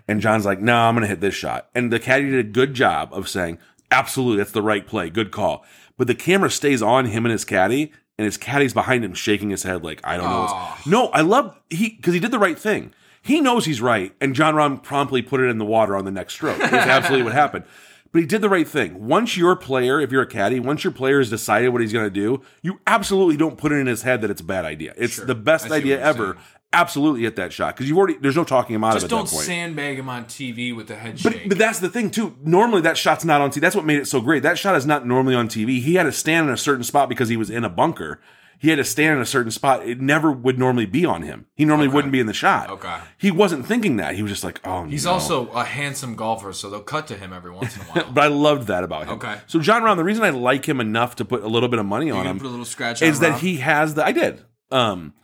And 0.08 0.22
Jon's 0.22 0.46
like, 0.46 0.60
no, 0.60 0.76
I'm 0.76 0.96
gonna 0.96 1.08
hit 1.08 1.22
this 1.22 1.36
shot. 1.36 1.70
And 1.76 1.94
the 1.94 2.00
caddy 2.00 2.30
did 2.32 2.46
a 2.46 2.50
good 2.50 2.74
job 2.74 3.14
of 3.14 3.30
saying, 3.30 3.60
absolutely, 3.92 4.38
that's 4.38 4.52
the 4.52 4.62
right 4.62 4.86
play, 4.86 5.10
good 5.10 5.32
call. 5.32 5.64
But 5.98 6.08
the 6.08 6.16
camera 6.16 6.50
stays 6.50 6.82
on 6.82 7.06
him 7.06 7.26
and 7.26 7.32
his 7.32 7.46
caddy, 7.46 7.92
and 8.22 8.26
his 8.28 8.38
caddy's 8.38 8.72
behind 8.72 9.04
him 9.04 9.16
shaking 9.16 9.50
his 9.50 9.64
head 9.64 9.84
like, 9.84 10.00
I 10.04 10.16
don't 10.16 10.30
know. 10.30 10.42
What's... 10.42 10.86
No, 10.86 11.08
I 11.08 11.22
love 11.22 11.60
he 11.72 11.90
because 11.90 12.14
he 12.14 12.20
did 12.20 12.30
the 12.30 12.38
right 12.38 12.58
thing. 12.58 12.94
He 13.24 13.42
knows 13.42 13.66
he's 13.66 13.82
right, 13.82 14.14
and 14.22 14.36
Jon 14.36 14.54
Rahm 14.54 14.84
promptly 14.84 15.24
put 15.24 15.40
it 15.40 15.46
in 15.50 15.58
the 15.58 15.66
water 15.66 15.96
on 15.96 16.06
the 16.06 16.12
next 16.12 16.34
stroke. 16.34 16.60
That's 16.60 16.74
absolutely 16.74 17.24
what 17.24 17.34
happened. 17.34 17.66
But 18.12 18.22
he 18.22 18.28
did 18.28 18.42
the 18.42 18.50
right 18.50 18.68
thing. 18.68 19.08
Once 19.08 19.38
your 19.38 19.56
player, 19.56 20.00
if 20.00 20.12
you're 20.12 20.22
a 20.22 20.28
caddy, 20.28 20.60
once 20.60 20.84
your 20.84 20.94
player 20.94 21.18
has 21.18 21.32
decided 21.32 21.70
what 21.70 21.82
he's 21.82 21.94
going 21.94 22.06
to 22.06 22.12
do, 22.14 22.44
you 22.62 22.80
absolutely 22.86 23.38
don't 23.38 23.58
put 23.58 23.72
it 23.72 23.76
in 23.76 23.88
his 23.88 24.04
head 24.04 24.22
that 24.22 24.30
it's 24.30 24.42
a 24.42 24.44
bad 24.44 24.66
idea. 24.66 24.94
It's 24.98 25.18
the 25.18 25.34
best 25.34 25.72
idea 25.72 26.00
ever. 26.00 26.34
saying. 26.34 26.46
Absolutely 26.74 27.22
hit 27.24 27.36
that 27.36 27.52
shot 27.52 27.76
because 27.76 27.90
you've 27.90 27.98
already 27.98 28.16
there's 28.18 28.36
no 28.38 28.46
talking 28.46 28.76
him 28.76 28.84
out 28.84 28.94
Just 28.94 29.06
of 29.06 29.12
it 29.12 29.14
at 29.14 29.18
don't 29.18 29.26
that 29.26 29.32
point. 29.36 29.46
sandbag 29.46 30.00
him 30.00 30.08
on 30.10 30.24
TV 30.26 30.74
with 30.76 30.88
the 30.88 30.96
head 30.96 31.20
But, 31.22 31.34
shake. 31.34 31.50
but 31.50 31.58
that's 31.58 31.80
the 31.80 31.90
thing 31.90 32.10
too. 32.12 32.38
Normally 32.44 32.82
that 32.84 32.98
shot's 32.98 33.26
not 33.26 33.42
on 33.42 33.50
TV. 33.52 33.60
That's 33.60 33.76
what 33.76 33.84
made 33.84 34.00
it 34.00 34.08
so 34.08 34.22
great. 34.22 34.42
That 34.44 34.58
shot 34.58 34.76
is 34.76 34.86
not 34.86 35.06
normally 35.06 35.36
on 35.36 35.50
TV. 35.50 35.82
He 35.82 35.96
had 35.96 36.04
to 36.04 36.14
stand 36.14 36.48
in 36.48 36.54
a 36.54 36.58
certain 36.58 36.84
spot 36.86 37.10
because 37.10 37.28
he 37.28 37.36
was 37.36 37.50
in 37.50 37.66
a 37.66 37.70
bunker. 37.70 38.22
He 38.58 38.70
had 38.70 38.76
to 38.78 38.84
stand 38.86 39.16
in 39.16 39.22
a 39.22 39.26
certain 39.26 39.52
spot. 39.52 39.86
It 39.88 40.00
never 40.00 40.32
would 40.32 40.60
normally 40.60 40.86
be 40.86 41.04
on 41.04 41.24
him. 41.24 41.48
He 41.56 41.66
normally 41.66 41.88
wouldn't 41.88 42.12
be 42.14 42.20
in 42.20 42.28
the 42.28 42.34
shot. 42.34 42.70
Okay. 42.70 42.96
He 43.18 43.32
wasn't 43.32 43.66
thinking 43.66 43.98
that. 43.98 44.14
He 44.16 44.22
was 44.22 44.32
just 44.32 44.44
like, 44.44 44.62
oh, 44.64 44.84
He's 44.86 45.04
no. 45.06 45.14
also 45.14 45.50
a 45.50 45.64
handsome 45.64 46.16
golfer, 46.16 46.54
so 46.54 46.70
they'll 46.70 46.80
cut 46.82 47.08
to 47.08 47.16
him 47.18 47.34
every 47.34 47.50
once 47.52 47.76
in 47.76 47.82
a 47.82 47.86
while. 47.86 48.12
But 48.14 48.24
I 48.24 48.28
loved 48.28 48.68
that 48.68 48.84
about 48.84 49.06
him. 49.08 49.14
Okay. 49.16 49.40
So 49.48 49.60
Jon 49.60 49.82
Rahm, 49.82 49.98
the 49.98 50.04
reason 50.04 50.24
I 50.24 50.30
like 50.30 50.70
him 50.70 50.80
enough 50.80 51.16
to 51.16 51.26
put 51.26 51.42
a 51.44 51.48
little 51.48 51.70
bit 51.70 51.80
of 51.80 51.88
money 51.88 52.12
on 52.12 52.28
him 52.28 52.38
put 52.40 52.46
a 52.46 52.50
little 52.50 52.64
scratch 52.64 53.02
is 53.02 53.20
that 53.22 53.32
Rob? 53.32 53.40
he 53.42 53.58
has 53.58 53.96
the. 53.96 54.06
I 54.06 54.12
did. 54.12 54.42
Um, 54.70 55.16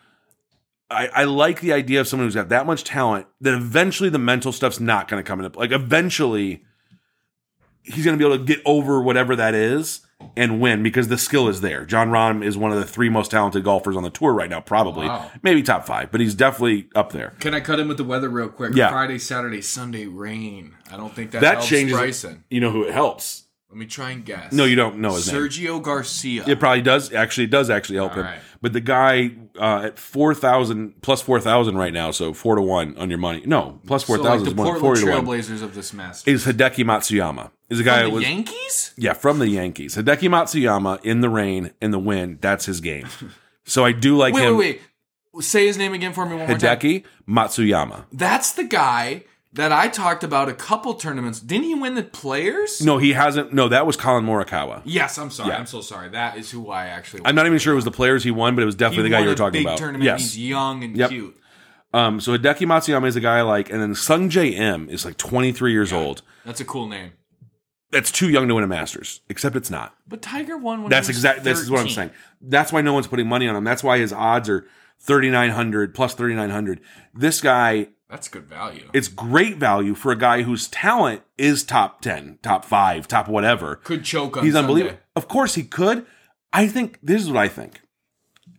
I, 0.90 1.08
I 1.08 1.24
like 1.26 1.60
the 1.62 1.74
idea 1.74 2.00
of 2.00 2.08
someone 2.08 2.28
who's 2.28 2.36
got 2.36 2.50
that 2.50 2.66
much 2.66 2.84
talent 2.84 3.28
that 3.42 3.54
eventually 3.54 4.10
the 4.10 4.20
mental 4.20 4.52
stuff's 4.52 4.80
not 4.80 5.08
going 5.08 5.22
to 5.22 5.28
come 5.28 5.40
into 5.40 5.50
play. 5.50 5.68
like 5.68 5.72
eventually 5.72 6.64
he's 7.84 8.06
going 8.06 8.18
to 8.18 8.22
be 8.22 8.26
able 8.26 8.38
to 8.38 8.46
get 8.46 8.62
over 8.66 9.02
whatever 9.02 9.36
that 9.36 9.54
is 9.54 10.02
and 10.36 10.60
win 10.60 10.84
because 10.84 11.08
the 11.10 11.18
skill 11.18 11.48
is 11.48 11.62
there. 11.62 11.86
Jon 11.86 12.10
Rahm 12.10 12.44
is 12.44 12.58
one 12.58 12.72
of 12.72 12.78
the 12.80 12.86
three 12.86 13.08
most 13.10 13.32
talented 13.32 13.64
golfers 13.64 13.96
on 13.96 14.04
the 14.04 14.10
tour 14.10 14.34
right 14.34 14.50
now, 14.50 14.60
probably 14.60 15.08
Wow. 15.08 15.30
maybe 15.44 15.62
top 15.62 15.86
five, 15.86 16.12
but 16.12 16.20
he's 16.22 16.34
definitely 16.36 16.90
up 16.96 17.12
there. 17.12 17.34
Can 17.40 17.54
I 17.54 17.60
cut 17.60 17.80
in 17.80 17.88
with 17.88 17.98
the 17.98 18.04
weather 18.04 18.30
real 18.30 18.50
quick? 18.50 18.76
Yeah. 18.76 18.90
Friday, 18.90 19.20
Saturday, 19.20 19.62
Sunday, 19.62 20.06
rain. 20.06 20.76
I 20.92 20.98
don't 20.98 21.14
think 21.14 21.32
that, 21.32 21.42
That 21.42 21.62
changes. 21.62 21.96
Bryson. 21.98 22.44
You 22.50 22.62
know 22.62 22.72
who 22.72 22.84
it 22.84 22.94
helps? 22.94 23.44
Let 23.70 23.78
me 23.78 23.86
try 23.86 24.12
and 24.12 24.24
guess. 24.24 24.54
No, 24.54 24.64
you 24.64 24.78
don't 24.78 25.00
know 25.00 25.16
his 25.16 25.32
name. 25.32 25.42
Sergio 25.42 25.84
Garcia. 25.84 26.46
It 26.48 26.58
probably 26.60 26.82
does. 26.82 27.12
Actually, 27.12 27.44
it 27.46 27.50
does 27.50 27.70
actually 27.70 27.98
help 27.98 28.14
All 28.14 28.20
him. 28.20 28.26
right. 28.26 28.40
But 28.62 28.72
the 28.74 28.80
guy 28.80 29.32
uh, 29.60 29.88
at 29.88 30.00
four 30.00 30.34
thousand 30.34 31.02
plus 31.02 31.22
four 31.22 31.40
thousand 31.42 31.78
right 31.78 31.92
now, 31.92 32.12
so 32.12 32.34
four 32.34 32.56
to 32.56 32.62
one 32.62 32.98
on 32.98 33.10
your 33.10 33.20
money. 33.20 33.44
No, 33.46 33.80
plus 33.86 34.04
four 34.04 34.16
so 34.18 34.24
like 34.24 34.32
thousand 34.32 34.46
the 34.46 34.52
is 34.52 34.56
one, 34.56 34.66
Portland 34.68 34.82
forty 34.82 35.02
to 35.02 35.12
one. 35.12 35.26
Trailblazers 35.26 35.62
of 35.62 35.76
this 35.76 35.92
mess. 35.94 36.26
Is 36.26 36.46
Hideki 36.46 36.86
Matsuyama? 36.86 37.52
Is 37.70 37.82
a 37.82 37.84
guy 37.84 38.04
the 38.04 38.10
was 38.10 38.24
Yankees? 38.24 38.94
yeah 38.98 39.12
from 39.14 39.40
the 39.40 39.50
Yankees. 39.50 39.96
Hideki 39.98 40.30
Matsuyama 40.30 41.04
in 41.04 41.20
the 41.20 41.30
rain 41.30 41.72
in 41.82 41.92
the 41.92 42.00
wind. 42.00 42.40
That's 42.42 42.66
his 42.66 42.80
game. 42.80 43.08
So 43.66 43.84
I 43.84 43.92
do 43.92 44.16
like 44.16 44.34
Wait, 44.34 44.44
him. 44.46 44.56
wait, 44.58 44.82
wait. 45.34 45.44
Say 45.44 45.68
his 45.68 45.78
name 45.78 45.94
again 45.94 46.14
for 46.14 46.26
me 46.26 46.36
one 46.36 46.48
more 46.48 46.58
time. 46.58 46.78
Hideki 46.80 47.04
Matsuyama. 47.28 48.06
That's 48.14 48.54
the 48.54 48.64
guy 48.64 49.26
that 49.58 49.72
I 49.72 49.88
talked 49.90 50.24
about 50.24 50.50
a 50.50 50.54
couple 50.54 50.94
tournaments. 50.94 51.40
Didn't 51.40 51.66
he 51.66 51.76
win 51.76 51.96
the 51.96 52.04
players? 52.04 52.82
No, 52.82 52.98
he 52.98 53.14
hasn't. 53.14 53.54
No, 53.54 53.68
that 53.68 53.86
was 53.86 53.98
Collin 53.98 54.26
Morikawa. 54.26 54.82
Yes, 54.86 55.18
I'm 55.18 55.30
sorry. 55.30 55.50
Yeah. 55.50 55.58
I'm 55.60 55.66
so 55.66 55.82
sorry. 55.82 56.10
That 56.10 56.38
is 56.38 56.50
who 56.50 56.70
I 56.70 56.86
actually. 56.88 57.24
I'm 57.26 57.36
not 57.36 57.46
even 57.46 57.60
sure 57.60 57.74
it 57.74 57.76
was 57.76 57.86
the 57.86 57.92
players 57.92 58.24
he 58.24 58.32
won, 58.32 58.56
but 58.56 58.62
it 58.62 58.66
was 58.66 58.76
He 58.76 58.80
definitely 58.80 59.04
the 59.04 59.10
guy 59.10 59.20
you 59.22 59.28
were 59.30 59.36
talking 59.36 59.60
big 59.60 59.66
about. 59.68 59.78
Tournament. 59.78 60.04
Yes. 60.06 60.22
He's 60.22 60.38
young 60.40 60.84
and 60.84 60.96
Yep. 60.96 61.10
cute. 61.10 61.38
Um, 61.94 62.20
so 62.20 62.38
Hideki 62.38 62.68
Matsuyama 62.68 63.08
is 63.08 63.16
a 63.16 63.20
guy 63.20 63.38
I 63.38 63.42
like, 63.42 63.70
and 63.70 63.82
then 63.82 63.94
Sungjae 63.94 64.54
Im 64.54 64.90
is 64.90 65.06
like 65.06 65.18
23 65.18 65.72
years 65.72 65.92
old. 65.94 66.22
That's 66.46 66.60
a 66.62 66.66
cool 66.66 66.88
name. 66.88 67.14
That's 67.92 68.12
too 68.12 68.30
young 68.30 68.48
to 68.50 68.56
win 68.56 68.64
a 68.66 68.68
Masters, 68.68 69.22
except 69.30 69.56
it's 69.56 69.72
not. 69.72 69.96
But 70.08 70.22
Tiger 70.22 70.58
won 70.58 70.82
when 70.84 70.90
That's 70.90 71.08
exactly. 71.08 71.44
This 71.46 71.60
is 71.60 71.72
what 71.72 71.80
I'm 71.80 71.90
saying. 71.90 72.12
That's 72.42 72.72
why 72.74 72.82
no 72.82 72.92
one's 72.94 73.08
putting 73.08 73.28
money 73.28 73.48
on 73.48 73.56
him. 73.56 73.64
That's 73.64 73.82
why 73.84 73.98
his 73.98 74.12
odds 74.12 74.50
are 74.50 74.68
3,900 75.00 75.96
plus 75.96 76.14
3,900. 76.14 76.82
This 77.14 77.40
guy, 77.40 77.88
That's 78.10 78.28
good 78.30 78.46
value. 78.46 78.90
it's 78.94 79.10
great 79.10 79.58
value 79.58 79.94
for 79.94 80.12
a 80.12 80.18
guy 80.18 80.44
whose 80.44 80.68
talent 80.70 81.24
is 81.38 81.64
top 81.64 82.00
10, 82.02 82.40
top 82.42 82.64
five, 82.64 83.08
top 83.08 83.28
whatever. 83.28 83.76
Could 83.78 84.06
choke 84.06 84.38
on 84.38 84.46
He's 84.46 84.54
Sunday. 84.54 84.66
unbelievable. 84.68 85.00
Of 85.16 85.28
course 85.28 85.56
he 85.56 85.64
could. 85.64 86.06
I 86.54 86.68
think 86.68 87.00
this 87.04 87.22
is 87.22 87.28
what 87.30 87.38
I 87.38 87.50
think. 87.50 87.82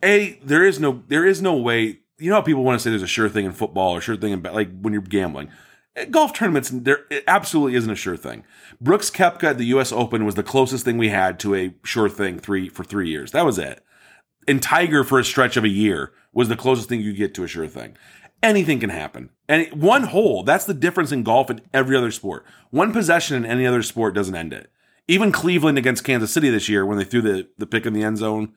A, 0.05 0.39
there 0.45 0.65
is 0.67 0.79
no, 0.79 1.03
there 1.09 1.25
is 1.27 1.41
no 1.41 1.57
way. 1.57 2.01
You 2.19 2.31
know 2.31 2.37
how 2.37 2.43
people 2.43 2.63
want 2.63 2.79
to 2.79 2.83
say 2.85 2.91
there's 2.91 3.03
a 3.03 3.07
sure 3.07 3.29
thing 3.29 3.47
in 3.47 3.53
football 3.53 3.93
or 3.95 4.01
sure 4.01 4.17
thing 4.17 4.33
in 4.33 4.43
like 4.43 4.71
when 4.81 4.93
you're 4.93 5.03
gambling. 5.03 5.49
Eh, 5.97 6.05
Golf 6.07 6.35
tournaments, 6.35 6.71
there 6.73 7.07
it 7.11 7.25
absolutely 7.27 7.75
isn't 7.77 7.91
a 7.91 7.97
sure 7.97 8.17
thing. 8.17 8.45
Brooks 8.81 9.11
Koepka 9.11 9.45
at 9.45 9.59
the 9.59 9.65
U.S. 9.67 9.93
Open 9.93 10.25
was 10.25 10.35
the 10.35 10.43
closest 10.43 10.85
thing 10.85 10.99
we 10.99 11.09
had 11.09 11.41
to 11.41 11.55
a 11.55 11.75
sure 11.85 12.09
thing 12.09 12.39
three 12.39 12.69
for 12.69 12.85
three 12.85 13.09
years. 13.09 13.33
That 13.33 13.47
was 13.47 13.59
it. 13.59 13.83
And 14.47 14.63
Tiger 14.63 15.05
for 15.05 15.19
a 15.19 15.25
stretch 15.25 15.57
of 15.57 15.65
a 15.65 15.69
year 15.69 16.13
was 16.33 16.49
the 16.49 16.57
closest 16.57 16.89
thing 16.89 17.01
you 17.01 17.13
get 17.13 17.35
to 17.35 17.45
a 17.45 17.49
sure 17.49 17.67
thing. 17.67 17.97
Anything 18.43 18.81
can 18.81 18.91
happen. 18.91 19.31
And 19.49 19.67
one 19.73 20.05
hole, 20.05 20.43
that's 20.43 20.65
the 20.65 20.75
difference 20.75 21.11
in 21.11 21.23
golf 21.23 21.51
and 21.51 21.63
every 21.73 21.97
other 21.97 22.11
sport. 22.11 22.45
One 22.71 22.93
possession 22.93 23.45
in 23.45 23.51
any 23.51 23.67
other 23.67 23.83
sport 23.83 24.15
doesn't 24.15 24.35
end 24.35 24.53
it. 24.53 24.71
Even 25.09 25.33
Cleveland 25.33 25.79
against 25.79 26.05
Kansas 26.05 26.31
City 26.31 26.51
this 26.51 26.69
year, 26.69 26.85
when 26.85 26.99
they 26.99 27.05
threw 27.05 27.23
the, 27.23 27.49
the 27.57 27.67
pick 27.67 27.87
in 27.87 27.95
the 27.95 28.03
end 28.03 28.19
zone, 28.19 28.53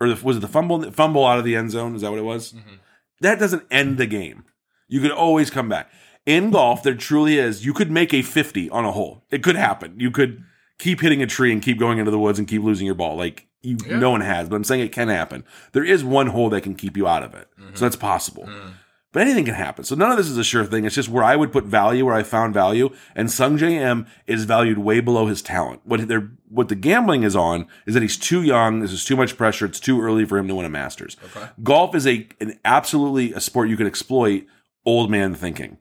or 0.00 0.08
the, 0.08 0.24
was 0.24 0.38
it 0.38 0.40
the 0.40 0.48
fumble 0.48 0.90
fumble 0.90 1.24
out 1.24 1.38
of 1.38 1.44
the 1.44 1.56
end 1.56 1.70
zone? 1.70 1.94
Is 1.94 2.02
that 2.02 2.10
what 2.10 2.18
it 2.18 2.24
was? 2.24 2.52
Mm-hmm. 2.52 2.74
That 3.20 3.38
doesn't 3.38 3.64
end 3.70 3.98
the 3.98 4.06
game. 4.06 4.44
You 4.88 5.00
could 5.00 5.12
always 5.12 5.48
come 5.48 5.68
back. 5.68 5.90
In 6.26 6.50
golf, 6.50 6.82
there 6.82 6.94
truly 6.94 7.38
is. 7.38 7.64
You 7.64 7.72
could 7.72 7.90
make 7.90 8.12
a 8.12 8.22
50 8.22 8.68
on 8.70 8.84
a 8.84 8.92
hole. 8.92 9.24
It 9.30 9.42
could 9.42 9.56
happen. 9.56 9.94
You 9.98 10.10
could 10.10 10.44
keep 10.78 11.00
hitting 11.00 11.22
a 11.22 11.26
tree 11.26 11.52
and 11.52 11.62
keep 11.62 11.78
going 11.78 11.98
into 11.98 12.10
the 12.10 12.18
woods 12.18 12.38
and 12.38 12.48
keep 12.48 12.62
losing 12.62 12.86
your 12.86 12.96
ball. 12.96 13.16
Like 13.16 13.46
you, 13.62 13.76
no 13.88 14.10
one 14.10 14.20
has, 14.20 14.48
but 14.48 14.56
I'm 14.56 14.64
saying 14.64 14.82
it 14.82 14.92
can 14.92 15.08
happen. 15.08 15.44
There 15.72 15.84
is 15.84 16.02
one 16.02 16.28
hole 16.28 16.50
that 16.50 16.62
can 16.62 16.74
keep 16.74 16.96
you 16.96 17.06
out 17.06 17.22
of 17.22 17.34
it. 17.34 17.48
So 17.56 17.62
mm-hmm. 17.62 17.76
that's 17.76 17.96
possible. 17.96 18.44
Mm-hmm. 18.44 18.70
But 19.12 19.22
anything 19.22 19.44
can 19.44 19.54
happen. 19.54 19.84
So 19.84 19.94
none 19.94 20.10
of 20.10 20.16
this 20.16 20.28
is 20.28 20.38
a 20.38 20.44
sure 20.44 20.64
thing. 20.64 20.86
It's 20.86 20.94
just 20.94 21.10
where 21.10 21.22
I 21.22 21.36
would 21.36 21.52
put 21.52 21.64
value, 21.64 22.06
where 22.06 22.14
I 22.14 22.22
found 22.22 22.54
value. 22.54 22.94
And 23.14 23.28
Sungjae 23.28 23.72
Im 23.72 24.06
is 24.26 24.44
valued 24.44 24.78
way 24.78 25.00
below 25.00 25.26
his 25.26 25.42
talent. 25.42 25.82
What 25.84 26.08
they're, 26.08 26.30
what 26.48 26.70
the 26.70 26.74
gambling 26.74 27.22
is 27.22 27.36
on 27.36 27.66
is 27.86 27.92
that 27.92 28.02
he's 28.02 28.16
too 28.16 28.42
young. 28.42 28.80
This 28.80 28.92
is 28.92 29.04
too 29.04 29.16
much 29.16 29.36
pressure. 29.36 29.66
It's 29.66 29.80
too 29.80 30.00
early 30.00 30.24
for 30.24 30.38
him 30.38 30.48
to 30.48 30.54
win 30.54 30.64
a 30.64 30.70
Masters. 30.70 31.18
Okay. 31.24 31.46
Golf 31.62 31.94
is 31.94 32.06
a 32.06 32.26
an 32.40 32.58
absolutely 32.64 33.34
a 33.34 33.40
sport 33.40 33.68
you 33.68 33.76
can 33.76 33.86
exploit 33.86 34.46
old 34.86 35.10
man 35.10 35.34
thinking. 35.34 35.76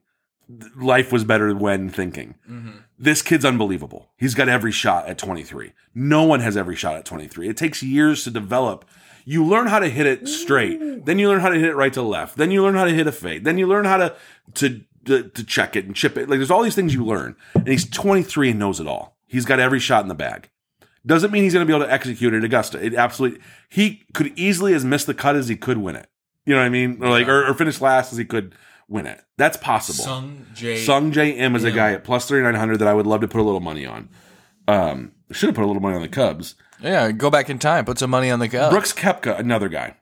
Life 0.76 1.14
was 1.14 1.24
better 1.24 1.56
when 1.56 1.90
thinking. 1.90 2.36
Mm-hmm. 2.50 2.80
This 3.00 3.22
kid's 3.22 3.46
unbelievable. 3.46 4.12
He's 4.18 4.36
got 4.36 4.50
every 4.50 4.74
shot 4.74 5.08
at 5.08 5.18
23. 5.18 5.72
No 5.96 6.24
one 6.24 6.42
has 6.42 6.58
every 6.58 6.76
shot 6.76 6.98
at 6.98 7.06
23. 7.06 7.48
It 7.48 7.56
takes 7.56 7.82
years 7.82 8.26
to 8.26 8.32
develop. 8.32 8.84
You 9.26 9.46
learn 9.46 9.68
how 9.68 9.80
to 9.80 9.90
hit 9.90 10.06
it 10.06 10.28
straight. 10.28 11.06
Then 11.06 11.20
you 11.20 11.30
learn 11.30 11.42
how 11.42 11.50
to 11.50 11.60
hit 11.60 11.70
it 11.70 11.76
right 11.76 11.94
to 11.94 12.02
left. 12.02 12.38
Then 12.38 12.52
you 12.52 12.64
learn 12.64 12.76
how 12.76 12.86
to 12.86 12.92
hit 12.92 13.08
a 13.08 13.12
fade. 13.12 13.44
Then 13.44 13.58
you 13.58 13.68
learn 13.68 13.86
how 13.86 13.98
to 13.98 14.16
to 14.56 14.82
to, 15.06 15.24
to 15.30 15.44
check 15.44 15.76
it 15.76 15.86
and 15.86 15.96
chip 15.96 16.18
it. 16.18 16.30
Like 16.30 16.40
there's 16.40 16.52
all 16.52 16.64
these 16.64 16.76
things 16.76 16.94
you 16.94 17.06
learn. 17.06 17.36
And 17.56 17.68
he's 17.68 17.90
23 17.90 18.52
and 18.52 18.60
knows 18.60 18.80
it 18.80 18.88
all. 18.88 19.18
He's 19.28 19.46
got 19.46 19.60
every 19.60 19.80
shot 19.80 20.04
in 20.04 20.10
the 20.10 20.16
bag. 20.16 20.50
Doesn't 21.06 21.32
mean 21.32 21.44
he's 21.44 21.54
going 21.54 21.66
to 21.66 21.68
be 21.68 21.76
able 21.76 21.86
to 21.86 21.92
execute 21.92 22.34
at 22.34 22.44
Augusta. 22.44 22.84
It 22.84 22.94
absolutely 22.94 23.40
he 23.70 24.04
could 24.14 24.38
easily 24.38 24.74
as 24.74 24.86
miss 24.86 25.06
the 25.06 25.14
cut 25.14 25.36
as 25.36 25.48
he 25.48 25.56
could 25.56 25.78
win 25.78 25.96
it. 25.96 26.08
You 26.46 26.54
know 26.54 26.60
what 26.60 26.66
I 26.66 26.70
mean? 26.70 27.04
Or 27.04 27.10
like 27.10 27.28
or, 27.28 27.48
or 27.48 27.54
finish 27.54 27.82
last 27.82 28.12
as 28.12 28.18
he 28.20 28.26
could 28.26 28.54
win 28.88 29.08
it. 29.08 29.20
That's 29.38 29.58
possible. 29.58 30.04
Sung 30.04 30.46
J. 30.54 30.76
Sungjae 30.86 31.38
Im 31.38 31.56
is 31.56 31.64
a 31.64 31.72
guy 31.72 31.94
at 31.94 32.04
plus 32.04 32.28
3900 32.28 32.78
that 32.78 32.88
I 32.88 32.94
would 32.94 33.08
love 33.08 33.22
to 33.22 33.28
put 33.28 33.42
a 33.42 33.44
little 33.44 33.60
money 33.60 33.86
on. 33.86 34.10
Um 34.68 35.14
should 35.34 35.48
have 35.48 35.56
put 35.56 35.64
a 35.64 35.68
little 35.68 35.82
money 35.82 35.96
on 35.96 36.02
the 36.02 36.08
Cubs. 36.10 36.56
Yeah, 36.82 37.12
go 37.12 37.30
back 37.30 37.50
in 37.50 37.60
time. 37.60 37.86
Put 37.86 38.00
some 38.00 38.10
money 38.10 38.32
on 38.32 38.40
the 38.40 38.50
Cubs. 38.50 38.72
Brooks 38.74 38.94
Koepka, 38.94 39.38
another 39.40 39.70
guy. 39.70 39.98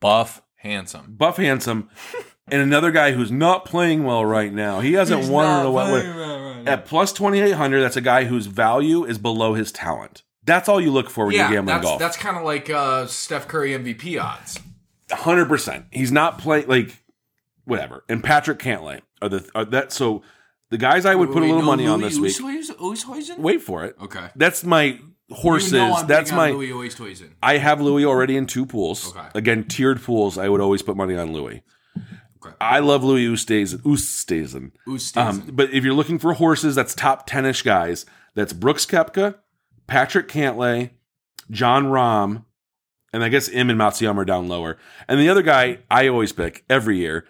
Buff, 0.00 0.42
handsome. 0.56 1.14
Buff 1.16 1.36
handsome. 1.36 1.88
and 2.48 2.60
another 2.60 2.90
guy 2.90 3.12
who's 3.12 3.30
not 3.30 3.64
playing 3.64 4.04
well 4.04 4.24
right 4.24 4.52
now. 4.52 4.80
He 4.80 4.94
hasn't 4.94 5.28
won 5.28 5.60
in 5.60 5.66
a 5.66 5.70
while. 5.70 6.68
At 6.68 6.86
plus 6.86 7.12
2800, 7.12 7.80
that's 7.80 7.96
a 7.96 8.00
guy 8.00 8.24
whose 8.24 8.46
value 8.46 9.04
is 9.04 9.18
below 9.18 9.54
his 9.54 9.72
talent. 9.72 10.22
That's 10.44 10.68
all 10.68 10.80
you 10.80 10.90
look 10.90 11.08
for 11.08 11.26
when 11.26 11.34
Yeah, 11.36 11.42
you're 11.48 11.58
gambling 11.58 11.76
that's 11.76 11.84
golf. 11.86 11.98
that's 12.00 12.16
kind 12.16 12.36
of 12.36 12.42
like 12.42 12.68
uh, 12.68 13.06
Steph 13.06 13.46
Curry 13.46 13.70
MVP 13.70 14.20
odds. 14.20 14.58
hundred 15.10 15.46
percent. 15.46 15.86
He's 15.92 16.10
not 16.10 16.38
playing 16.38 16.66
like 16.66 17.04
whatever. 17.64 18.04
And 18.08 18.24
Patrick 18.24 18.58
Cantlay 18.58 19.02
are 19.20 19.28
the 19.28 19.48
are 19.54 19.64
that 19.66 19.92
so 19.92 20.22
the 20.72 20.78
guys 20.78 21.04
I 21.04 21.14
would 21.14 21.30
put 21.30 21.42
a 21.42 21.46
little 21.46 21.60
money 21.60 21.86
on 21.86 22.00
this 22.00 22.18
week. 22.18 22.38
week. 22.40 22.66
Wait 23.38 23.60
for 23.60 23.84
it. 23.84 23.94
Okay. 24.00 24.30
That's 24.34 24.64
my 24.64 24.98
horses. 25.30 25.72
You 25.72 25.78
know 25.78 26.02
That's 26.06 26.32
my. 26.32 26.50
Louis 26.50 26.70
Oosthuizen. 26.70 27.32
I 27.42 27.58
have 27.58 27.82
Louis 27.82 28.06
already 28.06 28.38
in 28.38 28.46
two 28.46 28.64
pools. 28.64 29.14
Okay. 29.14 29.28
Again, 29.34 29.64
tiered 29.64 30.00
pools. 30.02 30.38
I 30.38 30.48
would 30.48 30.62
always 30.62 30.80
put 30.80 30.96
money 30.96 31.14
on 31.14 31.34
Louis. 31.34 31.62
Okay. 32.44 32.56
I 32.58 32.78
love 32.78 33.04
Louis 33.04 33.26
Oosthuizen. 33.26 33.82
Oosthuizen. 33.82 34.72
Oosthuizen. 34.88 35.16
Um, 35.16 35.50
but 35.52 35.74
if 35.74 35.84
you're 35.84 35.92
looking 35.92 36.18
for 36.18 36.32
horses, 36.32 36.74
that's 36.74 36.94
top 36.94 37.28
10ish 37.28 37.64
guys. 37.64 38.06
That's 38.34 38.54
Brooks 38.54 38.86
Koepka, 38.86 39.34
Patrick 39.86 40.26
Cantlay, 40.26 40.92
Jon 41.50 41.84
Rahm, 41.84 42.46
and 43.12 43.22
I 43.22 43.28
guess 43.28 43.50
Im 43.50 43.68
and 43.68 43.78
Matsuyama 43.78 44.16
are 44.16 44.24
down 44.24 44.48
lower. 44.48 44.78
And 45.06 45.20
the 45.20 45.28
other 45.28 45.42
guy 45.42 45.80
I 45.90 46.08
always 46.08 46.32
pick 46.32 46.64
every 46.70 46.96
year, 46.96 47.26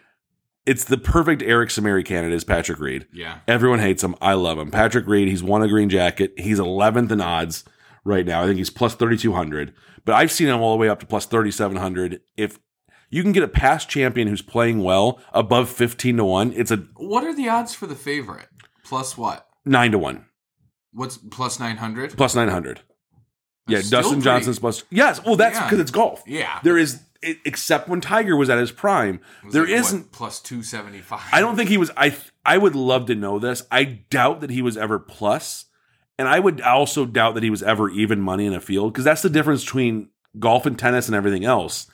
it's 0.67 0.85
the 0.85 0.99
perfect 0.99 1.43
Eric 1.43 1.71
Samari 1.71 2.05
candidate 2.05 2.37
is 2.37 2.45
Patrick 2.45 2.79
Reed. 2.81 3.07
yeah. 3.13 3.39
Everyone 3.49 3.79
hates 3.81 4.03
him. 4.05 4.15
I 4.21 4.35
love 4.35 4.59
him. 4.59 4.71
Patrick 4.71 5.07
Reed, 5.07 5.29
he's 5.29 5.43
won 5.43 5.63
a 5.63 5.69
green 5.69 5.89
jacket. 5.89 6.33
He's 6.37 6.59
11th 6.59 7.11
in 7.11 7.21
odds 7.21 7.65
right 8.05 8.25
now. 8.27 8.43
I 8.43 8.47
think 8.47 8.59
he's 8.59 8.71
plus 8.71 8.95
3,200. 8.95 9.75
But 10.05 10.15
I've 10.15 10.33
seen 10.33 10.49
him 10.49 10.61
all 10.61 10.73
the 10.73 10.79
way 10.81 10.89
up 10.89 11.01
to 11.01 11.07
plus 11.07 11.27
3,700. 11.27 12.21
If 12.37 12.59
you 13.11 13.23
can 13.23 13.33
get 13.33 13.43
a 13.43 13.49
past 13.49 13.89
champion 13.89 14.27
who's 14.29 14.43
playing 14.43 14.83
well 14.83 15.21
above 15.33 15.69
15 15.69 16.17
to 16.17 16.25
1, 16.25 16.53
it's 16.55 16.71
a 16.71 16.77
What 16.97 17.25
are 17.25 17.35
the 17.35 17.49
odds 17.49 17.75
for 17.75 17.87
the 17.87 17.95
favorite? 17.95 18.49
Plus 18.85 19.17
what? 19.19 19.47
9 19.65 19.93
to 19.93 19.99
1. 19.99 20.25
What's 20.95 21.17
plus 21.17 21.59
nine 21.59 21.79
hundred? 21.79 22.17
plus 22.17 22.35
900. 22.35 22.81
Yeah, 23.69 23.77
That's 23.79 23.87
still 23.87 24.01
Dustin 24.01 24.15
pretty- 24.17 24.25
Johnson's 24.25 24.59
plus. 24.59 24.83
Yes, 24.91 25.25
well, 25.25 25.37
that's 25.37 25.57
Yeah. 25.57 25.65
because 25.65 25.79
it's 25.79 25.91
golf. 25.91 26.23
Yeah. 26.27 26.59
There 26.63 26.77
is, 26.77 27.01
except 27.23 27.89
when 27.89 28.01
Tiger 28.01 28.37
was 28.37 28.51
at 28.51 28.59
his 28.59 28.73
prime, 28.73 29.21
there 29.51 29.63
Like, 29.63 29.71
isn't. 29.71 30.13
plus 30.13 30.41
two 30.41 30.63
seventy 30.63 31.01
five. 31.01 31.23
I 31.33 31.41
don't 31.41 31.57
think 31.57 31.69
he 31.71 31.77
was. 31.79 31.91
I 31.97 32.17
I 32.45 32.59
would 32.59 32.75
love 32.75 33.07
to 33.07 33.15
know 33.15 33.39
this. 33.39 33.65
I 33.71 33.85
doubt 33.85 34.41
that 34.41 34.51
he 34.51 34.63
was 34.63 34.77
ever 34.77 34.99
plus, 34.99 35.67
and 36.19 36.29
I 36.29 36.39
would 36.41 36.61
also 36.61 37.07
doubt 37.07 37.35
that 37.35 37.43
he 37.43 37.51
was 37.51 37.63
ever 37.63 37.89
even 37.91 38.21
money 38.21 38.47
in 38.47 38.55
a 38.55 38.61
field 38.61 38.93
because 38.93 39.05
that's 39.05 39.23
the 39.23 39.31
difference 39.31 39.65
between 39.65 40.09
golf 40.39 40.67
and 40.67 40.79
tennis 40.79 41.07
and 41.07 41.15
everything 41.15 41.45
else. 41.45 41.87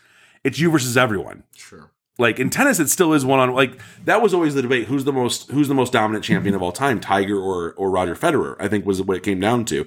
It's 0.44 0.58
you 0.58 0.70
versus 0.70 0.96
everyone. 0.96 1.44
Sure. 1.56 1.90
Like 2.20 2.40
in 2.40 2.50
tennis, 2.50 2.80
it 2.80 2.88
still 2.88 3.12
is 3.12 3.24
one 3.24 3.38
on. 3.38 3.52
Like 3.54 3.80
that 4.04 4.20
was 4.20 4.34
always 4.34 4.54
the 4.54 4.62
debate: 4.62 4.86
who's 4.88 5.04
the 5.04 5.12
most 5.12 5.50
who's 5.52 5.68
the 5.68 5.74
most 5.74 5.92
dominant 5.92 6.24
champion 6.24 6.54
of 6.54 6.62
all 6.62 6.72
time, 6.72 6.98
Tiger 7.00 7.38
or 7.38 7.72
or 7.74 7.90
Roger 7.90 8.16
Federer? 8.16 8.56
I 8.58 8.66
think 8.66 8.84
was 8.84 9.00
what 9.02 9.16
it 9.16 9.22
came 9.22 9.38
down 9.38 9.64
to. 9.66 9.86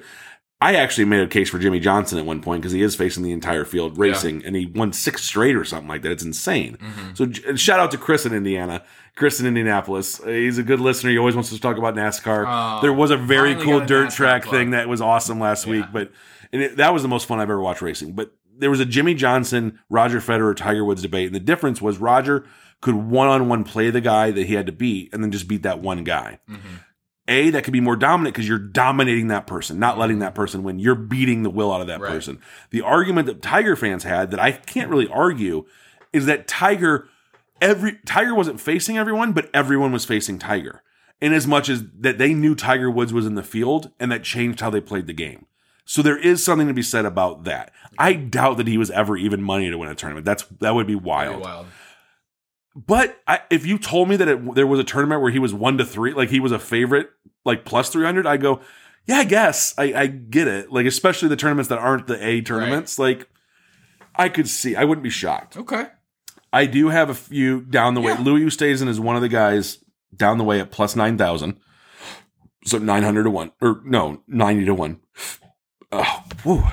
I 0.62 0.76
actually 0.76 1.06
made 1.06 1.22
a 1.22 1.28
case 1.28 1.50
for 1.50 1.58
Jimmie 1.58 1.80
Johnson 1.80 2.20
at 2.20 2.26
one 2.26 2.40
point 2.42 2.62
because 2.62 2.72
he 2.72 2.84
is 2.84 2.96
facing 2.96 3.24
the 3.24 3.32
entire 3.32 3.66
field 3.66 3.98
racing, 3.98 4.46
and 4.46 4.56
he 4.56 4.68
won 4.68 4.94
six 4.94 5.24
straight 5.24 5.56
or 5.56 5.66
something 5.66 5.88
like 5.90 6.04
that. 6.04 6.12
It's 6.12 6.24
insane. 6.24 6.78
Mm-hmm. 6.78 7.14
So 7.16 7.26
j- 7.26 7.56
shout 7.56 7.80
out 7.80 7.90
to 7.92 7.98
Chris 7.98 8.28
in 8.28 8.34
Indiana, 8.34 8.84
Chris 9.16 9.40
in 9.40 9.48
Indianapolis. 9.48 10.20
Uh, 10.22 10.28
He's 10.28 10.60
a 10.60 10.64
good 10.64 10.80
listener. 10.80 11.10
He 11.10 11.18
always 11.18 11.34
wants 11.34 11.50
to 11.50 11.60
talk 11.60 11.78
about 11.78 11.96
NASCAR. 11.96 12.46
Oh, 12.48 12.82
there 12.84 12.94
was 12.94 13.10
a 13.10 13.18
very 13.18 13.56
cool 13.56 13.80
a 13.80 13.86
dirt 13.88 14.10
NASCAR 14.10 14.16
track 14.16 14.44
plug. 14.44 14.56
thing 14.56 14.70
that 14.72 14.88
was 14.88 15.02
awesome 15.02 15.40
last 15.40 15.66
week, 15.66 15.86
but 15.92 16.12
and 16.54 16.62
it, 16.62 16.78
that 16.78 16.94
was 16.94 17.02
the 17.02 17.10
most 17.10 17.28
fun 17.28 17.40
I've 17.40 17.50
ever 17.50 17.60
watched 17.60 17.82
racing. 17.82 18.14
But 18.14 18.32
there 18.56 18.70
was 18.70 18.80
a 18.80 18.86
Jimmie 18.86 19.16
Johnson, 19.16 19.80
Roger 19.90 20.20
Federer, 20.20 20.56
Tiger 20.56 20.86
Woods 20.86 21.02
debate, 21.02 21.26
and 21.26 21.34
the 21.36 21.40
difference 21.40 21.82
was 21.82 21.98
Roger 21.98 22.46
could 22.82 22.96
one 22.96 23.28
on 23.28 23.48
one 23.48 23.64
play 23.64 23.90
the 23.90 24.02
guy 24.02 24.30
that 24.32 24.46
he 24.46 24.54
had 24.54 24.68
to 24.68 24.72
beat, 24.72 25.12
and 25.14 25.24
then 25.24 25.32
just 25.32 25.48
beat 25.48 25.64
that 25.64 25.80
one 25.80 26.04
guy. 26.04 26.40
A, 27.32 27.50
that 27.52 27.64
could 27.64 27.74
be 27.74 27.80
more 27.80 27.96
dominant 27.96 28.36
because 28.36 28.48
you're 28.48 28.60
dominating 28.60 29.28
that 29.30 29.48
person, 29.48 29.80
not 29.80 29.98
letting 29.98 30.20
that 30.20 30.36
person 30.36 30.64
win. 30.64 30.80
You're 30.80 30.96
beating 30.96 31.44
the 31.44 31.50
will 31.50 31.72
out 31.74 31.82
of 31.82 31.88
that 31.88 32.02
Right. 32.02 32.12
person. 32.12 32.40
The 32.72 32.82
argument 32.82 33.28
that 33.28 33.42
Tiger 33.42 33.76
fans 33.76 34.04
had 34.04 34.32
that 34.32 34.40
I 34.40 34.52
can't 34.52 34.90
really 34.90 35.08
argue 35.08 35.66
is 36.14 36.26
that 36.26 36.48
Tiger 36.48 37.08
every 37.62 38.00
Tiger 38.06 38.34
wasn't 38.36 38.60
facing 38.60 38.98
everyone, 38.98 39.32
but 39.34 39.50
everyone 39.54 39.92
was 39.92 40.04
facing 40.06 40.40
Tiger. 40.40 40.82
In 41.22 41.34
as 41.34 41.46
much 41.46 41.70
as 41.70 41.84
that 42.00 42.18
they 42.18 42.34
knew 42.34 42.56
Tiger 42.56 42.90
Woods 42.90 43.14
was 43.14 43.26
in 43.28 43.36
the 43.36 43.44
field 43.44 43.92
and 44.00 44.12
that 44.12 44.24
changed 44.24 44.60
how 44.60 44.72
they 44.72 44.82
played 44.82 45.06
the 45.08 45.14
game. 45.14 45.46
So 45.86 46.02
there 46.02 46.18
is 46.18 46.44
something 46.44 46.68
to 46.68 46.74
be 46.74 46.82
said 46.82 47.06
about 47.06 47.44
that. 47.44 47.72
I 47.98 48.14
doubt 48.14 48.58
that 48.58 48.68
he 48.68 48.78
was 48.78 48.90
ever 48.92 49.16
even 49.18 49.44
money 49.44 49.70
to 49.70 49.78
win 49.78 49.90
a 49.90 49.96
tournament. 49.96 50.26
That's 50.26 50.44
that 50.60 50.74
would 50.74 50.88
be 50.88 50.96
wild. 50.96 51.44
wild. 51.44 51.68
But 52.76 53.22
I, 53.28 53.42
if 53.50 53.66
you 53.66 53.78
told 53.78 54.08
me 54.08 54.16
that 54.16 54.28
it, 54.28 54.56
there 54.56 54.66
was 54.66 54.80
a 54.80 54.84
tournament 54.84 55.22
where 55.22 55.32
he 55.32 55.40
was 55.40 55.54
one 55.54 55.78
to 55.78 55.86
three, 55.86 56.14
like 56.14 56.30
he 56.30 56.40
was 56.40 56.54
a 56.54 56.60
favorite, 56.60 57.10
like 57.44 57.66
plus 57.66 57.90
three 57.90 58.06
hundred, 58.06 58.26
I 58.26 58.38
go, 58.38 58.62
yeah, 59.06 59.18
I 59.18 59.24
guess 59.26 59.74
I, 59.78 59.94
I 59.94 60.08
get 60.08 60.48
it. 60.48 60.72
Like 60.72 60.86
especially 60.86 61.28
the 61.28 61.36
tournaments 61.36 61.68
that 61.70 61.80
aren't 61.80 62.08
the 62.08 62.26
A 62.26 62.42
tournaments, 62.42 62.98
like 62.98 63.28
I 64.16 64.30
could 64.30 64.48
see, 64.48 64.76
I 64.76 64.86
wouldn't 64.86 65.04
be 65.04 65.10
shocked. 65.10 65.58
Okay. 65.58 65.88
I 66.54 66.66
do 66.66 66.90
have 66.90 67.10
a 67.10 67.14
few 67.14 67.62
down 67.62 67.94
the 67.94 68.02
way. 68.02 68.14
Yeah. 68.14 68.22
Louis 68.22 68.46
Oosthuizen 68.46 68.88
is 68.88 69.00
one 69.00 69.16
of 69.16 69.22
the 69.22 69.30
guys 69.30 69.84
down 70.16 70.38
the 70.38 70.44
way 70.44 70.60
at 70.60 70.72
plus 70.72 70.96
nine 70.96 71.18
thousand, 71.18 71.60
so 72.66 72.78
nine 72.78 73.04
hundred 73.04 73.24
to 73.24 73.30
one, 73.30 73.52
or 73.62 73.82
no, 73.84 74.22
ninety 74.28 74.66
to 74.66 74.74
one. 74.74 75.02
Oh, 75.92 76.24
whew. 76.44 76.64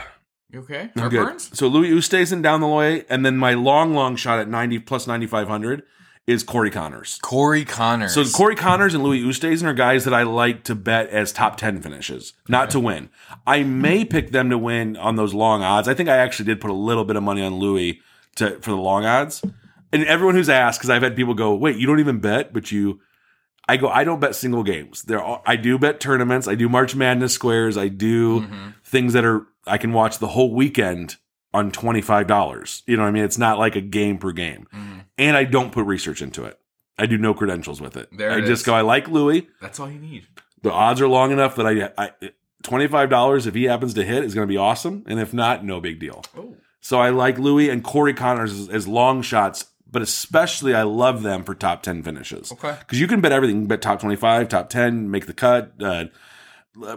You 0.50 0.60
okay? 0.60 0.90
I'm 0.96 1.08
good. 1.10 1.26
Heartburns? 1.28 1.54
So 1.54 1.68
Louis 1.68 1.90
Oosthuizen 1.90 2.42
down 2.42 2.60
the 2.60 2.68
way, 2.68 3.04
and 3.10 3.24
then 3.24 3.36
my 3.36 3.52
long, 3.54 3.94
long 3.94 4.16
shot 4.16 4.38
at 4.38 4.48
ninety 4.48 4.78
plus 4.78 5.06
ninety 5.06 5.26
five 5.26 5.46
hundred 5.48 5.82
is 6.26 6.42
Corey 6.42 6.70
Conners. 6.70 7.18
Corey 7.22 7.64
Conners. 7.64 8.12
So 8.14 8.24
Corey 8.24 8.54
Conners 8.56 8.94
and 8.94 9.02
Louis 9.02 9.22
Oosthuizen 9.22 9.64
are 9.64 9.74
guys 9.74 10.04
that 10.04 10.14
I 10.14 10.22
like 10.22 10.64
to 10.64 10.74
bet 10.74 11.08
as 11.10 11.32
top 11.32 11.56
ten 11.58 11.80
finishes, 11.82 12.32
not 12.48 12.70
to 12.70 12.80
win. 12.80 13.10
I 13.46 13.62
may 13.62 14.04
pick 14.04 14.30
them 14.30 14.48
to 14.50 14.58
win 14.58 14.96
on 14.96 15.16
those 15.16 15.34
long 15.34 15.62
odds. 15.62 15.86
I 15.88 15.94
think 15.94 16.08
I 16.08 16.16
actually 16.16 16.46
did 16.46 16.60
put 16.60 16.70
a 16.70 16.74
little 16.74 17.04
bit 17.04 17.16
of 17.16 17.22
money 17.22 17.42
on 17.42 17.56
Louis 17.56 18.00
to 18.36 18.58
for 18.60 18.70
the 18.70 18.76
long 18.76 19.04
odds. 19.04 19.42
And 19.92 20.04
everyone 20.04 20.34
who's 20.34 20.50
asked, 20.50 20.80
because 20.80 20.90
I've 20.90 21.02
had 21.02 21.14
people 21.16 21.34
go, 21.34 21.54
"Wait, 21.54 21.76
you 21.76 21.86
don't 21.86 22.00
even 22.00 22.20
bet?" 22.20 22.52
But 22.54 22.72
you, 22.72 23.00
I 23.68 23.76
go, 23.76 23.88
I 23.88 24.04
don't 24.04 24.20
bet 24.20 24.34
single 24.34 24.62
games. 24.62 25.02
There, 25.02 25.22
are, 25.22 25.42
I 25.46 25.56
do 25.56 25.78
bet 25.78 26.00
tournaments. 26.00 26.48
I 26.48 26.54
do 26.54 26.68
March 26.70 26.94
Madness 26.94 27.34
squares. 27.34 27.76
I 27.76 27.88
do 27.88 28.40
Mm-hmm. 28.40 28.68
things 28.84 29.12
that 29.14 29.24
are 29.26 29.46
I 29.68 29.78
can 29.78 29.92
watch 29.92 30.18
the 30.18 30.28
whole 30.28 30.54
weekend 30.54 31.16
on 31.54 31.70
twenty 31.70 32.00
five 32.02 32.26
dollars. 32.26 32.82
You 32.86 32.96
know 32.96 33.02
what 33.04 33.08
I 33.08 33.12
mean? 33.12 33.24
It's 33.24 33.38
not 33.38 33.58
like 33.58 33.76
a 33.76 33.80
game 33.80 34.18
per 34.18 34.32
game. 34.32 34.66
Mhm. 34.74 35.04
And 35.16 35.36
I 35.36 35.44
don't 35.44 35.72
put 35.72 35.86
research 35.86 36.22
into 36.22 36.44
it. 36.44 36.58
I 36.98 37.06
do 37.06 37.16
no 37.16 37.32
credentials 37.34 37.80
with 37.80 37.96
it. 37.96 38.08
There 38.16 38.32
I 38.32 38.38
it 38.38 38.40
just 38.46 38.62
is. 38.62 38.66
go. 38.66 38.74
I 38.74 38.80
like 38.80 39.08
Louis. 39.08 39.48
That's 39.60 39.78
all 39.80 39.90
you 39.90 39.98
need. 40.00 40.26
The 40.62 40.72
odds 40.72 41.00
are 41.00 41.08
long 41.08 41.30
enough 41.30 41.54
that 41.56 41.66
I, 41.66 41.90
I 41.96 42.10
twenty 42.62 42.86
five 42.88 43.08
dollars 43.10 43.46
if 43.46 43.54
he 43.54 43.64
happens 43.64 43.94
to 43.94 44.04
hit 44.04 44.24
is 44.24 44.34
going 44.34 44.46
to 44.46 44.52
be 44.52 44.56
awesome, 44.56 45.04
and 45.06 45.20
if 45.20 45.32
not, 45.32 45.64
no 45.64 45.80
big 45.80 46.00
deal. 46.00 46.24
Oh. 46.36 46.56
So 46.80 46.98
I 47.00 47.10
like 47.10 47.38
Louis 47.38 47.70
and 47.70 47.82
Corey 47.84 48.14
Conners 48.14 48.52
as, 48.52 48.68
as 48.68 48.88
long 48.88 49.22
shots, 49.22 49.66
but 49.90 50.00
especially 50.02 50.74
I 50.74 50.82
love 50.82 51.22
them 51.22 51.44
for 51.44 51.54
top 51.54 51.82
ten 51.82 52.02
finishes. 52.02 52.50
Okay. 52.52 52.76
because 52.80 53.00
you 53.00 53.06
can 53.06 53.20
bet 53.20 53.32
everything. 53.32 53.56
You 53.56 53.62
can 53.62 53.68
bet 53.68 53.82
top 53.82 54.00
twenty 54.00 54.16
five, 54.16 54.48
top 54.48 54.68
ten, 54.68 55.10
make 55.10 55.26
the 55.26 55.34
cut, 55.34 55.72
uh, 55.80 56.06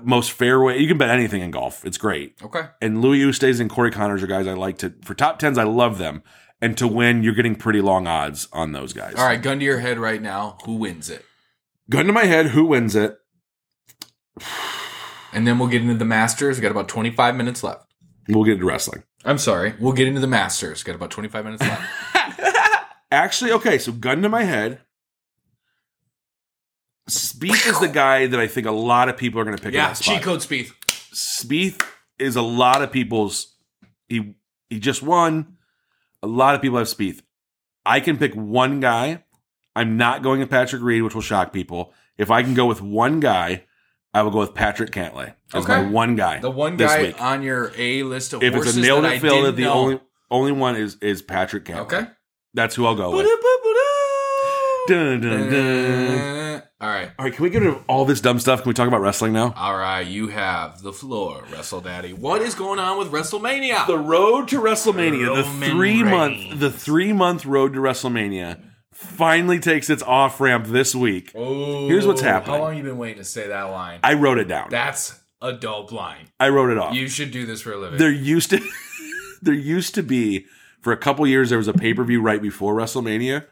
most 0.03 0.32
fairway. 0.32 0.79
You 0.79 0.88
can 0.88 0.97
bet 0.97 1.09
anything 1.09 1.41
in 1.41 1.51
golf. 1.51 1.86
It's 1.86 1.97
great. 1.97 2.36
Okay. 2.43 2.63
And 2.82 3.01
Louis 3.01 3.19
Oosthuizen 3.19 3.61
and 3.61 3.69
Corey 3.69 3.91
Conners 3.91 4.21
are 4.23 4.27
guys 4.27 4.47
I 4.47 4.53
like 4.53 4.77
to 4.79 4.93
for 5.03 5.13
top 5.13 5.39
tens. 5.39 5.57
I 5.57 5.63
love 5.63 5.97
them. 5.97 6.23
And 6.61 6.77
to 6.77 6.88
win, 6.88 7.23
you're 7.23 7.34
getting 7.34 7.55
pretty 7.55 7.82
long 7.82 8.05
odds 8.05 8.47
on 8.53 8.71
those 8.71 8.93
guys. 8.93 9.15
All 9.15 9.25
right, 9.25 9.41
gun 9.41 9.59
to 9.59 9.65
your 9.65 9.79
head 9.79 9.97
right 9.97 10.21
now. 10.21 10.57
Who 10.65 10.75
wins 10.75 11.09
it? 11.09 11.25
Gun 11.89 12.05
to 12.05 12.13
my 12.13 12.25
head, 12.25 12.47
who 12.47 12.65
wins 12.65 12.95
it? 12.95 13.17
And 15.34 15.47
then 15.47 15.57
we'll 15.57 15.69
get 15.69 15.82
into 15.82 15.95
the 15.95 16.05
Masters. 16.05 16.57
We 16.57 16.61
got 16.61 16.71
about 16.71 16.88
25 16.88 17.36
minutes 17.36 17.63
left. 17.63 17.91
We'll 18.29 18.43
get 18.43 18.53
into 18.53 18.65
wrestling. 18.65 19.03
I'm 19.25 19.38
sorry. 19.38 19.73
We'll 19.79 19.93
get 19.93 20.07
into 20.07 20.21
the 20.21 20.27
Masters. 20.27 20.84
Got 20.84 20.95
about 20.95 21.11
25 21.11 21.45
minutes 21.45 21.63
left. 21.63 21.84
Actually, 23.11 23.51
okay, 23.53 23.77
so 23.77 23.91
gun 23.91 24.21
to 24.21 24.29
my 24.29 24.43
head. 24.43 24.82
Spieth 27.09 27.67
is 27.67 27.79
the 27.79 27.87
guy 27.87 28.27
that 28.27 28.39
I 28.39 28.47
think 28.47 28.67
a 28.67 28.71
lot 28.71 29.09
of 29.09 29.17
people 29.17 29.41
are 29.41 29.43
going 29.43 29.57
to 29.57 29.61
pick. 29.63 29.73
yeah, 29.73 29.93
cheat 29.93 30.21
code 30.21 30.39
Spieth. 30.39 30.71
Spieth 31.13 31.81
is 32.19 32.35
a 32.35 32.41
lot 32.41 32.81
of 32.81 32.91
people's. 32.91 33.55
He 34.07 34.35
he 34.69 34.79
just 34.79 35.01
won. 35.01 35.57
A 36.23 36.27
lot 36.27 36.55
of 36.55 36.61
people 36.61 36.77
have 36.77 36.87
Spieth. 36.87 37.21
I 37.85 37.99
can 37.99 38.17
pick 38.17 38.33
one 38.35 38.79
guy. 38.79 39.23
I'm 39.75 39.97
not 39.97 40.21
going 40.21 40.39
with 40.39 40.49
Patrick 40.49 40.81
Reed, 40.81 41.01
which 41.01 41.15
will 41.15 41.21
shock 41.21 41.51
people. 41.51 41.93
If 42.17 42.29
I 42.29 42.43
can 42.43 42.53
go 42.53 42.65
with 42.67 42.81
one 42.81 43.19
guy, 43.19 43.63
I 44.13 44.21
will 44.21 44.29
go 44.31 44.39
with 44.39 44.53
Patrick 44.53 44.91
Cantlay 44.91 45.33
as 45.53 45.63
Okay. 45.63 45.81
my 45.81 45.89
one 45.89 46.15
guy. 46.15 46.39
The 46.39 46.51
one 46.51 46.77
guy 46.77 47.03
week. 47.03 47.21
on 47.21 47.41
your 47.41 47.71
A 47.77 48.03
list 48.03 48.33
of 48.33 48.43
If 48.43 48.53
it's 48.53 48.75
a 48.75 48.79
nailed 48.79 49.05
that 49.05 49.13
it 49.15 49.21
field, 49.21 49.55
the 49.55 49.63
know. 49.63 49.73
only 49.73 49.99
only 50.29 50.51
one 50.51 50.75
is 50.75 50.95
is 51.01 51.21
Patrick 51.21 51.65
Cantlay. 51.65 51.79
Okay. 51.79 52.07
that's 52.53 52.75
who 52.75 52.85
I'll 52.85 52.95
go 52.95 53.09
with. 53.15 53.25
Dun, 54.88 55.21
dun, 55.21 55.49
dun. 55.49 56.63
All 56.82 56.88
right. 56.88 57.11
All 57.19 57.25
right, 57.25 57.34
can 57.34 57.43
we 57.43 57.49
get 57.51 57.61
rid 57.61 57.69
of 57.69 57.84
all 57.88 58.05
this 58.05 58.19
dumb 58.21 58.39
stuff? 58.39 58.61
Can 58.63 58.69
we 58.69 58.73
talk 58.73 58.88
about 58.88 59.01
wrestling 59.01 59.34
now? 59.34 59.53
All 59.55 59.77
right, 59.77 60.01
you 60.01 60.29
have 60.29 60.82
the 60.82 60.91
floor, 60.91 61.43
Wrestle 61.51 61.82
Daddy. 61.82 62.13
What 62.13 62.41
is 62.41 62.55
going 62.55 62.79
on 62.79 62.97
with 62.97 63.11
WrestleMania? 63.11 63.86
The 63.86 63.97
road 63.99 64.47
to 64.49 64.59
WrestleMania, 64.59 65.27
Roman 65.27 65.59
the 65.59 65.69
three 65.69 66.03
month, 66.03 66.59
the 66.59 66.71
three 66.71 67.13
month 67.13 67.45
road 67.45 67.73
to 67.73 67.79
WrestleMania, 67.79 68.59
finally 68.91 69.59
takes 69.59 69.89
its 69.91 70.01
off 70.01 70.41
ramp 70.41 70.65
this 70.67 70.95
week. 70.95 71.32
oh, 71.36 71.88
Here's 71.88 72.07
what's 72.07 72.21
happening. 72.21 72.55
How 72.55 72.61
long 72.63 72.77
you 72.77 72.84
been 72.84 72.97
waiting 72.97 73.19
to 73.19 73.23
say 73.25 73.47
that 73.49 73.63
line? 73.63 73.99
I 74.03 74.13
wrote 74.15 74.39
it 74.39 74.47
down. 74.47 74.69
That's 74.71 75.19
a 75.41 75.53
dope 75.53 75.91
line. 75.91 76.29
I 76.39 76.49
wrote 76.49 76.71
it 76.71 76.79
off. 76.79 76.95
You 76.95 77.07
should 77.07 77.29
do 77.29 77.45
this 77.45 77.61
for 77.61 77.73
a 77.73 77.77
living. 77.77 77.99
there 77.99 78.11
used 78.11 78.49
to, 78.49 78.59
there 79.43 79.53
used 79.53 79.93
to 79.95 80.01
be 80.03 80.47
for 80.82 80.91
a 80.91 80.97
couple 80.97 81.27
years 81.27 81.49
there 81.49 81.59
was 81.59 81.67
a 81.67 81.73
pay 81.73 81.93
per 81.93 82.03
view 82.03 82.21
right 82.21 82.41
before 82.41 82.73
WrestleMania. 82.75 83.45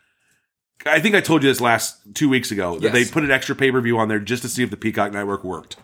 I 0.85 0.99
think 0.99 1.15
I 1.15 1.21
told 1.21 1.43
you 1.43 1.49
this 1.49 1.61
last 1.61 1.97
two 2.13 2.29
weeks 2.29 2.51
ago 2.51 2.75
that 2.79 2.93
Yes. 2.93 2.93
they 2.93 3.11
put 3.11 3.23
an 3.23 3.31
extra 3.31 3.55
pay 3.55 3.71
per 3.71 3.81
view 3.81 3.97
on 3.97 4.07
there 4.07 4.19
just 4.19 4.43
to 4.43 4.49
see 4.49 4.63
if 4.63 4.69
the 4.69 4.77
Peacock 4.77 5.11
Network 5.11 5.43
worked. 5.43 5.77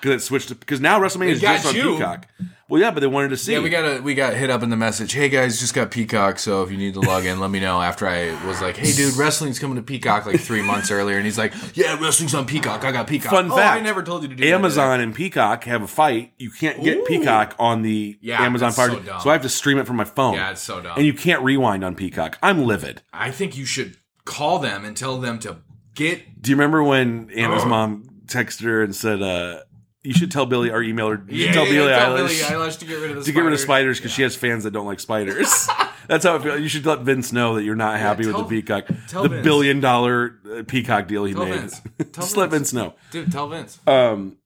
Because 0.00 0.22
it 0.22 0.24
switched 0.24 0.48
because 0.60 0.80
now 0.80 1.00
WrestleMania 1.00 1.30
is 1.30 1.40
just 1.40 1.66
on. 1.66 1.72
Peacock. 1.72 2.28
Well, 2.68 2.80
yeah, 2.80 2.90
but 2.90 3.00
they 3.00 3.06
wanted 3.06 3.28
to 3.28 3.36
see. 3.36 3.52
yeah, 3.52 3.60
we 3.60 3.70
got 3.70 3.84
a 3.84 4.00
we 4.02 4.14
got 4.14 4.34
hit 4.34 4.50
up 4.50 4.62
in 4.62 4.70
the 4.70 4.76
message. 4.76 5.12
Hey 5.12 5.28
guys, 5.28 5.58
just 5.58 5.72
got 5.72 5.90
Peacock, 5.90 6.38
so 6.38 6.62
if 6.62 6.70
you 6.70 6.76
need 6.76 6.94
to 6.94 7.00
log 7.00 7.24
in, 7.24 7.38
let 7.40 7.50
me 7.50 7.60
know. 7.60 7.80
After 7.80 8.06
I 8.08 8.44
was 8.46 8.60
like, 8.60 8.76
"Hey 8.76 8.92
dude, 8.92 9.16
wrestling's 9.16 9.58
coming 9.58 9.76
to 9.76 9.82
Peacock 9.82 10.26
like 10.26 10.40
three 10.40 10.62
months 10.62 10.90
earlier," 10.90 11.16
and 11.16 11.24
he's 11.24 11.38
like, 11.38 11.54
"Yeah, 11.74 11.98
wrestling's 12.00 12.34
on 12.34 12.44
Peacock. 12.44 12.84
I 12.84 12.92
got 12.92 13.06
Peacock." 13.06 13.30
Fun 13.30 13.50
oh, 13.50 13.56
fact: 13.56 13.80
I 13.80 13.82
never 13.82 14.02
told 14.02 14.22
you 14.22 14.28
to 14.28 14.34
do 14.34 14.44
that, 14.44 14.52
Amazon 14.52 15.00
and 15.00 15.14
Peacock 15.14 15.64
have 15.64 15.82
a 15.82 15.86
fight. 15.86 16.32
You 16.38 16.50
can't 16.50 16.82
get 16.82 16.98
Ooh. 16.98 17.04
Peacock 17.04 17.54
on 17.58 17.82
the 17.82 18.18
Yeah, 18.20 18.42
Amazon 18.42 18.72
Fire, 18.72 18.90
so 18.90 19.18
so. 19.20 19.30
I 19.30 19.32
have 19.32 19.42
to 19.42 19.48
stream 19.48 19.78
it 19.78 19.86
from 19.86 19.96
my 19.96 20.04
phone. 20.04 20.34
Yeah, 20.34 20.50
it's 20.50 20.60
so 20.60 20.80
dumb. 20.80 20.94
and 20.96 21.06
you 21.06 21.14
can't 21.14 21.42
rewind 21.42 21.84
on 21.84 21.94
Peacock. 21.94 22.36
I'm 22.42 22.64
livid. 22.64 23.00
I 23.12 23.30
think 23.30 23.56
you 23.56 23.64
should 23.64 23.96
call 24.26 24.58
them 24.58 24.84
and 24.84 24.94
tell 24.94 25.18
them 25.18 25.38
to 25.40 25.56
get. 25.94 26.42
Do 26.42 26.50
you 26.50 26.56
remember 26.56 26.82
when 26.82 27.30
Anna's 27.34 27.62
Oh. 27.64 27.68
mom 27.68 28.04
texted 28.26 28.64
her 28.64 28.82
and 28.82 28.94
said, 28.94 29.22
uh, 29.22 29.60
"You 30.04 30.12
should 30.12 30.30
tell 30.30 30.44
Billy 30.44 30.70
or 30.70 30.82
email 30.82 31.08
her. 31.08 31.24
You 31.28 31.36
Yeah, 31.38 31.46
should 31.46 31.54
tell 31.54 31.66
yeah, 31.66 31.72
Billie 31.72 31.88
tell 31.92 32.10
Eilish." 32.16 32.48
Billie 32.50 32.66
Eilish 32.68 32.78
to 32.80 32.84
get 32.84 32.94
rid 33.00 33.10
of 33.12 33.16
the 33.16 33.22
to 33.24 33.32
get 33.32 33.40
rid 33.44 33.52
of 33.54 33.60
spiders. 33.60 33.62
spiders 33.62 33.98
because 34.00 34.12
she 34.12 34.22
has 34.22 34.36
fans 34.36 34.64
that 34.64 34.72
don't 34.72 34.86
like 34.86 35.00
spiders. 35.00 35.68
That's 36.08 36.24
how 36.24 36.36
it 36.36 36.42
feels. 36.42 36.60
You 36.60 36.68
should 36.68 36.86
let 36.86 37.00
Vince 37.00 37.32
know 37.32 37.56
that 37.56 37.64
you're 37.64 37.74
not 37.74 37.98
happy 37.98 38.22
tell- 38.24 38.34
with 38.38 38.48
the 38.48 38.60
Peacock, 38.62 38.84
tell 39.08 39.22
the 39.24 39.28
Vince. 39.30 39.42
billion 39.44 39.80
dollar 39.80 40.38
uh, 40.58 40.62
Peacock 40.64 41.08
deal 41.08 41.24
he 41.24 41.32
Tell 41.34 41.46
made. 41.46 41.54
Vince. 41.60 41.80
Tell 42.12 42.22
Just 42.24 42.36
let 42.36 42.50
Vince. 42.50 42.70
Vince 42.70 42.72
know. 42.74 42.94
Dude, 43.10 43.32
tell 43.32 43.48
Vince. 43.48 43.80
um, 43.88 44.36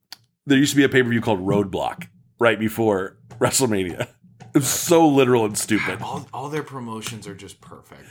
there 0.47 0.57
used 0.57 0.70
to 0.72 0.76
be 0.76 0.85
a 0.85 0.89
pay 0.89 1.03
per 1.03 1.11
view 1.11 1.20
called 1.20 1.41
Roadblock 1.41 2.07
right 2.39 2.59
before 2.59 3.16
WrestleMania. 3.39 4.09
It's 4.55 4.68
so 4.68 5.07
literal 5.07 5.45
and 5.45 5.57
stupid. 5.57 6.01
all, 6.03 6.26
all 6.33 6.49
their 6.49 6.62
promotions 6.64 7.26
are 7.28 7.35
just 7.35 7.61
perfect. 7.61 8.09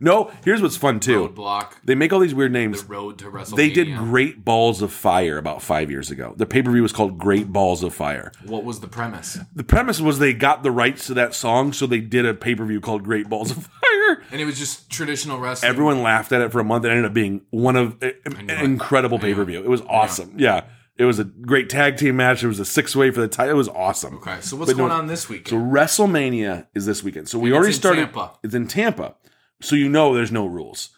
No, 0.00 0.30
here's 0.44 0.60
what's 0.60 0.76
fun 0.76 1.00
too. 1.00 1.28
Roadblock, 1.28 1.74
They 1.84 1.94
make 1.94 2.12
all 2.12 2.18
these 2.20 2.34
weird 2.34 2.52
the 2.52 2.58
names. 2.58 2.84
road 2.84 3.18
to 3.18 3.30
WrestleMania. 3.30 3.56
They 3.56 3.70
did 3.70 3.96
Great 3.96 4.44
Balls 4.44 4.82
of 4.82 4.92
Fire 4.92 5.38
about 5.38 5.62
five 5.62 5.90
years 5.90 6.10
ago. 6.10 6.34
The 6.36 6.44
pay 6.44 6.62
per 6.62 6.70
view 6.70 6.82
was 6.82 6.92
called 6.92 7.16
Great 7.18 7.50
Balls 7.52 7.82
of 7.82 7.94
Fire. 7.94 8.30
What 8.44 8.64
was 8.64 8.80
the 8.80 8.88
premise? 8.88 9.38
The 9.54 9.64
premise 9.64 10.00
was 10.00 10.18
they 10.18 10.34
got 10.34 10.62
the 10.64 10.70
rights 10.70 11.06
to 11.06 11.14
that 11.14 11.34
song, 11.34 11.72
so 11.72 11.86
they 11.86 12.00
did 12.00 12.26
a 12.26 12.34
pay 12.34 12.54
per 12.54 12.66
view 12.66 12.80
called 12.80 13.04
Great 13.04 13.28
Balls 13.30 13.50
of 13.52 13.66
Fire. 13.66 14.22
And 14.30 14.40
it 14.40 14.44
was 14.44 14.58
just 14.58 14.90
traditional 14.90 15.38
wrestling. 15.38 15.70
Everyone 15.70 16.02
laughed 16.02 16.32
at 16.32 16.42
it 16.42 16.52
for 16.52 16.60
a 16.60 16.64
month. 16.64 16.84
It 16.84 16.90
ended 16.90 17.06
up 17.06 17.14
being 17.14 17.42
one 17.50 17.76
of 17.76 17.96
eh, 18.02 18.12
an 18.26 18.50
incredible 18.50 19.18
pay 19.18 19.32
per 19.34 19.44
view. 19.44 19.62
It 19.62 19.70
was 19.70 19.80
awesome. 19.88 20.34
Yeah. 20.36 20.64
It 20.96 21.06
was 21.06 21.18
a 21.18 21.24
great 21.24 21.68
tag 21.70 21.96
team 21.96 22.16
match. 22.16 22.44
It 22.44 22.48
was 22.48 22.60
a 22.60 22.64
six 22.64 22.94
way 22.94 23.10
for 23.10 23.20
the 23.20 23.26
title. 23.28 23.54
It 23.54 23.56
was 23.56 23.68
awesome. 23.68 24.16
Okay, 24.18 24.36
so 24.40 24.56
what's 24.56 24.70
But 24.70 24.76
no- 24.78 24.84
going 24.88 24.92
on 25.00 25.06
this 25.08 25.28
weekend? 25.28 25.48
So 25.48 25.56
WrestleMania 25.56 26.66
is 26.74 26.86
this 26.86 27.02
weekend. 27.02 27.28
So 27.28 27.38
we 27.38 27.48
And 27.50 27.56
it's 27.56 27.56
already 27.56 27.72
in 27.74 27.80
started. 27.80 28.00
Tampa. 28.02 28.32
It's 28.44 28.54
in 28.54 28.68
Tampa. 28.68 29.14
So 29.64 29.76
you 29.76 29.88
know 29.88 30.14
there's 30.14 30.32
no 30.32 30.46
rules. 30.46 30.90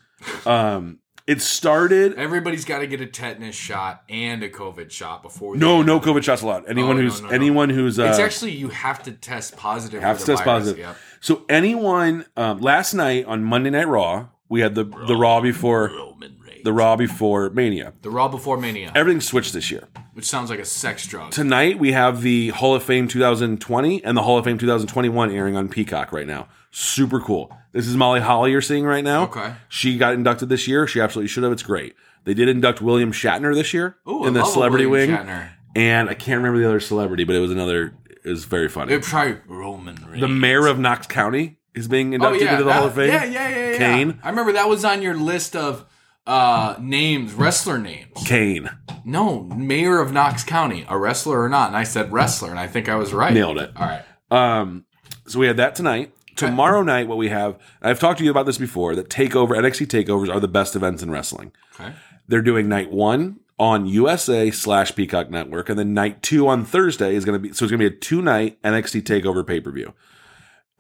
Um, 0.45 0.99
it 1.27 1.43
started. 1.43 2.15
Everybody's 2.15 2.65
got 2.65 2.79
to 2.81 2.87
get 2.87 3.01
a 3.01 3.07
tetanus 3.07 3.57
shot 3.57 4.03
and 4.09 4.43
a 4.43 4.49
COVID 4.49 4.91
shot 4.91 5.23
before. 5.23 5.57
No, 5.57 5.83
no 5.83 5.99
COVID 5.99 6.23
shots 6.23 6.43
allowed. 6.43 6.69
Anyone 6.69 6.93
Oh, 6.97 7.01
no, 7.01 7.03
who's 7.03 7.21
no, 7.21 7.29
no. 7.29 7.35
anyone 7.35 7.71
who's 7.71 7.99
uh, 7.99 8.05
It's 8.05 8.19
actually 8.19 8.53
you 8.53 8.69
have 8.69 9.03
to 9.05 9.13
test 9.13 9.57
positive. 9.57 10.03
have 10.03 10.19
for 10.19 10.21
to 10.21 10.27
the 10.27 10.33
test 10.37 10.45
virus. 10.45 10.65
positive. 10.69 10.99
So 11.21 11.45
anyone 11.49 12.27
um, 12.37 12.61
last 12.61 12.95
night 12.95 13.25
on 13.27 13.43
Monday 13.43 13.71
Night 13.71 13.89
Raw, 13.89 14.29
we 14.49 14.61
had 14.61 14.75
the 14.77 14.85
the 14.85 15.17
Raw 15.17 15.41
before 15.41 15.89
Roman 15.89 16.37
Reigns. 16.41 16.63
the 16.63 16.73
Raw 16.73 16.95
before 16.97 17.51
Mania. 17.51 17.93
The 18.03 18.11
Raw 18.11 18.29
before 18.29 18.57
Mania, 18.57 18.93
Everything 18.95 19.21
switched 19.21 19.53
this 19.53 19.69
year. 19.71 19.89
which 20.15 20.27
sounds 20.27 20.49
like 20.49 20.61
a 20.61 20.65
sex 20.65 21.07
drug. 21.09 21.33
Tonight 21.33 21.81
we 21.81 21.91
have 21.91 22.23
the 22.23 22.49
Hall 22.51 22.77
of 22.77 22.85
Fame 22.85 23.09
2020 23.09 24.05
and 24.05 24.17
the 24.17 24.23
Hall 24.23 24.39
of 24.39 24.45
Fame 24.45 24.59
2021 24.59 25.33
airing 25.33 25.57
on 25.57 25.69
Peacock 25.69 26.13
right 26.13 26.27
now. 26.27 26.47
Super 26.79 27.21
cool. 27.21 27.51
This 27.73 27.87
is 27.87 27.97
Molly 27.97 28.21
Holly 28.21 28.51
you're 28.51 28.61
seeing 28.61 28.85
right 28.85 29.03
now. 29.03 29.23
Okay. 29.23 29.55
She 29.71 29.97
got 29.97 30.13
inducted 30.13 30.51
this 30.51 30.69
year. 30.69 30.87
She 30.87 31.01
absolutely 31.01 31.29
should 31.29 31.43
have. 31.43 31.51
It's 31.51 31.63
great. 31.63 31.95
They 32.25 32.35
did 32.35 32.51
induct 32.51 32.83
William 32.83 33.13
Shatner 33.13 33.55
this 33.55 33.73
year 33.73 33.97
Ooh, 34.07 34.25
I 34.25 34.29
in 34.29 34.35
the 34.35 34.41
love 34.41 34.53
celebrity 34.53 34.85
William 34.85 35.13
wing. 35.13 35.27
Shatner. 35.27 35.53
And 35.75 36.11
I 36.11 36.13
can't 36.13 36.37
remember 36.37 36.59
the 36.59 36.69
other 36.69 36.81
celebrity, 36.81 37.25
but 37.25 37.35
it 37.35 37.39
was 37.39 37.51
another 37.51 37.95
it 38.23 38.29
was 38.29 38.45
very 38.45 38.69
funny. 38.69 38.93
It'd 38.93 39.05
probably 39.07 39.39
Roman 39.47 39.95
Reigns. 40.07 40.21
the 40.21 40.29
mayor 40.29 40.67
of 40.67 40.79
Knox 40.79 41.07
County 41.07 41.57
is 41.75 41.89
being 41.89 42.13
oh, 42.13 42.17
inducted 42.17 42.43
yeah, 42.43 42.53
into 42.53 42.65
the 42.65 42.69
that- 42.69 42.77
Hall 42.77 42.89
of 42.89 42.95
Fame. 42.95 43.09
Yeah, 43.09 43.25
yeah, 43.25 43.49
yeah, 43.49 43.71
yeah. 43.71 43.79
Kane. 43.79 44.21
I 44.23 44.29
remember 44.29 44.53
that 44.53 44.69
was 44.69 44.85
on 44.85 45.01
your 45.01 45.17
list 45.17 45.57
of 45.57 45.87
uh 46.27 46.77
names, 46.79 47.33
wrestler 47.33 47.79
names. 47.79 48.23
Kane. 48.27 48.69
No, 49.03 49.45
mayor 49.45 49.99
of 49.99 50.13
Knox 50.13 50.45
County, 50.45 50.85
a 50.91 50.99
wrestler 50.99 51.43
or 51.43 51.49
not? 51.49 51.69
And 51.69 51.77
I 51.79 51.85
said 51.85 52.13
wrestler, 52.13 52.51
and 52.51 52.59
I 52.61 52.67
think 52.67 52.91
I 52.91 52.97
was 52.97 53.15
right. 53.15 53.33
Nailed 53.33 53.57
it. 53.57 53.71
All 53.75 53.87
right. 53.87 54.03
Um, 54.31 54.85
so 55.27 55.39
we 55.39 55.47
had 55.47 55.57
that 55.57 55.75
tonight. 55.75 56.13
Tomorrow 56.37 56.83
night, 56.83 57.09
what 57.09 57.19
we 57.19 57.29
have, 57.29 57.59
I've 57.83 57.99
talked 57.99 58.19
to 58.19 58.25
you 58.25 58.31
about 58.31 58.47
this 58.47 58.59
before, 58.59 58.95
that 58.95 59.09
takeover, 59.09 59.51
NXT 59.51 59.87
takeovers 59.87 60.33
are 60.33 60.41
the 60.41 60.49
best 60.49 60.77
events 60.77 61.03
in 61.03 61.11
wrestling. 61.11 61.53
Okay. 61.79 61.93
They're 62.29 62.43
doing 62.43 62.69
night 62.69 62.91
one 62.91 63.41
on 63.59 63.87
USA 63.87 64.51
slash 64.51 64.95
Peacock 64.95 65.31
Network, 65.31 65.69
and 65.69 65.79
then 65.79 65.95
night 65.95 66.23
two 66.23 66.47
on 66.49 66.65
Thursday 66.65 67.15
is 67.15 67.25
going 67.25 67.41
to 67.41 67.49
be, 67.49 67.55
so 67.55 67.65
it's 67.65 67.71
going 67.71 67.81
to 67.81 67.91
be 67.91 67.97
a 67.97 67.99
two 67.99 68.21
night 68.21 68.61
NXT 68.63 69.03
takeover 69.03 69.47
pay 69.47 69.61
per 69.61 69.71
view. 69.71 69.95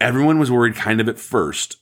Everyone 0.00 0.38
was 0.38 0.50
worried 0.50 0.74
kind 0.74 1.00
of 1.00 1.08
at 1.08 1.18
first. 1.18 1.78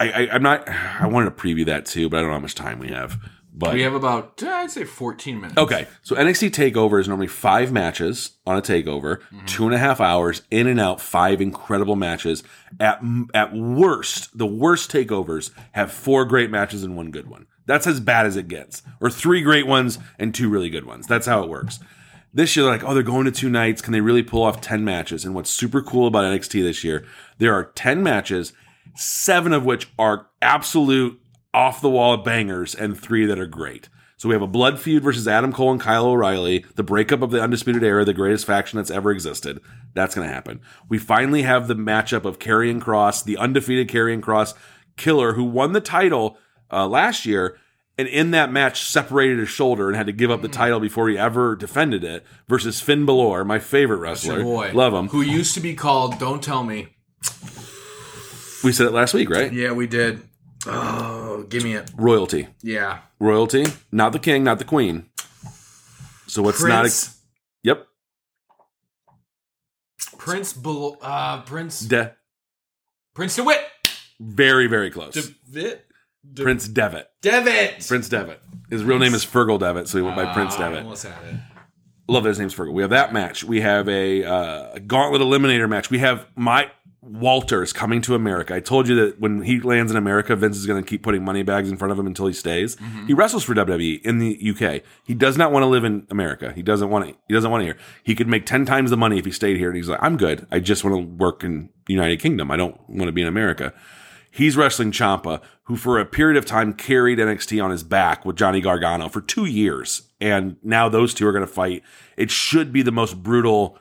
I, 0.00 0.10
I, 0.10 0.28
I'm 0.32 0.42
not, 0.42 0.68
I 0.68 1.06
wanted 1.06 1.36
to 1.36 1.42
preview 1.42 1.64
that 1.66 1.86
too, 1.86 2.08
but 2.08 2.16
I 2.16 2.20
don't 2.20 2.30
know 2.30 2.34
how 2.34 2.40
much 2.40 2.56
time 2.56 2.80
we 2.80 2.88
have. 2.88 3.18
But 3.56 3.74
We 3.74 3.82
have 3.82 3.94
about 3.94 4.42
uh, 4.42 4.48
I'd 4.48 4.70
say 4.72 4.82
14 4.84 5.40
minutes. 5.40 5.56
Okay, 5.56 5.86
so 6.02 6.16
NXT 6.16 6.50
Takeover 6.50 7.00
is 7.00 7.06
normally 7.06 7.28
five 7.28 7.70
matches 7.70 8.32
on 8.44 8.58
a 8.58 8.62
takeover, 8.62 9.20
two 9.46 9.64
and 9.64 9.74
a 9.74 9.78
half 9.78 10.00
hours 10.00 10.42
in 10.50 10.66
and 10.66 10.80
out, 10.80 11.00
five 11.00 11.40
incredible 11.40 11.94
matches. 11.94 12.42
At 12.80 13.00
at 13.32 13.54
worst, 13.54 14.36
the 14.36 14.46
worst 14.46 14.90
takeovers 14.90 15.52
have 15.72 15.92
four 15.92 16.24
great 16.24 16.50
matches 16.50 16.82
and 16.82 16.96
one 16.96 17.12
good 17.12 17.28
one. 17.28 17.46
That's 17.66 17.86
as 17.86 18.00
bad 18.00 18.26
as 18.26 18.36
it 18.36 18.48
gets, 18.48 18.82
or 19.00 19.08
three 19.08 19.40
great 19.40 19.68
ones 19.68 19.98
and 20.18 20.34
two 20.34 20.48
really 20.48 20.68
good 20.68 20.84
ones. 20.84 21.06
That's 21.06 21.26
how 21.26 21.44
it 21.44 21.48
works. 21.48 21.78
This 22.32 22.56
year, 22.56 22.64
they're 22.64 22.72
like, 22.72 22.82
oh, 22.82 22.92
they're 22.92 23.04
going 23.04 23.26
to 23.26 23.30
two 23.30 23.48
nights. 23.48 23.80
Can 23.80 23.92
they 23.92 24.00
really 24.00 24.24
pull 24.24 24.42
off 24.42 24.60
ten 24.60 24.84
matches? 24.84 25.24
And 25.24 25.32
what's 25.32 25.50
super 25.50 25.80
cool 25.80 26.08
about 26.08 26.24
NXT 26.24 26.62
this 26.64 26.82
year, 26.82 27.06
there 27.38 27.54
are 27.54 27.66
ten 27.76 28.02
matches, 28.02 28.52
seven 28.96 29.52
of 29.52 29.64
which 29.64 29.88
are 29.96 30.26
absolute 30.42 31.20
off 31.54 31.80
the 31.80 31.90
wall 31.90 32.16
bangers 32.18 32.74
and 32.74 32.98
three 33.00 33.24
that 33.26 33.38
are 33.38 33.46
great. 33.46 33.88
So 34.16 34.28
we 34.28 34.34
have 34.34 34.42
a 34.42 34.46
blood 34.46 34.78
feud 34.80 35.02
versus 35.02 35.28
Adam 35.28 35.52
Cole 35.52 35.72
and 35.72 35.80
Kyle 35.80 36.06
O'Reilly, 36.06 36.64
the 36.76 36.82
breakup 36.82 37.20
of 37.20 37.30
the 37.30 37.42
Undisputed 37.42 37.82
Era, 37.82 38.04
the 38.04 38.14
greatest 38.14 38.46
faction 38.46 38.76
that's 38.76 38.90
ever 38.90 39.10
existed. 39.10 39.60
That's 39.92 40.14
going 40.14 40.26
to 40.26 40.32
happen. 40.32 40.60
We 40.88 40.98
finally 40.98 41.42
have 41.42 41.68
the 41.68 41.74
matchup 41.74 42.24
of 42.24 42.38
Karrion 42.38 42.80
Kross, 42.80 43.24
the 43.24 43.36
undefeated 43.36 43.88
Karrion 43.88 44.20
Kross 44.20 44.54
killer 44.96 45.34
who 45.34 45.44
won 45.44 45.72
the 45.72 45.80
title 45.80 46.38
uh, 46.72 46.86
last 46.86 47.26
year. 47.26 47.58
And 47.96 48.08
in 48.08 48.32
that 48.32 48.50
match, 48.50 48.82
separated 48.82 49.38
his 49.38 49.48
shoulder 49.48 49.88
and 49.88 49.96
had 49.96 50.06
to 50.06 50.12
give 50.12 50.30
up 50.30 50.42
the 50.42 50.48
title 50.48 50.80
before 50.80 51.08
he 51.08 51.16
ever 51.16 51.54
defended 51.54 52.02
it. 52.02 52.24
Versus 52.48 52.80
Finn 52.80 53.06
Balor, 53.06 53.44
my 53.44 53.60
favorite 53.60 53.98
wrestler. 53.98 54.42
Boy. 54.42 54.72
Love 54.74 54.92
him. 54.94 55.08
Who 55.08 55.20
used 55.20 55.54
to 55.54 55.60
be 55.60 55.74
called, 55.74 56.18
don't 56.18 56.42
tell 56.42 56.64
me, 56.64 56.88
We 58.64 58.72
said 58.72 58.86
it 58.86 58.92
last 58.92 59.14
week, 59.14 59.30
right? 59.30 59.52
Yeah, 59.52 59.72
we 59.72 59.86
did. 59.86 60.22
Oh, 60.66 61.03
give 61.54 61.64
me 61.64 61.74
it. 61.74 61.90
Royalty. 61.96 62.48
Yeah. 62.62 62.98
Royalty, 63.20 63.64
not 63.92 64.12
the 64.12 64.18
king, 64.18 64.42
not 64.44 64.58
the 64.58 64.64
queen. 64.64 65.06
So 66.26 66.42
what's 66.42 66.62
not? 66.62 66.80
Prince. 66.80 67.18
Yep. 67.62 67.86
Prince. 70.18 70.52
Bel- 70.52 70.96
uh, 71.00 71.42
Prince. 71.42 71.80
De- 71.80 72.14
Prince 73.14 73.36
DeWitt. 73.36 73.60
very, 74.20 74.66
very 74.66 74.90
close. 74.90 75.14
DeWitt. 75.50 75.84
De- 76.32 76.42
Prince 76.42 76.66
Devitt. 76.68 77.06
Devitt. 77.22 77.86
Prince 77.86 78.08
Devitt. 78.08 78.40
His 78.70 78.82
real 78.82 78.98
name 78.98 79.14
is 79.14 79.24
Fergal 79.24 79.58
Devitt, 79.58 79.88
so 79.88 79.98
he 79.98 80.02
went 80.04 80.16
by 80.16 80.32
Prince 80.32 80.54
Ah, 80.56 80.68
Devitt. 80.68 80.82
almost 80.82 81.04
had 81.04 81.24
it. 81.34 81.34
Love 82.08 82.24
that 82.24 82.30
his 82.30 82.38
name's 82.38 82.54
Fergal. 82.54 82.72
We 82.72 82.82
have 82.82 82.90
that 82.90 83.12
match. 83.12 83.44
We 83.44 83.60
have 83.60 83.88
a, 83.88 84.24
uh, 84.24 84.72
a 84.74 84.80
gauntlet 84.80 85.20
eliminator 85.22 85.68
match. 85.68 85.90
We 85.90 85.98
have 85.98 86.26
my 86.34 86.70
Walters 87.06 87.72
coming 87.72 88.00
to 88.02 88.14
America. 88.14 88.54
I 88.54 88.60
told 88.60 88.88
you 88.88 88.94
that 88.96 89.20
when 89.20 89.42
he 89.42 89.60
lands 89.60 89.90
in 89.90 89.96
America, 89.96 90.34
Vince 90.34 90.56
is 90.56 90.66
going 90.66 90.82
to 90.82 90.88
keep 90.88 91.02
putting 91.02 91.24
money 91.24 91.42
bags 91.42 91.70
in 91.70 91.76
front 91.76 91.92
of 91.92 91.98
him 91.98 92.06
until 92.06 92.26
he 92.26 92.32
stays. 92.32 92.76
Mm-hmm. 92.76 93.06
He 93.06 93.14
wrestles 93.14 93.44
for 93.44 93.54
WWE 93.54 94.02
in 94.02 94.18
the 94.18 94.54
UK. 94.54 94.82
He 95.04 95.14
does 95.14 95.36
not 95.36 95.52
want 95.52 95.62
to 95.62 95.68
live 95.68 95.84
in 95.84 96.06
America. 96.10 96.52
He 96.52 96.62
doesn't 96.62 96.90
want 96.90 97.08
to. 97.08 97.16
He 97.28 97.34
doesn't 97.34 97.50
want 97.50 97.62
to 97.62 97.66
here. 97.66 97.76
He 98.02 98.14
could 98.14 98.28
make 98.28 98.46
ten 98.46 98.64
times 98.64 98.90
the 98.90 98.96
money 98.96 99.18
if 99.18 99.24
he 99.24 99.30
stayed 99.30 99.56
here. 99.56 99.68
And 99.68 99.76
he's 99.76 99.88
like, 99.88 100.02
I'm 100.02 100.16
good. 100.16 100.46
I 100.50 100.60
just 100.60 100.84
want 100.84 100.96
to 100.96 101.16
work 101.16 101.44
in 101.44 101.70
the 101.86 101.92
United 101.92 102.20
Kingdom. 102.20 102.50
I 102.50 102.56
don't 102.56 102.78
want 102.88 103.06
to 103.06 103.12
be 103.12 103.22
in 103.22 103.28
America. 103.28 103.74
He's 104.30 104.56
wrestling 104.56 104.90
Ciampa, 104.90 105.40
who 105.64 105.76
for 105.76 106.00
a 106.00 106.04
period 106.04 106.36
of 106.36 106.44
time 106.44 106.72
carried 106.72 107.20
NXT 107.20 107.62
on 107.62 107.70
his 107.70 107.84
back 107.84 108.24
with 108.24 108.34
Johnny 108.34 108.60
Gargano 108.60 109.08
for 109.08 109.20
two 109.20 109.44
years. 109.44 110.02
And 110.20 110.56
now 110.62 110.88
those 110.88 111.14
two 111.14 111.26
are 111.28 111.32
going 111.32 111.46
to 111.46 111.52
fight. 111.52 111.84
It 112.16 112.32
should 112.32 112.72
be 112.72 112.82
the 112.82 112.90
most 112.90 113.22
brutal 113.22 113.78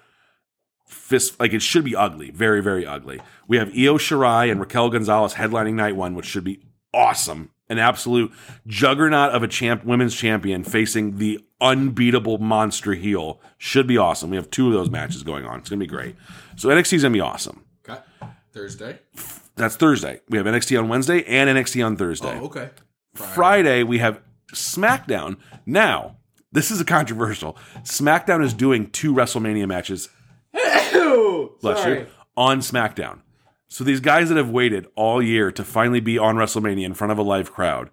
fist, 1.14 1.40
like 1.40 1.53
it 1.53 1.61
should 1.61 1.84
be 1.84 1.95
ugly. 1.95 2.31
Very, 2.31 2.60
very 2.61 2.88
ugly. 2.88 3.22
We 3.48 3.57
have 3.57 3.69
Io 3.69 3.99
Shirai 3.99 4.49
and 4.49 4.60
Raquel 4.60 4.90
Gonzalez 4.90 5.35
headlining 5.35 5.76
night 5.76 5.95
one, 5.95 6.15
which 6.15 6.26
should 6.26 6.44
be 6.44 6.64
awesome. 6.91 7.52
An 7.69 7.77
absolute 7.77 8.31
juggernaut 8.65 9.31
of 9.31 9.44
a 9.44 9.48
champ, 9.48 9.85
women's 9.85 10.15
champion 10.15 10.64
facing 10.64 11.18
the 11.18 11.40
unbeatable 11.61 12.40
monster 12.40 12.94
heel. 12.95 13.40
Should 13.60 13.85
be 13.85 13.95
awesome. 13.95 14.31
We 14.31 14.38
have 14.38 14.49
two 14.49 14.68
of 14.68 14.73
those 14.73 14.90
matches 14.90 15.22
going 15.22 15.45
on. 15.45 15.60
It's 15.60 15.69
going 15.69 15.80
to 15.80 15.85
be 15.85 15.90
great. 15.90 16.15
So 16.56 16.69
NXT 16.69 16.94
is 16.94 17.02
going 17.03 17.14
to 17.14 17.18
be 17.18 17.22
awesome. 17.22 17.64
Okay. 17.88 17.99
Thursday. 18.52 18.99
That's 19.56 19.76
Thursday. 19.76 20.19
We 20.30 20.40
have 20.40 20.48
NXT 20.48 20.80
on 20.80 20.90
Wednesday 20.90 21.23
and 21.26 21.48
NXT 21.48 21.85
on 21.85 21.95
Thursday. 21.95 22.40
Oh, 22.40 22.45
okay. 22.45 22.72
Friday, 23.14 23.84
we 23.84 23.99
have 23.99 24.19
SmackDown. 24.52 25.38
Now, 25.65 26.18
this 26.52 26.72
is 26.72 26.81
a 26.81 26.85
controversial. 26.85 27.56
SmackDown 27.84 28.44
is 28.44 28.53
doing 28.53 28.90
two 28.90 29.14
WrestleMania 29.14 29.68
matches 29.68 30.10
bless 30.53 31.85
you, 31.85 32.07
on 32.38 32.59
SmackDown. 32.59 33.19
So 33.67 33.84
these 33.84 33.99
guys 33.99 34.30
that 34.30 34.38
have 34.38 34.49
waited 34.49 34.88
all 34.95 35.21
year 35.21 35.51
to 35.51 35.63
finally 35.63 35.99
be 35.99 36.17
on 36.17 36.35
WrestleMania 36.35 36.85
in 36.85 36.93
front 36.93 37.11
of 37.11 37.17
a 37.17 37.23
live 37.23 37.51
crowd, 37.51 37.89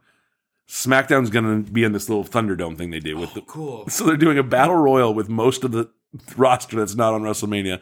SmackDown's 0.68 1.30
going 1.30 1.64
to 1.64 1.72
be 1.72 1.84
in 1.84 1.92
this 1.92 2.08
little 2.08 2.24
Thunderdome 2.24 2.76
thing 2.76 2.90
they 2.90 3.00
do 3.00 3.16
with 3.16 3.30
oh, 3.30 3.34
the. 3.34 3.40
Cool. 3.40 3.84
So 3.88 4.04
they're 4.04 4.16
doing 4.16 4.38
a 4.38 4.42
battle 4.42 4.76
royal 4.76 5.14
with 5.14 5.28
most 5.28 5.64
of 5.64 5.72
the 5.72 5.90
roster 6.36 6.76
that's 6.76 6.94
not 6.94 7.14
on 7.14 7.22
WrestleMania, 7.22 7.80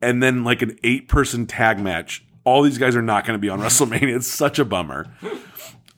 and 0.00 0.22
then 0.22 0.42
like 0.42 0.62
an 0.62 0.78
eight-person 0.82 1.46
tag 1.46 1.78
match. 1.78 2.24
All 2.44 2.62
these 2.62 2.78
guys 2.78 2.96
are 2.96 3.02
not 3.02 3.26
going 3.26 3.38
to 3.38 3.40
be 3.40 3.48
on 3.48 3.60
WrestleMania. 3.60 4.16
It's 4.16 4.26
such 4.26 4.58
a 4.58 4.64
bummer. 4.64 5.14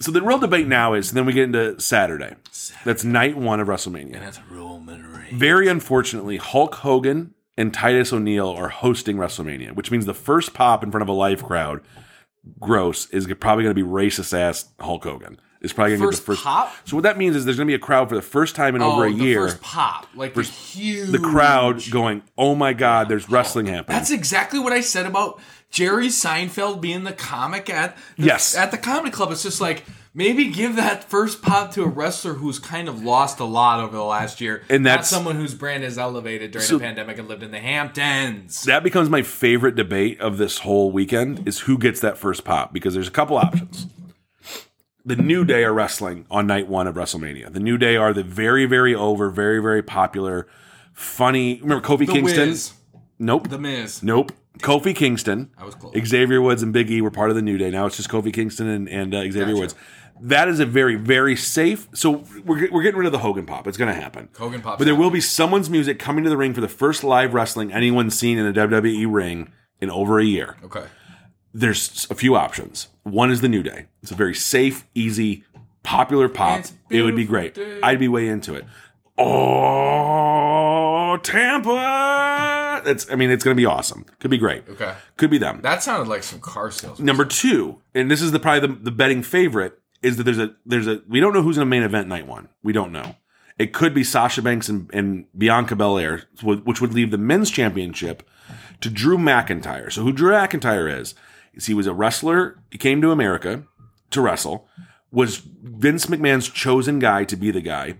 So 0.00 0.10
the 0.10 0.20
real 0.20 0.38
debate 0.38 0.66
now 0.66 0.94
is 0.94 1.12
then 1.12 1.26
we 1.26 1.32
get 1.32 1.44
into 1.44 1.80
Saturday. 1.80 2.34
That's 2.84 3.04
night 3.04 3.36
one 3.36 3.60
of 3.60 3.68
WrestleMania. 3.68 4.20
That's 4.20 4.40
Roman 4.50 5.12
Reigns. 5.12 5.38
Very 5.38 5.68
unfortunately, 5.68 6.38
Hulk 6.38 6.74
Hogan 6.74 7.34
and 7.56 7.72
Titus 7.72 8.12
O'Neil 8.12 8.48
are 8.48 8.68
hosting 8.68 9.16
WrestleMania, 9.16 9.74
which 9.74 9.90
means 9.90 10.06
the 10.06 10.14
first 10.14 10.54
pop 10.54 10.82
in 10.82 10.90
front 10.90 11.02
of 11.02 11.08
a 11.08 11.12
live 11.12 11.42
crowd, 11.42 11.80
gross, 12.60 13.08
is 13.10 13.26
probably 13.40 13.64
going 13.64 13.74
to 13.74 13.82
be 13.82 13.88
racist 13.88 14.36
ass 14.36 14.68
Hulk 14.80 15.04
Hogan. 15.04 15.40
Is 15.62 15.72
probably 15.72 15.96
going 15.96 16.02
to 16.02 16.06
First 16.08 16.20
the 16.20 16.26
first 16.26 16.44
pop? 16.44 16.72
So 16.84 16.96
what 16.96 17.02
that 17.04 17.16
means 17.16 17.34
is 17.34 17.44
there's 17.44 17.56
going 17.56 17.66
to 17.66 17.70
be 17.70 17.74
a 17.74 17.78
crowd 17.78 18.08
for 18.10 18.14
the 18.14 18.22
first 18.22 18.54
time 18.54 18.76
in 18.76 18.82
over 18.82 19.04
oh, 19.04 19.08
a 19.08 19.12
the 19.12 19.24
year. 19.24 19.48
first 19.48 19.62
pop, 19.62 20.06
like 20.14 20.34
the 20.34 20.42
huge. 20.42 21.10
the 21.10 21.18
crowd 21.18 21.82
going, 21.90 22.22
"Oh 22.36 22.54
my 22.54 22.74
God, 22.74 23.08
there's 23.08 23.24
oh, 23.24 23.32
wrestling 23.32 23.66
happening." 23.66 23.96
That's 23.96 24.10
exactly 24.10 24.60
what 24.60 24.72
I 24.74 24.82
said 24.82 25.06
about 25.06 25.40
Jerry 25.70 26.08
Seinfeld 26.08 26.80
being 26.80 27.04
the 27.04 27.12
comic 27.12 27.70
at 27.70 27.96
the, 28.16 28.26
Yes. 28.26 28.54
at 28.54 28.70
the 28.70 28.78
comedy 28.78 29.10
club. 29.10 29.32
It's 29.32 29.42
just 29.42 29.60
like 29.60 29.84
maybe 30.16 30.46
give 30.48 30.74
that 30.76 31.04
first 31.04 31.42
pop 31.42 31.70
to 31.72 31.82
a 31.84 31.86
wrestler 31.86 32.32
who's 32.34 32.58
kind 32.58 32.88
of 32.88 33.04
lost 33.04 33.38
a 33.38 33.44
lot 33.44 33.78
over 33.78 33.94
the 33.96 34.02
last 34.02 34.40
year, 34.40 34.62
And 34.70 34.82
not 34.82 34.88
that's- 34.90 35.10
someone 35.10 35.36
whose 35.36 35.54
brand 35.54 35.84
is 35.84 35.98
elevated 35.98 36.50
during 36.50 36.66
So- 36.66 36.78
the 36.78 36.84
pandemic 36.84 37.18
and 37.18 37.28
lived 37.28 37.42
in 37.42 37.50
the 37.52 37.60
Hamptons. 37.60 38.62
that 38.64 38.82
becomes 38.82 39.08
my 39.10 39.22
favorite 39.22 39.76
debate 39.76 40.18
of 40.20 40.38
this 40.38 40.58
whole 40.58 40.90
weekend 40.90 41.46
is 41.46 41.60
who 41.60 41.78
gets 41.78 42.00
that 42.00 42.16
first 42.18 42.44
pop 42.44 42.72
because 42.72 42.94
there's 42.94 43.06
a 43.08 43.12
couple 43.12 43.36
options. 43.36 43.86
The 45.04 45.16
New 45.16 45.44
Day 45.44 45.62
are 45.62 45.72
wrestling 45.72 46.26
on 46.32 46.48
night 46.48 46.66
one 46.66 46.88
of 46.88 46.96
WrestleMania. 46.96 47.52
The 47.52 47.60
New 47.60 47.78
Day 47.78 47.94
are 47.96 48.12
the 48.12 48.24
very, 48.24 48.66
very 48.66 48.92
over, 48.94 49.30
very, 49.30 49.60
very 49.62 49.82
popular, 49.82 50.48
funny. 50.92 51.60
Remember 51.62 51.86
Kofi 51.86 52.06
the 52.06 52.12
Kingston? 52.12 52.48
Wiz, 52.48 52.72
Nope. 53.18 53.48
the 53.48 53.58
Miz. 53.58 54.02
Nope. 54.02 54.32
Kofi 54.60 54.96
Kingston. 54.96 55.50
I 55.58 55.64
was 55.64 55.74
close. 55.74 55.94
Xavier 56.06 56.40
Woods 56.40 56.62
and 56.62 56.72
Big 56.72 56.90
E 56.90 57.00
were 57.02 57.10
part 57.10 57.28
of 57.30 57.36
the 57.36 57.42
New 57.42 57.56
Day. 57.58 57.70
Now 57.70 57.86
it's 57.86 57.96
just 57.98 58.08
Kofi 58.08 58.32
Kingston 58.32 58.66
and, 58.66 58.88
and 58.88 59.14
uh, 59.14 59.20
Xavier 59.24 59.44
Gotcha. 59.44 59.56
Woods. 59.58 59.74
That 60.20 60.48
is 60.48 60.60
a 60.60 60.66
very, 60.66 60.96
very 60.96 61.36
safe. 61.36 61.88
So 61.94 62.24
we're, 62.44 62.70
we're 62.70 62.82
getting 62.82 62.98
rid 62.98 63.06
of 63.06 63.12
the 63.12 63.18
Hogan 63.18 63.46
pop. 63.46 63.66
It's 63.66 63.76
going 63.76 63.94
to 63.94 64.00
happen. 64.00 64.28
Hogan 64.36 64.62
pops 64.62 64.78
But 64.78 64.84
there 64.84 64.94
will 64.94 65.10
be 65.10 65.20
someone's 65.20 65.68
music 65.68 65.98
coming 65.98 66.24
to 66.24 66.30
the 66.30 66.36
ring 66.36 66.54
for 66.54 66.60
the 66.60 66.68
first 66.68 67.04
live 67.04 67.34
wrestling 67.34 67.72
anyone's 67.72 68.18
seen 68.18 68.38
in 68.38 68.46
a 68.46 68.52
WWE 68.52 69.06
ring 69.12 69.52
in 69.80 69.90
over 69.90 70.18
a 70.18 70.24
year. 70.24 70.56
Okay. 70.64 70.84
There's 71.52 72.06
a 72.10 72.14
few 72.14 72.34
options. 72.36 72.88
One 73.02 73.30
is 73.30 73.40
the 73.40 73.48
New 73.48 73.62
Day. 73.62 73.86
It's 74.02 74.12
a 74.12 74.14
very 74.14 74.34
safe, 74.34 74.86
easy, 74.94 75.44
popular 75.82 76.28
pop. 76.28 76.64
It 76.90 77.02
would 77.02 77.16
be 77.16 77.24
great. 77.24 77.54
day. 77.54 77.80
I'd 77.82 77.98
be 77.98 78.08
way 78.08 78.28
into 78.28 78.54
it. 78.54 78.64
Oh, 79.18 81.16
Tampa! 81.22 82.82
That's. 82.84 83.10
I 83.10 83.14
mean, 83.14 83.30
it's 83.30 83.42
going 83.42 83.56
to 83.56 83.60
be 83.60 83.64
awesome. 83.64 84.04
Could 84.20 84.30
be 84.30 84.36
great. 84.38 84.68
Okay. 84.68 84.94
Could 85.16 85.30
be 85.30 85.38
them. 85.38 85.60
That 85.62 85.82
sounded 85.82 86.08
like 86.08 86.22
some 86.22 86.40
car 86.40 86.70
sales. 86.70 87.00
Number 87.00 87.24
two, 87.24 87.80
and 87.94 88.10
this 88.10 88.20
is 88.20 88.32
the 88.32 88.38
probably 88.38 88.68
the, 88.68 88.74
the 88.74 88.90
betting 88.90 89.22
favorite, 89.22 89.80
is 90.02 90.16
that 90.16 90.24
there's 90.24 90.38
a 90.38 90.54
there's 90.64 90.86
a 90.86 91.02
we 91.08 91.20
don't 91.20 91.32
know 91.32 91.42
who's 91.42 91.56
in 91.56 91.60
the 91.60 91.66
main 91.66 91.82
event 91.82 92.08
night 92.08 92.26
one. 92.26 92.48
We 92.62 92.72
don't 92.72 92.92
know. 92.92 93.16
It 93.58 93.72
could 93.72 93.94
be 93.94 94.04
Sasha 94.04 94.42
Banks 94.42 94.68
and, 94.68 94.90
and 94.92 95.26
Bianca 95.36 95.76
Belair, 95.76 96.24
which 96.42 96.80
would 96.80 96.92
leave 96.92 97.10
the 97.10 97.18
men's 97.18 97.50
championship 97.50 98.28
to 98.82 98.90
Drew 98.90 99.16
McIntyre. 99.16 99.90
So 99.90 100.02
who 100.02 100.12
Drew 100.12 100.32
McIntyre 100.32 100.94
is? 101.00 101.14
Is 101.54 101.66
he 101.66 101.74
was 101.74 101.86
a 101.86 101.94
wrestler. 101.94 102.62
He 102.70 102.76
came 102.76 103.00
to 103.00 103.12
America 103.12 103.64
to 104.10 104.20
wrestle. 104.20 104.68
Was 105.10 105.38
Vince 105.38 106.06
McMahon's 106.06 106.50
chosen 106.50 106.98
guy 106.98 107.24
to 107.24 107.36
be 107.36 107.50
the 107.50 107.62
guy. 107.62 107.96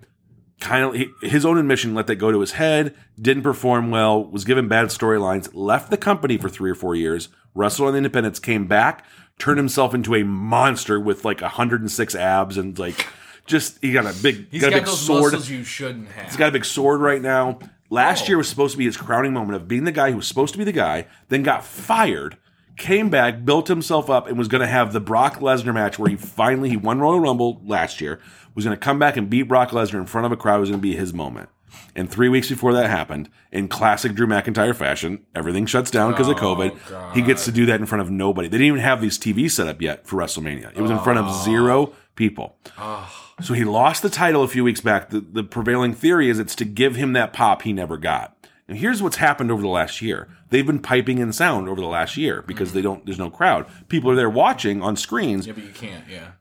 Kind 0.61 0.85
of 0.85 1.07
his 1.23 1.47
own 1.47 1.57
admission 1.57 1.95
let 1.95 2.07
that 2.09 2.17
go 2.17 2.31
to 2.31 2.41
his 2.41 2.53
head. 2.53 2.95
Didn't 3.19 3.43
perform 3.43 3.91
well. 3.91 4.23
Was 4.25 4.45
given 4.45 4.69
bad 4.69 4.89
storylines. 4.89 5.49
Left 5.55 5.91
the 5.91 5.97
company 5.97 6.37
for 6.37 6.51
three 6.51 6.71
or 6.71 6.75
four 6.75 6.95
years. 6.95 7.31
Wrestled 7.55 7.89
on 7.89 7.95
the 7.95 7.99
independents. 7.99 8.39
Came 8.39 8.67
back. 8.67 9.07
Turned 9.39 9.59
himself 9.59 9.95
into 9.95 10.15
a 10.15 10.23
monster 10.25 10.99
with 10.99 11.25
like 11.25 11.41
106 11.43 12.15
abs 12.15 12.57
and 12.57 12.79
like 12.79 13.07
just 13.47 13.79
he 13.83 13.93
got 13.93 14.07
a 14.07 14.15
big 14.23 14.47
He's 14.51 14.63
got 14.63 14.71
got, 14.71 14.77
a 14.79 14.81
big 14.81 14.87
those 14.87 15.01
sword. 15.01 15.23
muscles 15.33 15.51
you 15.51 15.63
shouldn't 15.63 16.09
have. 16.09 16.27
He's 16.27 16.37
got 16.37 16.49
a 16.49 16.53
big 16.53 16.65
sword 16.65 17.01
right 17.01 17.21
now. 17.21 17.59
Last 17.91 18.25
Oh. 18.25 18.29
year 18.29 18.39
was 18.39 18.49
supposed 18.49 18.73
to 18.73 18.79
be 18.79 18.87
his 18.87 18.97
crowning 18.97 19.33
moment 19.35 19.57
of 19.57 19.69
being 19.69 19.85
the 19.85 19.93
guy 19.93 20.11
who 20.11 20.17
was 20.17 20.27
supposed 20.27 20.53
to 20.55 20.59
be 20.59 20.65
the 20.65 20.73
guy, 20.73 21.07
then 21.29 21.43
got 21.45 21.65
fired, 21.65 22.37
came 22.77 23.11
back, 23.11 23.45
built 23.45 23.69
himself 23.69 24.11
up, 24.11 24.27
and 24.27 24.37
was 24.37 24.49
going 24.49 24.63
to 24.63 24.67
have 24.67 24.93
the 24.93 25.01
Brock 25.01 25.37
Lesnar 25.41 25.73
match 25.75 25.99
where 25.99 26.11
he 26.11 26.17
finally 26.17 26.71
he 26.71 26.77
won 26.77 26.99
Royal 26.99 27.21
Rumble 27.21 27.61
last 27.65 28.01
year. 28.01 28.19
Was 28.57 28.65
going 28.65 28.77
to 28.77 28.83
come 28.83 28.99
back 28.99 29.17
and 29.19 29.29
beat 29.31 29.43
Brock 29.43 29.71
Lesnar 29.71 30.01
in 30.01 30.07
front 30.07 30.25
of 30.27 30.33
a 30.33 30.37
crowd. 30.37 30.59
Was 30.61 30.71
going 30.71 30.81
to 30.81 30.83
be 30.83 30.97
his 30.97 31.13
moment. 31.13 31.51
And 31.95 32.11
three 32.11 32.29
weeks 32.29 32.49
before 32.49 32.73
that 32.75 32.91
happened, 32.91 33.29
in 33.51 33.69
classic 33.69 34.15
Drew 34.15 34.27
McIntyre 34.27 34.75
fashion, 34.75 35.25
everything 35.35 35.67
shuts 35.67 35.91
down 35.91 36.13
because 36.13 36.29
of 36.29 36.37
Oh, 36.37 36.57
COVID. 36.57 37.15
He 37.15 37.23
gets 37.23 37.45
to 37.47 37.53
do 37.53 37.67
that 37.67 37.81
in 37.81 37.87
front 37.87 38.03
of 38.03 38.11
nobody. 38.11 38.49
They 38.49 38.59
didn't 38.59 38.69
even 38.69 38.81
have 38.81 39.01
these 39.01 39.19
TV 39.19 39.51
set 39.51 39.67
up 39.67 39.81
yet 39.81 40.07
for 40.07 40.17
WrestleMania. 40.17 40.73
It 40.77 40.81
was 40.81 40.91
in 40.91 40.99
front 40.99 41.19
of 41.19 41.27
oh. 41.29 41.45
zero 41.45 41.93
people. 42.15 42.57
Ah. 42.77 43.33
So 43.43 43.55
he 43.55 43.65
lost 43.65 44.03
the 44.03 44.09
title 44.09 44.43
a 44.43 44.49
few 44.49 44.65
weeks 44.65 44.81
back. 44.81 45.11
The, 45.11 45.21
the 45.21 45.45
prevailing 45.45 45.93
theory 45.93 46.31
is 46.31 46.39
it's 46.39 46.55
to 46.57 46.65
give 46.65 46.97
him 46.97 47.13
that 47.13 47.33
pop 47.33 47.63
he 47.63 47.73
never 47.73 47.97
got. 47.99 48.37
And 48.69 48.79
here's 48.79 49.03
what's 49.03 49.17
happened 49.17 49.51
over 49.51 49.63
the 49.63 49.69
last 49.69 50.03
year. 50.03 50.29
They've 50.51 50.67
been 50.67 50.81
piping 50.81 51.19
in 51.19 51.33
sound 51.33 51.69
over 51.69 51.81
the 51.81 51.87
last 51.87 52.17
year 52.17 52.43
because 52.43 52.69
mm-hmm. 52.69 52.79
they 52.79 52.83
don't. 52.83 53.07
There's 53.07 53.19
no 53.19 53.31
crowd. 53.31 53.67
People 53.89 54.11
are 54.11 54.17
there 54.17 54.31
watching 54.31 54.83
on 54.83 54.97
screens. 54.97 55.47
yeah, 55.47 55.53
but 55.53 55.65
you 55.65 55.71
can't. 55.71 56.05
Yeah. 56.09 56.33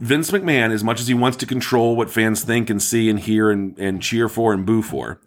Vince 0.00 0.30
McMahon, 0.30 0.72
as 0.72 0.82
much 0.82 1.00
as 1.00 1.08
he 1.08 1.14
wants 1.14 1.36
to 1.38 1.46
control 1.46 1.94
what 1.94 2.10
fans 2.10 2.42
think 2.42 2.70
and 2.70 2.82
see 2.82 3.10
and 3.10 3.20
hear 3.20 3.50
and, 3.50 3.78
and 3.78 4.02
cheer 4.02 4.28
for 4.28 4.52
and 4.52 4.64
boo 4.64 4.82
for, 4.82 5.20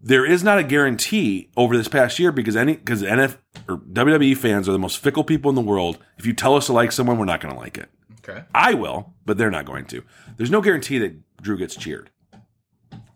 there 0.00 0.24
is 0.24 0.42
not 0.42 0.58
a 0.58 0.64
guarantee 0.64 1.50
over 1.56 1.76
this 1.76 1.88
past 1.88 2.18
year 2.18 2.32
because 2.32 2.56
any 2.56 2.74
because 2.74 3.02
NF 3.02 3.38
or 3.68 3.78
WWE 3.78 4.36
fans 4.36 4.68
are 4.68 4.72
the 4.72 4.78
most 4.78 4.98
fickle 4.98 5.24
people 5.24 5.48
in 5.48 5.54
the 5.54 5.60
world. 5.60 5.98
If 6.18 6.26
you 6.26 6.32
tell 6.32 6.56
us 6.56 6.66
to 6.66 6.72
like 6.72 6.92
someone, 6.92 7.18
we're 7.18 7.24
not 7.24 7.40
going 7.40 7.54
to 7.54 7.60
like 7.60 7.78
it. 7.78 7.88
Okay. 8.18 8.44
I 8.54 8.74
will, 8.74 9.14
but 9.24 9.38
they're 9.38 9.50
not 9.50 9.64
going 9.64 9.86
to. 9.86 10.02
There's 10.36 10.50
no 10.50 10.60
guarantee 10.60 10.98
that 10.98 11.14
Drew 11.42 11.58
gets 11.58 11.76
cheered. 11.76 12.10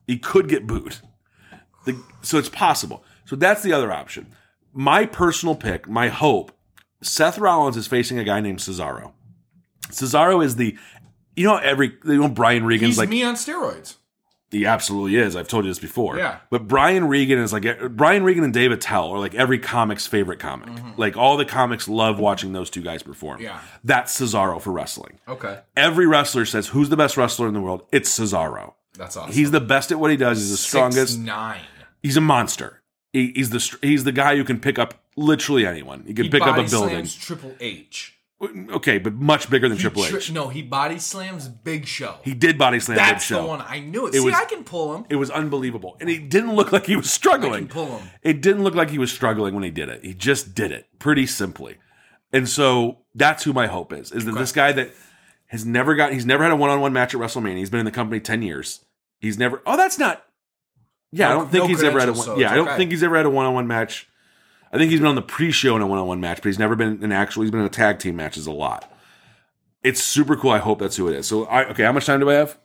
He 0.07 0.19
could 0.19 0.49
get 0.49 0.67
booed. 0.67 0.97
The, 1.85 2.01
so 2.23 2.39
it's 2.39 2.49
possible. 2.49 3.05
So 3.25 3.37
that's 3.37 3.63
the 3.63 3.73
other 3.73 3.93
option. 3.93 4.33
My 4.73 5.07
personal 5.07 5.55
pick, 5.55 5.89
my 5.89 6.09
hope, 6.09 6.53
Seth 7.03 7.39
Rollins 7.39 7.77
is 7.77 7.87
facing 7.87 8.19
a 8.19 8.25
guy 8.25 8.41
named 8.41 8.59
Cesaro. 8.59 9.13
Cesaro 9.89 10.45
is 10.45 10.57
the, 10.57 10.77
you 11.37 11.45
know, 11.47 11.57
every 11.59 11.97
you 12.05 12.19
know 12.19 12.29
Brian 12.29 12.65
Regan's 12.65 12.91
He's 12.93 12.99
like 12.99 13.09
me 13.09 13.23
on 13.23 13.35
steroids. 13.35 13.97
he 14.51 14.65
absolutely 14.65 15.17
is. 15.17 15.37
I've 15.37 15.49
told 15.49 15.65
you 15.65 15.71
this 15.71 15.79
before. 15.79 16.17
Yeah. 16.19 16.39
But 16.51 16.67
Brian 16.67 17.07
Regan 17.09 17.39
is 17.39 17.53
like 17.53 17.65
Brian 17.91 18.25
Regan 18.25 18.43
and 18.45 18.55
Dave 18.55 18.73
Attell 18.73 19.11
are 19.11 19.19
like 19.19 19.35
every 19.35 19.59
comic's 19.59 20.07
favorite 20.07 20.39
comic. 20.39 20.69
Like 20.97 21.17
all 21.17 21.37
the 21.37 21.45
comics 21.45 21.89
love 21.89 22.19
watching 22.19 22.53
those 22.53 22.71
two 22.71 22.83
guys 22.83 23.03
perform. 23.03 23.37
Mm-hmm. 23.37 23.45
Yeah. 23.45 23.61
That's 23.85 24.19
Cesaro 24.19 24.61
for 24.61 24.71
wrestling. 24.73 25.19
Okay, 25.29 25.61
Every 25.77 26.07
wrestler 26.07 26.47
says 26.47 26.69
who's 26.69 26.89
the 26.89 26.97
best 26.97 27.17
wrestler 27.17 27.49
in 27.49 27.55
the 27.55 27.61
world? 27.61 27.83
It's 27.93 28.19
Cesaro. 28.19 28.75
that's 28.97 29.17
awesome. 29.17 29.33
He's 29.33 29.51
the 29.51 29.61
best 29.61 29.93
at 29.93 29.99
what 30.01 30.11
he 30.11 30.17
does. 30.17 30.39
He's 30.39 30.51
the 30.51 30.57
strongest. 30.57 31.15
Six, 31.15 31.25
nine. 31.25 31.61
He's 32.03 32.17
a 32.17 32.21
monster. 32.21 32.83
He, 33.13 33.33
he's 33.35 33.51
the 33.51 33.79
he's 33.83 34.05
the 34.05 34.13
guy 34.13 34.37
who 34.37 34.45
can 34.45 34.61
pick 34.61 34.79
up 34.79 34.95
literally 35.17 35.67
anyone. 35.67 36.05
He 36.07 36.15
can 36.15 36.25
He 36.27 36.31
pick 36.31 36.43
up 36.43 36.57
a 36.57 36.63
building. 36.65 37.07
Triple 37.07 37.55
H. 37.61 38.16
Okay, 38.39 38.99
but 38.99 39.15
much 39.15 39.49
bigger 39.49 39.67
than 39.67 39.79
He 39.79 39.83
Triple 39.83 40.05
tri- 40.05 40.19
H. 40.19 40.31
no, 40.31 40.49
he 40.49 40.61
body 40.61 40.99
slams 40.99 41.49
Big 41.49 41.87
Show. 41.87 42.17
He 42.23 42.35
did 42.35 42.59
body 42.59 42.81
slam 42.81 42.99
Big 42.99 43.07
That's 43.07 43.25
Show. 43.25 43.41
the 43.41 43.49
one 43.49 43.63
I 43.67 43.81
knew 43.81 44.07
it. 44.07 44.11
It 44.15 44.19
See, 44.19 44.27
was- 44.27 44.35
I 44.35 44.45
can 44.45 44.63
pull 44.63 44.95
him. 44.95 45.07
It 45.09 45.17
was 45.17 45.31
unbelievable, 45.31 45.97
and 46.01 46.09
he 46.11 46.19
didn't 46.19 46.55
look 46.55 46.71
like 46.71 46.85
he 46.85 46.97
was 46.97 47.07
I 47.07 47.09
struggling. 47.09 47.69
can 47.69 47.75
pull 47.75 47.99
him. 47.99 48.11
It 48.23 48.43
didn't 48.43 48.63
look 48.63 48.75
like 48.75 48.91
he 48.91 48.99
was 48.99 49.11
struggling 49.11 49.55
when 49.55 49.65
he 49.65 49.71
did 49.71 49.89
it. 49.89 50.05
He 50.05 50.13
just 50.13 50.55
did 50.55 50.71
it 50.71 50.87
pretty 50.99 51.25
simply, 51.27 51.77
and 52.31 52.47
so 52.47 52.99
that's 53.15 53.45
who 53.45 53.55
my 53.55 53.69
hope 53.69 53.91
is: 53.95 54.13
is 54.13 54.27
that 54.27 54.33
this 54.35 54.53
guy 54.53 54.71
that 54.73 54.91
has 55.47 55.65
never 55.65 55.95
got, 55.95 56.13
he's 56.13 56.27
never 56.27 56.43
had 56.43 56.53
a 56.53 56.57
one-on-one 56.57 56.93
match 56.93 57.15
at 57.15 57.21
WrestleMania. 57.21 57.57
He's 57.57 57.71
been 57.71 57.81
in 57.81 57.87
the 57.87 57.93
company 57.93 58.21
ten 58.21 58.43
years. 58.43 58.85
He's 59.19 59.39
never. 59.39 59.63
Oh, 59.65 59.79
that's 59.79 59.99
not. 59.99 60.23
Yeah, 61.11 61.31
I 61.31 61.33
don't 61.33 61.51
think 61.51 61.65
no 61.65 61.69
he's 61.69 61.83
ever 61.83 62.01
had 62.01 62.11
a. 62.11 62.13
One, 62.13 62.21
so 62.23 62.39
yeah, 62.39 62.53
I 62.53 62.57
don't 62.57 62.77
think 62.77 62.91
he's 62.91 63.03
ever 63.03 63.17
had 63.17 63.25
a 63.25 63.31
one-on-one 63.31 63.67
match. 63.67 64.09
I 64.73 64.79
think 64.79 64.91
he's 64.91 65.01
been 65.01 65.09
on 65.09 65.15
the 65.15 65.23
pre-show 65.23 65.77
in 65.77 65.83
a 65.83 65.87
one-on-one 65.87 66.21
match, 66.21 66.39
but 66.39 66.47
he's 66.47 66.59
never 66.59 66.75
been 66.77 67.03
in 67.03 67.13
actual. 67.13 67.43
He's 67.43 67.51
been 67.51 67.61
in 67.61 67.67
a 67.67 67.71
tag 67.71 67.99
team 67.99 68.17
matches 68.17 68.47
a 68.47 68.53
lot. 68.53 68.93
It's 69.83 70.03
super 70.03 70.37
cool. 70.37 70.51
I 70.51 70.59
hope 70.59 70.81
that's 70.81 70.97
who 70.97 71.09
it 71.09 71.15
is. 71.15 71.27
So, 71.27 71.45
I, 71.45 71.69
okay, 71.71 71.85
how 71.85 71.93
much 71.93 72.07
time 72.07 72.21
do 72.21 72.29
I 72.31 72.35
have? 72.35 72.59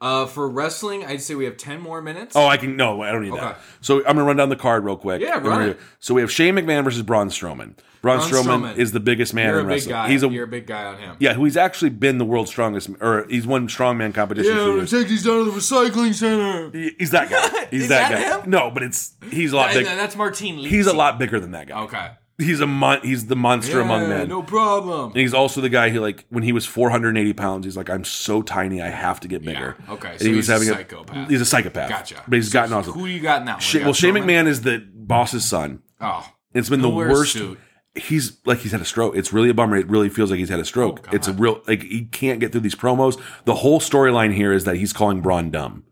Uh, 0.00 0.26
for 0.26 0.48
wrestling, 0.48 1.04
I'd 1.06 1.22
say 1.22 1.34
we 1.34 1.44
have 1.46 1.56
ten 1.56 1.80
more 1.80 2.02
minutes. 2.02 2.36
Oh, 2.36 2.46
I 2.46 2.58
can. 2.58 2.76
No, 2.76 3.00
I 3.00 3.12
don't 3.12 3.22
need 3.22 3.32
Okay. 3.32 3.40
that. 3.40 3.60
So 3.80 3.98
I'm 4.00 4.16
gonna 4.16 4.24
run 4.24 4.36
down 4.36 4.50
the 4.50 4.56
card 4.56 4.84
real 4.84 4.96
quick. 4.96 5.22
Yeah, 5.22 5.36
And 5.36 5.44
we're 5.44 5.50
run 5.50 5.60
gonna- 5.60 5.76
So 6.00 6.12
we 6.14 6.20
have 6.20 6.30
Shane 6.30 6.54
McMahon 6.56 6.84
versus 6.84 7.00
Braun 7.02 7.30
Strowman. 7.30 7.76
Braun, 8.06 8.28
Braun 8.30 8.44
Strowman, 8.44 8.60
Strowman. 8.74 8.76
is 8.78 8.92
the 8.92 9.00
biggest 9.00 9.34
man 9.34 9.48
you're 9.48 9.58
a 9.58 9.60
in 9.62 9.66
wrestling. 9.66 9.92
guy. 9.92 10.08
He's 10.10 10.22
a 10.22 10.28
you're 10.28 10.44
a 10.44 10.48
big 10.48 10.66
guy 10.66 10.84
on 10.84 10.98
him. 10.98 11.16
yeah, 11.18 11.34
who 11.34 11.44
he's 11.44 11.56
actually 11.56 11.90
been 11.90 12.18
the 12.18 12.24
world's 12.24 12.50
strongest, 12.50 12.90
or 13.00 13.26
he's 13.28 13.46
won 13.46 13.68
strongman 13.68 14.14
competition. 14.14 14.52
for 14.54 14.76
years. 14.76 14.90
take 14.90 15.08
these 15.08 15.24
down 15.24 15.44
to 15.44 15.50
the 15.50 15.56
recycling 15.56 16.14
center. 16.14 16.70
He- 16.72 16.94
He's 16.98 17.10
that 17.10 17.28
guy. 17.30 17.66
He's 17.70 17.82
Is 17.82 17.88
that, 17.88 18.10
that 18.10 18.30
guy. 18.30 18.40
him? 18.44 18.50
No, 18.50 18.70
but 18.70 18.82
it's 18.84 19.14
he's 19.30 19.52
a 19.52 19.56
lot 19.56 19.72
bigger. 19.72 19.84
that's 19.96 20.14
Martine. 20.16 20.56
Lisi. 20.58 20.68
He's 20.68 20.86
a 20.86 20.92
lot 20.92 21.18
bigger 21.18 21.40
than 21.40 21.50
that 21.50 21.66
guy. 21.66 21.80
Okay. 21.82 22.10
He's 22.38 22.60
a 22.60 22.66
mon- 22.66 23.00
He's 23.02 23.26
the 23.28 23.34
monster 23.34 23.80
among 23.80 24.08
men. 24.10 24.28
No 24.28 24.42
problem. 24.42 25.10
And 25.12 25.16
he's 25.20 25.32
also 25.32 25.62
the 25.62 25.70
guy 25.70 25.88
who, 25.88 26.00
like, 26.00 26.26
when 26.28 26.42
he 26.44 26.52
was 26.52 26.66
480 26.66 27.32
pounds, 27.32 27.64
he's 27.64 27.78
like, 27.78 27.88
I'm 27.88 28.04
so 28.04 28.42
tiny, 28.42 28.82
I 28.82 28.88
have 28.88 29.20
to 29.20 29.28
get 29.28 29.42
bigger. 29.42 29.74
Yeah, 29.88 29.94
okay, 29.94 30.10
And 30.10 30.18
so 30.20 30.24
he 30.26 30.34
he's 30.34 30.36
was 30.36 30.48
a 30.50 30.52
having 30.52 30.68
psychopath. 30.68 31.30
he's 31.30 31.40
a 31.40 31.46
psychopath. 31.46 31.88
Gotcha. 31.88 32.22
But 32.28 32.36
he's 32.36 32.52
gotten 32.52 32.70
So 32.70 32.78
awesome. 32.78 32.92
Who 32.92 33.06
you 33.06 33.20
got 33.20 33.40
in 33.40 33.46
that 33.46 33.52
one? 33.54 33.60
Sha- 33.60 33.78
You 33.78 33.84
well, 33.84 33.94
Shane 33.94 34.14
McMahon 34.14 34.46
is 34.46 34.60
the 34.60 34.86
boss's 34.94 35.46
son. 35.46 35.80
Oh, 36.00 36.28
It's 36.52 36.68
been 36.68 36.82
the 36.82 36.90
worst. 36.90 37.32
suit? 37.32 37.58
He's 37.96 38.38
like 38.44 38.58
he's 38.58 38.72
had 38.72 38.80
a 38.80 38.84
stroke. 38.84 39.16
It's 39.16 39.32
really 39.32 39.48
a 39.48 39.54
bummer. 39.54 39.76
It 39.76 39.88
really 39.88 40.08
feels 40.08 40.30
like 40.30 40.38
he's 40.38 40.48
had 40.48 40.60
a 40.60 40.64
stroke. 40.64 41.06
Oh, 41.08 41.14
it's 41.14 41.28
a 41.28 41.32
real 41.32 41.62
like 41.66 41.82
he 41.82 42.04
can't 42.04 42.40
get 42.40 42.52
through 42.52 42.60
these 42.62 42.74
promos. 42.74 43.20
The 43.44 43.56
whole 43.56 43.80
storyline 43.80 44.34
here 44.34 44.52
is 44.52 44.64
that 44.64 44.76
he's 44.76 44.92
calling 44.92 45.20
Braun 45.20 45.50
dumb. 45.50 45.84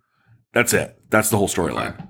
That's 0.53 0.73
it. 0.73 1.01
That's 1.11 1.31
the 1.31 1.37
whole 1.37 1.49
storyline. 1.49 1.95
okay. 1.95 2.05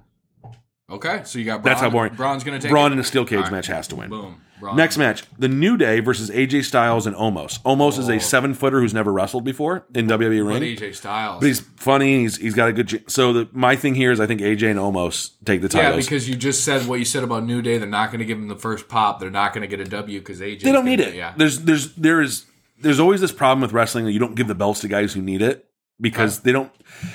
Okay, 0.91 1.23
so 1.25 1.39
you 1.39 1.47
got 1.47 1.63
Braun. 1.63 1.73
That's 1.73 1.81
how 1.81 1.89
boring. 1.89 2.15
Braun's 2.15 2.45
gonna 2.45 2.61
take 2.61 2.71
Braun 2.71 2.93
it? 2.93 2.95
in 2.95 2.99
a 2.99 3.05
steel 3.05 3.25
cage 3.25 3.41
right. 3.41 3.53
match 3.53 3.67
has 3.69 3.89
to 3.89 3.97
win. 3.97 4.11
Boom. 4.11 4.41
Braun. 4.61 4.77
Next 4.77 4.99
match, 4.99 5.25
the 5.39 5.49
New 5.49 5.77
Day 5.77 6.01
versus 6.01 6.31
AJ 6.31 6.65
Styles 6.65 7.07
and 7.07 7.17
Omos. 7.17 7.61
Omos 7.63 7.99
is 7.99 8.09
a 8.09 8.17
oh. 8.17 8.19
seven 8.19 8.55
footer 8.55 8.81
who's 8.81 8.95
never 8.95 9.13
wrestled 9.13 9.45
before 9.45 9.87
in 9.95 10.07
WWE 10.07 10.45
But 10.45 10.61
ring. 10.61 10.77
AJ 10.77 10.95
Styles. 10.95 11.41
But 11.41 11.47
he's 11.47 11.61
funny. 11.61 12.21
He's 12.21 12.37
he's 12.37 12.55
got 12.55 12.69
a 12.69 12.73
good. 12.73 12.89
ch- 12.89 13.11
So 13.11 13.33
the, 13.33 13.49
my 13.53 13.77
thing 13.77 13.95
here 13.95 14.13
is 14.13 14.21
I 14.21 14.27
think 14.27 14.43
AJ 14.43 14.71
and 14.71 14.79
Omos 14.79 15.31
take 15.45 15.63
the 15.63 15.69
titles. 15.69 15.95
yeah, 15.95 16.01
because 16.01 16.29
you 16.29 16.37
just 16.37 16.65
said 16.65 16.87
what 16.87 16.99
you 16.99 17.05
said 17.07 17.25
about 17.25 17.45
New 17.45 17.63
Day. 17.63 17.79
They're 17.79 17.89
not 17.89 18.11
going 18.11 18.21
to 18.21 18.27
give 18.27 18.39
him 18.39 18.49
the 18.49 18.57
first 18.57 18.87
pop. 18.89 19.21
They're 19.21 19.31
not 19.31 19.55
going 19.55 19.63
to 19.63 19.77
get 19.77 19.81
a 19.81 19.91
W 19.91 20.19
because 20.19 20.41
AJ. 20.41 20.61
they 20.61 20.73
don't 20.73 20.85
need 20.85 21.01
it. 21.01 21.15
Yeah. 21.15 21.33
There's 21.37 21.61
there's 21.61 21.95
there 21.95 22.21
is 22.21 22.45
there's 22.79 23.01
always 23.01 23.23
this 23.23 23.33
problem 23.33 23.63
with 23.63 23.73
wrestling 23.73 24.05
that 24.05 24.13
you 24.13 24.19
don't 24.21 24.35
give 24.35 24.49
the 24.49 24.55
belts 24.55 24.81
to 24.81 24.89
guys 24.89 25.15
who 25.15 25.23
need 25.23 25.41
it 25.43 25.67
because 26.01 26.41
they 26.41 26.53
don't. 26.53 26.71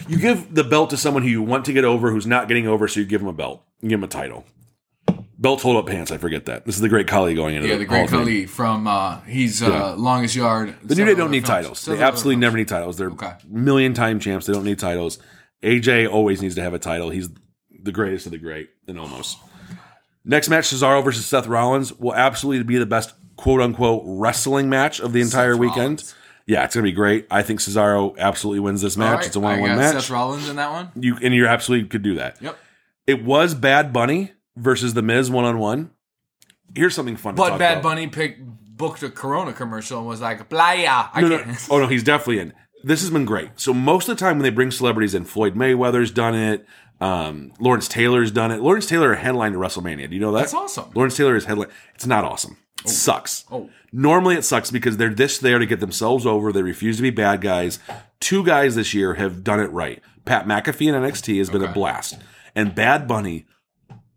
You 0.07 0.17
give 0.17 0.53
the 0.53 0.63
belt 0.63 0.89
to 0.91 0.97
someone 0.97 1.23
who 1.23 1.29
you 1.29 1.41
want 1.41 1.65
to 1.65 1.73
get 1.73 1.85
over 1.85 2.11
who's 2.11 2.27
not 2.27 2.47
getting 2.47 2.67
over, 2.67 2.87
so 2.87 2.99
you 2.99 3.05
give 3.05 3.21
them 3.21 3.27
a 3.29 3.33
belt. 3.33 3.63
You 3.81 3.89
give 3.89 3.99
them 3.99 4.05
a 4.05 4.07
title. 4.11 4.45
Belt 5.37 5.61
hold 5.61 5.77
up 5.77 5.87
pants. 5.87 6.11
I 6.11 6.17
forget 6.17 6.45
that. 6.47 6.65
This 6.65 6.75
is 6.75 6.81
the 6.81 6.89
great 6.89 7.07
Khali 7.07 7.33
going 7.33 7.55
into 7.55 7.67
Yeah, 7.67 7.75
the 7.75 7.79
the 7.79 7.85
Great. 7.85 8.09
Khali 8.09 8.45
from 8.45 8.87
uh, 8.87 9.21
he's 9.21 9.63
uh, 9.63 9.95
longest 9.95 10.35
yard. 10.35 10.75
The 10.83 10.95
New 10.95 11.05
Day 11.05 11.15
don't 11.15 11.31
need 11.31 11.45
titles. 11.45 11.85
They 11.85 12.01
absolutely 12.01 12.35
never 12.41 12.57
need 12.57 12.67
titles. 12.67 12.97
They're 12.97 13.09
Okay. 13.11 13.31
million 13.47 13.93
time 13.93 14.19
champs. 14.19 14.45
They 14.47 14.53
don't 14.53 14.65
need 14.65 14.79
titles. 14.79 15.17
AJ 15.63 16.09
always 16.11 16.41
needs 16.41 16.55
to 16.55 16.61
have 16.61 16.73
a 16.73 16.79
title. 16.79 17.09
He's 17.09 17.29
the 17.81 17.91
greatest 17.93 18.25
of 18.25 18.33
the 18.33 18.37
great, 18.37 18.69
and 18.87 18.99
almost. 18.99 19.37
Next 20.25 20.49
match, 20.49 20.65
Cesaro 20.65 21.01
versus 21.03 21.25
Seth 21.25 21.47
Rollins 21.47 21.93
will 21.93 22.13
absolutely 22.13 22.63
be 22.65 22.77
the 22.77 22.85
best 22.85 23.13
quote 23.37 23.61
unquote 23.61 24.03
wrestling 24.05 24.69
match 24.69 24.99
of 24.99 25.13
the 25.13 25.21
entire 25.21 25.55
weekend. 25.55 25.77
Rollins. 25.77 26.15
Yeah, 26.49 26.63
it's 26.65 26.73
gonna 26.73 26.83
be 26.83 26.91
great. 26.91 27.27
I 27.29 27.43
think 27.43 27.59
Cesaro 27.59 28.17
absolutely 28.17 28.61
wins 28.61 28.81
this 28.81 28.97
match. 28.97 29.27
it's 29.27 29.35
a 29.35 29.39
one 29.39 29.53
on 29.55 29.61
one 29.61 29.77
match. 29.77 29.93
Seth 29.93 30.09
Rollins 30.09 30.49
in 30.49 30.55
that 30.55 30.71
one. 30.71 30.89
You 30.95 31.15
and 31.21 31.33
you 31.33 31.45
absolutely 31.45 31.87
could 31.87 32.01
do 32.01 32.15
that. 32.15 32.41
Yep. 32.41 32.57
It 33.05 33.23
was 33.23 33.53
Bad 33.53 33.93
Bunny 33.93 34.31
versus 34.57 34.95
The 34.95 35.03
Miz 35.03 35.29
one 35.29 35.45
on 35.45 35.59
one. 35.59 35.91
Here's 36.75 36.95
something 36.95 37.17
fun. 37.17 37.35
to 37.35 37.37
But 37.37 37.59
Bad 37.59 37.73
about. 37.79 37.83
Bunny 37.83 38.07
picked 38.07 38.41
booked 38.75 39.03
a 39.03 39.09
Corona 39.11 39.53
commercial 39.53 39.99
and 39.99 40.07
was 40.07 40.21
like 40.21 40.49
playa. 40.49 41.05
I 41.13 41.21
No, 41.21 41.27
no. 41.27 41.43
can't. 41.43 41.67
Oh 41.69 41.79
no, 41.79 41.87
he's 41.87 42.03
definitely 42.03 42.39
in. 42.39 42.53
This 42.83 43.01
has 43.01 43.11
been 43.11 43.25
great. 43.25 43.51
So 43.55 43.71
most 43.73 44.09
of 44.09 44.17
the 44.17 44.19
time 44.19 44.37
when 44.37 44.43
they 44.43 44.49
bring 44.49 44.71
celebrities 44.71 45.13
in, 45.13 45.25
Floyd 45.25 45.53
Mayweather's 45.53 46.09
done 46.11 46.33
it. 46.33 46.65
Um, 47.01 47.51
Lawrence 47.59 47.87
Taylor's 47.87 48.31
done 48.31 48.51
it. 48.51 48.59
Lawrence 48.61 48.85
Taylor 48.87 49.13
headlined 49.15 49.53
to 49.53 49.59
WrestleMania. 49.59 50.09
Do 50.09 50.15
you 50.15 50.21
know 50.21 50.31
that? 50.31 50.39
That's 50.39 50.53
awesome. 50.53 50.89
Lawrence 50.95 51.15
Taylor 51.15 51.35
is 51.35 51.45
headline. 51.45 51.69
It's 51.95 52.07
not 52.07 52.23
awesome. 52.23 52.57
It 52.85 52.89
sucks. 52.89 53.45
Oh. 53.51 53.55
oh. 53.55 53.69
Normally 53.91 54.35
it 54.35 54.45
sucks 54.45 54.71
because 54.71 54.97
they're 54.97 55.13
this 55.13 55.39
there 55.39 55.59
to 55.59 55.65
get 55.65 55.79
themselves 55.79 56.25
over. 56.25 56.51
They 56.51 56.61
refuse 56.61 56.97
to 56.97 57.01
be 57.01 57.09
bad 57.09 57.41
guys. 57.41 57.79
Two 58.19 58.45
guys 58.45 58.75
this 58.75 58.93
year 58.93 59.15
have 59.15 59.43
done 59.43 59.59
it 59.59 59.71
right. 59.71 60.01
Pat 60.25 60.45
McAfee 60.45 60.87
in 60.87 60.95
NXT 60.95 61.39
has 61.39 61.49
been 61.49 61.63
a 61.63 61.71
blast, 61.71 62.19
and 62.53 62.75
Bad 62.75 63.07
Bunny, 63.07 63.47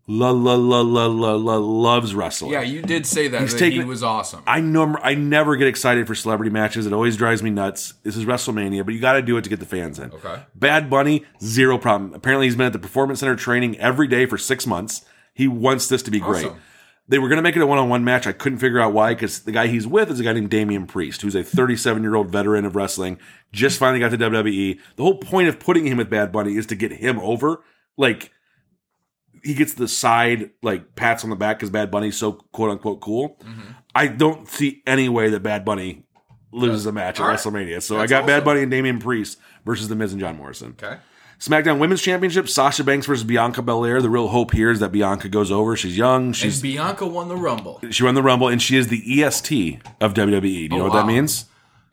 la 0.05 0.29
la 0.29 0.53
la 0.53 0.81
la 0.81 1.05
la 1.05 1.33
la 1.33 1.55
loves 1.55 2.13
wrestling. 2.13 2.51
Yeah, 2.51 2.61
you 2.61 2.83
did 2.83 3.07
say 3.07 3.27
that. 3.29 3.49
that 3.49 3.57
taking 3.57 3.81
he 3.81 3.87
was 3.87 4.03
awesome. 4.03 4.43
I 4.45 4.59
know 4.59 4.95
I 5.01 5.15
never 5.15 5.55
get 5.55 5.67
excited 5.67 6.05
for 6.05 6.13
celebrity 6.13 6.51
matches. 6.51 6.85
It 6.85 6.93
always 6.93 7.17
drives 7.17 7.41
me 7.41 7.49
nuts. 7.49 7.93
This 8.03 8.15
is 8.15 8.25
WrestleMania, 8.25 8.85
but 8.85 8.93
you 8.93 8.99
got 8.99 9.13
to 9.13 9.23
do 9.23 9.37
it 9.37 9.43
to 9.43 9.49
get 9.49 9.59
the 9.59 9.65
fans 9.65 9.97
in. 9.97 10.11
Okay. 10.11 10.43
Bad 10.53 10.87
Bunny, 10.89 11.25
zero 11.41 11.79
problem. 11.79 12.13
Apparently, 12.13 12.45
he's 12.45 12.55
been 12.55 12.67
at 12.67 12.73
the 12.73 12.79
Performance 12.79 13.21
Center 13.21 13.35
training 13.35 13.79
every 13.79 14.07
day 14.07 14.27
for 14.27 14.37
six 14.37 14.67
months. 14.67 15.03
He 15.33 15.47
wants 15.47 15.87
this 15.87 16.03
to 16.03 16.11
be 16.11 16.19
great. 16.19 16.51
Awesome. 17.05 17.11
They 17.11 17.19
were 17.19 17.27
going 17.27 17.37
to 17.37 17.41
make 17.43 17.55
it 17.55 17.61
a 17.61 17.67
one-on-one 17.67 18.03
match. 18.03 18.27
I 18.27 18.31
couldn't 18.31 18.59
figure 18.59 18.79
out 18.79 18.93
why 18.93 19.13
because 19.13 19.41
the 19.41 19.51
guy 19.51 19.67
he's 19.67 19.85
with 19.85 20.09
is 20.09 20.19
a 20.19 20.23
guy 20.23 20.33
named 20.33 20.49
Damian 20.49 20.87
Priest, 20.87 21.21
who's 21.21 21.35
a 21.35 21.43
37-year-old 21.43 22.29
veteran 22.29 22.65
of 22.65 22.75
wrestling. 22.75 23.19
Just 23.51 23.77
finally 23.77 23.99
got 23.99 24.11
to 24.11 24.17
WWE. 24.17 24.79
The 24.95 25.03
whole 25.03 25.17
point 25.17 25.47
of 25.49 25.59
putting 25.59 25.85
him 25.85 25.97
with 25.97 26.09
Bad 26.09 26.31
Bunny 26.31 26.55
is 26.55 26.65
to 26.67 26.75
get 26.75 26.93
him 26.93 27.19
over. 27.19 27.61
Like 27.97 28.31
he 29.43 29.53
gets 29.53 29.73
the 29.73 29.87
side 29.89 30.51
like 30.61 30.95
pats 30.95 31.23
on 31.25 31.29
the 31.29 31.35
back 31.35 31.57
because 31.57 31.69
Bad 31.69 31.91
Bunny's 31.91 32.15
so 32.17 32.33
quote 32.53 32.71
unquote 32.71 33.01
cool. 33.01 33.37
Mm-hmm. 33.43 33.71
I 33.93 34.07
don't 34.07 34.47
see 34.47 34.81
any 34.87 35.09
way 35.09 35.29
that 35.29 35.43
Bad 35.43 35.65
Bunny 35.65 36.05
loses 36.53 36.85
a 36.85 36.91
match 36.91 37.19
at 37.19 37.25
right. 37.27 37.37
WrestleMania. 37.37 37.81
So 37.81 37.97
I 37.97 37.99
That's 37.99 38.11
got 38.11 38.25
Bad. 38.27 38.45
Bunny 38.45 38.61
and 38.61 38.71
Damian 38.71 38.99
Priest 38.99 39.37
versus 39.65 39.89
The 39.89 39.95
Miz 39.95 40.13
and 40.13 40.21
John 40.21 40.37
Morrison. 40.37 40.75
okay. 40.81 40.97
SmackDown 41.43 41.77
Women's 41.77 42.01
Championship: 42.01 42.47
Sasha 42.47 42.85
Banks 42.85 43.05
versus 43.05 43.25
Bianca 43.25 43.61
Belair. 43.61 44.01
The 44.01 44.09
real 44.09 44.29
hope 44.29 44.51
here 44.53 44.71
is 44.71 44.79
that 44.79 44.93
Bianca 44.93 45.27
goes 45.27 45.51
over. 45.51 45.75
She's 45.75 45.97
young. 45.97 46.27
And 46.27 46.35
She's 46.35 46.61
Bianca 46.61 47.05
won 47.05 47.27
the 47.27 47.35
Rumble. 47.35 47.81
she 47.91 48.01
won 48.03 48.15
the 48.15 48.23
Rumble, 48.23 48.47
and 48.47 48.61
she 48.61 48.77
is 48.77 48.87
the 48.87 49.21
EST 49.21 49.81
of 49.99 50.13
WWE. 50.13 50.41
Do 50.41 50.47
you 50.47 50.67
oh, 50.71 50.77
know 50.77 50.79
Oh, 50.79 50.83
what 50.85 50.93
wow. 50.93 51.01
that 51.01 51.07
means? 51.07 51.45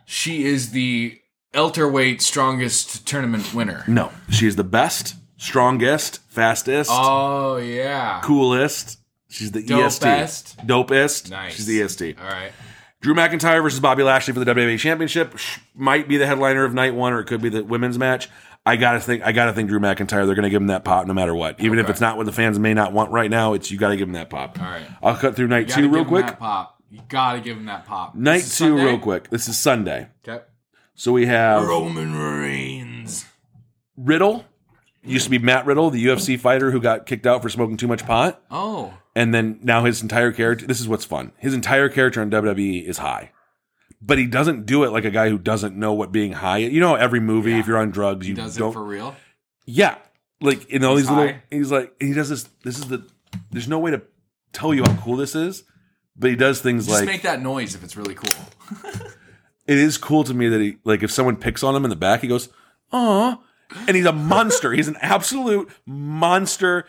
She 0.05 0.45
is 0.45 0.71
the 0.71 1.21
elterweight 1.53 2.23
strongest 2.23 3.09
tournament 3.09 3.53
winner. 3.53 3.83
No, 3.89 4.13
she 4.31 4.47
is 4.47 4.55
the 4.55 4.63
best, 4.63 5.17
strongest, 5.37 6.21
fastest, 6.29 6.91
Oh 6.93 7.57
yeah. 7.57 8.21
coolest. 8.23 8.99
She's 9.29 9.51
the 9.51 9.61
EST, 9.61 10.03
Dopest. 10.03 10.67
dopest. 10.67 11.31
Nice. 11.31 11.55
She's 11.55 11.67
the 11.67 11.83
EST. 11.83 12.17
All 12.21 12.27
right. 12.29 12.53
Drew 13.01 13.15
McIntyre 13.15 13.63
versus 13.63 13.81
Bobby 13.81 14.03
Lashley 14.03 14.35
for 14.35 14.41
the 14.45 14.55
WWE 14.55 14.79
Championship 14.79 15.35
might 15.75 16.07
be 16.07 16.19
the 16.19 16.27
headliner 16.27 16.65
of 16.65 16.75
night 16.75 16.95
one, 16.95 17.13
or 17.15 17.21
it 17.21 17.25
could 17.27 17.41
be 17.41 17.49
the 17.49 17.65
women's 17.65 17.97
match. 17.99 18.29
I 18.66 18.77
gotta 18.77 19.01
think. 19.01 19.23
I 19.24 19.32
gotta 19.32 19.53
think 19.53 19.69
Drew 19.70 19.81
McIntyre. 19.81 20.27
They're 20.27 20.35
gonna 20.35 20.51
give 20.51 20.61
him 20.61 20.69
that 20.69 20.85
pop 20.85 21.07
no 21.07 21.15
matter 21.15 21.35
what, 21.35 21.61
even 21.61 21.78
if 21.78 21.89
it's 21.89 22.01
not 22.01 22.16
what 22.16 22.27
the 22.27 22.32
fans 22.32 22.59
may 22.59 22.74
not 22.74 22.93
want 22.93 23.11
right 23.11 23.31
now. 23.31 23.55
It's 23.55 23.70
you 23.70 23.78
gotta 23.78 23.97
give 23.97 24.09
him 24.09 24.15
that 24.15 24.28
pop. 24.31 24.61
All 24.61 24.66
right. 24.66 24.87
I'll 25.03 25.16
cut 25.16 25.35
through 25.37 25.49
night 25.49 25.69
two 25.69 25.89
real 25.89 26.05
quick. 26.05 26.39
Pop. 26.39 26.77
You 26.91 27.01
gotta 27.09 27.41
give 27.41 27.57
him 27.57 27.66
that 27.66 27.87
pop. 27.87 28.15
Night 28.15 28.41
two 28.43 28.47
Sunday? 28.47 28.85
real 28.85 28.99
quick. 28.99 29.31
This 29.31 29.49
is 29.49 29.59
Sunday, 29.59 30.09
Okay. 30.28 30.45
so 30.95 31.12
we 31.12 31.27
have 31.27 31.66
Roman 31.66 32.15
Reigns. 32.15 33.27
Riddle. 33.97 34.45
Hmm. 35.05 35.11
Used 35.11 35.24
to 35.24 35.31
be 35.31 35.39
Matt 35.39 35.65
Riddle, 35.66 35.89
the 35.91 36.05
UFC 36.05 36.39
fighter 36.39 36.70
who 36.73 36.81
got 36.81 37.07
kicked 37.07 37.27
out 37.27 37.41
for 37.43 37.49
smoking 37.49 37.78
too 37.78 37.89
much 37.89 38.05
pot, 38.05 38.43
Oh. 38.51 38.93
and 39.16 39.32
then 39.32 39.59
now 39.62 39.85
his 39.85 40.03
entire 40.03 40.31
character. 40.32 40.66
This 40.66 40.81
is 40.81 40.87
what's 40.89 41.07
fun. 41.07 41.32
His 41.39 41.55
entire 41.55 41.89
character 41.89 42.20
on 42.20 42.28
WWE 42.28 42.81
is 42.87 42.99
high, 42.99 43.31
but 44.03 44.19
he 44.19 44.27
doesn't 44.27 44.67
do 44.67 44.85
it 44.85 44.91
like 44.91 45.05
a 45.05 45.11
guy 45.11 45.29
who 45.29 45.39
doesn't 45.39 45.77
know 45.77 45.93
what 45.93 46.13
being 46.13 46.33
high. 46.33 46.59
You 46.59 46.81
know, 46.81 46.95
every 46.95 47.21
movie, 47.21 47.51
Yeah. 47.53 47.59
if 47.61 47.67
you're 47.67 47.79
on 47.79 47.91
drugs, 47.91 48.27
you 48.29 48.35
Does 48.35 48.57
don't. 48.57 48.71
it 48.71 48.75
for 48.75 48.85
real? 48.85 49.15
yeah, 49.67 49.97
like 50.41 50.69
in 50.71 50.85
all 50.85 50.97
He's 50.97 51.07
these 51.09 51.17
little. 51.17 51.35
He's 51.51 51.71
like 51.71 51.95
he 52.01 52.13
does 52.13 52.29
this. 52.29 52.49
This 52.65 52.79
is 52.79 52.89
the. 52.89 53.07
There's 53.51 53.69
no 53.69 53.79
way 53.79 53.91
to 53.93 54.03
tell 54.53 54.73
you 54.75 54.83
how 54.85 54.95
cool 55.03 55.17
this 55.17 55.35
is, 55.35 55.65
but 56.17 56.31
he 56.31 56.37
does 56.37 56.61
things 56.61 56.87
Just 56.87 56.99
like 57.01 57.07
make 57.07 57.23
that 57.23 57.41
noise 57.43 57.75
if 57.75 57.85
it's 57.85 57.97
really 57.97 58.15
cool. 58.15 58.45
it 59.67 59.79
is 59.79 59.99
cool 59.99 60.25
to 60.25 60.35
me 60.35 60.49
that 60.49 60.61
he 60.61 60.79
like 60.85 61.03
if 61.03 61.11
someone 61.11 61.37
picks 61.37 61.63
on 61.63 61.75
him 61.77 61.85
in 61.85 61.91
the 61.91 61.97
back, 61.97 62.21
he 62.23 62.29
goes, 62.29 62.49
"Aw," 62.93 63.39
and 63.87 63.97
he's 63.97 64.07
a 64.07 64.13
monster. 64.13 64.73
he's 64.73 64.89
an 64.89 64.97
absolute 65.01 65.71
monster. 65.87 66.87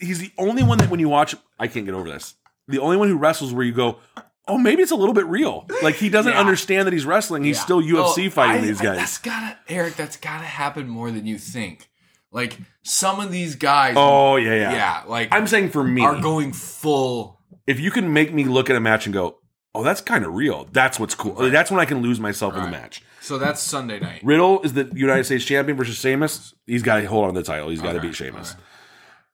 He's 0.00 0.18
the 0.18 0.32
only 0.38 0.62
one 0.62 0.78
that 0.78 0.90
when 0.90 1.00
you 1.00 1.08
watch, 1.08 1.34
I 1.58 1.68
can't 1.68 1.86
get 1.86 1.94
over 1.94 2.08
this. 2.08 2.34
The 2.68 2.78
only 2.80 2.96
one 2.96 3.08
who 3.08 3.16
wrestles 3.16 3.52
where 3.54 3.64
you 3.64 3.72
go, 3.72 3.98
"Oh, 4.46 4.58
maybe 4.58 4.82
it's 4.82 4.90
a 4.92 4.96
little 4.96 5.14
bit 5.14 5.26
real." 5.26 5.66
Like 5.82 5.96
he 5.96 6.08
doesn't 6.08 6.32
Yeah. 6.32 6.40
understand 6.40 6.86
that 6.86 6.92
he's 6.92 7.06
wrestling. 7.06 7.44
He's 7.44 7.56
Yeah. 7.58 7.62
still 7.62 7.80
UFC 7.82 8.26
Oh, 8.26 8.30
fighting 8.30 8.62
I- 8.64 8.66
these 8.66 8.80
I- 8.80 8.84
guys. 8.84 8.96
that's 8.98 9.18
gotta, 9.18 9.56
Eric. 9.68 9.96
That's 9.96 10.16
gotta 10.16 10.44
happen 10.44 10.88
more 10.88 11.10
than 11.10 11.26
you 11.26 11.38
think. 11.38 11.88
Like 12.32 12.58
some 12.82 13.20
of 13.20 13.30
these 13.30 13.54
guys. 13.56 13.94
oh 13.96 14.36
yeah, 14.36 14.54
yeah, 14.54 14.72
yeah. 14.72 15.02
Like 15.06 15.28
I'm 15.32 15.46
saying 15.46 15.70
for 15.70 15.84
me, 15.84 16.02
are 16.04 16.20
going 16.20 16.52
full. 16.52 17.38
if 17.66 17.78
you 17.80 17.90
can 17.90 18.12
make 18.12 18.32
me 18.34 18.44
look 18.44 18.68
at 18.70 18.76
a 18.76 18.80
match 18.80 19.06
and 19.06 19.12
go, 19.14 19.36
"Oh, 19.74 19.82
that's 19.84 20.00
kind 20.00 20.24
of 20.24 20.34
real," 20.34 20.66
that's 20.72 20.98
what's 20.98 21.14
cool. 21.14 21.34
Like, 21.34 21.52
that's 21.52 21.70
when 21.70 21.80
I 21.80 21.84
can 21.84 22.02
lose 22.02 22.18
myself 22.20 22.56
in 22.56 22.62
the 22.62 22.68
match. 22.70 23.02
So 23.20 23.38
that's 23.38 23.62
Sunday 23.62 24.00
night. 24.00 24.20
Riddle 24.22 24.60
is 24.62 24.74
the 24.74 24.90
United 24.94 25.24
States 25.24 25.44
champion 25.46 25.78
versus 25.78 25.96
Sheamus. 25.96 26.52
He's 26.66 26.82
got 26.82 26.96
to 27.00 27.04
hold 27.06 27.24
on 27.26 27.32
to 27.34 27.40
the 27.40 27.46
title. 27.46 27.70
He's 27.70 27.80
got 27.80 27.92
to 27.92 28.00
beat 28.00 28.14
Sheamus. 28.14 28.54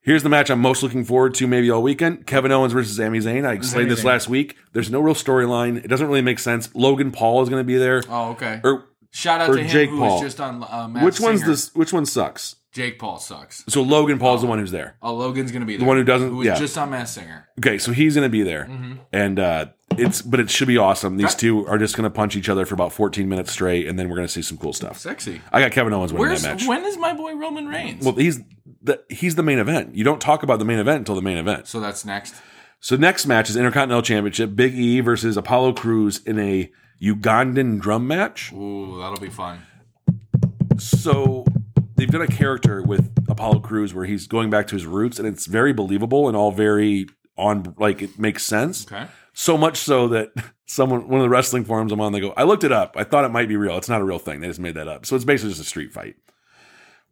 Here's 0.02 0.22
the 0.22 0.28
match 0.30 0.50
I'm 0.50 0.60
most 0.60 0.82
looking 0.82 1.04
forward 1.04 1.34
to 1.34 1.46
maybe 1.46 1.70
all 1.70 1.82
weekend. 1.82 2.26
Kevin 2.26 2.50
Owens 2.52 2.72
versus 2.72 2.96
Sami 2.96 3.18
Zayn. 3.18 3.46
I 3.46 3.52
explained 3.52 3.90
this 3.90 4.00
Zayn. 4.00 4.04
last 4.04 4.28
week. 4.28 4.56
There's 4.72 4.90
no 4.90 5.00
real 5.00 5.14
storyline. 5.14 5.76
It 5.84 5.88
doesn't 5.88 6.06
really 6.06 6.22
make 6.22 6.38
sense. 6.38 6.74
Logan 6.74 7.10
Paul 7.12 7.42
is 7.42 7.48
going 7.50 7.60
to 7.60 7.66
be 7.66 7.76
there. 7.76 8.02
Oh, 8.08 8.30
okay. 8.30 8.60
Or 8.64 8.86
Shout 9.12 9.40
out 9.40 9.50
or 9.50 9.56
to 9.56 9.62
him 9.62 9.68
Jake 9.68 9.90
who 9.90 9.98
Paul. 9.98 10.12
was 10.14 10.20
just 10.22 10.40
on 10.40 10.64
uh, 10.68 10.88
Matt 10.88 11.04
which 11.04 11.20
one's 11.20 11.40
Singer. 11.40 11.50
this? 11.52 11.74
Which 11.74 11.92
one 11.92 12.06
sucks? 12.06 12.56
Jake 12.72 13.00
Paul 13.00 13.18
sucks. 13.18 13.64
So 13.68 13.82
Logan 13.82 14.18
Paul's 14.20 14.40
the 14.42 14.46
one 14.46 14.60
who's 14.60 14.70
there. 14.70 14.96
Oh, 15.02 15.12
Logan's 15.14 15.50
gonna 15.50 15.66
be 15.66 15.72
there. 15.74 15.80
The 15.80 15.88
one 15.88 15.96
who 15.96 16.04
doesn't- 16.04 16.28
Who 16.30 16.36
was 16.36 16.46
yeah. 16.46 16.54
just 16.54 16.78
on 16.78 16.90
Matt 16.90 17.08
Singer. 17.08 17.48
Okay, 17.58 17.76
so 17.78 17.90
he's 17.92 18.14
going 18.14 18.24
to 18.24 18.30
be 18.30 18.42
there, 18.44 18.66
Mm-hmm. 18.70 18.92
and 19.12 19.38
uh, 19.40 19.66
it's 19.98 20.22
but 20.22 20.38
it 20.40 20.48
should 20.48 20.68
be 20.68 20.78
awesome. 20.78 21.16
These 21.16 21.34
two 21.34 21.66
are 21.66 21.76
just 21.78 21.96
going 21.96 22.04
to 22.04 22.10
punch 22.10 22.36
each 22.36 22.48
other 22.48 22.64
for 22.64 22.74
about 22.74 22.92
14 22.92 23.28
minutes 23.28 23.50
straight, 23.50 23.88
and 23.88 23.98
then 23.98 24.08
we're 24.08 24.14
going 24.16 24.28
to 24.28 24.32
see 24.32 24.40
some 24.40 24.56
cool 24.56 24.72
stuff. 24.72 24.98
Sexy. 24.98 25.40
I 25.52 25.60
got 25.60 25.72
Kevin 25.72 25.92
Owens 25.92 26.12
winning 26.12 26.28
Where's 26.28 26.42
that 26.42 26.58
match. 26.60 26.66
when 26.68 26.84
is 26.84 26.96
my 26.96 27.12
boy 27.12 27.34
Roman 27.34 27.66
Reigns? 27.66 28.04
well, 28.04 28.14
he's 28.14 28.38
the 28.82 29.02
he's 29.08 29.34
the 29.34 29.42
main 29.42 29.58
event. 29.58 29.94
You 29.94 30.04
don't 30.04 30.20
talk 30.20 30.42
about 30.42 30.58
the 30.58 30.64
main 30.64 30.78
event 30.78 30.98
until 30.98 31.14
the 31.14 31.22
main 31.22 31.36
event. 31.36 31.66
so 31.66 31.80
that's 31.80 32.04
next. 32.04 32.34
So 32.80 32.96
next 32.96 33.26
match 33.26 33.50
is 33.50 33.56
Intercontinental 33.56 34.02
Championship. 34.02 34.56
Big 34.56 34.74
E 34.74 35.00
versus 35.00 35.36
Apollo 35.36 35.74
Crews 35.74 36.22
in 36.24 36.38
a 36.38 36.70
Ugandan 37.02 37.78
drum 37.78 38.06
match. 38.06 38.52
Ooh, 38.52 38.98
that'll 38.98 39.20
be 39.20 39.28
fun. 39.28 39.60
So 40.78 41.44
they've 41.96 42.10
done 42.10 42.22
a 42.22 42.26
character 42.26 42.82
with 42.82 43.12
Apollo 43.28 43.60
Crews 43.60 43.92
where 43.92 44.06
he's 44.06 44.26
going 44.26 44.48
back 44.48 44.66
to 44.68 44.74
his 44.74 44.86
roots, 44.86 45.18
and 45.18 45.28
it's 45.28 45.46
very 45.46 45.72
believable 45.74 46.26
and 46.26 46.36
all 46.36 46.52
very 46.52 47.06
on 47.36 47.74
like 47.78 48.00
it 48.02 48.18
makes 48.18 48.44
sense. 48.44 48.86
Okay. 48.90 49.06
So 49.32 49.56
much 49.58 49.76
so 49.76 50.08
that 50.08 50.30
someone 50.66 51.08
one 51.08 51.20
of 51.20 51.24
the 51.24 51.30
wrestling 51.30 51.64
forums 51.64 51.92
I'm 51.92 52.00
on, 52.00 52.12
they 52.12 52.20
go, 52.20 52.32
I 52.36 52.44
looked 52.44 52.64
it 52.64 52.72
up. 52.72 52.96
I 52.96 53.04
thought 53.04 53.24
it 53.24 53.30
might 53.30 53.48
be 53.48 53.56
real. 53.56 53.76
It's 53.76 53.88
not 53.88 54.00
a 54.00 54.04
real 54.04 54.18
thing. 54.18 54.40
They 54.40 54.46
just 54.48 54.60
made 54.60 54.74
that 54.74 54.88
up. 54.88 55.04
So 55.04 55.16
it's 55.16 55.24
basically 55.24 55.50
just 55.50 55.60
a 55.60 55.64
street 55.64 55.92
fight. 55.92 56.16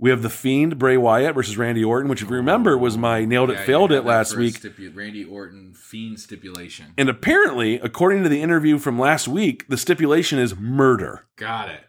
We 0.01 0.11
have 0.11 0.23
the 0.23 0.31
Fiend 0.31 0.79
Bray 0.79 0.97
Wyatt 0.97 1.35
versus 1.35 1.57
Randy 1.57 1.83
Orton, 1.83 2.09
which 2.09 2.23
if 2.23 2.29
you 2.29 2.37
oh, 2.37 2.39
remember 2.39 2.79
was 2.79 2.97
my 2.97 3.25
nailed 3.25 3.51
it, 3.51 3.55
Yeah, 3.55 3.65
failed 3.65 3.91
you 3.91 3.97
it 3.97 4.05
last 4.05 4.37
week. 4.37 4.61
stipu- 4.61 4.95
Randy 4.95 5.25
Orton 5.25 5.75
fiend 5.75 6.21
stipulation. 6.21 6.95
And 6.97 7.09
apparently, 7.09 7.81
according 7.81 8.23
to 8.23 8.29
the 8.29 8.41
interview 8.41 8.79
from 8.79 8.97
last 8.97 9.27
week, 9.27 9.67
the 9.69 9.77
stipulation 9.77 10.39
is 10.39 10.55
murder. 10.57 11.27
Got 11.37 11.71
it. 11.71 11.81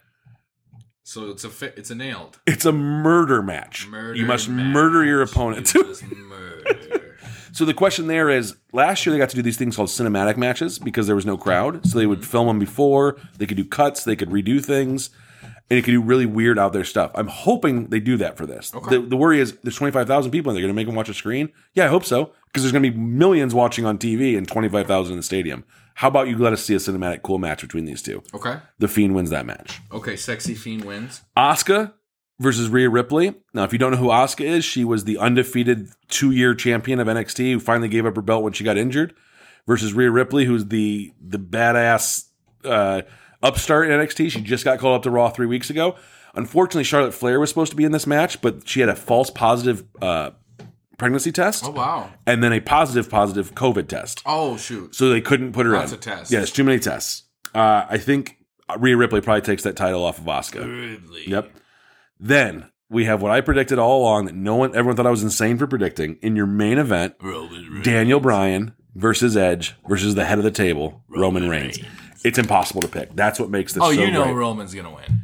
So 1.03 1.29
it's 1.29 1.43
a 1.43 1.49
fi- 1.49 1.73
it's 1.75 1.91
a 1.91 1.95
nailed. 1.95 2.39
It's 2.47 2.65
a 2.65 2.71
murder 2.71 3.43
match. 3.43 3.87
Murder 3.87 4.15
you 4.15 4.25
must 4.25 4.49
match. 4.49 4.73
murder 4.73 5.05
your 5.05 5.21
opponent. 5.21 5.71
You 5.73 5.95
so 7.51 7.65
the 7.65 7.73
question 7.73 8.07
there 8.07 8.29
is 8.29 8.55
last 8.73 9.05
year 9.05 9.13
they 9.13 9.19
got 9.19 9.29
to 9.29 9.35
do 9.35 9.41
these 9.41 9.57
things 9.57 9.75
called 9.75 9.89
cinematic 9.89 10.37
matches 10.37 10.79
because 10.79 11.05
there 11.07 11.15
was 11.15 11.25
no 11.25 11.37
crowd. 11.37 11.85
So 11.87 11.97
they 11.97 12.05
would 12.07 12.19
mm-hmm. 12.19 12.29
film 12.29 12.47
them 12.47 12.59
before, 12.59 13.17
they 13.37 13.45
could 13.45 13.57
do 13.57 13.65
cuts, 13.65 14.03
they 14.03 14.15
could 14.15 14.29
redo 14.29 14.63
things, 14.63 15.09
and 15.69 15.77
it 15.77 15.83
could 15.83 15.91
do 15.91 16.01
really 16.01 16.25
weird 16.25 16.57
out 16.57 16.73
there 16.73 16.83
stuff. 16.83 17.11
I'm 17.15 17.27
hoping 17.27 17.87
they 17.87 17.99
do 17.99 18.17
that 18.17 18.37
for 18.37 18.45
this. 18.45 18.73
Okay. 18.73 18.97
The, 18.97 19.01
the 19.01 19.17
worry 19.17 19.39
is 19.39 19.55
there's 19.63 19.75
25,000 19.75 20.31
people 20.31 20.49
and 20.49 20.55
they're 20.55 20.61
going 20.61 20.73
to 20.73 20.75
make 20.75 20.87
them 20.87 20.95
watch 20.95 21.09
a 21.09 21.13
screen. 21.13 21.49
Yeah, 21.73 21.85
I 21.85 21.89
hope 21.89 22.05
so 22.05 22.31
because 22.45 22.63
there's 22.63 22.71
going 22.71 22.83
to 22.83 22.91
be 22.91 22.97
millions 22.97 23.53
watching 23.53 23.85
on 23.85 23.97
TV 23.97 24.37
and 24.37 24.47
25,000 24.47 25.11
in 25.13 25.17
the 25.17 25.23
stadium. 25.23 25.63
How 25.95 26.07
about 26.07 26.27
you 26.27 26.37
let 26.37 26.53
us 26.53 26.63
see 26.63 26.73
a 26.73 26.77
cinematic 26.77 27.21
cool 27.21 27.37
match 27.37 27.61
between 27.61 27.85
these 27.85 28.01
two? 28.01 28.23
okay. 28.33 28.57
The 28.79 28.87
Fiend 28.87 29.13
wins 29.13 29.29
that 29.29 29.45
match. 29.45 29.79
Okay. 29.91 30.15
Sexy 30.15 30.55
fiend 30.55 30.85
wins. 30.85 31.21
Asuka 31.37 31.93
versus 32.39 32.69
Rhea 32.69 32.89
Ripley. 32.89 33.35
Now, 33.53 33.65
if 33.65 33.73
you 33.73 33.79
don't 33.79 33.91
know 33.91 33.97
who 33.97 34.07
Asuka 34.07 34.45
is, 34.45 34.63
she 34.63 34.85
was 34.85 35.03
the 35.03 35.17
undefeated 35.17 35.89
two-year 36.07 36.55
champion 36.55 36.99
of 36.99 37.07
NXT 37.07 37.51
who 37.51 37.59
finally 37.59 37.89
gave 37.89 38.05
up 38.05 38.15
her 38.15 38.21
belt 38.21 38.43
when 38.43 38.53
she 38.53 38.63
got 38.63 38.77
injured. 38.77 39.13
Versus 39.67 39.93
Rhea 39.93 40.09
Ripley, 40.09 40.45
who's 40.45 40.65
the 40.65 41.13
the 41.21 41.37
badass 41.37 42.25
uh, 42.65 43.01
upstart 43.43 43.89
in 43.89 43.99
NXT. 43.99 44.31
She 44.31 44.41
just 44.41 44.63
got 44.63 44.79
called 44.79 44.95
up 44.97 45.03
to 45.03 45.09
Raw 45.11 45.29
three 45.29 45.47
weeks 45.47 45.69
ago. 45.69 45.95
Unfortunately, 46.35 46.83
Charlotte 46.83 47.13
Flair 47.13 47.39
was 47.39 47.49
supposed 47.49 47.71
to 47.71 47.75
be 47.75 47.83
in 47.83 47.91
this 47.91 48.05
match, 48.07 48.41
but 48.41 48.67
she 48.67 48.79
had 48.81 48.89
a 48.89 48.95
false 48.95 49.29
positive 49.29 49.83
uh, 50.01 50.31
pregnancy 50.97 51.31
test 51.31 51.63
Oh 51.65 51.71
wow. 51.71 52.11
and 52.27 52.43
then 52.43 52.53
a 52.53 52.59
positive 52.59 53.09
positive 53.09 53.55
COVID 53.55 53.87
test. 53.87 54.21
Oh 54.25 54.55
shoot. 54.57 54.93
So 54.93 55.09
they 55.09 55.21
couldn't 55.21 55.53
put 55.53 55.65
her 55.65 55.71
Lots 55.73 55.91
in. 55.91 55.95
of 55.95 56.01
tests. 56.01 56.31
Yes, 56.31 56.51
too 56.51 56.63
many 56.63 56.77
tests. 56.79 57.23
Uh, 57.55 57.85
I 57.89 57.97
think 57.97 58.37
Rhea 58.77 58.95
Ripley 58.95 59.21
probably 59.21 59.41
takes 59.41 59.63
that 59.63 59.75
title 59.75 60.03
off 60.03 60.19
of 60.19 60.25
Asuka. 60.25 60.59
Ridley. 60.65 61.23
Yep. 61.27 61.51
Then 62.19 62.69
we 62.89 63.05
have 63.05 63.21
what 63.21 63.31
I 63.31 63.41
predicted 63.41 63.79
all 63.79 64.01
along 64.01 64.25
that 64.25 64.35
no 64.35 64.55
one, 64.55 64.75
everyone 64.75 64.95
thought 64.95 65.07
I 65.07 65.11
was 65.11 65.23
insane 65.23 65.57
for 65.57 65.67
predicting. 65.67 66.17
In 66.21 66.35
your 66.35 66.45
main 66.47 66.77
event, 66.77 67.15
Roman 67.21 67.69
Reigns. 67.71 67.85
Daniel 67.85 68.19
Bryan 68.19 68.73
versus 68.95 69.37
Edge 69.37 69.75
versus 69.87 70.15
the 70.15 70.25
head 70.25 70.37
of 70.37 70.43
the 70.43 70.51
table, 70.51 71.03
Roman, 71.07 71.43
Roman 71.43 71.49
Reigns. 71.49 71.81
Reigns. 71.81 71.89
It's 72.23 72.37
impossible 72.37 72.81
to 72.81 72.87
pick. 72.87 73.15
That's 73.15 73.39
what 73.39 73.49
makes 73.49 73.73
this 73.73 73.83
Oh, 73.83 73.93
so 73.93 74.01
you 74.01 74.11
know 74.11 74.23
great. 74.23 74.33
Roman's 74.33 74.73
gonna 74.73 74.93
win. 74.93 75.21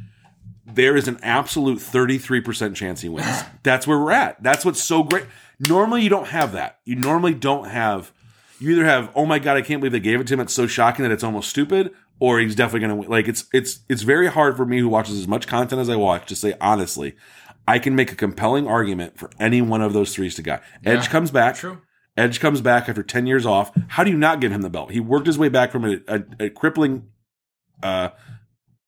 There 0.66 0.98
is 0.98 1.08
an 1.08 1.20
absolute 1.22 1.80
33% 1.80 2.76
chance 2.76 3.02
he 3.02 3.10
wins. 3.10 3.44
That's 3.64 3.88
where 3.88 4.00
we're 4.00 4.12
at. 4.12 4.42
That's 4.44 4.66
what's 4.66 4.84
so 4.84 5.04
great. 5.04 5.26
Normally, 5.70 6.02
you 6.02 6.10
don't 6.10 6.28
have 6.28 6.52
that. 6.54 6.80
You 6.84 6.96
normally 6.96 7.34
don't 7.34 7.70
have, 7.70 8.12
you 8.60 8.72
either 8.72 8.84
have, 8.84 9.10
oh 9.16 9.26
my 9.26 9.40
God, 9.40 9.56
I 9.56 9.62
can't 9.62 9.80
believe 9.80 9.94
they 9.94 10.00
gave 10.02 10.20
it 10.20 10.28
to 10.28 10.34
him. 10.34 10.40
It's 10.42 10.54
so 10.54 10.68
shocking 10.68 11.04
that 11.04 11.12
it's 11.14 11.24
almost 11.24 11.50
stupid, 11.50 11.92
or 12.20 12.40
he's 12.40 12.56
definitely 12.56 12.82
going 12.82 12.90
to 12.90 12.96
win. 12.96 13.10
Like, 13.10 13.28
it's, 13.30 13.46
it's, 13.54 13.80
it's 13.88 14.02
very 14.02 14.28
hard 14.28 14.58
for 14.58 14.66
me 14.66 14.80
who 14.80 14.90
watches 14.90 15.18
as 15.18 15.28
much 15.30 15.48
content 15.48 15.80
as 15.80 15.90
I 15.90 15.96
watch 15.96 16.28
to 16.28 16.36
say, 16.36 16.56
honestly, 16.60 17.16
I 17.68 17.80
can 17.80 17.96
make 17.96 18.12
a 18.12 18.16
compelling 18.16 18.68
argument 18.68 19.18
for 19.18 19.30
any 19.40 19.62
one 19.62 19.82
of 19.82 19.94
those 19.94 20.14
threes 20.14 20.36
to 20.36 20.42
guy. 20.42 20.60
Edge 20.84 21.06
Yeah, 21.06 21.10
comes 21.10 21.32
back. 21.32 21.56
True. 21.56 21.82
Edge 22.18 22.40
comes 22.40 22.62
back 22.62 22.88
after 22.88 23.04
10 23.04 23.28
years 23.28 23.46
off. 23.46 23.72
How 23.90 24.04
do 24.04 24.12
you 24.12 24.18
not 24.18 24.40
give 24.40 24.52
him 24.52 24.62
the 24.62 24.70
belt? 24.70 24.92
He 24.92 25.00
worked 25.00 25.28
his 25.28 25.38
way 25.38 25.50
back 25.50 25.72
from 25.72 25.84
a, 25.86 25.98
a, 26.08 26.24
a 26.46 26.50
crippling 26.50 27.10
uh, 27.84 28.10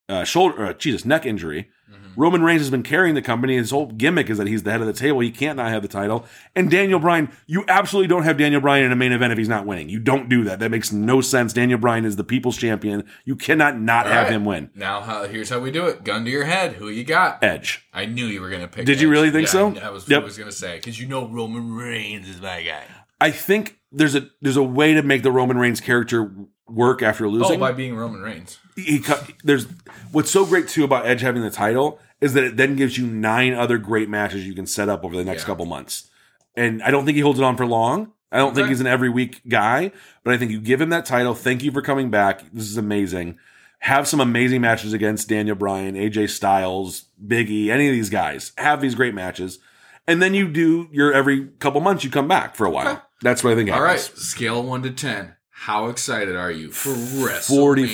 uh, 0.07 0.23
shoulder, 0.23 0.67
uh, 0.67 0.73
Jesus, 0.73 1.05
neck 1.05 1.25
injury. 1.25 1.69
Roman 2.15 2.41
Reigns 2.41 2.61
has 2.61 2.71
been 2.71 2.81
carrying 2.81 3.13
the 3.13 3.21
company. 3.21 3.57
His 3.57 3.69
whole 3.69 3.85
gimmick 3.91 4.27
is 4.27 4.39
that 4.39 4.47
he's 4.47 4.63
the 4.63 4.71
head 4.71 4.81
of 4.81 4.87
the 4.87 4.93
table. 4.93 5.19
He 5.19 5.29
can't 5.29 5.55
not 5.55 5.69
have 5.69 5.83
the 5.83 5.87
title. 5.87 6.25
And 6.55 6.67
Daniel 6.71 6.99
Bryan, 6.99 7.29
you 7.45 7.63
absolutely 7.67 8.07
don't 8.07 8.23
have 8.23 8.37
Daniel 8.39 8.59
Bryan 8.59 8.85
in 8.85 8.91
a 8.91 8.95
main 8.95 9.11
event 9.11 9.31
if 9.33 9.37
he's 9.37 9.47
not 9.47 9.67
winning. 9.67 9.87
You 9.87 9.99
don't 9.99 10.27
do 10.27 10.43
that. 10.45 10.57
That 10.57 10.71
makes 10.71 10.91
no 10.91 11.21
sense. 11.21 11.53
Daniel 11.53 11.77
Bryan 11.77 12.05
is 12.05 12.15
the 12.15 12.23
people's 12.23 12.57
champion. 12.57 13.03
You 13.23 13.35
cannot 13.35 13.79
not 13.79 14.07
All 14.07 14.13
have 14.13 14.23
right. 14.23 14.33
him 14.33 14.45
win. 14.45 14.71
Now, 14.73 15.01
how, 15.01 15.27
here's 15.27 15.51
how 15.51 15.59
we 15.59 15.69
do 15.69 15.85
it. 15.85 16.03
Gun 16.03 16.25
to 16.25 16.31
your 16.31 16.45
head. 16.45 16.73
Who 16.73 16.89
you 16.89 17.03
got? 17.03 17.43
Edge. 17.43 17.85
I 17.93 18.07
knew 18.07 18.25
you 18.25 18.41
were 18.41 18.49
gonna 18.49 18.67
pick. 18.67 18.87
Did 18.87 18.99
you 18.99 19.09
really 19.11 19.29
think 19.29 19.45
Yeah, 19.45 19.51
so? 19.51 19.75
I 19.79 19.91
was, 19.91 20.09
Yep. 20.09 20.21
I 20.23 20.25
was 20.25 20.39
gonna 20.39 20.51
say 20.51 20.77
because 20.77 20.99
you 20.99 21.07
know 21.07 21.27
Roman 21.27 21.71
Reigns 21.75 22.27
is 22.27 22.41
my 22.41 22.63
guy. 22.63 22.83
I 23.19 23.31
think 23.31 23.79
there's 23.91 24.15
a 24.15 24.29
there's 24.41 24.57
a 24.57 24.63
way 24.63 24.93
to 24.93 25.01
make 25.03 25.23
the 25.23 25.31
Roman 25.31 25.57
Reigns 25.57 25.79
character 25.81 26.31
work 26.67 27.01
after 27.01 27.27
losing. 27.27 27.43
Oh, 27.45 27.47
losing. 27.47 27.59
by 27.59 27.71
being 27.71 27.95
Roman 27.95 28.21
Reigns. 28.21 28.59
he 28.75 29.01
there's 29.43 29.67
what's 30.11 30.29
so 30.29 30.45
great 30.45 30.67
too 30.67 30.83
about 30.83 31.05
Edge 31.05 31.21
having 31.21 31.41
the 31.41 31.49
title 31.49 31.99
is 32.19 32.33
that 32.33 32.43
it 32.43 32.57
then 32.57 32.75
gives 32.75 32.97
you 32.97 33.05
nine 33.07 33.53
other 33.53 33.77
great 33.77 34.09
matches 34.09 34.45
you 34.45 34.53
can 34.53 34.65
set 34.65 34.89
up 34.89 35.05
over 35.05 35.15
the 35.15 35.23
next 35.23 35.43
Yeah. 35.43 35.47
couple 35.47 35.65
months. 35.65 36.09
And 36.55 36.81
I 36.81 36.89
don't 36.91 37.05
think 37.05 37.15
he 37.15 37.21
holds 37.21 37.39
it 37.39 37.43
on 37.43 37.55
for 37.55 37.65
long. 37.67 38.11
I 38.31 38.37
don't 38.39 38.53
think 38.55 38.67
he's 38.67 38.81
an 38.81 38.87
every 38.87 39.09
week 39.09 39.41
guy, 39.47 39.91
but 40.23 40.33
I 40.33 40.37
think 40.37 40.51
you 40.51 40.59
give 40.59 40.81
him 40.81 40.89
that 40.89 41.05
title. 41.05 41.33
Thank 41.35 41.63
you 41.63 41.71
for 41.71 41.81
coming 41.81 42.09
back. 42.09 42.41
This 42.51 42.65
is 42.69 42.75
amazing. 42.75 43.37
Have 43.79 44.07
some 44.07 44.19
amazing 44.19 44.59
matches 44.61 44.91
against 44.91 45.29
Daniel 45.29 45.55
Bryan, 45.55 45.95
AJ 45.95 46.29
Styles, 46.31 47.05
Big 47.25 47.49
E, 47.49 47.71
any 47.71 47.87
of 47.87 47.93
these 47.93 48.09
guys. 48.09 48.51
Have 48.57 48.81
these 48.81 48.95
great 48.95 49.13
matches. 49.13 49.59
And 50.07 50.21
then 50.21 50.33
you 50.33 50.47
do 50.49 50.89
your 50.91 51.13
every 51.13 51.47
couple 51.59 51.79
months 51.79 52.03
you 52.03 52.09
come 52.09 52.27
back 52.27 52.55
for 52.55 52.65
a 52.65 52.69
while. 52.71 52.87
Okay. 52.93 53.01
That's 53.21 53.43
what 53.43 53.53
I 53.53 53.55
think 53.55 53.71
All 53.71 53.81
right, 53.81 53.99
happens. 53.99 54.21
scale 54.21 54.61
one 54.63 54.83
to 54.83 54.91
ten. 54.91 55.35
How 55.49 55.87
excited 55.87 56.35
are 56.35 56.51
you 56.51 56.71
for 56.71 56.89
WrestleMania? 56.91 57.47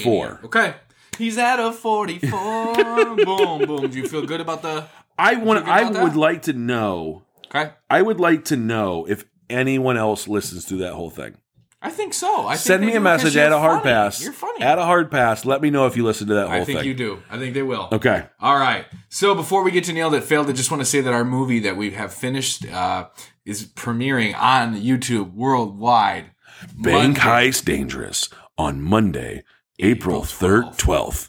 44. 0.03 0.39
Okay. 0.45 0.73
He's 1.17 1.37
at 1.37 1.59
a 1.59 1.71
44. 1.71 2.29
boom, 3.15 3.65
boom. 3.65 3.89
Do 3.89 3.97
you 3.97 4.07
feel 4.07 4.25
good 4.25 4.41
about 4.41 4.61
the. 4.61 4.85
I 5.17 5.35
want 5.35 5.65
I 5.67 5.89
that? 5.89 6.03
would 6.03 6.15
like 6.17 6.41
to 6.43 6.53
know 6.53 7.23
Okay. 7.55 7.71
I 7.89 8.01
would 8.01 8.19
like 8.19 8.45
to 8.45 8.55
know 8.57 9.05
if 9.07 9.25
anyone 9.49 9.95
else 9.95 10.27
listens 10.27 10.65
to 10.65 10.75
that 10.77 10.93
whole 10.93 11.11
thing. 11.11 11.35
I 11.85 11.89
think 11.89 12.13
so. 12.13 12.47
I 12.47 12.55
Send 12.55 12.85
me 12.85 12.95
a 12.95 12.99
message 13.01 13.35
at 13.35 13.51
a 13.51 13.59
hard 13.59 13.81
funny. 13.83 13.91
pass. 13.93 14.23
You're 14.23 14.31
funny. 14.33 14.63
At 14.63 14.79
a 14.79 14.83
hard 14.85 15.11
pass. 15.11 15.43
Let 15.45 15.61
me 15.61 15.69
know 15.69 15.85
if 15.85 15.97
you 15.97 16.05
listen 16.05 16.27
to 16.29 16.33
that 16.35 16.47
whole 16.47 16.51
thing. 16.53 16.61
I 16.61 16.65
think 16.65 16.79
thing. 16.79 16.87
you 16.87 16.93
do. 16.93 17.21
I 17.29 17.37
think 17.37 17.53
they 17.53 17.61
will. 17.61 17.89
Okay. 17.91 18.25
All 18.39 18.57
right. 18.57 18.85
So 19.09 19.35
before 19.35 19.63
we 19.63 19.71
get 19.71 19.83
to 19.85 19.93
nailed 19.93 20.13
it 20.13 20.23
failed, 20.23 20.49
I 20.49 20.53
just 20.53 20.71
want 20.71 20.79
to 20.81 20.85
say 20.85 21.01
that 21.01 21.13
our 21.13 21.25
movie 21.25 21.59
that 21.59 21.75
we 21.75 21.91
have 21.91 22.13
finished 22.13 22.65
uh, 22.71 23.07
is 23.45 23.65
premiering 23.65 24.33
on 24.39 24.75
YouTube 24.79 25.33
worldwide. 25.33 26.31
Bank 26.77 27.17
Monday. 27.17 27.19
Heist 27.19 27.65
Dangerous 27.65 28.29
on 28.57 28.81
Monday, 28.81 29.43
April 29.79 30.21
3rd, 30.21 30.77
12th. 30.79 31.27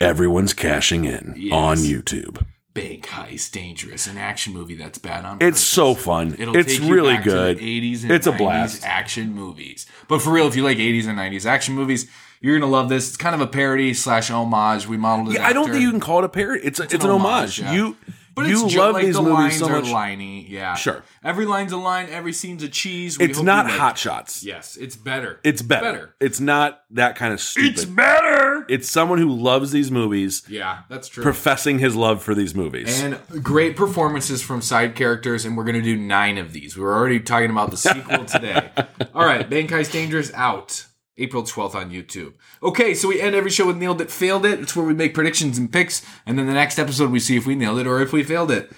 Everyone's 0.00 0.52
cashing 0.54 1.04
in 1.04 1.34
Yes. 1.36 1.52
on 1.54 1.76
YouTube. 1.78 2.44
Bank 2.72 3.06
Heist 3.06 3.50
Dangerous, 3.52 4.06
an 4.06 4.16
action 4.16 4.52
movie 4.52 4.76
that's 4.76 4.98
bad 4.98 5.24
on. 5.24 5.36
It's 5.36 5.40
purpose. 5.40 5.60
so 5.60 5.94
fun. 5.94 6.36
It'll 6.38 6.56
it's 6.56 6.78
really 6.78 7.16
good. 7.18 7.58
the 7.58 7.94
80s 7.94 8.02
and 8.02 8.12
It's 8.12 8.26
a 8.26 8.32
90s 8.32 8.38
blast. 8.38 8.84
action 8.84 9.34
movies. 9.34 9.86
But 10.08 10.22
for 10.22 10.30
real, 10.32 10.46
if 10.46 10.54
you 10.54 10.62
like 10.62 10.78
80s 10.78 11.06
and 11.08 11.18
90s 11.18 11.46
action 11.46 11.74
movies, 11.74 12.08
you're 12.40 12.58
gonna 12.58 12.70
love 12.70 12.88
this. 12.88 13.08
It's 13.08 13.16
kind 13.16 13.34
of 13.34 13.40
a 13.40 13.46
parody 13.46 13.92
slash 13.92 14.30
homage. 14.30 14.86
We 14.86 14.96
modeled 14.96 15.30
it. 15.30 15.34
Yeah, 15.34 15.46
I 15.46 15.52
don't 15.52 15.70
think 15.70 15.82
you 15.82 15.90
can 15.90 16.00
call 16.00 16.20
it 16.20 16.24
a 16.24 16.28
parody. 16.28 16.64
It's 16.64 16.78
a, 16.80 16.84
it's, 16.84 16.94
an 16.94 17.10
homage. 17.10 17.60
yeah. 17.60 17.72
You 17.72 17.96
But 18.40 18.48
you 18.48 18.64
it's 18.66 18.74
love 18.76 18.94
like 18.94 19.04
these 19.04 19.14
the 19.16 19.22
movies 19.22 19.34
lines 19.36 19.58
so 19.58 19.66
are 19.68 19.80
much. 19.80 19.84
liney. 19.90 20.48
Yeah, 20.48 20.74
Sure. 20.74 21.02
Every 21.22 21.46
line's 21.46 21.72
a 21.72 21.76
line. 21.76 22.08
Every 22.10 22.32
scene's 22.32 22.62
a 22.62 22.68
cheese. 22.68 23.18
We 23.18 23.26
It's 23.26 23.38
hope 23.38 23.46
not 23.46 23.66
you 23.66 23.70
like 23.72 23.80
hot 23.80 23.94
it. 23.96 23.98
shots. 23.98 24.42
Yes, 24.44 24.76
it's 24.76 24.96
better. 24.96 25.40
It's 25.44 25.62
better. 25.62 26.14
It's 26.20 26.40
not 26.40 26.82
that 26.90 27.16
kind 27.16 27.32
of 27.32 27.40
stupid. 27.40 27.70
It's 27.72 27.84
better. 27.84 28.64
it's 28.68 28.88
someone 28.88 29.18
who 29.18 29.30
loves 29.30 29.70
these 29.72 29.90
movies, 29.90 30.42
Yeah, 30.48 30.80
that's 30.88 31.08
true. 31.08 31.22
professing 31.22 31.78
his 31.78 31.94
love 31.96 32.22
for 32.22 32.34
these 32.34 32.54
movies. 32.54 33.02
and 33.02 33.18
great 33.42 33.76
performances 33.76 34.42
from 34.42 34.62
side 34.62 34.94
characters, 34.94 35.44
and 35.44 35.56
we're 35.56 35.64
going 35.64 35.76
to 35.76 35.82
do 35.82 35.96
nine 35.96 36.38
of 36.38 36.52
these. 36.52 36.76
We 36.76 36.82
were 36.82 36.94
already 36.94 37.20
talking 37.20 37.50
about 37.50 37.70
the 37.70 37.76
sequel 37.76 38.24
today. 38.26 38.70
All 39.14 39.24
right, 39.24 39.48
Bank 39.48 39.70
Heist 39.70 39.92
Dangerous 39.92 40.32
out 40.34 40.86
April 41.20 41.42
12th 41.42 41.74
on 41.74 41.90
YouTube. 41.90 42.34
Okay, 42.62 42.94
so 42.94 43.08
we 43.08 43.20
end 43.20 43.34
every 43.34 43.50
show 43.50 43.66
with 43.66 43.76
Nailed 43.76 44.00
It, 44.00 44.10
Failed 44.10 44.44
It. 44.46 44.60
It's 44.60 44.74
where 44.74 44.86
we 44.86 44.94
make 44.94 45.14
predictions 45.14 45.58
and 45.58 45.72
picks, 45.72 46.04
and 46.26 46.38
then 46.38 46.46
the 46.46 46.52
next 46.54 46.78
episode 46.78 47.10
we 47.10 47.20
see 47.20 47.36
if 47.36 47.46
we 47.46 47.54
nailed 47.54 47.78
it 47.78 47.86
or 47.86 48.00
if 48.00 48.12
we 48.12 48.22
failed 48.22 48.50
it. 48.50 48.72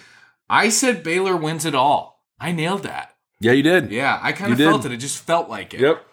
I 0.50 0.68
said 0.68 1.02
Baylor 1.02 1.36
wins 1.36 1.64
it 1.64 1.74
all. 1.74 2.24
I 2.38 2.52
nailed 2.52 2.82
that. 2.82 3.14
yeah, 3.40 3.52
you 3.52 3.62
did. 3.62 3.90
Yeah, 3.90 4.18
I 4.20 4.32
kind 4.32 4.52
of 4.52 4.58
felt 4.58 4.84
it. 4.84 4.92
It 4.92 4.96
just 4.98 5.22
felt 5.24 5.48
like 5.48 5.72
it. 5.74 5.80
Yep. 5.80 6.04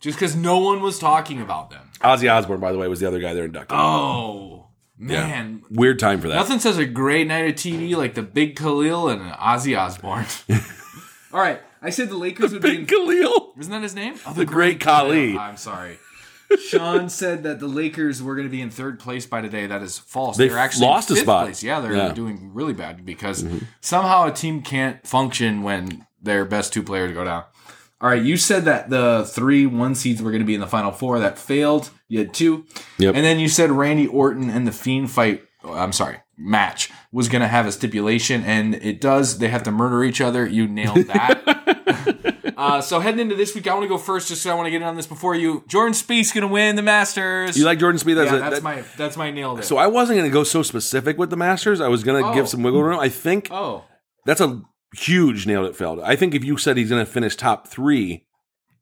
Just 0.00 0.18
because 0.18 0.34
no 0.34 0.58
one 0.58 0.80
was 0.82 0.98
talking 0.98 1.40
about 1.40 1.70
them. 1.70 1.90
Ozzy 2.00 2.32
Osbourne, 2.32 2.58
by 2.60 2.72
the 2.72 2.78
way, 2.78 2.88
was 2.88 2.98
the 3.00 3.06
other 3.06 3.20
guy 3.20 3.34
they're 3.34 3.44
inducted. 3.44 3.76
Oh, 3.78 4.66
man. 4.98 5.62
Weird 5.70 5.98
time 6.00 6.20
for 6.20 6.28
that. 6.28 6.34
Nothing 6.34 6.58
says 6.58 6.78
a 6.78 6.86
great 6.86 7.26
night 7.28 7.48
of 7.48 7.54
TV 7.54 7.94
like 7.96 8.14
the 8.14 8.22
Big 8.22 8.56
Khalil 8.56 9.08
and 9.08 9.20
Ozzy 9.32 9.78
Osbourne. 9.78 10.26
All 11.32 11.40
right, 11.40 11.60
I 11.82 11.90
said 11.90 12.08
the 12.08 12.16
Lakers 12.16 12.52
would 12.52 12.62
be. 12.62 12.70
Big 12.70 12.80
In, 12.80 12.86
Khalil. 12.86 13.54
isn't 13.58 13.70
that 13.72 13.82
his 13.82 13.94
name? 13.94 14.14
Oh, 14.26 14.32
The 14.32 14.44
Great 14.44 14.78
Khali. 14.80 15.36
I'm 15.36 15.56
sorry. 15.56 15.98
Sean 16.68 17.08
said 17.08 17.44
that 17.44 17.60
the 17.60 17.66
Lakers 17.66 18.22
were 18.22 18.34
going 18.34 18.46
to 18.46 18.50
be 18.50 18.60
in 18.60 18.70
third 18.70 18.98
place 19.00 19.24
by 19.26 19.40
today. 19.40 19.66
That 19.66 19.82
is 19.82 19.98
false. 19.98 20.36
They 20.36 20.48
They're 20.48 20.58
actually 20.58 20.86
lost 20.86 21.08
a 21.10 21.14
in 21.14 21.16
fifth 21.16 21.24
spot. 21.24 21.44
Place. 21.46 21.62
Yeah, 21.62 21.80
they're 21.80 21.94
Yeah. 21.94 22.04
Mm-hmm. 22.06 22.14
doing 22.14 22.50
really 22.52 22.74
bad 22.74 23.04
because 23.06 23.44
somehow 23.80 24.26
a 24.26 24.32
team 24.32 24.62
can't 24.62 25.04
function 25.06 25.62
when 25.62 26.06
their 26.20 26.44
best 26.44 26.72
two 26.72 26.82
players 26.82 27.12
go 27.14 27.24
down. 27.24 27.44
All 28.02 28.08
right, 28.10 28.22
you 28.22 28.36
said 28.36 28.64
that 28.66 28.90
the 28.90 29.24
three 29.30 29.64
one 29.64 29.94
seeds 29.94 30.20
were 30.20 30.30
going 30.30 30.42
to 30.42 30.46
be 30.46 30.54
in 30.54 30.60
the 30.60 30.66
final 30.66 30.90
four. 30.92 31.18
That 31.20 31.38
failed. 31.38 31.90
You 32.08 32.18
had 32.18 32.34
two. 32.34 32.66
Yep. 32.98 33.14
And 33.14 33.24
then 33.24 33.38
you 33.38 33.48
said 33.48 33.70
Randy 33.70 34.06
Orton 34.08 34.50
and 34.50 34.66
the 34.66 34.72
Fiend 34.72 35.10
fight. 35.10 35.44
oh, 35.64 35.72
I'm 35.72 35.92
sorry, 35.92 36.18
match 36.42 36.90
was 37.12 37.28
going 37.28 37.42
to 37.42 37.48
have 37.48 37.66
a 37.66 37.72
stipulation, 37.72 38.42
and 38.44 38.74
it 38.76 39.00
does. 39.00 39.38
They 39.38 39.48
have 39.48 39.62
to 39.64 39.70
murder 39.70 40.02
each 40.04 40.20
other. 40.20 40.46
You 40.46 40.66
nailed 40.66 41.06
that. 41.06 42.54
uh, 42.56 42.80
so 42.80 43.00
heading 43.00 43.20
into 43.20 43.34
this 43.34 43.54
week, 43.54 43.66
I 43.68 43.74
want 43.74 43.84
to 43.84 43.88
go 43.88 43.98
first, 43.98 44.28
just 44.28 44.42
'cause 44.42 44.50
I 44.50 44.54
want 44.54 44.66
to 44.66 44.70
get 44.70 44.82
in 44.82 44.88
on 44.88 44.96
this 44.96 45.06
before 45.06 45.34
you. 45.34 45.64
Jordan 45.68 45.94
Spieth's 45.94 46.32
going 46.32 46.42
to 46.46 46.52
win 46.52 46.76
the 46.76 46.82
Masters. 46.82 47.56
You 47.56 47.64
like 47.64 47.78
Jordan 47.78 47.98
Speed? 47.98 48.18
As 48.18 48.26
yeah, 48.30 48.36
a, 48.36 48.40
that's 48.40 48.54
that- 48.56 48.62
my 48.62 48.82
that's 48.96 49.16
my 49.16 49.30
nail. 49.30 49.56
it. 49.58 49.64
so 49.64 49.76
I 49.76 49.86
wasn't 49.86 50.18
going 50.18 50.28
to 50.30 50.32
go 50.32 50.44
so 50.44 50.62
specific 50.62 51.18
with 51.18 51.30
the 51.30 51.36
Masters. 51.36 51.80
I 51.80 51.88
was 51.88 52.02
going 52.04 52.22
to 52.22 52.28
Oh. 52.30 52.34
give 52.34 52.48
some 52.48 52.62
wiggle 52.62 52.82
room. 52.82 52.98
I 52.98 53.08
think 53.08 53.48
oh, 53.50 53.84
that's 54.26 54.40
a 54.40 54.62
huge 54.96 55.46
nailed 55.46 55.66
it 55.66 55.76
failed. 55.76 56.00
I 56.00 56.16
think 56.16 56.34
if 56.34 56.44
you 56.44 56.56
said 56.56 56.76
he's 56.76 56.90
going 56.90 57.04
to 57.04 57.10
finish 57.10 57.36
top 57.36 57.68
three 57.68 58.26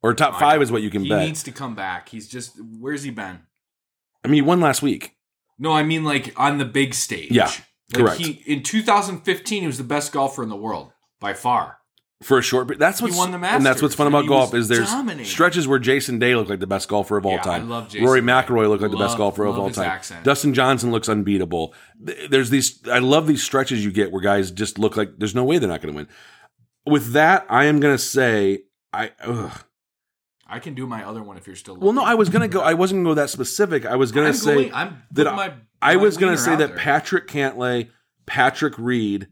or 0.02 0.14
top 0.14 0.38
five 0.40 0.60
is 0.62 0.72
what 0.72 0.82
you 0.82 0.90
can 0.90 1.02
he 1.02 1.08
bet. 1.08 1.20
He 1.20 1.26
needs 1.26 1.42
to 1.44 1.52
come 1.52 1.74
back. 1.74 2.08
He's 2.08 2.28
just 2.28 2.52
where's 2.78 3.02
he 3.02 3.10
been? 3.10 3.40
I 4.24 4.28
mean, 4.28 4.34
he 4.36 4.42
won 4.42 4.60
last 4.60 4.82
week. 4.82 5.14
No, 5.60 5.72
I 5.72 5.82
mean 5.84 6.02
like 6.02 6.32
on 6.40 6.58
the 6.58 6.64
big 6.64 6.94
stage. 6.94 7.30
Yeah, 7.30 7.44
Like, 7.44 7.94
correct. 7.94 8.18
He, 8.20 8.30
in 8.52 8.62
2015, 8.64 9.60
he 9.60 9.66
was 9.66 9.78
the 9.78 9.84
best 9.84 10.10
golfer 10.12 10.42
in 10.42 10.48
the 10.48 10.56
world 10.56 10.92
by 11.20 11.34
far. 11.34 11.76
for 12.22 12.38
a 12.38 12.42
short 12.42 12.66
period. 12.66 12.80
That's 12.80 13.00
what's 13.00 13.16
won 13.16 13.30
the 13.30 13.38
and 13.46 13.64
that's 13.64 13.80
what's 13.80 13.94
fun 13.94 14.06
about 14.06 14.26
golf 14.26 14.52
is 14.54 14.68
there's 14.68 14.90
dominating. 14.90 15.24
stretches 15.26 15.66
where 15.68 15.78
Jason 15.78 16.18
Day 16.18 16.34
looked 16.34 16.50
like 16.50 16.60
the 16.60 16.66
best 16.66 16.88
golfer 16.88 17.16
of 17.16 17.24
all 17.24 17.32
Yeah, 17.32 17.40
I 17.40 17.44
time. 17.44 17.68
love 17.70 17.88
Jason 17.88 18.06
Rory. 18.06 18.20
McIlroy 18.20 18.68
looked 18.68 18.82
like 18.82 18.90
the 18.90 18.96
best 18.98 19.10
Love- 19.12 19.18
golfer 19.18 19.44
of 19.46 19.58
all 19.58 19.70
time. 19.70 19.84
accent. 19.90 20.24
Dustin 20.24 20.52
Johnson 20.54 20.90
looks 20.92 21.08
unbeatable. 21.08 21.74
There's 21.98 22.50
these. 22.50 22.80
I 22.88 22.98
love 22.98 23.26
these 23.26 23.42
stretches 23.42 23.84
you 23.84 23.90
get 23.92 24.12
where 24.12 24.20
guys 24.22 24.50
just 24.50 24.78
look 24.78 24.96
like 24.96 25.12
there's 25.18 25.34
no 25.34 25.44
way 25.44 25.58
they're 25.58 25.68
not 25.68 25.80
going 25.82 25.94
to 25.94 25.96
win. 25.96 26.08
With 26.86 27.12
that, 27.12 27.46
I 27.50 27.64
am 27.66 27.80
going 27.80 27.94
to 27.94 28.02
say 28.02 28.64
I. 28.92 29.12
Ugh. 29.24 29.64
I 30.50 30.58
can 30.58 30.74
do 30.74 30.86
my 30.86 31.04
other 31.06 31.22
one 31.22 31.36
if 31.36 31.46
you're 31.46 31.56
still. 31.56 31.76
Well, 31.76 31.92
no. 31.92 32.02
I 32.02 32.14
was 32.14 32.28
going 32.28 32.42
to 32.42 32.48
go. 32.48 32.60
I 32.72 32.74
wasn't 32.74 32.98
going 32.98 33.04
to 33.04 33.10
go 33.10 33.22
that 33.22 33.30
specific. 33.30 33.86
I 33.86 33.96
was 33.96 34.10
going 34.12 34.26
I'm 34.26 34.32
to 34.32 34.38
say 34.38 34.54
going- 34.54 34.74
I'm 34.74 35.02
that 35.12 35.24
my- 35.34 35.54
I 35.82 35.96
was 35.96 36.16
gonna 36.18 36.36
say 36.36 36.56
that 36.56 36.68
there. 36.68 36.76
Patrick 36.76 37.26
Cantlay, 37.26 37.88
Patrick 38.26 38.74
Reed, 38.78 39.28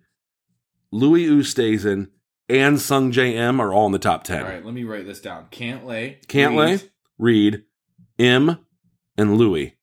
Louis 0.90 1.26
Oosthuizen, 1.26 2.08
and 2.48 2.78
Sungjae 2.78 3.34
Im 3.34 3.60
are 3.60 3.70
all 3.74 3.84
in 3.84 3.92
the 3.92 3.98
top 3.98 4.24
ten. 4.24 4.42
All 4.44 4.48
right, 4.48 4.64
let 4.64 4.72
me 4.72 4.84
write 4.84 5.04
this 5.04 5.20
down. 5.20 5.48
Can't 5.50 5.84
lay. 5.84 6.20
Can't 6.26 6.54
lay, 6.54 6.80
Reed, 7.18 7.64
Im, 8.16 8.56
and 9.18 9.36
Louis. 9.36 9.76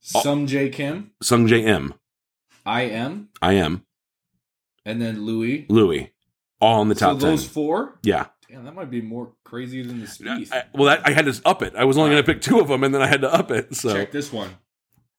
Sung 0.00 0.46
J 0.46 0.68
Kim. 0.68 1.12
Sungjae 1.24 1.62
Im. 1.66 1.94
I 2.66 2.82
am, 2.82 3.30
I 3.40 3.54
am 3.54 3.86
and 4.84 5.00
then 5.00 5.24
Louis. 5.24 5.64
Louis. 5.70 6.12
All 6.60 6.82
in 6.82 6.88
the 6.90 6.94
So 6.96 7.06
top 7.12 7.18
ten. 7.20 7.30
those 7.30 7.46
four. 7.46 7.98
Yeah. 8.02 8.26
Damn, 8.50 8.64
that 8.64 8.74
might 8.74 8.90
be 8.90 9.00
more 9.00 9.32
crazy 9.44 9.82
than 9.82 10.00
the. 10.00 10.48
I, 10.50 10.64
well, 10.74 10.86
that, 10.86 11.06
I 11.06 11.12
had 11.12 11.26
to 11.26 11.40
up 11.44 11.62
it. 11.62 11.74
I 11.76 11.84
was 11.84 11.96
only 11.96 12.10
going 12.10 12.24
to 12.24 12.32
pick 12.32 12.42
two 12.42 12.58
of 12.58 12.66
them, 12.66 12.82
and 12.82 12.92
then 12.92 13.00
I 13.00 13.06
had 13.06 13.20
to 13.20 13.32
up 13.32 13.52
it. 13.52 13.76
So 13.76 13.92
Check 13.92 14.10
this 14.10 14.32
one. 14.32 14.50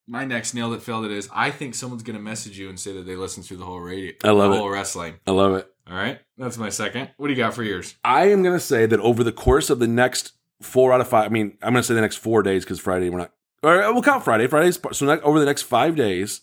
My 0.05 0.25
next 0.25 0.53
nail 0.53 0.71
that 0.71 0.81
failed 0.81 1.05
it 1.05 1.11
is. 1.11 1.29
I 1.31 1.51
think 1.51 1.73
someone's 1.73 2.03
gonna 2.03 2.19
message 2.19 2.57
you 2.59 2.67
and 2.67 2.77
say 2.77 2.91
that 2.93 3.03
they 3.03 3.15
listened 3.15 3.45
through 3.45 3.57
the 3.57 3.65
whole 3.65 3.79
radio. 3.79 4.11
I 4.23 4.31
love 4.31 4.51
the 4.51 4.57
it. 4.57 4.59
whole 4.59 4.69
wrestling. 4.69 5.13
I 5.25 5.31
love 5.31 5.53
it. 5.53 5.71
All 5.87 5.95
right, 5.95 6.19
that's 6.37 6.57
my 6.57 6.69
second. 6.69 7.11
What 7.15 7.27
do 7.27 7.33
you 7.33 7.37
got 7.37 7.53
for 7.53 7.63
yours? 7.63 7.95
I 8.03 8.29
am 8.29 8.43
going 8.43 8.55
to 8.55 8.59
say 8.59 8.85
that 8.85 8.99
over 8.99 9.23
the 9.23 9.31
course 9.31 9.69
of 9.69 9.79
the 9.79 9.87
next 9.87 10.33
four 10.61 10.91
out 10.91 10.99
of 10.99 11.07
five, 11.07 11.25
I 11.25 11.29
mean, 11.29 11.57
I'm 11.61 11.71
going 11.71 11.81
to 11.81 11.87
say 11.87 11.93
the 11.93 12.01
next 12.01 12.17
four 12.17 12.43
days 12.43 12.65
because 12.65 12.79
Friday 12.79 13.09
we're 13.09 13.19
not, 13.19 13.31
or 13.63 13.81
uh, 13.81 13.93
we'll 13.93 14.03
count 14.03 14.25
Friday. 14.25 14.47
Friday's 14.47 14.79
so 14.91 15.05
ne- 15.05 15.21
over 15.21 15.39
the 15.39 15.45
next 15.45 15.61
five 15.61 15.95
days, 15.95 16.41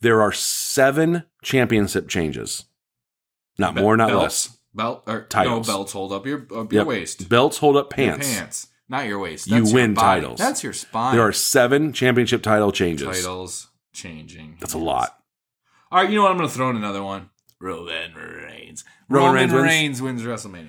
there 0.00 0.20
are 0.20 0.32
seven 0.32 1.24
championship 1.42 2.08
changes. 2.08 2.64
Not 3.58 3.74
more, 3.74 3.96
not 3.96 4.08
belts, 4.08 4.50
less. 4.50 4.57
Belt 4.74 5.04
or 5.06 5.22
Titles. 5.22 5.66
no 5.66 5.72
belts 5.74 5.92
hold 5.92 6.12
up 6.12 6.26
your 6.26 6.40
up 6.54 6.72
your 6.72 6.80
Yep. 6.82 6.86
waist. 6.86 7.28
Belts 7.28 7.58
hold 7.58 7.76
up 7.76 7.96
Your 7.96 8.10
pants. 8.12 8.28
pants, 8.34 8.66
not 8.88 9.06
your 9.06 9.18
waist. 9.18 9.46
You 9.46 9.58
That's 9.60 9.72
your 9.72 9.74
win 9.82 9.94
body. 9.94 10.20
titles. 10.20 10.38
That's 10.38 10.62
your 10.62 10.72
spine. 10.72 11.14
There 11.16 11.26
are 11.26 11.32
seven 11.32 11.92
championship 11.92 12.42
title 12.42 12.70
changes. 12.72 13.06
titles 13.08 13.68
changing. 13.92 14.56
That's 14.60 14.74
a 14.74 14.78
lot. 14.78 15.16
All 15.90 16.00
right, 16.02 16.10
you 16.10 16.16
know 16.16 16.22
what? 16.22 16.32
I'm 16.32 16.36
going 16.36 16.48
to 16.48 16.54
throw 16.54 16.68
in 16.70 16.76
another 16.76 17.02
one. 17.02 17.30
Roman 17.60 18.14
Reigns. 18.14 18.84
Roman 19.08 19.48
Roman, 19.50 19.62
Reigns 19.64 20.02
wins? 20.02 20.22
wins 20.22 20.46
WrestleMania. 20.46 20.68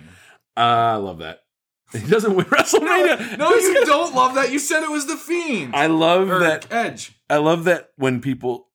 Uh, 0.57 0.59
I 0.61 0.95
love 0.95 1.19
that. 1.19 1.41
He 1.91 1.99
doesn't 2.07 2.35
win 2.35 2.45
WrestleMania. 2.49 3.38
No, 3.38 3.49
you 3.53 3.85
don't 3.85 4.15
love 4.15 4.35
that. 4.35 4.51
You 4.51 4.59
said 4.59 4.81
it 4.84 4.89
was 4.89 5.07
the 5.07 5.17
Fiend. 5.17 5.76
I 5.76 5.88
love 5.88 6.30
or 6.30 6.39
that. 6.39 6.71
Edge. 6.71 7.19
I 7.30 7.38
love 7.38 7.65
that 7.65 7.89
when 7.97 8.21
people. 8.21 8.69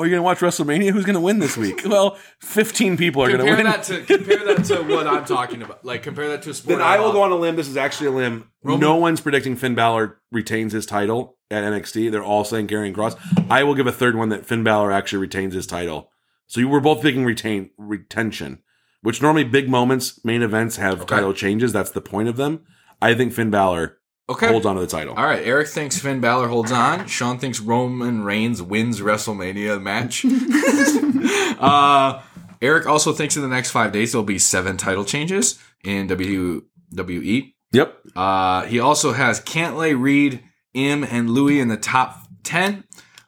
Oh, 0.00 0.04
you're 0.04 0.10
gonna 0.12 0.22
watch 0.22 0.38
WrestleMania? 0.38 0.92
Who's 0.92 1.04
gonna 1.04 1.20
win 1.20 1.40
this 1.40 1.56
week? 1.58 1.82
well, 1.86 2.16
15 2.40 2.96
people 2.96 3.22
are 3.22 3.26
gonna 3.30 3.38
Compare 3.44 3.56
win. 3.56 3.66
that 3.66 3.82
to 3.84 4.00
compare 4.02 4.44
that 4.46 4.64
to 4.64 4.82
what 4.82 5.06
I'm 5.06 5.24
talking 5.26 5.60
about. 5.60 5.84
Like 5.84 6.02
compare 6.02 6.28
that 6.28 6.42
to 6.44 6.50
a 6.50 6.54
sport. 6.54 6.78
then 6.78 6.86
I 6.86 6.98
will 6.98 7.12
go 7.12 7.22
on 7.22 7.30
a 7.32 7.36
limb. 7.36 7.56
This 7.56 7.68
is 7.68 7.76
actually 7.76 8.06
a 8.06 8.12
limb. 8.12 8.48
Roman- 8.62 8.80
No 8.80 8.96
one's 8.96 9.20
predicting 9.20 9.56
Finn 9.56 9.74
Balor 9.74 10.18
retains 10.32 10.72
his 10.72 10.86
title 10.86 11.36
at 11.50 11.64
NXT. 11.64 12.10
They're 12.10 12.24
all 12.24 12.44
saying 12.44 12.68
Karrion 12.68 12.94
Kross. 12.94 13.16
I 13.50 13.62
will 13.62 13.74
give 13.74 13.86
a 13.86 13.92
third 13.92 14.16
one 14.16 14.30
that 14.30 14.46
Finn 14.46 14.64
Balor 14.64 14.90
actually 14.90 15.18
retains 15.20 15.52
his 15.54 15.66
title. 15.66 16.10
So 16.46 16.60
you 16.60 16.68
were 16.68 16.80
both 16.80 17.02
picking 17.02 17.24
retain 17.24 17.70
retention, 17.76 18.62
which 19.02 19.20
normally 19.20 19.44
big 19.44 19.68
moments, 19.68 20.24
main 20.24 20.42
events 20.42 20.76
have 20.76 21.02
Okay. 21.02 21.16
title 21.16 21.34
changes. 21.34 21.72
That's 21.72 21.90
the 21.90 22.00
point 22.00 22.28
of 22.28 22.36
them. 22.36 22.60
I 23.02 23.14
think 23.14 23.32
Finn 23.34 23.50
Balor 23.50 23.98
Okay. 24.30 24.46
holds 24.46 24.64
on 24.64 24.76
to 24.76 24.80
the 24.80 24.86
title. 24.86 25.14
All 25.14 25.24
right. 25.24 25.44
Eric 25.44 25.68
thinks 25.68 25.98
Finn 25.98 26.20
Balor 26.20 26.46
holds 26.46 26.70
on. 26.70 27.08
Sean 27.08 27.38
thinks 27.38 27.58
Roman 27.58 28.22
Reigns 28.22 28.62
wins 28.62 29.00
WrestleMania 29.00 29.82
match. 29.82 30.24
uh, 31.60 32.22
Eric 32.62 32.86
also 32.86 33.12
thinks 33.12 33.34
in 33.34 33.42
the 33.42 33.48
next 33.48 33.72
five 33.72 33.90
days 33.90 34.12
there'll 34.12 34.24
be 34.24 34.38
seven 34.38 34.76
title 34.76 35.04
changes 35.04 35.58
in 35.82 36.06
WWE. 36.06 37.52
Yep. 37.72 37.98
Uh, 38.14 38.62
he 38.66 38.78
also 38.78 39.12
has 39.12 39.40
Cantlay, 39.40 40.00
Reed, 40.00 40.44
Im, 40.74 41.02
and 41.02 41.30
Louis 41.30 41.58
in 41.58 41.66
the 41.66 41.76
top 41.76 42.26
10. 42.44 42.84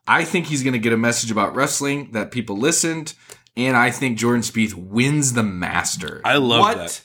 I 0.06 0.24
think 0.24 0.46
he's 0.46 0.62
going 0.62 0.72
to 0.72 0.78
get 0.78 0.92
a 0.92 0.96
message 0.96 1.30
about 1.32 1.54
wrestling 1.56 2.12
that 2.12 2.30
people 2.30 2.56
listened. 2.56 3.14
And 3.56 3.76
I 3.76 3.90
think 3.90 4.18
Jordan 4.18 4.42
Spieth 4.42 4.74
wins 4.74 5.32
the 5.32 5.42
Masters. 5.42 6.22
I 6.24 6.36
love 6.36 6.60
what 6.60 6.76
that. 6.76 7.02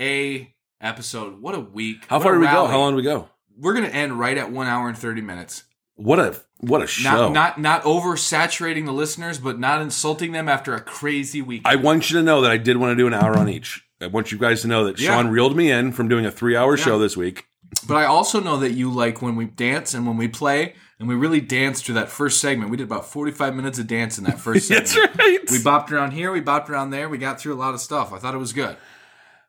a 0.00 0.54
episode. 0.80 1.40
What 1.40 1.54
a 1.54 1.60
week! 1.60 2.04
How 2.08 2.16
What 2.16 2.22
far 2.24 2.32
did 2.32 2.40
we 2.40 2.46
go? 2.46 2.66
How 2.66 2.78
long 2.78 2.92
did 2.92 2.96
we 2.96 3.02
go? 3.02 3.28
We're 3.58 3.74
gonna 3.74 3.88
end 3.88 4.18
right 4.18 4.36
at 4.36 4.50
one 4.52 4.66
hour 4.66 4.88
and 4.88 4.96
thirty 4.96 5.20
minutes. 5.20 5.64
What 5.94 6.18
a 6.18 6.36
what 6.58 6.82
a 6.82 6.86
show! 6.86 7.32
Not 7.32 7.32
not 7.32 7.60
not 7.60 7.82
oversaturating 7.84 8.84
the 8.86 8.92
listeners, 8.92 9.38
but 9.38 9.58
not 9.58 9.80
insulting 9.82 10.32
them 10.32 10.48
after 10.48 10.74
a 10.74 10.80
crazy 10.80 11.40
week. 11.42 11.62
I 11.64 11.76
want 11.76 12.10
you 12.10 12.18
to 12.18 12.22
know 12.22 12.40
that 12.42 12.50
I 12.50 12.56
did 12.58 12.76
want 12.76 12.92
to 12.92 12.96
do 12.96 13.06
an 13.06 13.14
hour 13.14 13.36
on 13.38 13.48
each. 13.48 13.82
I 14.00 14.08
want 14.08 14.30
you 14.30 14.38
guys 14.38 14.62
to 14.62 14.68
know 14.68 14.84
that 14.84 14.98
Yeah. 14.98 15.14
Sean 15.14 15.28
reeled 15.28 15.56
me 15.56 15.70
in 15.70 15.92
from 15.92 16.08
doing 16.08 16.26
a 16.26 16.30
three 16.30 16.54
hour 16.56 16.76
show 16.76 16.98
this 16.98 17.16
week. 17.16 17.46
But 17.88 17.96
I 17.96 18.04
also 18.04 18.40
know 18.40 18.58
that 18.58 18.72
you 18.72 18.90
like 18.90 19.22
when 19.22 19.36
we 19.36 19.46
dance 19.46 19.94
and 19.94 20.06
when 20.06 20.16
we 20.16 20.28
play, 20.28 20.74
and 21.00 21.08
we 21.08 21.14
really 21.14 21.40
danced 21.40 21.84
through 21.86 21.96
that 21.96 22.10
first 22.10 22.40
segment. 22.40 22.70
We 22.70 22.76
did 22.76 22.84
about 22.84 23.06
45 23.06 23.54
minutes 23.56 23.78
of 23.78 23.86
dance 23.86 24.18
in 24.18 24.24
that 24.24 24.38
first 24.38 24.68
segment. 24.68 24.86
That's 24.94 25.18
right. 25.18 25.38
We 25.50 25.58
bopped 25.58 25.90
around 25.90 26.12
here, 26.12 26.30
we 26.30 26.40
bopped 26.40 26.68
around 26.68 26.90
there, 26.90 27.08
we 27.08 27.18
got 27.18 27.40
through 27.40 27.54
a 27.54 27.56
lot 27.56 27.74
of 27.74 27.80
stuff. 27.80 28.12
I 28.12 28.18
thought 28.18 28.34
it 28.34 28.38
was 28.38 28.52
good. 28.52 28.76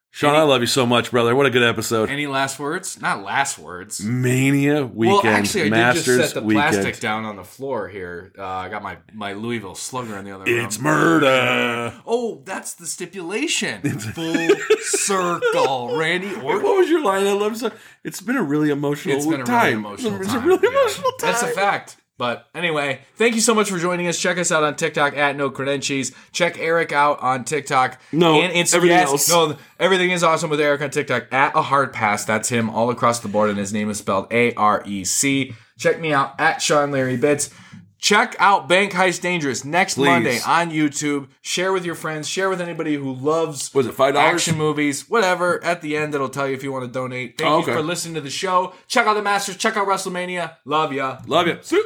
Sean, 0.09 0.33
I 0.33 0.41
love 0.41 0.61
you 0.61 0.67
so 0.67 0.85
much, 0.87 1.11
brother. 1.11 1.35
What 1.35 1.45
a 1.45 1.51
good 1.51 1.61
episode. 1.61 2.09
Any 2.09 2.25
last 2.25 2.57
words? 2.59 2.99
Not 2.99 3.23
last 3.23 3.59
words. 3.59 4.03
Mania 4.03 4.83
weekend, 4.83 5.23
well, 5.23 5.27
actually, 5.27 5.65
I 5.67 5.69
Masters 5.69 6.05
did 6.05 6.17
just 6.17 6.33
set 6.33 6.41
the 6.41 6.47
weekend. 6.47 6.73
plastic 6.73 6.99
down 6.99 7.23
on 7.25 7.35
the 7.35 7.43
floor 7.43 7.87
here. 7.87 8.31
Uh, 8.35 8.43
I 8.43 8.69
got 8.69 8.81
my, 8.81 8.97
my 9.13 9.33
Louisville 9.33 9.75
Slugger 9.75 10.17
in 10.17 10.25
the 10.25 10.31
other 10.31 10.45
room. 10.45 10.65
It's 10.65 10.79
murder. 10.79 11.93
Oh, 12.07 12.41
that's 12.45 12.73
the 12.75 12.87
stipulation. 12.87 13.81
It's 13.83 14.05
full 14.09 14.49
circle, 14.79 15.95
Randy 15.97 16.33
Orton. 16.33 16.63
What 16.63 16.77
was 16.77 16.89
your 16.89 17.03
line? 17.03 17.27
I 17.27 17.33
love 17.33 17.55
so. 17.57 17.71
It's 18.03 18.21
been 18.21 18.37
a 18.37 18.43
really 18.43 18.71
emotional 18.71 19.17
It's 19.17 19.27
been 19.27 19.41
a 19.41 19.45
time. 19.45 19.65
really 19.65 19.73
emotional 19.73 20.15
It's 20.21 20.31
time. 20.31 20.43
a 20.43 20.47
really 20.47 20.59
Yeah. 20.63 20.69
emotional 20.69 21.11
time. 21.19 21.31
That's 21.31 21.43
a 21.43 21.47
fact. 21.47 21.97
But 22.17 22.47
anyway, 22.55 23.01
thank 23.15 23.35
you 23.35 23.41
so 23.41 23.53
much 23.53 23.69
for 23.69 23.77
joining 23.77 24.07
us. 24.07 24.19
Check 24.19 24.37
us 24.39 24.51
out 24.51 24.63
on 24.63 24.75
TikTok 24.75 25.15
at 25.15 25.35
No 25.35 25.51
Credentials. 25.51 26.11
Check 26.31 26.57
Eric 26.57 26.91
out 26.91 27.19
on 27.21 27.43
TikTok. 27.43 28.01
No, 28.11 28.41
and 28.41 28.51
Instagram. 28.53 28.75
everything 28.75 28.97
else. 28.97 29.29
No, 29.29 29.55
everything 29.79 30.09
is 30.11 30.23
awesome 30.23 30.49
with 30.49 30.59
Eric 30.59 30.81
on 30.81 30.89
TikTok 30.89 31.31
at 31.31 31.55
a 31.55 31.61
hard 31.61 31.93
pass. 31.93 32.25
That's 32.25 32.49
him 32.49 32.69
all 32.71 32.89
across 32.89 33.19
the 33.19 33.27
board, 33.27 33.49
and 33.51 33.59
his 33.59 33.71
name 33.71 33.89
is 33.91 33.99
spelled 33.99 34.31
A 34.33 34.53
R 34.55 34.81
E 34.85 35.03
C. 35.03 35.53
Check 35.77 35.99
me 36.01 36.11
out 36.11 36.33
at 36.39 36.59
Sean 36.61 36.89
Larry 36.91 37.17
Bits. 37.17 37.51
Check 37.99 38.35
out 38.39 38.67
Bank 38.69 38.93
Heist 38.93 39.21
Dangerous 39.21 39.65
next 39.65 39.95
Please. 39.95 40.05
Monday 40.05 40.39
on 40.45 40.69
YouTube. 40.71 41.27
Share 41.41 41.73
with 41.73 41.83
your 41.83 41.95
friends. 41.95 42.27
Share 42.29 42.47
with 42.47 42.61
anybody 42.61 42.93
who 42.95 43.11
loves 43.13 43.73
Was 43.73 43.87
it 43.87 43.93
five 43.93 44.15
action 44.15 44.55
movies, 44.55 45.09
whatever. 45.09 45.63
At 45.63 45.81
the 45.81 45.97
end, 45.97 46.13
it'll 46.13 46.29
tell 46.29 46.47
you 46.47 46.53
if 46.53 46.63
you 46.63 46.71
want 46.71 46.85
to 46.85 46.91
donate. 46.91 47.37
Thank 47.39 47.49
Oh, 47.51 47.57
you 47.59 47.63
for 47.65 47.81
listening 47.81 48.13
to 48.15 48.21
the 48.21 48.29
show. 48.29 48.73
Check 48.87 49.07
out 49.07 49.15
the 49.15 49.23
Masters. 49.23 49.57
Check 49.57 49.77
out 49.77 49.87
WrestleMania. 49.87 50.57
Love 50.65 50.93
ya. 50.93 51.19
Love 51.25 51.47
ya. 51.47 51.55
Soup. 51.61 51.85